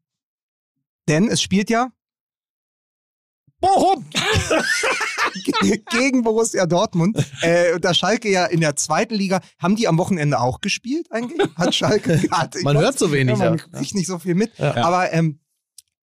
denn 1.09 1.29
es 1.29 1.41
spielt 1.41 1.71
ja 1.71 1.91
Bochum. 3.61 4.05
gegen 5.91 6.23
Borussia 6.23 6.67
Dortmund. 6.67 7.17
Äh, 7.43 7.75
und 7.75 7.85
da 7.85 7.95
Schalke 7.95 8.31
ja 8.31 8.47
in 8.47 8.61
der 8.61 8.77
zweiten 8.77 9.15
Liga, 9.15 9.41
haben 9.59 9.77
die 9.77 9.89
am 9.89 9.99
Wochenende 9.99 10.41
auch 10.41 10.61
gespielt 10.61 11.09
eigentlich? 11.11 11.49
Hat 11.57 11.75
Schalke 11.75 12.15
ich 12.55 12.63
Man 12.65 12.77
weiß- 12.77 12.81
hört 12.81 12.99
so 12.99 13.13
wenig, 13.13 13.39
Ja, 13.39 13.51
man 13.51 13.59
ja. 13.59 13.79
kriegt 13.79 13.95
nicht 13.95 14.07
so 14.07 14.19
viel 14.19 14.35
mit. 14.35 14.51
Ja. 14.59 14.77
Aber 14.85 15.13
ähm, 15.13 15.41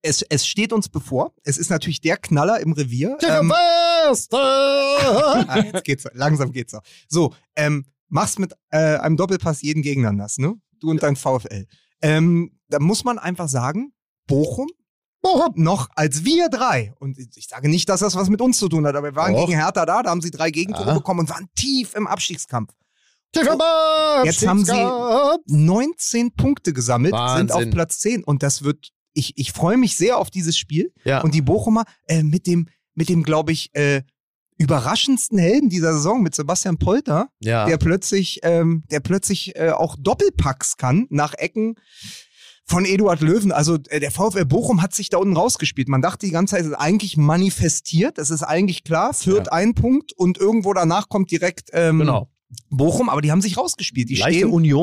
es, 0.01 0.21
es 0.21 0.45
steht 0.47 0.73
uns 0.73 0.89
bevor. 0.89 1.33
Es 1.43 1.57
ist 1.57 1.69
natürlich 1.69 2.01
der 2.01 2.17
Knaller 2.17 2.59
im 2.59 2.71
Revier. 2.71 3.17
Ähm, 3.27 3.51
ah, 4.31 5.59
jetzt 5.63 5.83
geht's, 5.83 6.05
langsam 6.13 6.51
geht's 6.51 6.73
auch. 6.73 6.83
So, 7.07 7.33
ähm, 7.55 7.85
machst 8.09 8.39
mit 8.39 8.53
äh, 8.69 8.97
einem 8.97 9.17
Doppelpass 9.17 9.61
jeden 9.61 9.81
Gegner 9.81 10.11
nass, 10.13 10.37
ne? 10.37 10.53
Du 10.79 10.89
und 10.89 11.01
dein 11.03 11.15
VfL. 11.15 11.65
Ähm, 12.01 12.51
da 12.69 12.79
muss 12.79 13.03
man 13.03 13.17
einfach 13.19 13.49
sagen, 13.49 13.91
Bochum 14.27 14.69
noch 15.55 15.89
als 15.95 16.23
wir 16.25 16.49
drei. 16.49 16.93
Und 16.99 17.17
ich 17.17 17.47
sage 17.47 17.69
nicht, 17.69 17.89
dass 17.89 18.01
das 18.01 18.15
was 18.15 18.29
mit 18.29 18.41
uns 18.41 18.57
zu 18.59 18.69
tun 18.69 18.85
hat, 18.85 18.95
aber 18.95 19.11
wir 19.11 19.15
waren 19.15 19.33
Doch. 19.33 19.45
gegen 19.45 19.57
Hertha 19.59 19.85
da, 19.85 20.03
da 20.03 20.09
haben 20.09 20.21
sie 20.21 20.31
drei 20.31 20.51
Gegentore 20.51 20.89
Ja. 20.89 20.93
bekommen 20.93 21.21
und 21.21 21.29
waren 21.29 21.47
tief 21.55 21.93
im 21.95 22.07
Abstiegskampf. 22.07 22.73
Jetzt 24.23 24.47
haben 24.47 24.65
sie 24.65 24.73
19 25.47 26.33
Punkte 26.33 26.73
gesammelt, 26.73 27.13
sind 27.13 27.51
auf 27.51 27.57
Wahnsinn. 27.57 27.71
Platz 27.71 27.99
10 27.99 28.23
und 28.23 28.41
das 28.41 28.63
wird, 28.63 28.89
ich, 29.13 29.33
ich 29.37 29.51
freue 29.51 29.77
mich 29.77 29.95
sehr 29.95 30.17
auf 30.17 30.29
dieses 30.29 30.57
Spiel. 30.57 30.91
Ja. 31.03 31.21
Und 31.21 31.33
die 31.33 31.41
Bochumer 31.41 31.83
äh, 32.07 32.23
mit 32.23 32.47
dem, 32.47 32.67
mit 32.95 33.09
dem, 33.09 33.23
glaube 33.23 33.51
ich, 33.51 33.69
äh, 33.73 34.01
überraschendsten 34.57 35.37
Helden 35.37 35.69
dieser 35.69 35.93
Saison, 35.93 36.23
mit 36.23 36.33
Sebastian 36.33 36.77
Polter, 36.77 37.29
ja. 37.39 37.65
der 37.65 37.77
plötzlich, 37.77 38.39
ähm, 38.41 38.83
der 38.89 39.01
plötzlich 39.01 39.55
äh, 39.55 39.69
auch 39.69 39.95
Doppelpacks 39.99 40.77
kann 40.77 41.05
nach 41.09 41.35
Ecken 41.35 41.75
von 42.67 42.85
Eduard 42.85 43.21
Löwen. 43.21 43.51
Also 43.51 43.77
äh, 43.89 43.99
der 43.99 44.11
VfL 44.11 44.45
Bochum 44.45 44.81
hat 44.81 44.93
sich 44.93 45.09
da 45.09 45.17
unten 45.17 45.35
rausgespielt. 45.37 45.87
Man 45.87 46.01
dachte 46.01 46.25
die 46.25 46.31
ganze 46.31 46.51
Zeit, 46.55 46.61
es 46.61 46.67
ist 46.67 46.73
eigentlich 46.75 47.17
manifestiert. 47.17 48.17
Es 48.17 48.29
ist 48.29 48.43
eigentlich 48.43 48.83
klar, 48.83 49.13
führt 49.13 49.47
Ja. 49.47 49.53
ein 49.53 49.73
Punkt 49.73 50.13
und 50.13 50.37
irgendwo 50.37 50.73
danach 50.73 51.09
kommt 51.09 51.31
direkt 51.31 51.69
ähm, 51.73 51.99
genau. 51.99 52.29
Bochum, 52.69 53.09
aber 53.09 53.21
die 53.21 53.31
haben 53.31 53.41
sich 53.41 53.57
rausgespielt. 53.57 54.09
Die 54.09 54.15
Leichte 54.15 54.47
stehen, 54.47 54.63
die 54.63 54.73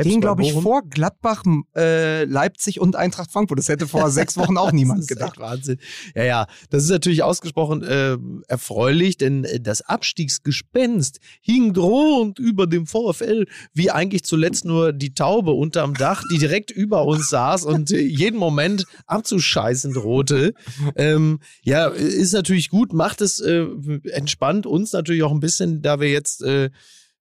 stehen 0.00 0.20
glaube 0.20 0.42
ich, 0.42 0.52
vor 0.52 0.82
Gladbach, 0.82 1.42
äh, 1.74 2.24
Leipzig 2.24 2.80
und 2.80 2.96
Eintracht 2.96 3.30
Frankfurt. 3.32 3.58
Das 3.58 3.68
hätte 3.68 3.86
vor 3.86 4.10
sechs 4.10 4.36
Wochen 4.36 4.58
auch 4.58 4.72
niemand 4.72 5.08
gedacht. 5.08 5.38
Wahnsinn. 5.38 5.78
Ja, 6.14 6.24
ja, 6.24 6.46
das 6.68 6.84
ist 6.84 6.90
natürlich 6.90 7.22
ausgesprochen 7.22 7.82
äh, 7.82 8.18
erfreulich, 8.48 9.16
denn 9.16 9.44
äh, 9.44 9.58
das 9.58 9.80
Abstiegsgespenst 9.80 11.18
hing 11.40 11.72
drohend 11.72 12.38
über 12.38 12.66
dem 12.66 12.86
VfL, 12.86 13.46
wie 13.72 13.90
eigentlich 13.90 14.24
zuletzt 14.24 14.66
nur 14.66 14.92
die 14.92 15.14
Taube 15.14 15.52
unterm 15.52 15.94
Dach, 15.94 16.24
die 16.30 16.38
direkt 16.38 16.70
über 16.70 17.06
uns 17.06 17.30
saß 17.30 17.64
und 17.64 17.90
äh, 17.90 18.00
jeden 18.00 18.38
Moment 18.38 18.84
abzuscheißen 19.06 19.94
drohte. 19.94 20.52
Ähm, 20.96 21.40
ja, 21.62 21.86
ist 21.86 22.32
natürlich 22.32 22.68
gut, 22.68 22.92
macht 22.92 23.22
es 23.22 23.40
äh, 23.40 23.66
entspannt 24.12 24.66
uns 24.66 24.92
natürlich 24.92 25.22
auch 25.22 25.32
ein 25.32 25.40
bisschen, 25.40 25.80
da 25.80 26.00
wir 26.00 26.10
jetzt 26.10 26.42
äh, 26.42 26.68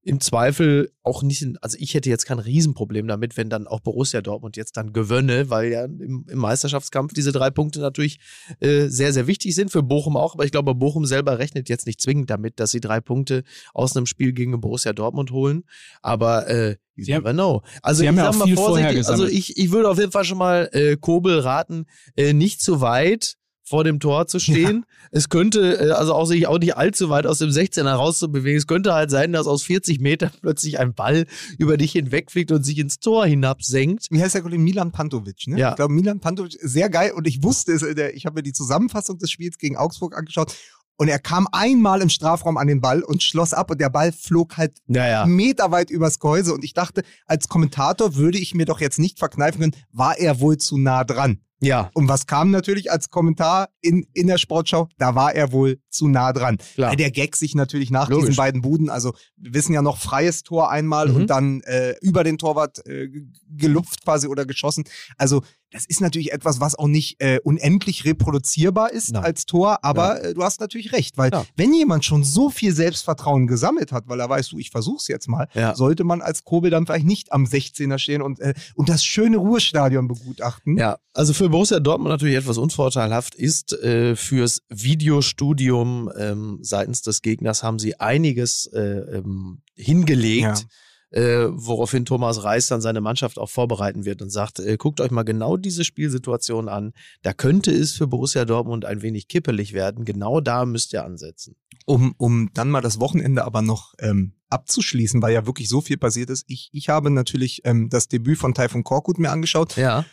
im 0.05 0.19
Zweifel 0.19 0.91
auch 1.01 1.23
nicht, 1.23 1.45
also 1.61 1.77
ich 1.79 1.93
hätte 1.93 2.09
jetzt 2.09 2.25
kein 2.25 2.39
Riesenproblem 2.39 3.07
damit, 3.07 3.37
wenn 3.37 3.49
dann 3.49 3.67
auch 3.67 3.79
Borussia 3.79 4.21
Dortmund 4.21 4.57
jetzt 4.57 4.75
dann 4.75 4.91
gewönne, 4.91 5.49
weil 5.49 5.71
ja 5.71 5.85
im, 5.85 6.25
im 6.29 6.39
Meisterschaftskampf 6.39 7.13
diese 7.13 7.31
drei 7.31 7.49
Punkte 7.49 7.79
natürlich 7.79 8.19
äh, 8.59 8.87
sehr, 8.87 9.13
sehr 9.13 9.27
wichtig 9.27 9.55
sind, 9.55 9.71
für 9.71 9.81
Bochum 9.81 10.17
auch, 10.17 10.33
aber 10.33 10.45
ich 10.45 10.51
glaube, 10.51 10.75
Bochum 10.75 11.05
selber 11.05 11.39
rechnet 11.39 11.69
jetzt 11.69 11.87
nicht 11.87 12.01
zwingend 12.01 12.29
damit, 12.29 12.59
dass 12.59 12.71
sie 12.71 12.81
drei 12.81 12.99
Punkte 12.99 13.43
aus 13.73 13.95
einem 13.95 14.05
Spiel 14.05 14.33
gegen 14.33 14.59
Borussia 14.59 14.91
Dortmund 14.91 15.31
holen, 15.31 15.63
aber 16.01 16.49
äh, 16.49 16.75
you 16.95 17.05
Sie 17.05 17.11
never 17.13 17.31
know. 17.33 17.61
Also 17.81 17.99
Sie 17.99 18.07
ich 18.07 18.15
ja 18.15 18.31
sag 18.31 18.45
mal 18.45 18.55
vorsichtig, 18.55 19.07
also 19.07 19.25
ich, 19.25 19.57
ich 19.57 19.71
würde 19.71 19.89
auf 19.89 19.99
jeden 19.99 20.11
Fall 20.11 20.25
schon 20.25 20.37
mal 20.37 20.69
äh, 20.73 20.97
Kobel 20.97 21.39
raten, 21.39 21.85
äh, 22.17 22.33
nicht 22.33 22.61
zu 22.61 22.81
weit 22.81 23.37
vor 23.65 23.83
dem 23.85 23.99
Tor 23.99 24.27
zu 24.27 24.39
stehen. 24.39 24.85
Es 25.11 25.29
könnte, 25.29 25.79
äh, 25.79 25.91
also 25.91 26.13
auch 26.13 26.25
sich 26.25 26.47
auch 26.47 26.59
nicht 26.59 26.75
allzu 26.75 27.09
weit 27.09 27.25
aus 27.25 27.39
dem 27.39 27.49
16er 27.49 27.89
rauszubewegen. 27.93 28.57
Es 28.57 28.67
könnte 28.67 28.93
halt 28.93 29.09
sein, 29.09 29.31
dass 29.31 29.47
aus 29.47 29.63
40 29.63 29.99
Metern 30.01 30.31
plötzlich 30.41 30.79
ein 30.79 30.93
Ball 30.93 31.25
über 31.57 31.77
dich 31.77 31.93
hinwegfliegt 31.93 32.51
und 32.51 32.63
sich 32.63 32.77
ins 32.77 32.99
Tor 32.99 33.25
hinabsenkt. 33.25 34.07
Wie 34.11 34.21
heißt 34.21 34.35
der 34.35 34.41
Kollege? 34.41 34.61
Milan 34.61 34.91
Pantovic, 34.91 35.47
ne? 35.47 35.57
Ja. 35.59 35.69
Ich 35.71 35.75
glaube, 35.77 35.93
Milan 35.93 36.19
Pantovic, 36.19 36.57
sehr 36.61 36.89
geil. 36.89 37.11
Und 37.15 37.25
ich 37.27 37.41
wusste 37.43 37.71
es, 37.73 37.81
der- 37.95 38.15
ich 38.15 38.25
habe 38.25 38.35
mir 38.35 38.43
die 38.43 38.53
Zusammenfassung 38.53 39.17
des 39.17 39.31
Spiels 39.31 39.57
gegen 39.57 39.77
Augsburg 39.77 40.17
angeschaut. 40.17 40.53
Und 40.95 41.07
er 41.07 41.17
kam 41.19 41.47
einmal 41.51 42.01
im 42.01 42.09
Strafraum 42.09 42.55
an 42.57 42.67
den 42.67 42.79
Ball 42.79 43.01
und 43.01 43.23
schloss 43.23 43.53
ab 43.53 43.71
und 43.71 43.81
der 43.81 43.89
Ball 43.89 44.11
flog 44.11 44.57
halt 44.57 44.73
Ja, 44.87 45.07
ja. 45.07 45.25
meterweit 45.25 45.89
übers 45.89 46.19
Gehäuse. 46.19 46.53
Und 46.53 46.63
ich 46.63 46.73
dachte, 46.73 47.01
als 47.25 47.47
Kommentator 47.47 48.15
würde 48.15 48.37
ich 48.37 48.53
mir 48.53 48.65
doch 48.65 48.79
jetzt 48.79 48.99
nicht 48.99 49.17
verkneifen 49.17 49.59
können, 49.61 49.75
war 49.91 50.17
er 50.19 50.39
wohl 50.39 50.57
zu 50.57 50.77
nah 50.77 51.03
dran. 51.03 51.39
Ja, 51.63 51.89
Und 51.93 52.07
was 52.07 52.27
kam 52.27 52.51
natürlich 52.51 52.91
als 52.91 53.09
Kommentar 53.09 53.69
in, 53.81 54.05
in 54.13 54.27
der 54.27 54.37
Sportschau? 54.37 54.89
Da 54.97 55.15
war 55.15 55.33
er 55.33 55.51
wohl 55.51 55.79
zu 55.89 56.07
nah 56.07 56.33
dran. 56.33 56.57
klar. 56.75 56.89
Weil 56.91 56.97
der 56.97 57.11
Gag 57.11 57.35
sich 57.35 57.55
natürlich 57.55 57.91
nach 57.91 58.09
Logisch. 58.09 58.25
diesen 58.29 58.37
beiden 58.37 58.61
Buden, 58.61 58.89
also 58.89 59.13
wir 59.37 59.53
wissen 59.53 59.73
ja 59.73 59.81
noch 59.81 59.97
freies 59.97 60.43
Tor 60.43 60.69
einmal 60.71 61.09
Mhm. 61.09 61.15
und 61.15 61.27
dann 61.29 61.61
äh, 61.61 61.95
über 62.01 62.23
den 62.23 62.37
Torwart 62.37 62.85
äh, 62.87 63.07
ge- 63.07 63.25
gelupft 63.49 64.03
quasi 64.03 64.27
oder 64.27 64.45
geschossen. 64.45 64.83
Also 65.17 65.41
das 65.71 65.85
ist 65.85 66.01
natürlich 66.01 66.31
etwas, 66.31 66.59
was 66.59 66.75
auch 66.75 66.87
nicht 66.87 67.19
äh, 67.19 67.39
unendlich 67.43 68.05
reproduzierbar 68.05 68.91
ist 68.91 69.11
Nein. 69.13 69.23
als 69.23 69.45
Tor, 69.47 69.79
aber 69.83 70.23
äh, 70.23 70.33
du 70.35 70.43
hast 70.43 70.59
natürlich 70.59 70.91
recht, 70.93 71.17
weil 71.17 71.31
Ja. 71.31 71.45
wenn 71.55 71.73
jemand 71.73 72.05
schon 72.05 72.23
so 72.23 72.49
viel 72.51 72.73
Selbstvertrauen 72.75 73.47
gesammelt 73.47 73.91
hat, 73.91 74.03
weil 74.07 74.19
er 74.19 74.29
weiß, 74.29 74.49
du, 74.49 74.59
ich 74.59 74.69
versuch's 74.69 75.07
jetzt 75.07 75.27
mal, 75.27 75.47
Ja. 75.55 75.73
sollte 75.75 76.03
man 76.03 76.21
als 76.21 76.43
Kobel 76.43 76.69
dann 76.69 76.85
vielleicht 76.85 77.05
nicht 77.07 77.31
am 77.31 77.45
16er 77.45 77.97
stehen 77.97 78.21
und, 78.21 78.39
äh, 78.39 78.53
und 78.75 78.89
das 78.89 79.03
schöne 79.03 79.37
Ruhestadion 79.37 80.07
begutachten. 80.07 80.77
Ja, 80.77 80.97
also 81.13 81.33
für 81.33 81.51
Borussia 81.53 81.79
Dortmund 81.79 82.09
natürlich 82.09 82.35
etwas 82.35 82.57
unvorteilhaft 82.57 83.35
ist, 83.35 83.73
äh, 83.73 84.15
fürs 84.15 84.63
Videostudium 84.69 86.11
ähm, 86.17 86.57
seitens 86.63 87.03
des 87.03 87.21
Gegners 87.21 87.61
haben 87.61 87.77
sie 87.77 87.99
einiges 87.99 88.65
äh, 88.73 88.79
ähm, 88.79 89.61
hingelegt, 89.75 90.65
äh, 91.11 91.45
woraufhin 91.51 92.05
Thomas 92.05 92.43
Reis 92.43 92.69
dann 92.69 92.81
seine 92.81 93.01
Mannschaft 93.01 93.37
auch 93.37 93.51
vorbereiten 93.51 94.03
wird 94.03 94.23
und 94.23 94.31
sagt, 94.31 94.61
äh, 94.61 94.77
guckt 94.77 94.99
euch 94.99 95.11
mal 95.11 95.21
genau 95.21 95.55
diese 95.55 95.83
Spielsituation 95.83 96.69
an. 96.69 96.93
Da 97.21 97.33
könnte 97.33 97.69
es 97.69 97.91
für 97.91 98.07
Borussia 98.07 98.45
Dortmund 98.45 98.85
ein 98.85 99.03
wenig 99.03 99.27
kippelig 99.27 99.73
werden. 99.73 100.05
Genau 100.05 100.41
da 100.41 100.65
müsst 100.65 100.91
ihr 100.93 101.05
ansetzen. 101.05 101.55
Um, 101.85 102.15
um 102.17 102.49
dann 102.55 102.71
mal 102.71 102.81
das 102.81 102.99
Wochenende 102.99 103.45
aber 103.45 103.61
noch 103.61 103.93
ähm, 103.99 104.33
abzuschließen, 104.49 105.21
weil 105.21 105.35
ja 105.35 105.45
wirklich 105.45 105.69
so 105.69 105.81
viel 105.81 105.97
passiert 105.97 106.31
ist. 106.31 106.45
Ich, 106.47 106.71
ich 106.73 106.89
habe 106.89 107.11
natürlich 107.11 107.61
ähm, 107.63 107.89
das 107.89 108.07
Debüt 108.07 108.39
von 108.39 108.55
Taifun 108.55 108.83
Korkut 108.83 109.19
mir 109.19 109.29
angeschaut 109.29 109.77
Ja. 109.77 110.03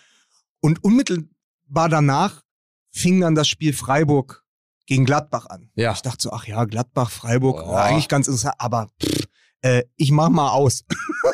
Und 0.61 0.82
unmittelbar 0.84 1.88
danach 1.88 2.42
fing 2.90 3.20
dann 3.20 3.34
das 3.34 3.48
Spiel 3.48 3.72
Freiburg 3.72 4.44
gegen 4.86 5.04
Gladbach 5.04 5.46
an. 5.46 5.70
Ja. 5.74 5.92
Ich 5.92 6.02
dachte 6.02 6.22
so, 6.22 6.32
ach 6.32 6.46
ja, 6.46 6.64
Gladbach, 6.64 7.11
Freiburg, 7.11 7.58
war 7.66 7.84
eigentlich 7.84 8.08
ganz 8.08 8.26
interessant, 8.26 8.54
aber 8.58 8.88
pff, 9.02 9.26
äh, 9.62 9.82
ich 9.96 10.11
mach 10.11 10.28
mal 10.30 10.50
aus. 10.50 10.84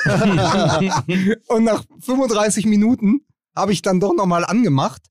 und 1.49 1.65
nach 1.65 1.85
35 2.01 2.67
Minuten 2.67 3.21
habe 3.55 3.73
ich 3.73 3.83
dann 3.83 4.01
doch 4.01 4.15
nochmal 4.15 4.45
angemacht 4.45 5.03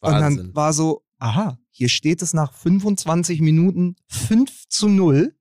und 0.00 0.12
Wahnsinn. 0.12 0.36
dann 0.46 0.54
war 0.54 0.72
so, 0.72 1.02
aha, 1.18 1.58
hier 1.70 1.88
steht 1.88 2.22
es 2.22 2.32
nach 2.34 2.52
25 2.52 3.40
Minuten 3.40 3.96
5 4.08 4.68
zu 4.68 4.88
0. 4.88 5.34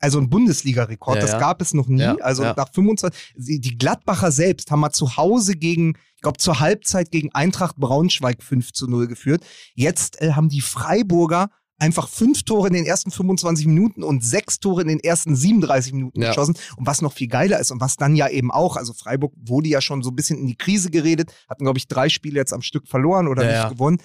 Also 0.00 0.18
ein 0.18 0.28
Bundesliga-Rekord, 0.28 1.16
Ja, 1.16 1.22
das 1.22 1.32
ja. 1.32 1.38
gab 1.38 1.62
es 1.62 1.72
noch 1.72 1.88
nie. 1.88 2.00
Ja, 2.02 2.16
also 2.16 2.42
nach 2.42 2.70
25, 2.72 3.34
sie- 3.36 3.60
die 3.60 3.78
Gladbacher 3.78 4.30
selbst 4.32 4.70
haben 4.70 4.80
mal 4.80 4.90
zu 4.92 5.16
Hause 5.16 5.54
gegen, 5.56 5.96
glaube 6.24 6.38
zur 6.38 6.58
Halbzeit 6.58 7.12
gegen 7.12 7.30
Eintracht 7.32 7.76
Braunschweig 7.76 8.42
5 8.42 8.72
zu 8.72 8.88
0 8.88 9.06
geführt. 9.06 9.44
Jetzt 9.74 10.20
äh, 10.20 10.32
haben 10.32 10.48
die 10.48 10.60
Freiburger 10.60 11.50
einfach 11.78 12.08
fünf 12.08 12.44
Tore 12.44 12.68
in 12.68 12.72
den 12.74 12.86
ersten 12.86 13.10
25 13.10 13.66
Minuten 13.66 14.02
und 14.04 14.24
sechs 14.24 14.60
Tore 14.60 14.82
in 14.82 14.88
den 14.88 15.00
ersten 15.00 15.34
37 15.36 15.92
Minuten 15.92 16.22
Ja. 16.22 16.28
geschossen. 16.28 16.56
Und 16.76 16.86
was 16.86 17.02
noch 17.02 17.12
viel 17.12 17.26
geiler 17.28 17.58
ist 17.58 17.72
und 17.72 17.80
was 17.80 17.96
dann 17.96 18.14
ja 18.16 18.28
eben 18.28 18.50
auch, 18.50 18.76
also 18.76 18.92
Freiburg 18.92 19.32
wurde 19.36 19.68
ja 19.68 19.80
schon 19.80 20.02
so 20.02 20.10
ein 20.10 20.16
bisschen 20.16 20.38
in 20.38 20.46
die 20.46 20.56
Krise 20.56 20.90
geredet, 20.90 21.32
hatten, 21.48 21.64
glaube 21.64 21.78
ich, 21.78 21.88
drei 21.88 22.08
Spiele 22.08 22.38
jetzt 22.38 22.52
am 22.52 22.62
Stück 22.62 22.86
verloren 22.88 23.26
oder 23.28 23.42
Ja, 23.42 23.48
nicht 23.48 23.58
ja. 23.58 23.68
gewonnen. 23.68 23.98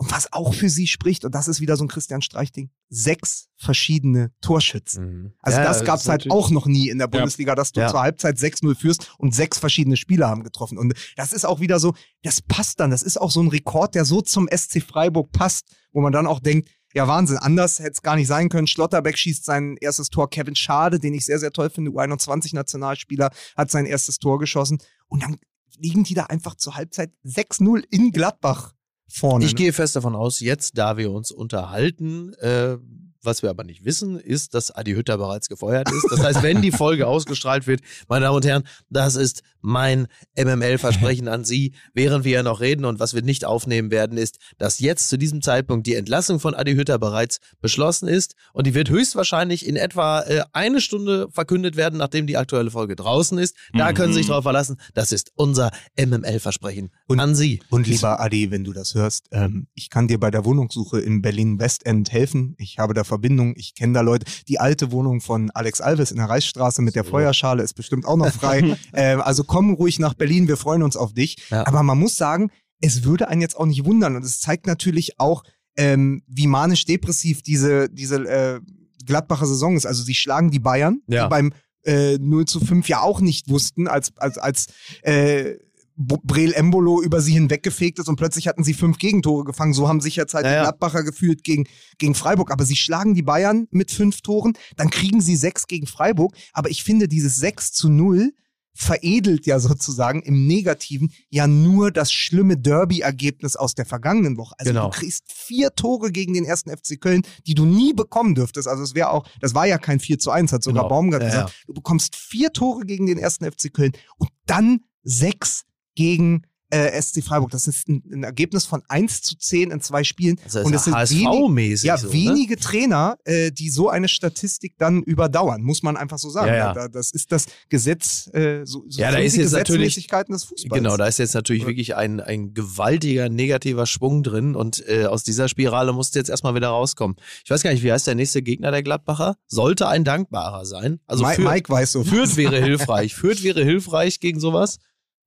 Und 0.00 0.10
was 0.12 0.32
auch 0.32 0.54
für 0.54 0.70
sie 0.70 0.86
spricht, 0.86 1.26
und 1.26 1.34
das 1.34 1.46
ist 1.46 1.60
wieder 1.60 1.76
so 1.76 1.84
ein 1.84 1.88
Christian 1.88 2.22
Streich-Ding, 2.22 2.70
sechs 2.88 3.50
verschiedene 3.58 4.32
Torschützen. 4.40 5.04
Mhm. 5.04 5.32
Also 5.40 5.58
Ja, 5.58 5.64
das 5.64 5.84
gab 5.84 6.00
es 6.00 6.08
halt 6.08 6.30
auch 6.30 6.48
noch 6.48 6.64
nie 6.64 6.88
in 6.88 6.96
der 6.96 7.06
Bundesliga, 7.06 7.54
dass 7.54 7.72
du 7.72 7.80
Ja. 7.80 7.88
zur 7.88 8.00
Halbzeit 8.00 8.38
6-0 8.38 8.74
führst 8.74 9.12
und 9.18 9.34
sechs 9.34 9.58
verschiedene 9.58 9.98
Spieler 9.98 10.26
haben 10.26 10.42
getroffen. 10.42 10.78
Und 10.78 10.94
das 11.16 11.34
ist 11.34 11.44
auch 11.44 11.60
wieder 11.60 11.78
so, 11.78 11.92
das 12.22 12.40
passt 12.40 12.80
dann. 12.80 12.90
Das 12.90 13.02
ist 13.02 13.20
auch 13.20 13.30
so 13.30 13.42
ein 13.42 13.48
Rekord, 13.48 13.94
der 13.94 14.06
so 14.06 14.22
zum 14.22 14.48
SC 14.48 14.80
Freiburg 14.80 15.32
passt, 15.32 15.66
wo 15.92 16.00
man 16.00 16.12
dann 16.12 16.26
auch 16.26 16.40
denkt, 16.40 16.70
ja 16.94 17.06
Wahnsinn, 17.06 17.36
anders 17.36 17.78
hätte 17.78 17.90
es 17.90 18.02
gar 18.02 18.16
nicht 18.16 18.26
sein 18.26 18.48
können. 18.48 18.68
Schlotterbeck 18.68 19.18
schießt 19.18 19.44
sein 19.44 19.76
erstes 19.82 20.08
Tor. 20.08 20.30
Kevin 20.30 20.56
Schade, 20.56 20.98
den 20.98 21.12
ich 21.12 21.26
sehr, 21.26 21.38
sehr 21.38 21.52
toll 21.52 21.68
finde, 21.68 21.90
U21-Nationalspieler, 21.90 23.30
hat 23.54 23.70
sein 23.70 23.84
erstes 23.84 24.16
Tor 24.18 24.38
geschossen. 24.38 24.78
Und 25.08 25.22
dann 25.24 25.36
liegen 25.76 26.04
die 26.04 26.14
da 26.14 26.24
einfach 26.24 26.54
zur 26.54 26.76
Halbzeit 26.76 27.12
6-0 27.22 27.84
in 27.90 28.12
Gladbach 28.12 28.72
vorne. 29.10 29.44
Ich 29.44 29.52
ne? 29.52 29.58
gehe 29.58 29.72
fest 29.72 29.96
davon 29.96 30.14
aus, 30.14 30.40
jetzt, 30.40 30.78
da 30.78 30.96
wir 30.96 31.10
uns 31.10 31.30
unterhalten, 31.30 32.32
äh, 32.34 32.76
Was 33.22 33.42
wir 33.42 33.50
aber 33.50 33.64
nicht 33.64 33.84
wissen, 33.84 34.18
ist, 34.18 34.54
dass 34.54 34.70
Adi 34.70 34.92
Hütter 34.92 35.18
bereits 35.18 35.48
gefeuert 35.48 35.90
ist. 35.92 36.06
Das 36.10 36.20
heißt, 36.22 36.42
wenn 36.42 36.62
die 36.62 36.72
Folge 36.72 37.06
ausgestrahlt 37.06 37.66
wird, 37.66 37.80
meine 38.08 38.24
Damen 38.24 38.36
und 38.36 38.46
Herren, 38.46 38.62
das 38.88 39.14
ist 39.16 39.42
mein 39.62 40.06
MML-Versprechen 40.38 41.28
an 41.28 41.44
Sie, 41.44 41.74
während 41.92 42.24
wir 42.24 42.32
ja 42.32 42.42
noch 42.42 42.60
reden. 42.60 42.84
Und 42.86 42.98
was 42.98 43.12
wir 43.14 43.22
nicht 43.22 43.44
aufnehmen 43.44 43.90
werden, 43.90 44.16
ist, 44.16 44.38
dass 44.58 44.78
jetzt 44.78 45.08
zu 45.10 45.18
diesem 45.18 45.42
Zeitpunkt 45.42 45.86
die 45.86 45.94
Entlassung 45.94 46.40
von 46.40 46.54
Adi 46.54 46.74
Hütter 46.74 46.98
bereits 46.98 47.40
beschlossen 47.60 48.08
ist. 48.08 48.34
Und 48.54 48.66
die 48.66 48.74
wird 48.74 48.88
höchstwahrscheinlich 48.88 49.66
in 49.66 49.76
etwa 49.76 50.22
äh, 50.22 50.42
eine 50.52 50.80
Stunde 50.80 51.28
verkündet 51.30 51.76
werden, 51.76 51.98
nachdem 51.98 52.26
die 52.26 52.36
aktuelle 52.38 52.70
Folge 52.70 52.96
draußen 52.96 53.36
ist. 53.38 53.54
Da 53.74 53.90
Mhm. 53.90 53.94
können 53.94 54.12
Sie 54.14 54.20
sich 54.20 54.28
darauf 54.28 54.44
verlassen. 54.44 54.76
Das 54.94 55.12
ist 55.12 55.30
unser 55.34 55.70
MML-Versprechen 55.98 56.90
an 57.08 57.34
Sie. 57.34 57.60
Und 57.70 57.86
lieber 57.86 58.20
Adi, 58.20 58.50
wenn 58.50 58.64
du 58.64 58.72
das 58.72 58.94
hörst, 58.94 59.26
ähm, 59.32 59.66
ich 59.74 59.90
kann 59.90 60.08
dir 60.08 60.18
bei 60.18 60.30
der 60.30 60.44
Wohnungssuche 60.44 61.00
in 61.00 61.22
Berlin 61.22 61.58
Westend 61.58 62.12
helfen. 62.12 62.54
Ich 62.58 62.78
habe 62.78 62.94
da 62.94 63.04
Verbindung, 63.10 63.54
ich 63.56 63.74
kenne 63.74 63.92
da 63.92 64.00
Leute. 64.02 64.24
Die 64.48 64.58
alte 64.60 64.92
Wohnung 64.92 65.20
von 65.20 65.50
Alex 65.50 65.80
Alves 65.80 66.10
in 66.12 66.16
der 66.18 66.28
Reichsstraße 66.28 66.80
mit 66.80 66.94
der 66.94 67.04
Feuerschale 67.04 67.62
ist 67.62 67.74
bestimmt 67.74 68.06
auch 68.06 68.16
noch 68.16 68.32
frei. 68.32 68.76
ähm, 68.94 69.20
also 69.20 69.42
komm 69.44 69.74
ruhig 69.74 69.98
nach 69.98 70.14
Berlin, 70.14 70.46
wir 70.48 70.56
freuen 70.56 70.82
uns 70.82 70.96
auf 70.96 71.12
dich. 71.12 71.36
Ja. 71.50 71.66
Aber 71.66 71.82
man 71.82 71.98
muss 71.98 72.14
sagen, 72.16 72.50
es 72.80 73.02
würde 73.04 73.28
einen 73.28 73.40
jetzt 73.42 73.56
auch 73.56 73.66
nicht 73.66 73.84
wundern 73.84 74.16
und 74.16 74.24
es 74.24 74.40
zeigt 74.40 74.66
natürlich 74.66 75.18
auch, 75.18 75.42
ähm, 75.76 76.22
wie 76.26 76.46
manisch-depressiv 76.46 77.42
diese, 77.42 77.88
diese 77.90 78.16
äh, 78.26 78.60
Gladbacher 79.04 79.46
Saison 79.46 79.76
ist. 79.76 79.86
Also 79.86 80.02
sie 80.02 80.14
schlagen 80.14 80.50
die 80.50 80.60
Bayern, 80.60 81.02
Ja. 81.08 81.24
die 81.24 81.30
beim 81.30 81.52
äh, 81.84 82.18
0 82.18 82.44
zu 82.44 82.60
5 82.60 82.88
ja 82.88 83.00
auch 83.00 83.20
nicht 83.20 83.48
wussten, 83.48 83.88
als, 83.88 84.16
als, 84.16 84.38
als 84.38 84.66
äh, 85.02 85.54
Breel 86.02 86.52
Embolo 86.54 87.02
über 87.02 87.20
sie 87.20 87.32
hinweggefegt 87.32 87.98
ist 87.98 88.08
und 88.08 88.16
plötzlich 88.16 88.48
hatten 88.48 88.64
sie 88.64 88.72
fünf 88.74 88.98
Gegentore 88.98 89.44
gefangen. 89.44 89.74
So 89.74 89.86
haben 89.88 90.00
sich 90.00 90.16
jetzt 90.16 90.32
halt 90.34 90.46
Ja, 90.46 90.52
die. 90.52 90.60
Gladbacher 90.62 91.02
gefühlt 91.04 91.44
gegen, 91.44 91.66
gegen 91.98 92.14
Freiburg. 92.14 92.50
Aber 92.50 92.64
sie 92.64 92.76
schlagen 92.76 93.14
die 93.14 93.22
Bayern 93.22 93.66
mit 93.70 93.90
fünf 93.90 94.22
Toren, 94.22 94.54
dann 94.76 94.88
kriegen 94.90 95.20
sie 95.20 95.36
sechs 95.36 95.66
gegen 95.66 95.86
Freiburg. 95.86 96.34
Aber 96.52 96.70
ich 96.70 96.84
finde, 96.84 97.06
dieses 97.08 97.36
6 97.36 97.72
zu 97.72 97.88
0 97.90 98.32
veredelt 98.72 99.46
ja 99.46 99.58
sozusagen 99.58 100.22
im 100.22 100.46
Negativen 100.46 101.10
ja 101.28 101.46
nur 101.46 101.90
das 101.90 102.12
schlimme 102.12 102.56
Derby-Ergebnis 102.56 103.56
aus 103.56 103.74
der 103.74 103.84
vergangenen 103.84 104.36
Woche. 104.38 104.54
Also 104.58 104.70
Genau. 104.70 104.84
du 104.84 104.90
kriegst 104.96 105.24
vier 105.30 105.74
Tore 105.74 106.12
gegen 106.12 106.32
den 106.34 106.44
ersten 106.44 106.70
FC 106.70 106.98
Köln, 106.98 107.22
die 107.46 107.54
du 107.54 107.66
nie 107.66 107.92
bekommen 107.92 108.34
dürftest. 108.34 108.68
Also 108.68 108.82
es 108.82 108.94
wäre 108.94 109.10
auch, 109.10 109.26
das 109.40 109.54
war 109.54 109.66
ja 109.66 109.76
kein 109.76 110.00
4 110.00 110.18
zu 110.18 110.30
1, 110.30 110.52
hat 110.52 110.62
sogar 110.64 110.84
Genau. 110.84 110.88
Baumgart 110.94 111.22
Ja, 111.22 111.28
gesagt. 111.28 111.52
Du 111.66 111.74
bekommst 111.74 112.16
vier 112.16 112.52
Tore 112.52 112.84
gegen 112.86 113.06
den 113.06 113.18
ersten 113.18 113.44
FC 113.44 113.70
Köln 113.72 113.92
und 114.18 114.30
dann 114.46 114.80
sechs 115.02 115.64
gegen 115.94 116.42
äh, 116.72 117.02
SC 117.02 117.24
Freiburg. 117.24 117.50
Das 117.50 117.66
ist 117.66 117.88
ein, 117.88 118.00
ein 118.12 118.22
Ergebnis 118.22 118.64
von 118.64 118.80
1 118.88 119.22
zu 119.22 119.36
10 119.36 119.72
in 119.72 119.80
zwei 119.80 120.04
Spielen. 120.04 120.38
Also 120.44 120.60
und 120.60 120.72
es 120.72 120.84
sind 120.84 120.94
wenig, 120.94 121.82
ja, 121.82 121.96
so, 121.98 122.06
ne? 122.06 122.12
wenige 122.12 122.56
Trainer, 122.58 123.16
äh, 123.24 123.50
die 123.50 123.70
so 123.70 123.88
eine 123.88 124.06
Statistik 124.06 124.74
dann 124.78 125.02
überdauern, 125.02 125.62
muss 125.62 125.82
man 125.82 125.96
einfach 125.96 126.18
so 126.18 126.30
sagen. 126.30 126.46
Ja, 126.46 126.54
ja. 126.56 126.72
Da, 126.72 126.86
das 126.86 127.10
ist 127.10 127.32
das 127.32 127.46
Gesetz, 127.70 128.30
äh, 128.34 128.60
so, 128.64 128.84
so 128.88 129.00
Ja, 129.00 129.10
da 129.10 129.18
ist 129.18 129.34
die 129.34 129.40
jetzt 129.40 129.50
natürlich- 129.50 129.66
Gesetzmäßigkeiten 129.96 130.32
des 130.32 130.44
Fußballs. 130.44 130.80
Genau, 130.80 130.96
da 130.96 131.06
ist 131.08 131.18
jetzt 131.18 131.34
natürlich 131.34 131.66
wirklich 131.66 131.96
ein, 131.96 132.20
ein 132.20 132.54
gewaltiger 132.54 133.28
negativer 133.28 133.86
Schwung 133.86 134.22
drin 134.22 134.54
und 134.54 134.84
äh, 134.88 135.06
aus 135.06 135.24
dieser 135.24 135.48
Spirale 135.48 135.92
musst 135.92 136.14
du 136.14 136.20
jetzt 136.20 136.30
erstmal 136.30 136.54
wieder 136.54 136.68
rauskommen. 136.68 137.16
Ich 137.44 137.50
weiß 137.50 137.64
gar 137.64 137.72
nicht, 137.72 137.82
wie 137.82 137.90
heißt 137.90 138.06
der 138.06 138.14
nächste 138.14 138.42
Gegner 138.42 138.70
der 138.70 138.84
Gladbacher? 138.84 139.34
Sollte 139.48 139.88
ein 139.88 140.04
dankbarer 140.04 140.64
sein. 140.64 141.00
Also 141.08 141.24
Mi- 141.24 141.34
für, 141.34 141.42
Mike 141.42 141.68
weiß 141.68 141.90
so. 141.90 142.04
Fürth 142.04 142.36
wäre 142.36 142.62
hilfreich. 142.62 143.12
Fürth 143.16 143.42
wäre 143.42 143.64
hilfreich 143.64 144.20
gegen 144.20 144.38
sowas. 144.38 144.78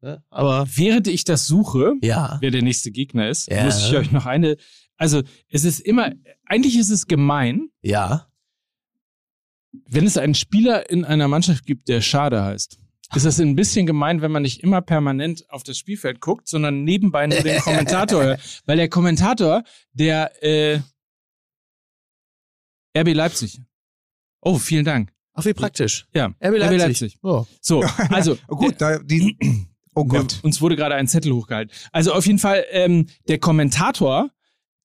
Ja, 0.03 0.21
aber 0.29 0.67
Während 0.75 1.07
ich 1.07 1.23
das 1.23 1.47
suche, 1.47 1.93
ja. 2.01 2.37
wer 2.41 2.51
der 2.51 2.61
nächste 2.61 2.91
Gegner 2.91 3.29
ist, 3.29 3.49
Ja. 3.49 3.63
muss 3.63 3.87
ich 3.87 3.95
euch 3.95 4.11
noch 4.11 4.25
eine. 4.25 4.57
Also, 4.97 5.23
es 5.49 5.63
ist 5.63 5.79
immer, 5.79 6.11
eigentlich 6.45 6.77
ist 6.77 6.89
es 6.89 7.07
gemein, 7.07 7.69
Ja. 7.81 8.27
wenn 9.87 10.05
es 10.05 10.17
einen 10.17 10.35
Spieler 10.35 10.89
in 10.89 11.05
einer 11.05 11.27
Mannschaft 11.29 11.65
gibt, 11.65 11.87
der 11.87 12.01
Schade 12.01 12.43
heißt. 12.43 12.77
Ist 13.15 13.25
das 13.25 13.39
ein 13.39 13.55
bisschen 13.55 13.85
gemein, 13.85 14.21
wenn 14.21 14.31
man 14.31 14.41
nicht 14.41 14.61
immer 14.61 14.81
permanent 14.81 15.49
auf 15.49 15.63
das 15.63 15.77
Spielfeld 15.77 16.19
guckt, 16.19 16.47
sondern 16.47 16.83
nebenbei 16.83 17.27
nur 17.27 17.39
den 17.41 17.61
Kommentator 17.61 18.23
hört. 18.23 18.61
Weil 18.65 18.77
der 18.77 18.89
Kommentator, 18.89 19.63
der 19.93 20.43
äh, 20.43 20.79
RB 22.97 23.13
Leipzig. 23.13 23.61
Oh, 24.41 24.57
vielen 24.57 24.83
Dank. 24.85 25.13
Ach, 25.33 25.45
wie 25.45 25.53
praktisch. 25.53 26.07
Ja, 26.13 26.27
RB 26.43 26.57
Leipzig. 26.57 26.79
Leipzig. 26.79 27.19
Oh. 27.23 27.45
So, 27.61 27.81
also 28.09 28.35
Gut, 28.47 28.75
da, 28.79 28.99
die, 28.99 29.37
oh 29.95 30.05
Gott. 30.05 30.39
Uns 30.43 30.61
wurde 30.61 30.75
gerade 30.75 30.95
ein 30.95 31.07
Zettel 31.07 31.33
hochgehalten. 31.33 31.73
Also 31.91 32.13
auf 32.13 32.25
jeden 32.25 32.39
Fall, 32.39 32.65
ähm, 32.71 33.07
der 33.27 33.39
Kommentator 33.39 34.29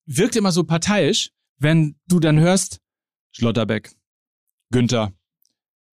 wirkt 0.06 0.36
immer 0.36 0.52
so 0.52 0.64
parteiisch, 0.64 1.30
wenn 1.58 1.96
du 2.06 2.20
dann 2.20 2.38
hörst, 2.38 2.80
Schlotterbeck, 3.32 3.92
Günther, 4.70 5.12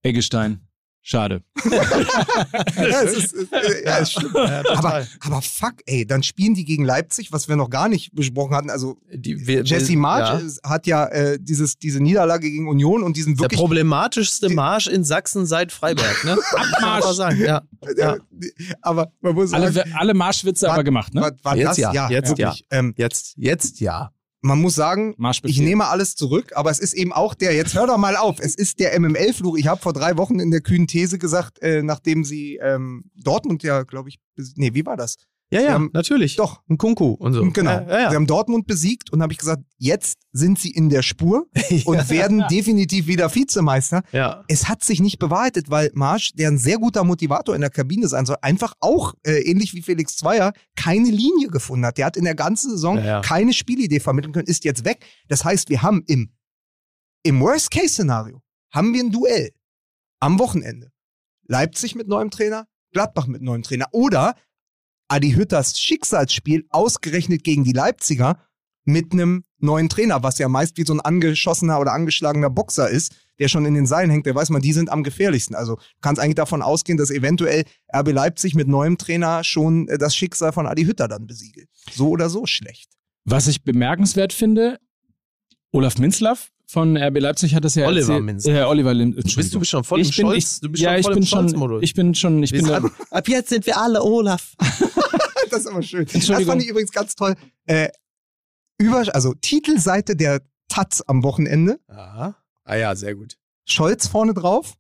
Eggestein, 0.03 0.64
schade. 1.07 1.43
ja, 1.71 3.01
es 3.03 3.13
ist, 3.13 3.33
es, 3.33 3.51
äh, 3.51 3.85
ja, 3.85 3.99
es 3.99 4.11
stimmt. 4.11 4.35
aber, 4.35 5.05
aber 5.21 5.41
fuck, 5.41 5.75
ey, 5.85 6.05
dann 6.05 6.23
spielen 6.23 6.55
die 6.55 6.65
gegen 6.65 6.83
Leipzig, 6.83 7.31
was 7.31 7.47
wir 7.47 7.55
noch 7.55 7.69
gar 7.69 7.87
nicht 7.87 8.13
besprochen 8.13 8.55
hatten. 8.55 8.69
Also 8.69 8.97
Die, 9.13 9.45
wir, 9.47 9.63
Jesse 9.63 9.95
March 9.95 10.41
ja. 10.63 10.69
hat 10.69 10.87
ja 10.87 11.05
äh, 11.05 11.37
dieses, 11.39 11.77
diese 11.77 12.01
Niederlage 12.01 12.49
gegen 12.49 12.67
Union 12.67 13.03
und 13.03 13.15
diesen 13.15 13.35
Der 13.35 13.43
wirklich 13.43 13.59
problematischste 13.59 14.49
Marsch 14.49 14.87
in 14.87 15.03
Sachsen 15.03 15.45
seit 15.45 15.71
Freiberg, 15.71 16.23
ne? 16.25 16.37
Abmarsch. 16.51 16.71
Kann 16.79 16.99
man 16.99 17.15
sagen, 17.15 17.39
ja. 17.45 17.61
ja. 17.97 18.17
Aber 18.81 19.11
man 19.21 19.35
muss 19.35 19.51
sagen, 19.51 19.63
Alle, 19.63 19.85
alle 19.95 20.13
Marschwitze 20.15 20.65
War- 20.65 20.73
aber 20.73 20.83
gemacht, 20.83 21.13
ne? 21.13 21.21
war, 21.21 21.31
war 21.43 21.55
Jetzt 21.55 21.67
das 21.69 21.77
ja, 21.77 22.09
jetzt 22.09 22.29
wirklich. 22.37 22.65
Ähm, 22.71 22.93
Jetzt, 22.97 23.33
jetzt 23.37 23.79
ja. 23.79 24.11
Man 24.45 24.61
muss 24.61 24.75
sagen, 24.75 25.15
ich 25.43 25.59
nehme 25.59 25.87
alles 25.87 26.15
zurück, 26.15 26.51
aber 26.55 26.69
es 26.69 26.79
ist 26.79 26.93
eben 26.93 27.11
auch 27.11 27.33
der, 27.33 27.55
jetzt 27.55 27.73
hör 27.73 27.87
doch 27.87 27.97
mal 27.97 28.15
auf, 28.15 28.39
es 28.39 28.53
ist 28.53 28.79
der 28.79 28.97
MML-Fluch. 28.99 29.57
Ich 29.57 29.67
habe 29.67 29.81
vor 29.81 29.91
drei 29.91 30.17
Wochen 30.17 30.39
in 30.39 30.51
der 30.51 30.61
kühnen 30.61 30.85
These 30.85 31.17
gesagt, 31.17 31.61
äh, 31.63 31.81
nachdem 31.81 32.23
sie 32.23 32.57
ähm, 32.57 33.05
Dortmund 33.15 33.63
ja, 33.63 33.81
glaube 33.83 34.09
ich, 34.09 34.19
nee, 34.55 34.73
wie 34.73 34.85
war 34.85 34.97
das? 34.97 35.17
Ja, 35.51 35.59
Sie 35.59 35.65
ja, 35.67 35.73
haben- 35.73 35.91
natürlich. 35.93 36.35
Doch, 36.37 36.61
Ein 36.67 36.77
Kunku 36.77 37.11
und 37.11 37.33
so. 37.33 37.49
genau. 37.51 37.69
Ja, 37.71 37.81
ja, 37.81 37.87
Sie 37.87 37.93
ja. 37.93 38.13
haben 38.15 38.25
Dortmund 38.25 38.65
besiegt 38.65 39.13
und 39.13 39.21
habe 39.21 39.31
ich 39.31 39.37
gesagt, 39.37 39.61
jetzt 39.77 40.17
sind 40.31 40.57
sie 40.59 40.71
in 40.71 40.89
der 40.89 41.03
Spur 41.03 41.47
und 41.85 42.09
werden 42.09 42.43
definitiv 42.49 43.05
wieder 43.07 43.33
Vizemeister. 43.33 44.01
ja. 44.11 44.43
Es 44.47 44.67
hat 44.67 44.83
sich 44.83 45.01
nicht 45.01 45.19
bewahrheitet, 45.19 45.69
weil 45.69 45.91
Marsch, 45.93 46.33
der 46.33 46.49
ein 46.49 46.57
sehr 46.57 46.77
guter 46.77 47.03
Motivator 47.03 47.53
in 47.53 47.61
der 47.61 47.69
Kabine 47.69 48.07
sein 48.07 48.25
soll, 48.25 48.37
einfach 48.41 48.73
auch, 48.79 49.13
äh, 49.23 49.39
ähnlich 49.41 49.73
wie 49.75 49.81
Felix 49.83 50.17
Zweier, 50.17 50.51
keine 50.75 51.09
Linie 51.09 51.47
gefunden 51.49 51.85
hat. 51.85 51.97
Der 51.99 52.07
hat 52.07 52.17
in 52.17 52.23
der 52.25 52.35
ganzen 52.35 52.71
Saison 52.71 52.97
keine 53.21 53.53
Spielidee 53.53 53.99
vermitteln 53.99 54.33
können, 54.33 54.47
ist 54.47 54.63
jetzt 54.65 54.83
weg. 54.83 55.05
Das 55.27 55.45
heißt, 55.45 55.69
wir 55.69 55.83
haben 55.83 56.03
im, 56.07 56.31
im 57.23 57.39
Worst-Case-Szenario 57.39 58.41
haben 58.71 58.93
wir 58.93 59.03
ein 59.03 59.11
Duell 59.11 59.51
am 60.19 60.39
Wochenende. 60.39 60.91
Leipzig 61.47 61.93
mit 61.95 62.07
neuem 62.07 62.31
Trainer, 62.31 62.65
Gladbach 62.91 63.27
mit 63.27 63.41
neuem 63.43 63.61
Trainer 63.63 63.85
oder 63.91 64.35
Adi 65.07 65.33
Hütters 65.33 65.79
Schicksalsspiel 65.79 66.65
ausgerechnet 66.69 67.43
gegen 67.43 67.63
die 67.63 67.73
Leipziger 67.73 68.39
mit 68.85 69.13
einem 69.13 69.43
neuen 69.59 69.89
Trainer, 69.89 70.23
was 70.23 70.37
ja 70.37 70.47
meist 70.47 70.77
wie 70.77 70.85
so 70.85 70.93
ein 70.93 71.01
angeschossener 71.01 71.79
oder 71.79 71.93
angeschlagener 71.93 72.49
Boxer 72.49 72.89
ist, 72.89 73.15
der 73.39 73.47
schon 73.47 73.65
in 73.65 73.73
den 73.73 73.85
Seilen 73.85 74.09
hängt, 74.09 74.25
der 74.25 74.35
weiß 74.35 74.49
man, 74.49 74.61
die 74.61 74.73
sind 74.73 74.89
am 74.89 75.03
gefährlichsten. 75.03 75.55
Also 75.55 75.75
du 75.75 75.81
kannst 76.01 76.21
eigentlich 76.21 76.35
davon 76.35 76.61
ausgehen, 76.61 76.97
dass 76.97 77.11
eventuell 77.11 77.65
RB 77.93 78.11
Leipzig 78.11 78.55
mit 78.55 78.67
neuem 78.67 78.97
Trainer 78.97 79.43
schon 79.43 79.87
äh, 79.87 79.97
das 79.97 80.15
Schicksal 80.15 80.53
von 80.53 80.67
Adi 80.67 80.85
Hütter 80.85 81.07
dann 81.07 81.27
besiegelt. 81.27 81.67
So 81.91 82.09
oder 82.09 82.29
so 82.29 82.45
schlecht. 82.45 82.91
Was 83.25 83.47
ich 83.47 83.63
bemerkenswert 83.63 84.33
finde, 84.33 84.79
Olaf 85.71 85.97
Minzlaff 85.97 86.51
von 86.67 86.97
RB 86.97 87.19
Leipzig 87.19 87.53
hat 87.55 87.63
das 87.63 87.75
ja 87.75 87.87
Oliver 87.87 88.01
erzählt. 88.13 88.23
Minzlaff. 88.23 88.55
Äh, 88.55 88.63
Oliver 88.63 88.93
Lim 88.93 89.15
Du 89.15 89.21
bist, 89.21 89.53
du 89.53 89.59
bist 89.59 89.71
schon 89.71 89.83
voll 89.83 89.99
im 89.99 90.05
ich 90.07 90.15
bin, 90.15 90.25
Scholz. 90.25 90.53
ich, 90.55 90.59
du 90.61 90.69
bist 90.69 90.83
ja, 90.83 90.89
schon 90.91 90.99
ich 90.99 91.05
voll 91.05 91.13
bin 91.13 91.23
im 91.23 91.27
schon, 91.27 91.39
Scholz-Modus. 91.49 91.83
ich 91.83 91.93
bin 91.93 92.15
schon, 92.15 92.43
ich 92.43 92.51
Wir 92.51 92.61
bin 92.63 92.71
ab, 92.71 92.83
ab 93.11 93.27
jetzt 93.27 93.49
sind 93.49 93.65
wir 93.65 93.77
alle 93.77 94.01
Olaf. 94.03 94.53
Das 95.51 95.59
ist 95.59 95.67
aber 95.67 95.83
schön. 95.83 96.07
Das 96.11 96.25
fand 96.25 96.63
ich 96.63 96.69
übrigens 96.69 96.91
ganz 96.91 97.13
toll. 97.13 97.35
Äh, 97.65 97.89
über, 98.79 99.03
also 99.13 99.35
Titelseite 99.35 100.15
der 100.15 100.41
Taz 100.67 101.01
am 101.05 101.21
Wochenende, 101.23 101.79
Aha. 101.87 102.35
Ah 102.63 102.75
ja, 102.75 102.95
sehr 102.95 103.13
gut. 103.13 103.37
Scholz 103.65 104.07
vorne 104.07 104.33
drauf, 104.33 104.73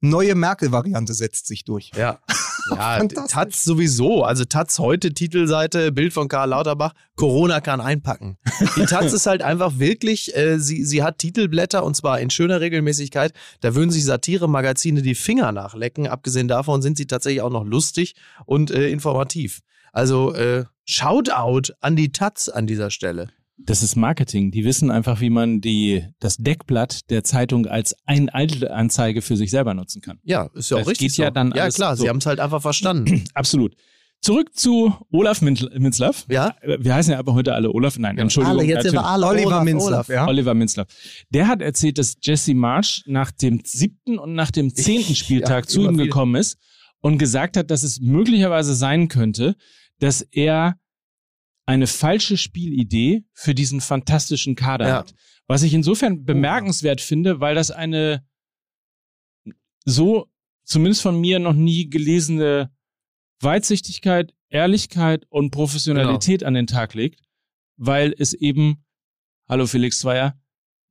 neue 0.00 0.34
Merkel-Variante 0.34 1.12
setzt 1.12 1.46
sich 1.46 1.64
durch. 1.64 1.90
Ja. 1.96 2.18
Ja. 2.70 3.04
Taz 3.28 3.64
sowieso. 3.64 4.24
Also 4.24 4.44
Taz 4.44 4.78
heute 4.78 5.12
Titelseite, 5.12 5.92
Bild 5.92 6.12
von 6.12 6.28
Karl 6.28 6.50
Lauterbach, 6.50 6.92
Corona 7.16 7.60
kann 7.60 7.80
einpacken. 7.80 8.38
Die 8.76 8.86
Taz 8.86 9.12
ist 9.12 9.26
halt 9.26 9.42
einfach 9.42 9.78
wirklich, 9.78 10.36
äh, 10.36 10.58
sie, 10.58 10.84
sie 10.84 11.02
hat 11.02 11.18
Titelblätter 11.18 11.84
und 11.84 11.96
zwar 11.96 12.20
in 12.20 12.30
schöner 12.30 12.60
Regelmäßigkeit. 12.60 13.32
Da 13.60 13.74
würden 13.74 13.90
sich 13.90 14.04
Satire-Magazine 14.04 15.02
die 15.02 15.14
Finger 15.14 15.52
nachlecken. 15.52 16.06
Abgesehen 16.06 16.48
davon 16.48 16.82
sind 16.82 16.96
sie 16.96 17.06
tatsächlich 17.06 17.42
auch 17.42 17.50
noch 17.50 17.64
lustig 17.64 18.14
und 18.46 18.70
äh, 18.70 18.90
informativ. 18.90 19.60
Also 19.92 20.34
äh, 20.34 20.64
Shoutout 20.84 21.72
an 21.80 21.96
die 21.96 22.12
Taz 22.12 22.48
an 22.48 22.66
dieser 22.66 22.90
Stelle. 22.90 23.28
Das 23.66 23.82
ist 23.82 23.94
Marketing. 23.96 24.50
Die 24.50 24.64
wissen 24.64 24.90
einfach, 24.90 25.20
wie 25.20 25.30
man 25.30 25.60
die, 25.60 26.04
das 26.18 26.36
Deckblatt 26.38 27.10
der 27.10 27.24
Zeitung 27.24 27.66
als 27.66 27.94
Einanzeige 28.06 29.22
für 29.22 29.36
sich 29.36 29.50
selber 29.50 29.74
nutzen 29.74 30.00
kann. 30.00 30.18
Ja, 30.24 30.50
ist 30.54 30.70
ja 30.70 30.76
auch 30.76 30.80
Das 30.80 30.88
richtig. 30.88 31.08
geht 31.08 31.16
ja 31.18 31.26
so. 31.26 31.30
dann 31.32 31.52
Ja, 31.54 31.68
klar, 31.68 31.96
so. 31.96 32.02
sie 32.02 32.08
haben 32.08 32.18
es 32.18 32.26
halt 32.26 32.40
einfach 32.40 32.62
verstanden. 32.62 33.24
Absolut. 33.34 33.74
Zurück 34.22 34.54
zu 34.54 34.94
Olaf 35.10 35.40
Min- 35.40 35.68
Minzlaff. 35.78 36.26
Ja? 36.28 36.54
Wir 36.78 36.94
heißen 36.94 37.12
ja 37.12 37.18
aber 37.18 37.32
heute 37.32 37.54
alle 37.54 37.70
Olaf. 37.72 37.98
Nein, 37.98 38.18
Entschuldigung. 38.18 38.58
alle, 38.58 38.68
jetzt 38.68 38.82
sind 38.82 38.92
wir 38.92 39.04
alle 39.04 39.26
Oliver 39.26 39.64
Minzlaff, 39.64 40.08
ja. 40.08 40.26
Oliver 40.26 40.52
Minzlaff. 40.52 40.88
Der 41.30 41.48
hat 41.48 41.62
erzählt, 41.62 41.96
dass 41.96 42.16
Jesse 42.22 42.52
Marsch 42.54 43.02
nach 43.06 43.30
dem 43.30 43.60
siebten 43.64 44.18
und 44.18 44.34
nach 44.34 44.50
dem 44.50 44.74
zehnten 44.74 45.14
Spieltag 45.14 45.64
ja, 45.64 45.68
zu 45.68 45.84
ihm 45.88 45.96
gekommen 45.96 46.34
ist 46.34 46.58
und 47.00 47.16
gesagt 47.16 47.56
hat, 47.56 47.70
dass 47.70 47.82
es 47.82 48.00
möglicherweise 48.00 48.74
sein 48.74 49.08
könnte, 49.08 49.56
dass 50.00 50.20
er 50.20 50.76
eine 51.70 51.86
falsche 51.86 52.36
Spielidee 52.36 53.24
für 53.32 53.54
diesen 53.54 53.80
fantastischen 53.80 54.56
Kader 54.56 54.88
Ja. 54.88 54.94
hat. 54.98 55.14
Was 55.46 55.62
ich 55.62 55.72
insofern 55.72 56.24
bemerkenswert 56.24 57.00
finde, 57.00 57.38
weil 57.38 57.54
das 57.54 57.70
eine 57.70 58.26
so 59.84 60.28
zumindest 60.64 61.02
von 61.02 61.20
mir 61.20 61.38
noch 61.38 61.52
nie 61.54 61.88
gelesene 61.88 62.74
Weitsichtigkeit, 63.40 64.34
Ehrlichkeit 64.48 65.26
und 65.28 65.52
Professionalität 65.52 66.42
an 66.42 66.54
den 66.54 66.66
Tag 66.66 66.94
legt, 66.94 67.22
weil 67.76 68.14
es 68.18 68.34
eben, 68.34 68.84
hallo 69.48 69.66
Felix 69.68 70.00
Zweier, 70.00 70.39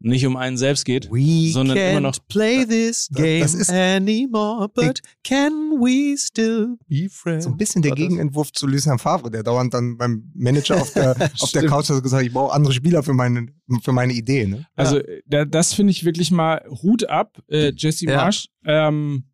nicht 0.01 0.25
um 0.25 0.37
einen 0.37 0.55
selbst 0.57 0.85
geht, 0.85 1.11
We 1.11 1.51
sondern 1.51 1.77
can't 1.77 1.91
immer 1.91 1.99
noch 1.99 2.15
play 2.29 2.65
this 2.65 3.07
Das- 3.11 3.21
game 3.21 3.41
das 3.41 3.53
ist- 3.53 3.69
anymore, 3.69 4.69
but 4.73 5.01
can 5.23 5.51
we 5.79 6.17
still 6.17 6.77
be 6.87 7.09
friends? 7.09 7.43
So 7.45 7.51
ein 7.51 7.57
bisschen 7.57 7.81
der 7.81 7.91
Gegenentwurf 7.93 8.51
zu 8.53 8.65
Lucien 8.65 8.97
Favre, 8.97 9.29
der 9.29 9.43
dauernd 9.43 9.73
dann 9.73 9.97
beim 9.97 10.31
Manager 10.33 10.81
auf 10.81 10.93
der, 10.93 11.15
auf 11.41 11.51
der 11.51 11.65
Couch 11.67 11.89
hat 11.89 12.01
gesagt, 12.01 12.23
ich 12.25 12.31
brauche 12.31 12.53
andere 12.53 12.73
Spieler 12.73 13.03
für 13.03 13.13
meine, 13.13 13.47
für 13.83 13.91
meine 13.91 14.13
Idee. 14.13 14.47
Ne? 14.47 14.65
Also 14.75 15.01
da, 15.25 15.43
das 15.45 15.73
finde 15.73 15.91
ich 15.91 16.05
wirklich 16.05 16.31
mal 16.31 16.63
Hut 16.81 17.03
ab, 17.09 17.37
äh, 17.49 17.73
Jesse 17.75 18.05
Ja. 18.05 18.15
Marsch. 18.17 18.47
Ähm, 18.65 19.25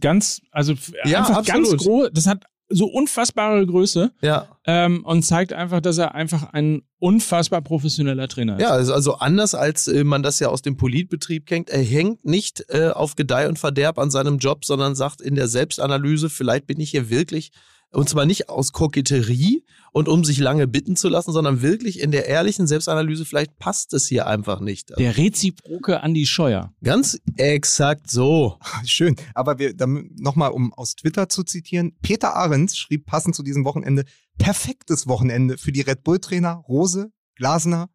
ganz, 0.00 0.42
also 0.50 0.74
Ja, 1.04 1.20
einfach 1.20 1.36
absolut. 1.38 1.70
ganz 1.70 1.82
groß. 1.82 2.10
Das 2.12 2.26
hat 2.26 2.44
so 2.68 2.86
unfassbare 2.86 3.64
Größe 3.66 4.12
Ja. 4.22 4.48
ähm, 4.66 5.04
und 5.04 5.22
zeigt 5.22 5.52
einfach, 5.52 5.80
dass 5.80 5.98
er 5.98 6.14
einfach 6.14 6.52
ein 6.52 6.82
unfassbar 6.98 7.60
professioneller 7.62 8.26
Trainer 8.28 8.56
ist. 8.56 8.62
Ja, 8.62 8.70
also, 8.70 8.92
also 8.92 9.14
anders 9.18 9.54
als 9.54 9.86
äh, 9.86 10.02
man 10.02 10.22
das 10.22 10.40
ja 10.40 10.48
aus 10.48 10.62
dem 10.62 10.76
Politbetrieb 10.76 11.46
kennt, 11.46 11.70
er 11.70 11.82
hängt 11.82 12.24
nicht 12.24 12.64
äh, 12.68 12.88
auf 12.88 13.14
Gedeih 13.14 13.48
und 13.48 13.58
Verderb 13.58 13.98
an 13.98 14.10
seinem 14.10 14.38
Job, 14.38 14.64
sondern 14.64 14.94
sagt 14.94 15.20
in 15.20 15.34
der 15.34 15.48
Selbstanalyse, 15.48 16.28
vielleicht 16.30 16.66
bin 16.66 16.80
ich 16.80 16.90
hier 16.90 17.08
wirklich, 17.10 17.52
und 17.96 18.10
zwar 18.10 18.26
nicht 18.26 18.50
aus 18.50 18.72
Koketterie 18.72 19.64
und 19.90 20.08
um 20.08 20.22
sich 20.22 20.38
lange 20.38 20.68
bitten 20.68 20.96
zu 20.96 21.08
lassen, 21.08 21.32
sondern 21.32 21.62
wirklich 21.62 22.00
in 22.00 22.10
der 22.10 22.26
ehrlichen 22.26 22.66
Selbstanalyse, 22.66 23.24
vielleicht 23.24 23.58
passt 23.58 23.94
es 23.94 24.06
hier 24.06 24.26
einfach 24.26 24.60
nicht. 24.60 24.90
Der 24.98 25.16
reziproke 25.16 26.02
Andi 26.02 26.26
Scheuer. 26.26 26.74
Ganz 26.84 27.18
exakt 27.36 28.10
so. 28.10 28.58
Schön. 28.84 29.16
Aber 29.34 29.58
wir, 29.58 29.72
nochmal, 30.16 30.50
um 30.50 30.74
aus 30.74 30.94
Twitter 30.96 31.30
zu 31.30 31.42
zitieren, 31.42 31.96
Peter 32.02 32.36
Ahrens 32.36 32.76
schrieb 32.76 33.06
passend 33.06 33.34
zu 33.34 33.42
diesem 33.42 33.64
Wochenende, 33.64 34.04
perfektes 34.36 35.06
Wochenende 35.06 35.56
für 35.56 35.72
die 35.72 35.80
Red 35.80 36.04
Bull-Trainer 36.04 36.64
Rose, 36.68 37.10
Glasner, 37.34 37.88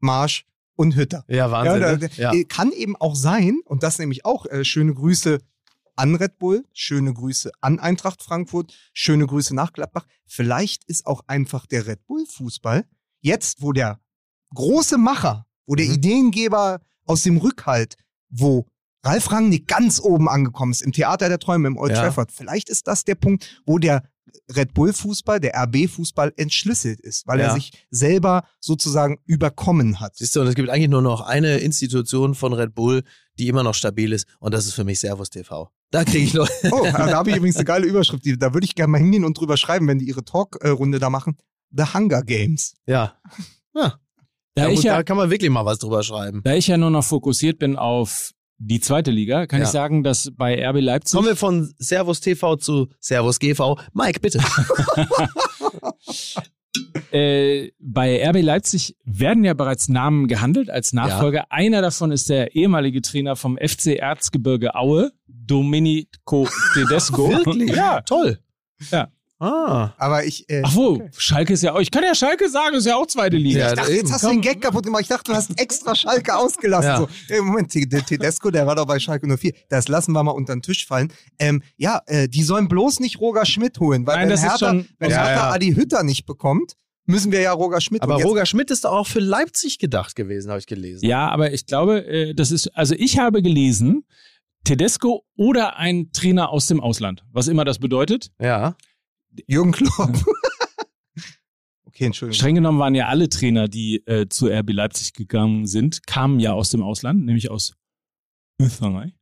Marsch 0.00 0.44
und 0.74 0.96
Hütter. 0.96 1.24
Ja, 1.28 1.50
Wahnsinn. 1.50 1.80
Ja, 1.80 1.92
ne? 1.92 1.98
da, 1.98 2.08
ja. 2.16 2.34
äh, 2.34 2.44
Kann 2.44 2.72
eben 2.72 2.94
auch 2.96 3.16
sein, 3.16 3.60
und 3.64 3.82
das 3.82 3.98
nämlich 3.98 4.26
auch, 4.26 4.44
äh, 4.44 4.66
schöne 4.66 4.92
Grüße 4.92 5.38
an 5.96 6.14
Red 6.14 6.38
Bull, 6.38 6.64
schöne 6.72 7.12
Grüße 7.12 7.50
an 7.60 7.78
Eintracht 7.78 8.22
Frankfurt, 8.22 8.72
schöne 8.92 9.26
Grüße 9.26 9.54
nach 9.54 9.72
Gladbach. 9.72 10.06
Vielleicht 10.26 10.84
ist 10.84 11.06
auch 11.06 11.22
einfach 11.26 11.66
der 11.66 11.86
Red 11.86 12.06
Bull-Fußball 12.06 12.84
jetzt, 13.20 13.62
wo 13.62 13.72
der 13.72 13.98
große 14.54 14.98
Macher, 14.98 15.46
wo 15.66 15.74
der 15.74 15.86
Mhm. 15.86 15.92
Ideengeber 15.94 16.80
aus 17.04 17.22
dem 17.22 17.38
Rückhalt, 17.38 17.96
wo 18.28 18.66
Ralf 19.04 19.30
Rangnick 19.30 19.68
ganz 19.68 20.00
oben 20.00 20.28
angekommen 20.28 20.72
ist, 20.72 20.82
im 20.82 20.92
Theater 20.92 21.28
der 21.28 21.38
Träume, 21.38 21.68
im 21.68 21.76
Old 21.76 21.92
Ja. 21.92 22.02
Trafford. 22.02 22.32
Vielleicht 22.32 22.68
ist 22.68 22.86
das 22.88 23.04
der 23.04 23.14
Punkt, 23.14 23.62
wo 23.64 23.78
der 23.78 24.02
Red 24.54 24.74
Bull-Fußball, 24.74 25.38
der 25.40 25.54
RB-Fußball 25.56 26.32
entschlüsselt 26.36 27.00
ist, 27.00 27.26
weil 27.26 27.38
Ja. 27.38 27.46
er 27.46 27.54
sich 27.54 27.86
selber 27.90 28.44
sozusagen 28.60 29.18
überkommen 29.24 30.00
hat. 30.00 30.16
Siehst 30.16 30.34
du, 30.34 30.40
und 30.40 30.48
es 30.48 30.54
gibt 30.56 30.68
eigentlich 30.68 30.88
nur 30.90 31.02
noch 31.02 31.20
eine 31.20 31.58
Institution 31.58 32.34
von 32.34 32.52
Red 32.52 32.74
Bull, 32.74 33.02
die 33.38 33.46
immer 33.48 33.62
noch 33.62 33.74
stabil 33.74 34.12
ist, 34.12 34.26
und 34.40 34.52
das 34.52 34.66
ist 34.66 34.74
für 34.74 34.84
mich 34.84 34.98
Servus 35.00 35.30
TV. 35.30 35.70
Da 35.90 36.04
kriege 36.04 36.24
ich 36.24 36.34
noch. 36.34 36.48
Oh, 36.72 36.82
da 36.82 37.14
habe 37.14 37.30
ich 37.30 37.36
übrigens 37.36 37.56
eine 37.56 37.64
geile 37.64 37.86
Überschrift. 37.86 38.24
Die, 38.24 38.38
da 38.38 38.52
würde 38.52 38.64
ich 38.64 38.74
gerne 38.74 38.90
mal 38.90 38.98
hingehen 38.98 39.24
und 39.24 39.38
drüber 39.38 39.56
schreiben, 39.56 39.86
wenn 39.88 39.98
die 39.98 40.06
ihre 40.06 40.24
Talk-Runde 40.24 40.98
da 40.98 41.10
machen. 41.10 41.36
The 41.70 41.84
Hunger 41.94 42.22
Games. 42.22 42.74
ja. 42.86 43.14
ja. 43.74 43.94
Da, 44.54 44.62
ja 44.64 44.68
ich 44.70 44.76
gut, 44.76 44.84
ja, 44.84 44.96
da 44.96 45.02
kann 45.02 45.18
man 45.18 45.28
wirklich 45.30 45.50
mal 45.50 45.66
was 45.66 45.78
drüber 45.78 46.02
schreiben. 46.02 46.40
da 46.42 46.54
ich 46.54 46.66
ja 46.66 46.78
nur 46.78 46.90
noch 46.90 47.04
fokussiert 47.04 47.58
bin 47.58 47.76
auf 47.76 48.30
die 48.58 48.80
zweite 48.80 49.10
Liga, 49.10 49.46
kann 49.46 49.60
Ja. 49.60 49.66
ich 49.66 49.70
sagen, 49.70 50.02
dass 50.02 50.30
bei 50.34 50.66
RB 50.66 50.80
Leipzig 50.80 51.14
Kommen 51.14 51.28
wir 51.28 51.36
von 51.36 51.70
Servus 51.78 52.20
TV 52.20 52.56
zu 52.56 52.88
Servus 52.98 53.38
GV. 53.38 53.76
Mike, 53.92 54.20
bitte. 54.20 54.40
Äh, 57.12 57.70
bei 57.78 58.28
RB 58.28 58.42
Leipzig 58.42 58.96
werden 59.04 59.44
ja 59.44 59.54
bereits 59.54 59.88
Namen 59.88 60.28
gehandelt 60.28 60.70
als 60.70 60.92
Nachfolger. 60.92 61.46
Einer 61.50 61.82
davon 61.82 62.12
ist 62.12 62.28
der 62.28 62.54
ehemalige 62.54 63.02
Trainer 63.02 63.36
vom 63.36 63.56
FC 63.56 63.96
Erzgebirge 63.98 64.74
Aue, 64.74 65.12
Domenico 65.26 66.48
Tedesco. 66.74 67.30
Wirklich? 67.30 67.74
Ja. 67.74 68.00
Toll. 68.02 68.38
Ja. 68.90 69.08
Ah. 69.38 69.92
Aber 69.98 70.24
ich, 70.24 70.48
äh, 70.48 70.62
Ach 70.64 70.74
wo, 70.74 71.02
Schalke 71.16 71.52
ist 71.52 71.62
ja 71.62 71.74
auch, 71.74 71.80
ich 71.80 71.90
kann 71.90 72.02
ja 72.02 72.14
Schalke 72.14 72.48
sagen, 72.48 72.76
ist 72.76 72.86
ja 72.86 72.96
auch 72.96 73.06
zweite 73.06 73.36
Liga. 73.36 73.58
Ja, 73.58 73.68
ich 73.68 73.74
dachte, 73.74 73.92
jetzt 73.92 74.12
hast 74.12 74.24
du 74.24 74.28
den 74.28 74.40
Gag 74.40 74.62
kaputt 74.62 74.84
gemacht. 74.84 75.02
Ich 75.02 75.08
dachte, 75.08 75.30
du 75.30 75.36
hast 75.36 75.60
extra 75.60 75.94
Schalke 75.94 76.34
ausgelassen. 76.34 76.88
Ja. 76.88 76.96
So, 76.98 77.08
ey, 77.28 77.40
Moment, 77.42 77.72
der 77.74 78.04
Tedesco, 78.04 78.50
der 78.50 78.66
war 78.66 78.74
doch 78.76 78.86
bei 78.86 78.98
Schalke 78.98 79.26
04. 79.26 79.52
Das 79.68 79.88
lassen 79.88 80.12
wir 80.12 80.22
mal 80.22 80.30
unter 80.30 80.54
den 80.54 80.62
Tisch 80.62 80.86
fallen. 80.86 81.12
Ähm, 81.38 81.62
ja, 81.76 82.00
äh, 82.06 82.28
die 82.28 82.42
sollen 82.42 82.68
bloß 82.68 83.00
nicht 83.00 83.20
Roger 83.20 83.44
Schmidt 83.44 83.78
holen, 83.78 84.06
weil 84.06 84.16
Nein, 84.16 84.22
wenn 84.24 84.30
das 84.30 84.40
ist 84.40 84.50
Hertha, 84.50 84.68
schon- 84.70 84.88
wenn 84.98 85.10
Ja, 85.10 85.16
Hertha 85.26 85.32
ja. 85.48 85.50
Adi 85.50 85.74
Hütter 85.74 86.02
nicht 86.02 86.24
bekommt, 86.24 86.72
müssen 87.04 87.30
wir 87.30 87.40
ja 87.40 87.52
Roger 87.52 87.80
Schmidt 87.82 88.02
Aber 88.02 88.14
Roger 88.22 88.46
Schmidt 88.46 88.70
ist 88.70 88.84
doch 88.84 88.92
auch 88.92 89.06
für 89.06 89.20
Leipzig 89.20 89.78
gedacht 89.78 90.16
gewesen, 90.16 90.48
habe 90.48 90.60
ich 90.60 90.66
gelesen. 90.66 91.04
Ja, 91.04 91.28
aber 91.28 91.52
ich 91.52 91.66
glaube, 91.66 92.06
äh, 92.06 92.34
das 92.34 92.50
ist, 92.52 92.68
also 92.76 92.94
ich 92.96 93.18
habe 93.18 93.42
gelesen, 93.42 94.04
Tedesco 94.64 95.24
oder 95.36 95.76
ein 95.76 96.10
Trainer 96.12 96.48
aus 96.50 96.66
dem 96.66 96.80
Ausland, 96.80 97.22
was 97.32 97.48
immer 97.48 97.64
das 97.64 97.78
bedeutet. 97.78 98.30
Ja. 98.40 98.74
Jürgen 99.46 99.72
Klopp. 99.72 100.12
okay, 101.86 102.04
Entschuldigung. 102.06 102.38
Streng 102.38 102.54
genommen 102.56 102.78
waren 102.78 102.94
ja 102.94 103.08
alle 103.08 103.28
Trainer, 103.28 103.68
die 103.68 104.06
äh, 104.06 104.28
zu 104.28 104.46
RB 104.48 104.72
Leipzig 104.72 105.12
gegangen 105.12 105.66
sind, 105.66 106.06
kamen 106.06 106.40
ja 106.40 106.52
aus 106.52 106.70
dem 106.70 106.82
Ausland, 106.82 107.24
nämlich 107.24 107.50
aus 107.50 107.74
Österreich. 108.60 109.12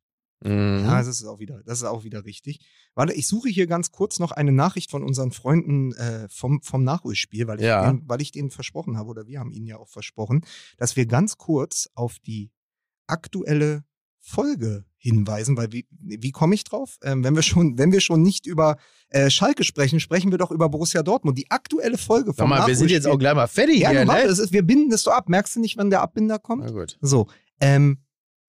Mhm. 0.44 0.84
Ja, 0.84 0.98
das 0.98 1.08
ist 1.08 1.24
auch 1.24 1.38
wieder, 1.38 1.62
das 1.64 1.78
ist 1.78 1.84
auch 1.84 2.04
wieder 2.04 2.24
richtig. 2.24 2.60
Warte, 2.94 3.14
ich 3.14 3.26
suche 3.26 3.48
hier 3.48 3.66
ganz 3.66 3.90
kurz 3.92 4.18
noch 4.18 4.30
eine 4.30 4.52
Nachricht 4.52 4.90
von 4.90 5.02
unseren 5.02 5.32
Freunden 5.32 5.92
äh, 5.94 6.28
vom, 6.28 6.60
vom 6.62 6.84
Nachholspiel, 6.84 7.46
weil 7.46 7.60
ich, 7.60 7.66
Ja. 7.66 7.86
denen, 7.90 8.08
weil 8.08 8.20
ich 8.20 8.30
denen 8.30 8.50
versprochen 8.50 8.96
habe, 8.98 9.08
oder 9.08 9.26
wir 9.26 9.40
haben 9.40 9.52
ihnen 9.52 9.66
ja 9.66 9.78
auch 9.78 9.88
versprochen, 9.88 10.44
dass 10.76 10.96
wir 10.96 11.06
ganz 11.06 11.38
kurz 11.38 11.88
auf 11.94 12.18
die 12.18 12.50
aktuelle 13.06 13.84
Folge 14.26 14.86
hinweisen, 14.96 15.54
weil 15.58 15.70
wie, 15.70 15.86
wie 15.90 16.32
komme 16.32 16.54
ich 16.54 16.64
drauf? 16.64 16.96
Ähm, 17.02 17.22
wenn 17.22 17.36
wir 17.36 17.42
schon, 17.42 17.76
wenn 17.76 17.92
wir 17.92 18.00
schon 18.00 18.22
nicht 18.22 18.46
über 18.46 18.78
äh, 19.10 19.28
Schalke 19.28 19.62
sprechen, 19.62 20.00
sprechen 20.00 20.30
wir 20.30 20.38
doch 20.38 20.50
über 20.50 20.70
Borussia 20.70 21.02
Dortmund. 21.02 21.36
Die 21.36 21.50
aktuelle 21.50 21.98
Folge 21.98 22.30
Sag 22.30 22.38
vom 22.38 22.48
mal, 22.48 22.66
wir 22.66 22.74
sind 22.74 22.90
jetzt 22.90 23.06
auch 23.06 23.18
gleich 23.18 23.34
mal 23.34 23.46
fertig 23.46 23.80
Ja, 23.80 23.90
hier, 23.90 24.06
ne? 24.06 24.22
ist, 24.22 24.50
wir 24.50 24.62
binden 24.62 24.88
das 24.88 25.02
so 25.02 25.10
ab. 25.10 25.28
Merkst 25.28 25.56
du 25.56 25.60
nicht, 25.60 25.76
wann 25.76 25.90
der 25.90 26.00
Abbinder 26.00 26.38
kommt? 26.38 26.64
Na 26.64 26.70
gut. 26.70 26.96
So, 27.02 27.26
ähm, 27.60 27.98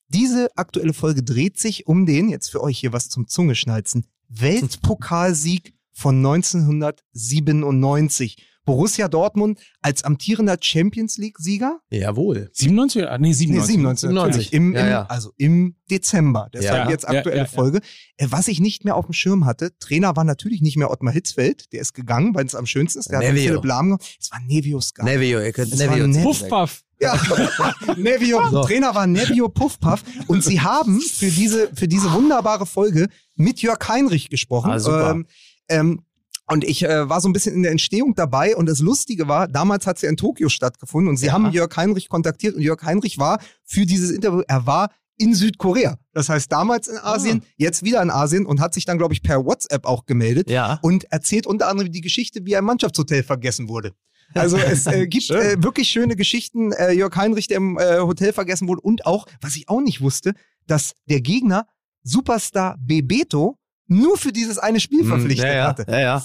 diese 0.08 0.48
aktuelle 0.56 0.94
Folge 0.94 1.24
dreht 1.24 1.60
sich 1.60 1.88
um 1.88 2.06
den, 2.06 2.30
jetzt 2.30 2.52
für 2.52 2.62
euch 2.62 2.80
hier 2.80 2.94
was 2.94 3.10
zum 3.10 3.28
Zungeschnalzen, 3.28 4.06
Weltpokalsieg 4.30 5.74
von 5.92 6.16
1997. 6.18 8.38
Borussia 8.66 9.08
Dortmund 9.08 9.60
als 9.82 10.04
amtierender 10.04 10.58
Champions 10.60 11.18
League-Sieger? 11.18 11.80
Jawohl. 11.90 12.50
97 12.54 13.02
oder? 13.04 13.18
Nee, 13.20 13.28
Nee, 13.30 13.34
97. 13.34 13.76
97, 13.76 14.10
97. 14.10 14.14
natürlich. 14.14 14.54
Im, 14.54 14.74
Ja, 14.74 14.82
im, 14.82 14.88
ja. 14.90 15.06
Also 15.06 15.32
im 15.38 15.76
Dezember. 15.90 16.50
Deshalb 16.54 16.86
Ja, 16.86 16.90
jetzt 16.92 17.08
aktuelle 17.08 17.38
ja, 17.38 17.44
ja. 17.44 17.50
Folge. 17.50 17.80
Äh, 18.18 18.28
Was 18.30 18.48
ich 18.48 18.60
nicht 18.60 18.84
mehr 18.86 18.96
auf 18.96 19.06
dem 19.06 19.14
Schirm 19.14 19.46
hatte, 19.46 19.78
Trainer 19.80 20.16
war 20.16 20.24
natürlich 20.24 20.62
nicht 20.62 20.78
mehr 20.78 20.90
Ottmar 20.92 21.14
Hitzfeld. 21.14 21.72
Der 21.72 21.82
ist 21.82 21.94
gegangen, 21.94 22.34
weil 22.36 22.46
es 22.46 22.56
am 22.56 22.66
schönsten 22.66 23.00
ist. 23.00 23.12
Der 23.12 23.20
hat 23.20 23.26
Nevio. 23.26 23.44
Philipp 23.50 23.66
Lahm 23.66 23.86
gemacht. 23.88 24.18
Es 24.20 24.32
war 24.32 24.40
Nevio 24.42 24.82
Scar. 24.82 25.06
Nevio, 25.06 25.40
ihr 25.42 25.52
könnt 25.52 25.72
war 25.80 25.88
Nevio. 25.88 26.08
Nevio. 26.08 26.24
Puffpaff. 26.24 26.82
Ja, 27.00 27.20
Nevio, 27.98 28.40
So. 28.50 28.64
Trainer 28.64 28.96
war 28.96 29.06
Nevio 29.06 29.50
Puffpaff 29.50 30.02
und 30.28 30.44
sie 30.44 30.62
haben 30.62 31.00
für 31.02 31.30
diese, 31.30 31.70
für 31.76 31.88
diese 31.88 32.12
wunderbare 32.14 32.66
Folge 32.66 33.10
mit 33.36 33.62
Jörg 33.62 33.80
Heinrich 33.88 34.30
gesprochen. 34.30 34.72
Ah, 34.72 34.80
super. 34.80 35.12
Ähm, 35.12 35.26
ähm, 35.70 36.02
und 36.48 36.64
ich 36.64 36.84
äh, 36.84 37.10
war 37.10 37.22
so 37.22 37.28
ein 37.30 37.34
bisschen 37.34 37.56
in 37.56 37.64
der 37.64 37.72
Entstehung 37.72 38.14
dabei 38.16 38.56
und 38.56 38.68
das 38.68 38.80
Lustige 38.80 39.28
war, 39.28 39.48
damals 39.48 39.88
hat 39.88 39.98
sie 40.00 40.08
in 40.08 40.18
Tokio 40.18 40.50
stattgefunden 40.50 41.10
und 41.10 41.18
sie 41.18 41.28
Ja. 41.28 41.34
haben 41.34 41.52
Jörg 41.52 41.76
Heinrich 41.76 42.10
kontaktiert 42.10 42.56
und 42.56 42.62
Jörg 42.62 42.82
Heinrich 42.84 43.18
war 43.18 43.40
für 43.64 43.86
dieses 43.86 44.12
Interview, 44.12 44.42
er 44.48 44.66
war 44.68 44.90
in 45.18 45.34
Südkorea. 45.34 45.98
Das 46.14 46.28
heißt 46.30 46.52
damals 46.52 46.88
in 46.90 46.98
Asien, 46.98 47.44
jetzt 47.58 47.84
wieder 47.84 48.02
in 48.02 48.10
Asien 48.12 48.46
und 48.46 48.60
hat 48.60 48.74
sich 48.74 48.84
dann, 48.86 48.98
glaube 48.98 49.14
ich, 49.14 49.24
per 49.24 49.46
WhatsApp 49.46 49.86
auch 49.86 50.06
gemeldet 50.06 50.50
Ja. 50.50 50.78
und 50.82 51.06
erzählt 51.12 51.48
unter 51.48 51.68
anderem 51.70 51.92
die 51.92 52.02
Geschichte, 52.02 52.42
wie 52.44 52.56
ein 52.58 52.66
Mannschaftshotel 52.66 53.24
vergessen 53.24 53.70
wurde. 53.70 53.94
Also 54.34 54.58
es 54.58 54.86
äh, 54.88 55.08
gibt 55.08 55.24
Schön. 55.24 55.38
äh, 55.40 55.64
wirklich 55.64 55.88
schöne 55.88 56.16
Geschichten. 56.18 56.74
Äh, 56.74 56.92
Jörg 56.92 57.16
Heinrich, 57.16 57.48
der 57.48 57.58
im 57.58 57.78
äh, 57.78 58.00
Hotel 58.00 58.34
vergessen 58.34 58.68
wurde 58.68 58.82
und 58.82 59.06
auch, 59.06 59.26
was 59.40 59.56
ich 59.56 59.70
auch 59.70 59.80
nicht 59.82 60.02
wusste, 60.02 60.34
dass 60.68 60.94
der 61.08 61.22
Gegner 61.22 61.66
Superstar 62.04 62.76
Bebeto 62.80 63.58
nur 63.88 64.18
für 64.18 64.32
dieses 64.32 64.58
eine 64.58 64.80
Spiel 64.80 65.06
verpflichtet 65.06 65.48
Hm, 65.50 65.56
ja, 65.56 65.68
hatte. 65.68 65.86
Ja, 65.90 66.00
ja. 66.00 66.20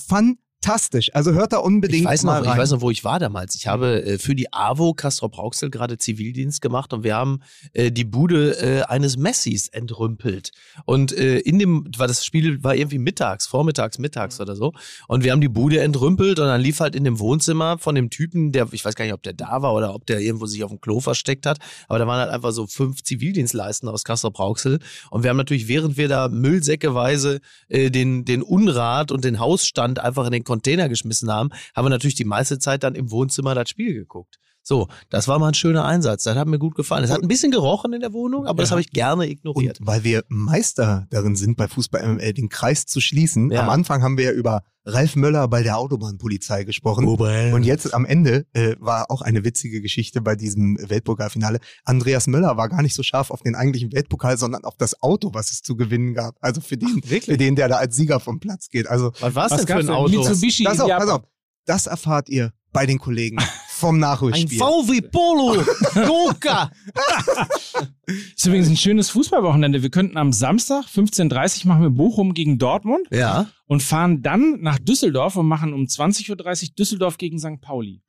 Fantastisch. 0.63 1.11
Also 1.15 1.33
hört 1.33 1.53
da 1.53 1.59
unbedingt 1.59 2.03
Ich 2.03 2.07
weiß, 2.07 2.23
mal 2.25 2.39
noch, 2.39 2.45
ich 2.45 2.51
rein. 2.51 2.59
weiß 2.59 2.71
noch, 2.73 2.81
wo 2.81 2.91
ich 2.91 3.05
war 3.05 3.19
damals. 3.19 3.55
Ich 3.55 3.67
habe 3.67 4.05
äh, 4.05 4.19
für 4.19 4.35
die 4.35 4.53
AWO 4.53 4.95
Castrop 4.95 5.39
Rauxel 5.39 5.71
gerade 5.71 5.99
Zivildienst 5.99 6.61
gemacht 6.61 6.93
und 6.93 7.03
wir 7.03 7.15
haben 7.15 7.41
äh, 7.73 7.91
die 7.91 8.05
Bude 8.05 8.59
äh, 8.61 8.83
eines 8.83 9.17
Messis 9.17 9.69
entrümpelt. 9.69 10.51
Und 10.85 11.13
äh, 11.13 11.39
in 11.39 11.59
dem, 11.59 11.87
war 11.97 12.07
das 12.07 12.25
Spiel 12.25 12.63
war 12.63 12.75
irgendwie 12.75 12.99
mittags, 12.99 13.47
vormittags, 13.47 13.99
mittags 13.99 14.41
oder 14.41 14.55
so. 14.55 14.73
Und 15.09 15.25
wir 15.25 15.33
haben 15.33 15.41
die 15.41 15.49
Bude 15.49 15.81
entrümpelt 15.81 16.39
und 16.39 16.47
dann 16.47 16.61
lief 16.61 16.81
halt 16.81 16.95
in 16.95 17.05
dem 17.05 17.19
Wohnzimmer 17.19 17.79
von 17.79 17.95
dem 17.95 18.11
Typen, 18.11 18.53
der, 18.53 18.69
ich 18.73 18.85
weiß 18.85 18.95
gar 18.95 19.05
nicht, 19.05 19.15
ob 19.15 19.23
der 19.23 19.33
da 19.33 19.63
war 19.63 19.75
oder 19.75 19.95
ob 19.95 20.07
der 20.07 20.21
irgendwo 20.21 20.47
sich 20.47 20.63
auf 20.63 20.71
dem 20.71 20.81
Klo 20.81 21.01
versteckt 21.01 21.47
hat, 21.47 21.59
aber 21.89 21.99
da 21.99 22.07
waren 22.07 22.21
halt 22.21 22.31
einfach 22.31 22.53
so 22.53 22.67
fünf 22.67 23.03
Zivildienstleistende 23.03 23.93
aus 23.93 24.05
Castrop 24.05 24.39
Rauxel. 24.39 24.79
Und 25.11 25.23
wir 25.23 25.31
haben 25.31 25.37
natürlich, 25.37 25.69
während 25.69 25.97
wir 25.97 26.09
da 26.09 26.29
müllsäckeweise 26.29 27.41
äh, 27.69 27.91
den, 27.91 28.25
den 28.25 28.43
Unrat 28.43 29.11
und 29.11 29.25
den 29.25 29.39
Hausstand 29.39 29.99
einfach 29.99 30.27
in 30.27 30.33
den 30.33 30.45
Container 30.51 30.89
geschmissen 30.89 31.31
haben, 31.31 31.51
haben 31.77 31.85
wir 31.85 31.91
natürlich 31.91 32.17
die 32.17 32.25
meiste 32.25 32.59
Zeit 32.59 32.83
dann 32.83 32.97
im 32.97 33.13
Wohnzimmer 33.13 33.55
das 33.55 33.71
Spiel 33.71 33.95
geguckt. 33.95 34.41
So, 34.71 34.87
das 35.09 35.27
war 35.27 35.41
mal 35.41 35.49
ein 35.49 35.55
schöner 35.55 35.85
Einsatz. 35.85 36.23
Das 36.23 36.37
hat 36.37 36.47
mir 36.47 36.61
gut 36.61 36.77
gefallen. 36.77 37.03
Es 37.03 37.11
hat 37.11 37.21
ein 37.23 37.27
bisschen 37.27 37.51
gerochen 37.51 37.93
in 37.93 38.01
der 38.01 38.13
Wohnung, 38.13 38.47
aber 38.47 38.63
das 38.63 38.69
Ja. 38.71 38.75
habe 38.75 38.81
ich 38.83 38.91
gerne 38.93 39.25
Und 39.25 39.29
ignoriert. 39.29 39.79
weil 39.83 40.05
wir 40.05 40.23
Meister 40.29 41.09
darin 41.11 41.35
sind, 41.35 41.57
bei 41.57 41.67
Fußball 41.67 42.01
MML 42.07 42.33
den 42.35 42.49
Kreis 42.49 42.87
zu 42.87 43.01
schließen. 43.01 43.51
Ja. 43.51 43.63
Am 43.65 43.69
Anfang 43.69 44.01
haben 44.05 44.17
wir 44.17 44.27
ja 44.27 44.31
über 44.31 44.63
Ralf 44.85 45.17
Möller 45.17 45.49
bei 45.49 45.65
der 45.65 45.77
Autobahnpolizei 45.77 46.63
gesprochen. 46.63 47.05
Und 47.09 47.65
jetzt 47.65 47.93
am 47.93 48.05
Ende 48.07 48.47
äh, 48.53 48.77
war 48.79 49.11
auch 49.11 49.23
eine 49.23 49.43
witzige 49.45 49.81
Geschichte 49.81 50.21
bei 50.21 50.37
diesem 50.37 50.79
Weltpokalfinale. 50.81 51.59
Andreas 51.85 52.29
Möller 52.29 52.57
war 52.57 52.69
gar 52.69 52.83
nicht 52.83 52.95
so 52.95 53.03
scharf 53.03 53.33
auf 53.33 53.43
den 53.43 53.57
eigentlichen 53.57 53.93
Weltpokal, 53.93 54.39
sondern 54.39 54.63
auf 54.65 54.77
das 54.77 55.03
Auto, 55.03 55.35
was 55.35 55.51
es 55.51 55.63
zu 55.63 55.75
gewinnen 55.75 56.15
gab. 56.15 56.37
Also 56.41 56.61
für 56.61 56.77
den, 56.77 57.03
für 57.03 57.37
den 57.37 57.57
der 57.57 57.67
da 57.67 57.79
als 57.79 57.97
Sieger 57.97 58.21
vom 58.21 58.39
Platz 58.39 58.69
geht. 58.69 58.87
Also 58.87 59.11
Was 59.19 59.35
war 59.35 59.47
es 59.47 59.51
Was 59.51 59.65
denn 59.65 59.67
für 59.67 59.83
ein? 59.83 59.91
Auto? 59.91 60.17
Mitsubishi. 60.17 60.63
pass 60.63 60.79
auf, 60.79 60.89
ja, 60.89 60.99
pass 60.99 61.09
auf. 61.09 61.23
Das 61.67 61.87
erfahrt 61.89 62.29
ihr 62.29 62.53
bei 62.73 62.87
den 62.87 62.99
Kollegen 62.99 63.37
vom 63.81 63.97
Ein 63.97 64.01
Nachholspiel. 64.01 64.59
VW 64.59 65.01
Polo. 65.01 65.63
Joker. 65.95 66.71
Ist 68.37 68.47
übrigens 68.47 68.69
ein 68.69 68.77
schönes 68.77 69.11
Fußballwochenende. 69.11 69.83
Wir 69.83 69.91
könnten 69.91 70.17
am 70.17 70.33
Samstag 70.33 70.85
15.30 70.87 71.63
Uhr 71.65 71.69
machen 71.69 71.83
wir 71.83 71.91
Bochum 71.91 72.35
gegen 72.35 72.59
Dortmund 72.59 73.07
Ja. 73.11 73.49
und 73.67 73.83
fahren 73.83 74.23
dann 74.23 74.61
nach 74.61 74.79
Düsseldorf 74.79 75.37
und 75.37 75.47
machen 75.47 75.73
um 75.73 75.83
20.30 75.85 76.31
Uhr 76.71 76.75
Düsseldorf 76.79 77.19
gegen 77.19 77.39
St. 77.39 77.61
Pauli. 77.61 78.03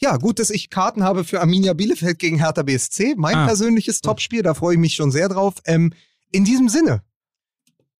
Ja, 0.00 0.16
gut, 0.16 0.38
dass 0.38 0.50
ich 0.50 0.68
Karten 0.70 1.04
habe 1.04 1.22
für 1.24 1.40
Arminia 1.40 1.74
Bielefeld 1.74 2.18
gegen 2.18 2.38
Hertha 2.38 2.62
BSC. 2.62 3.14
Mein 3.16 3.36
Ah. 3.36 3.46
persönliches 3.46 4.00
Topspiel, 4.00 4.42
da 4.42 4.54
freue 4.54 4.74
ich 4.74 4.80
mich 4.80 4.94
schon 4.94 5.10
sehr 5.12 5.28
drauf. 5.28 5.54
Ähm, 5.66 5.92
in 6.30 6.44
diesem 6.44 6.68
Sinne, 6.68 7.02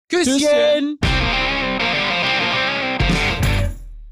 Küsschen. 0.09 0.99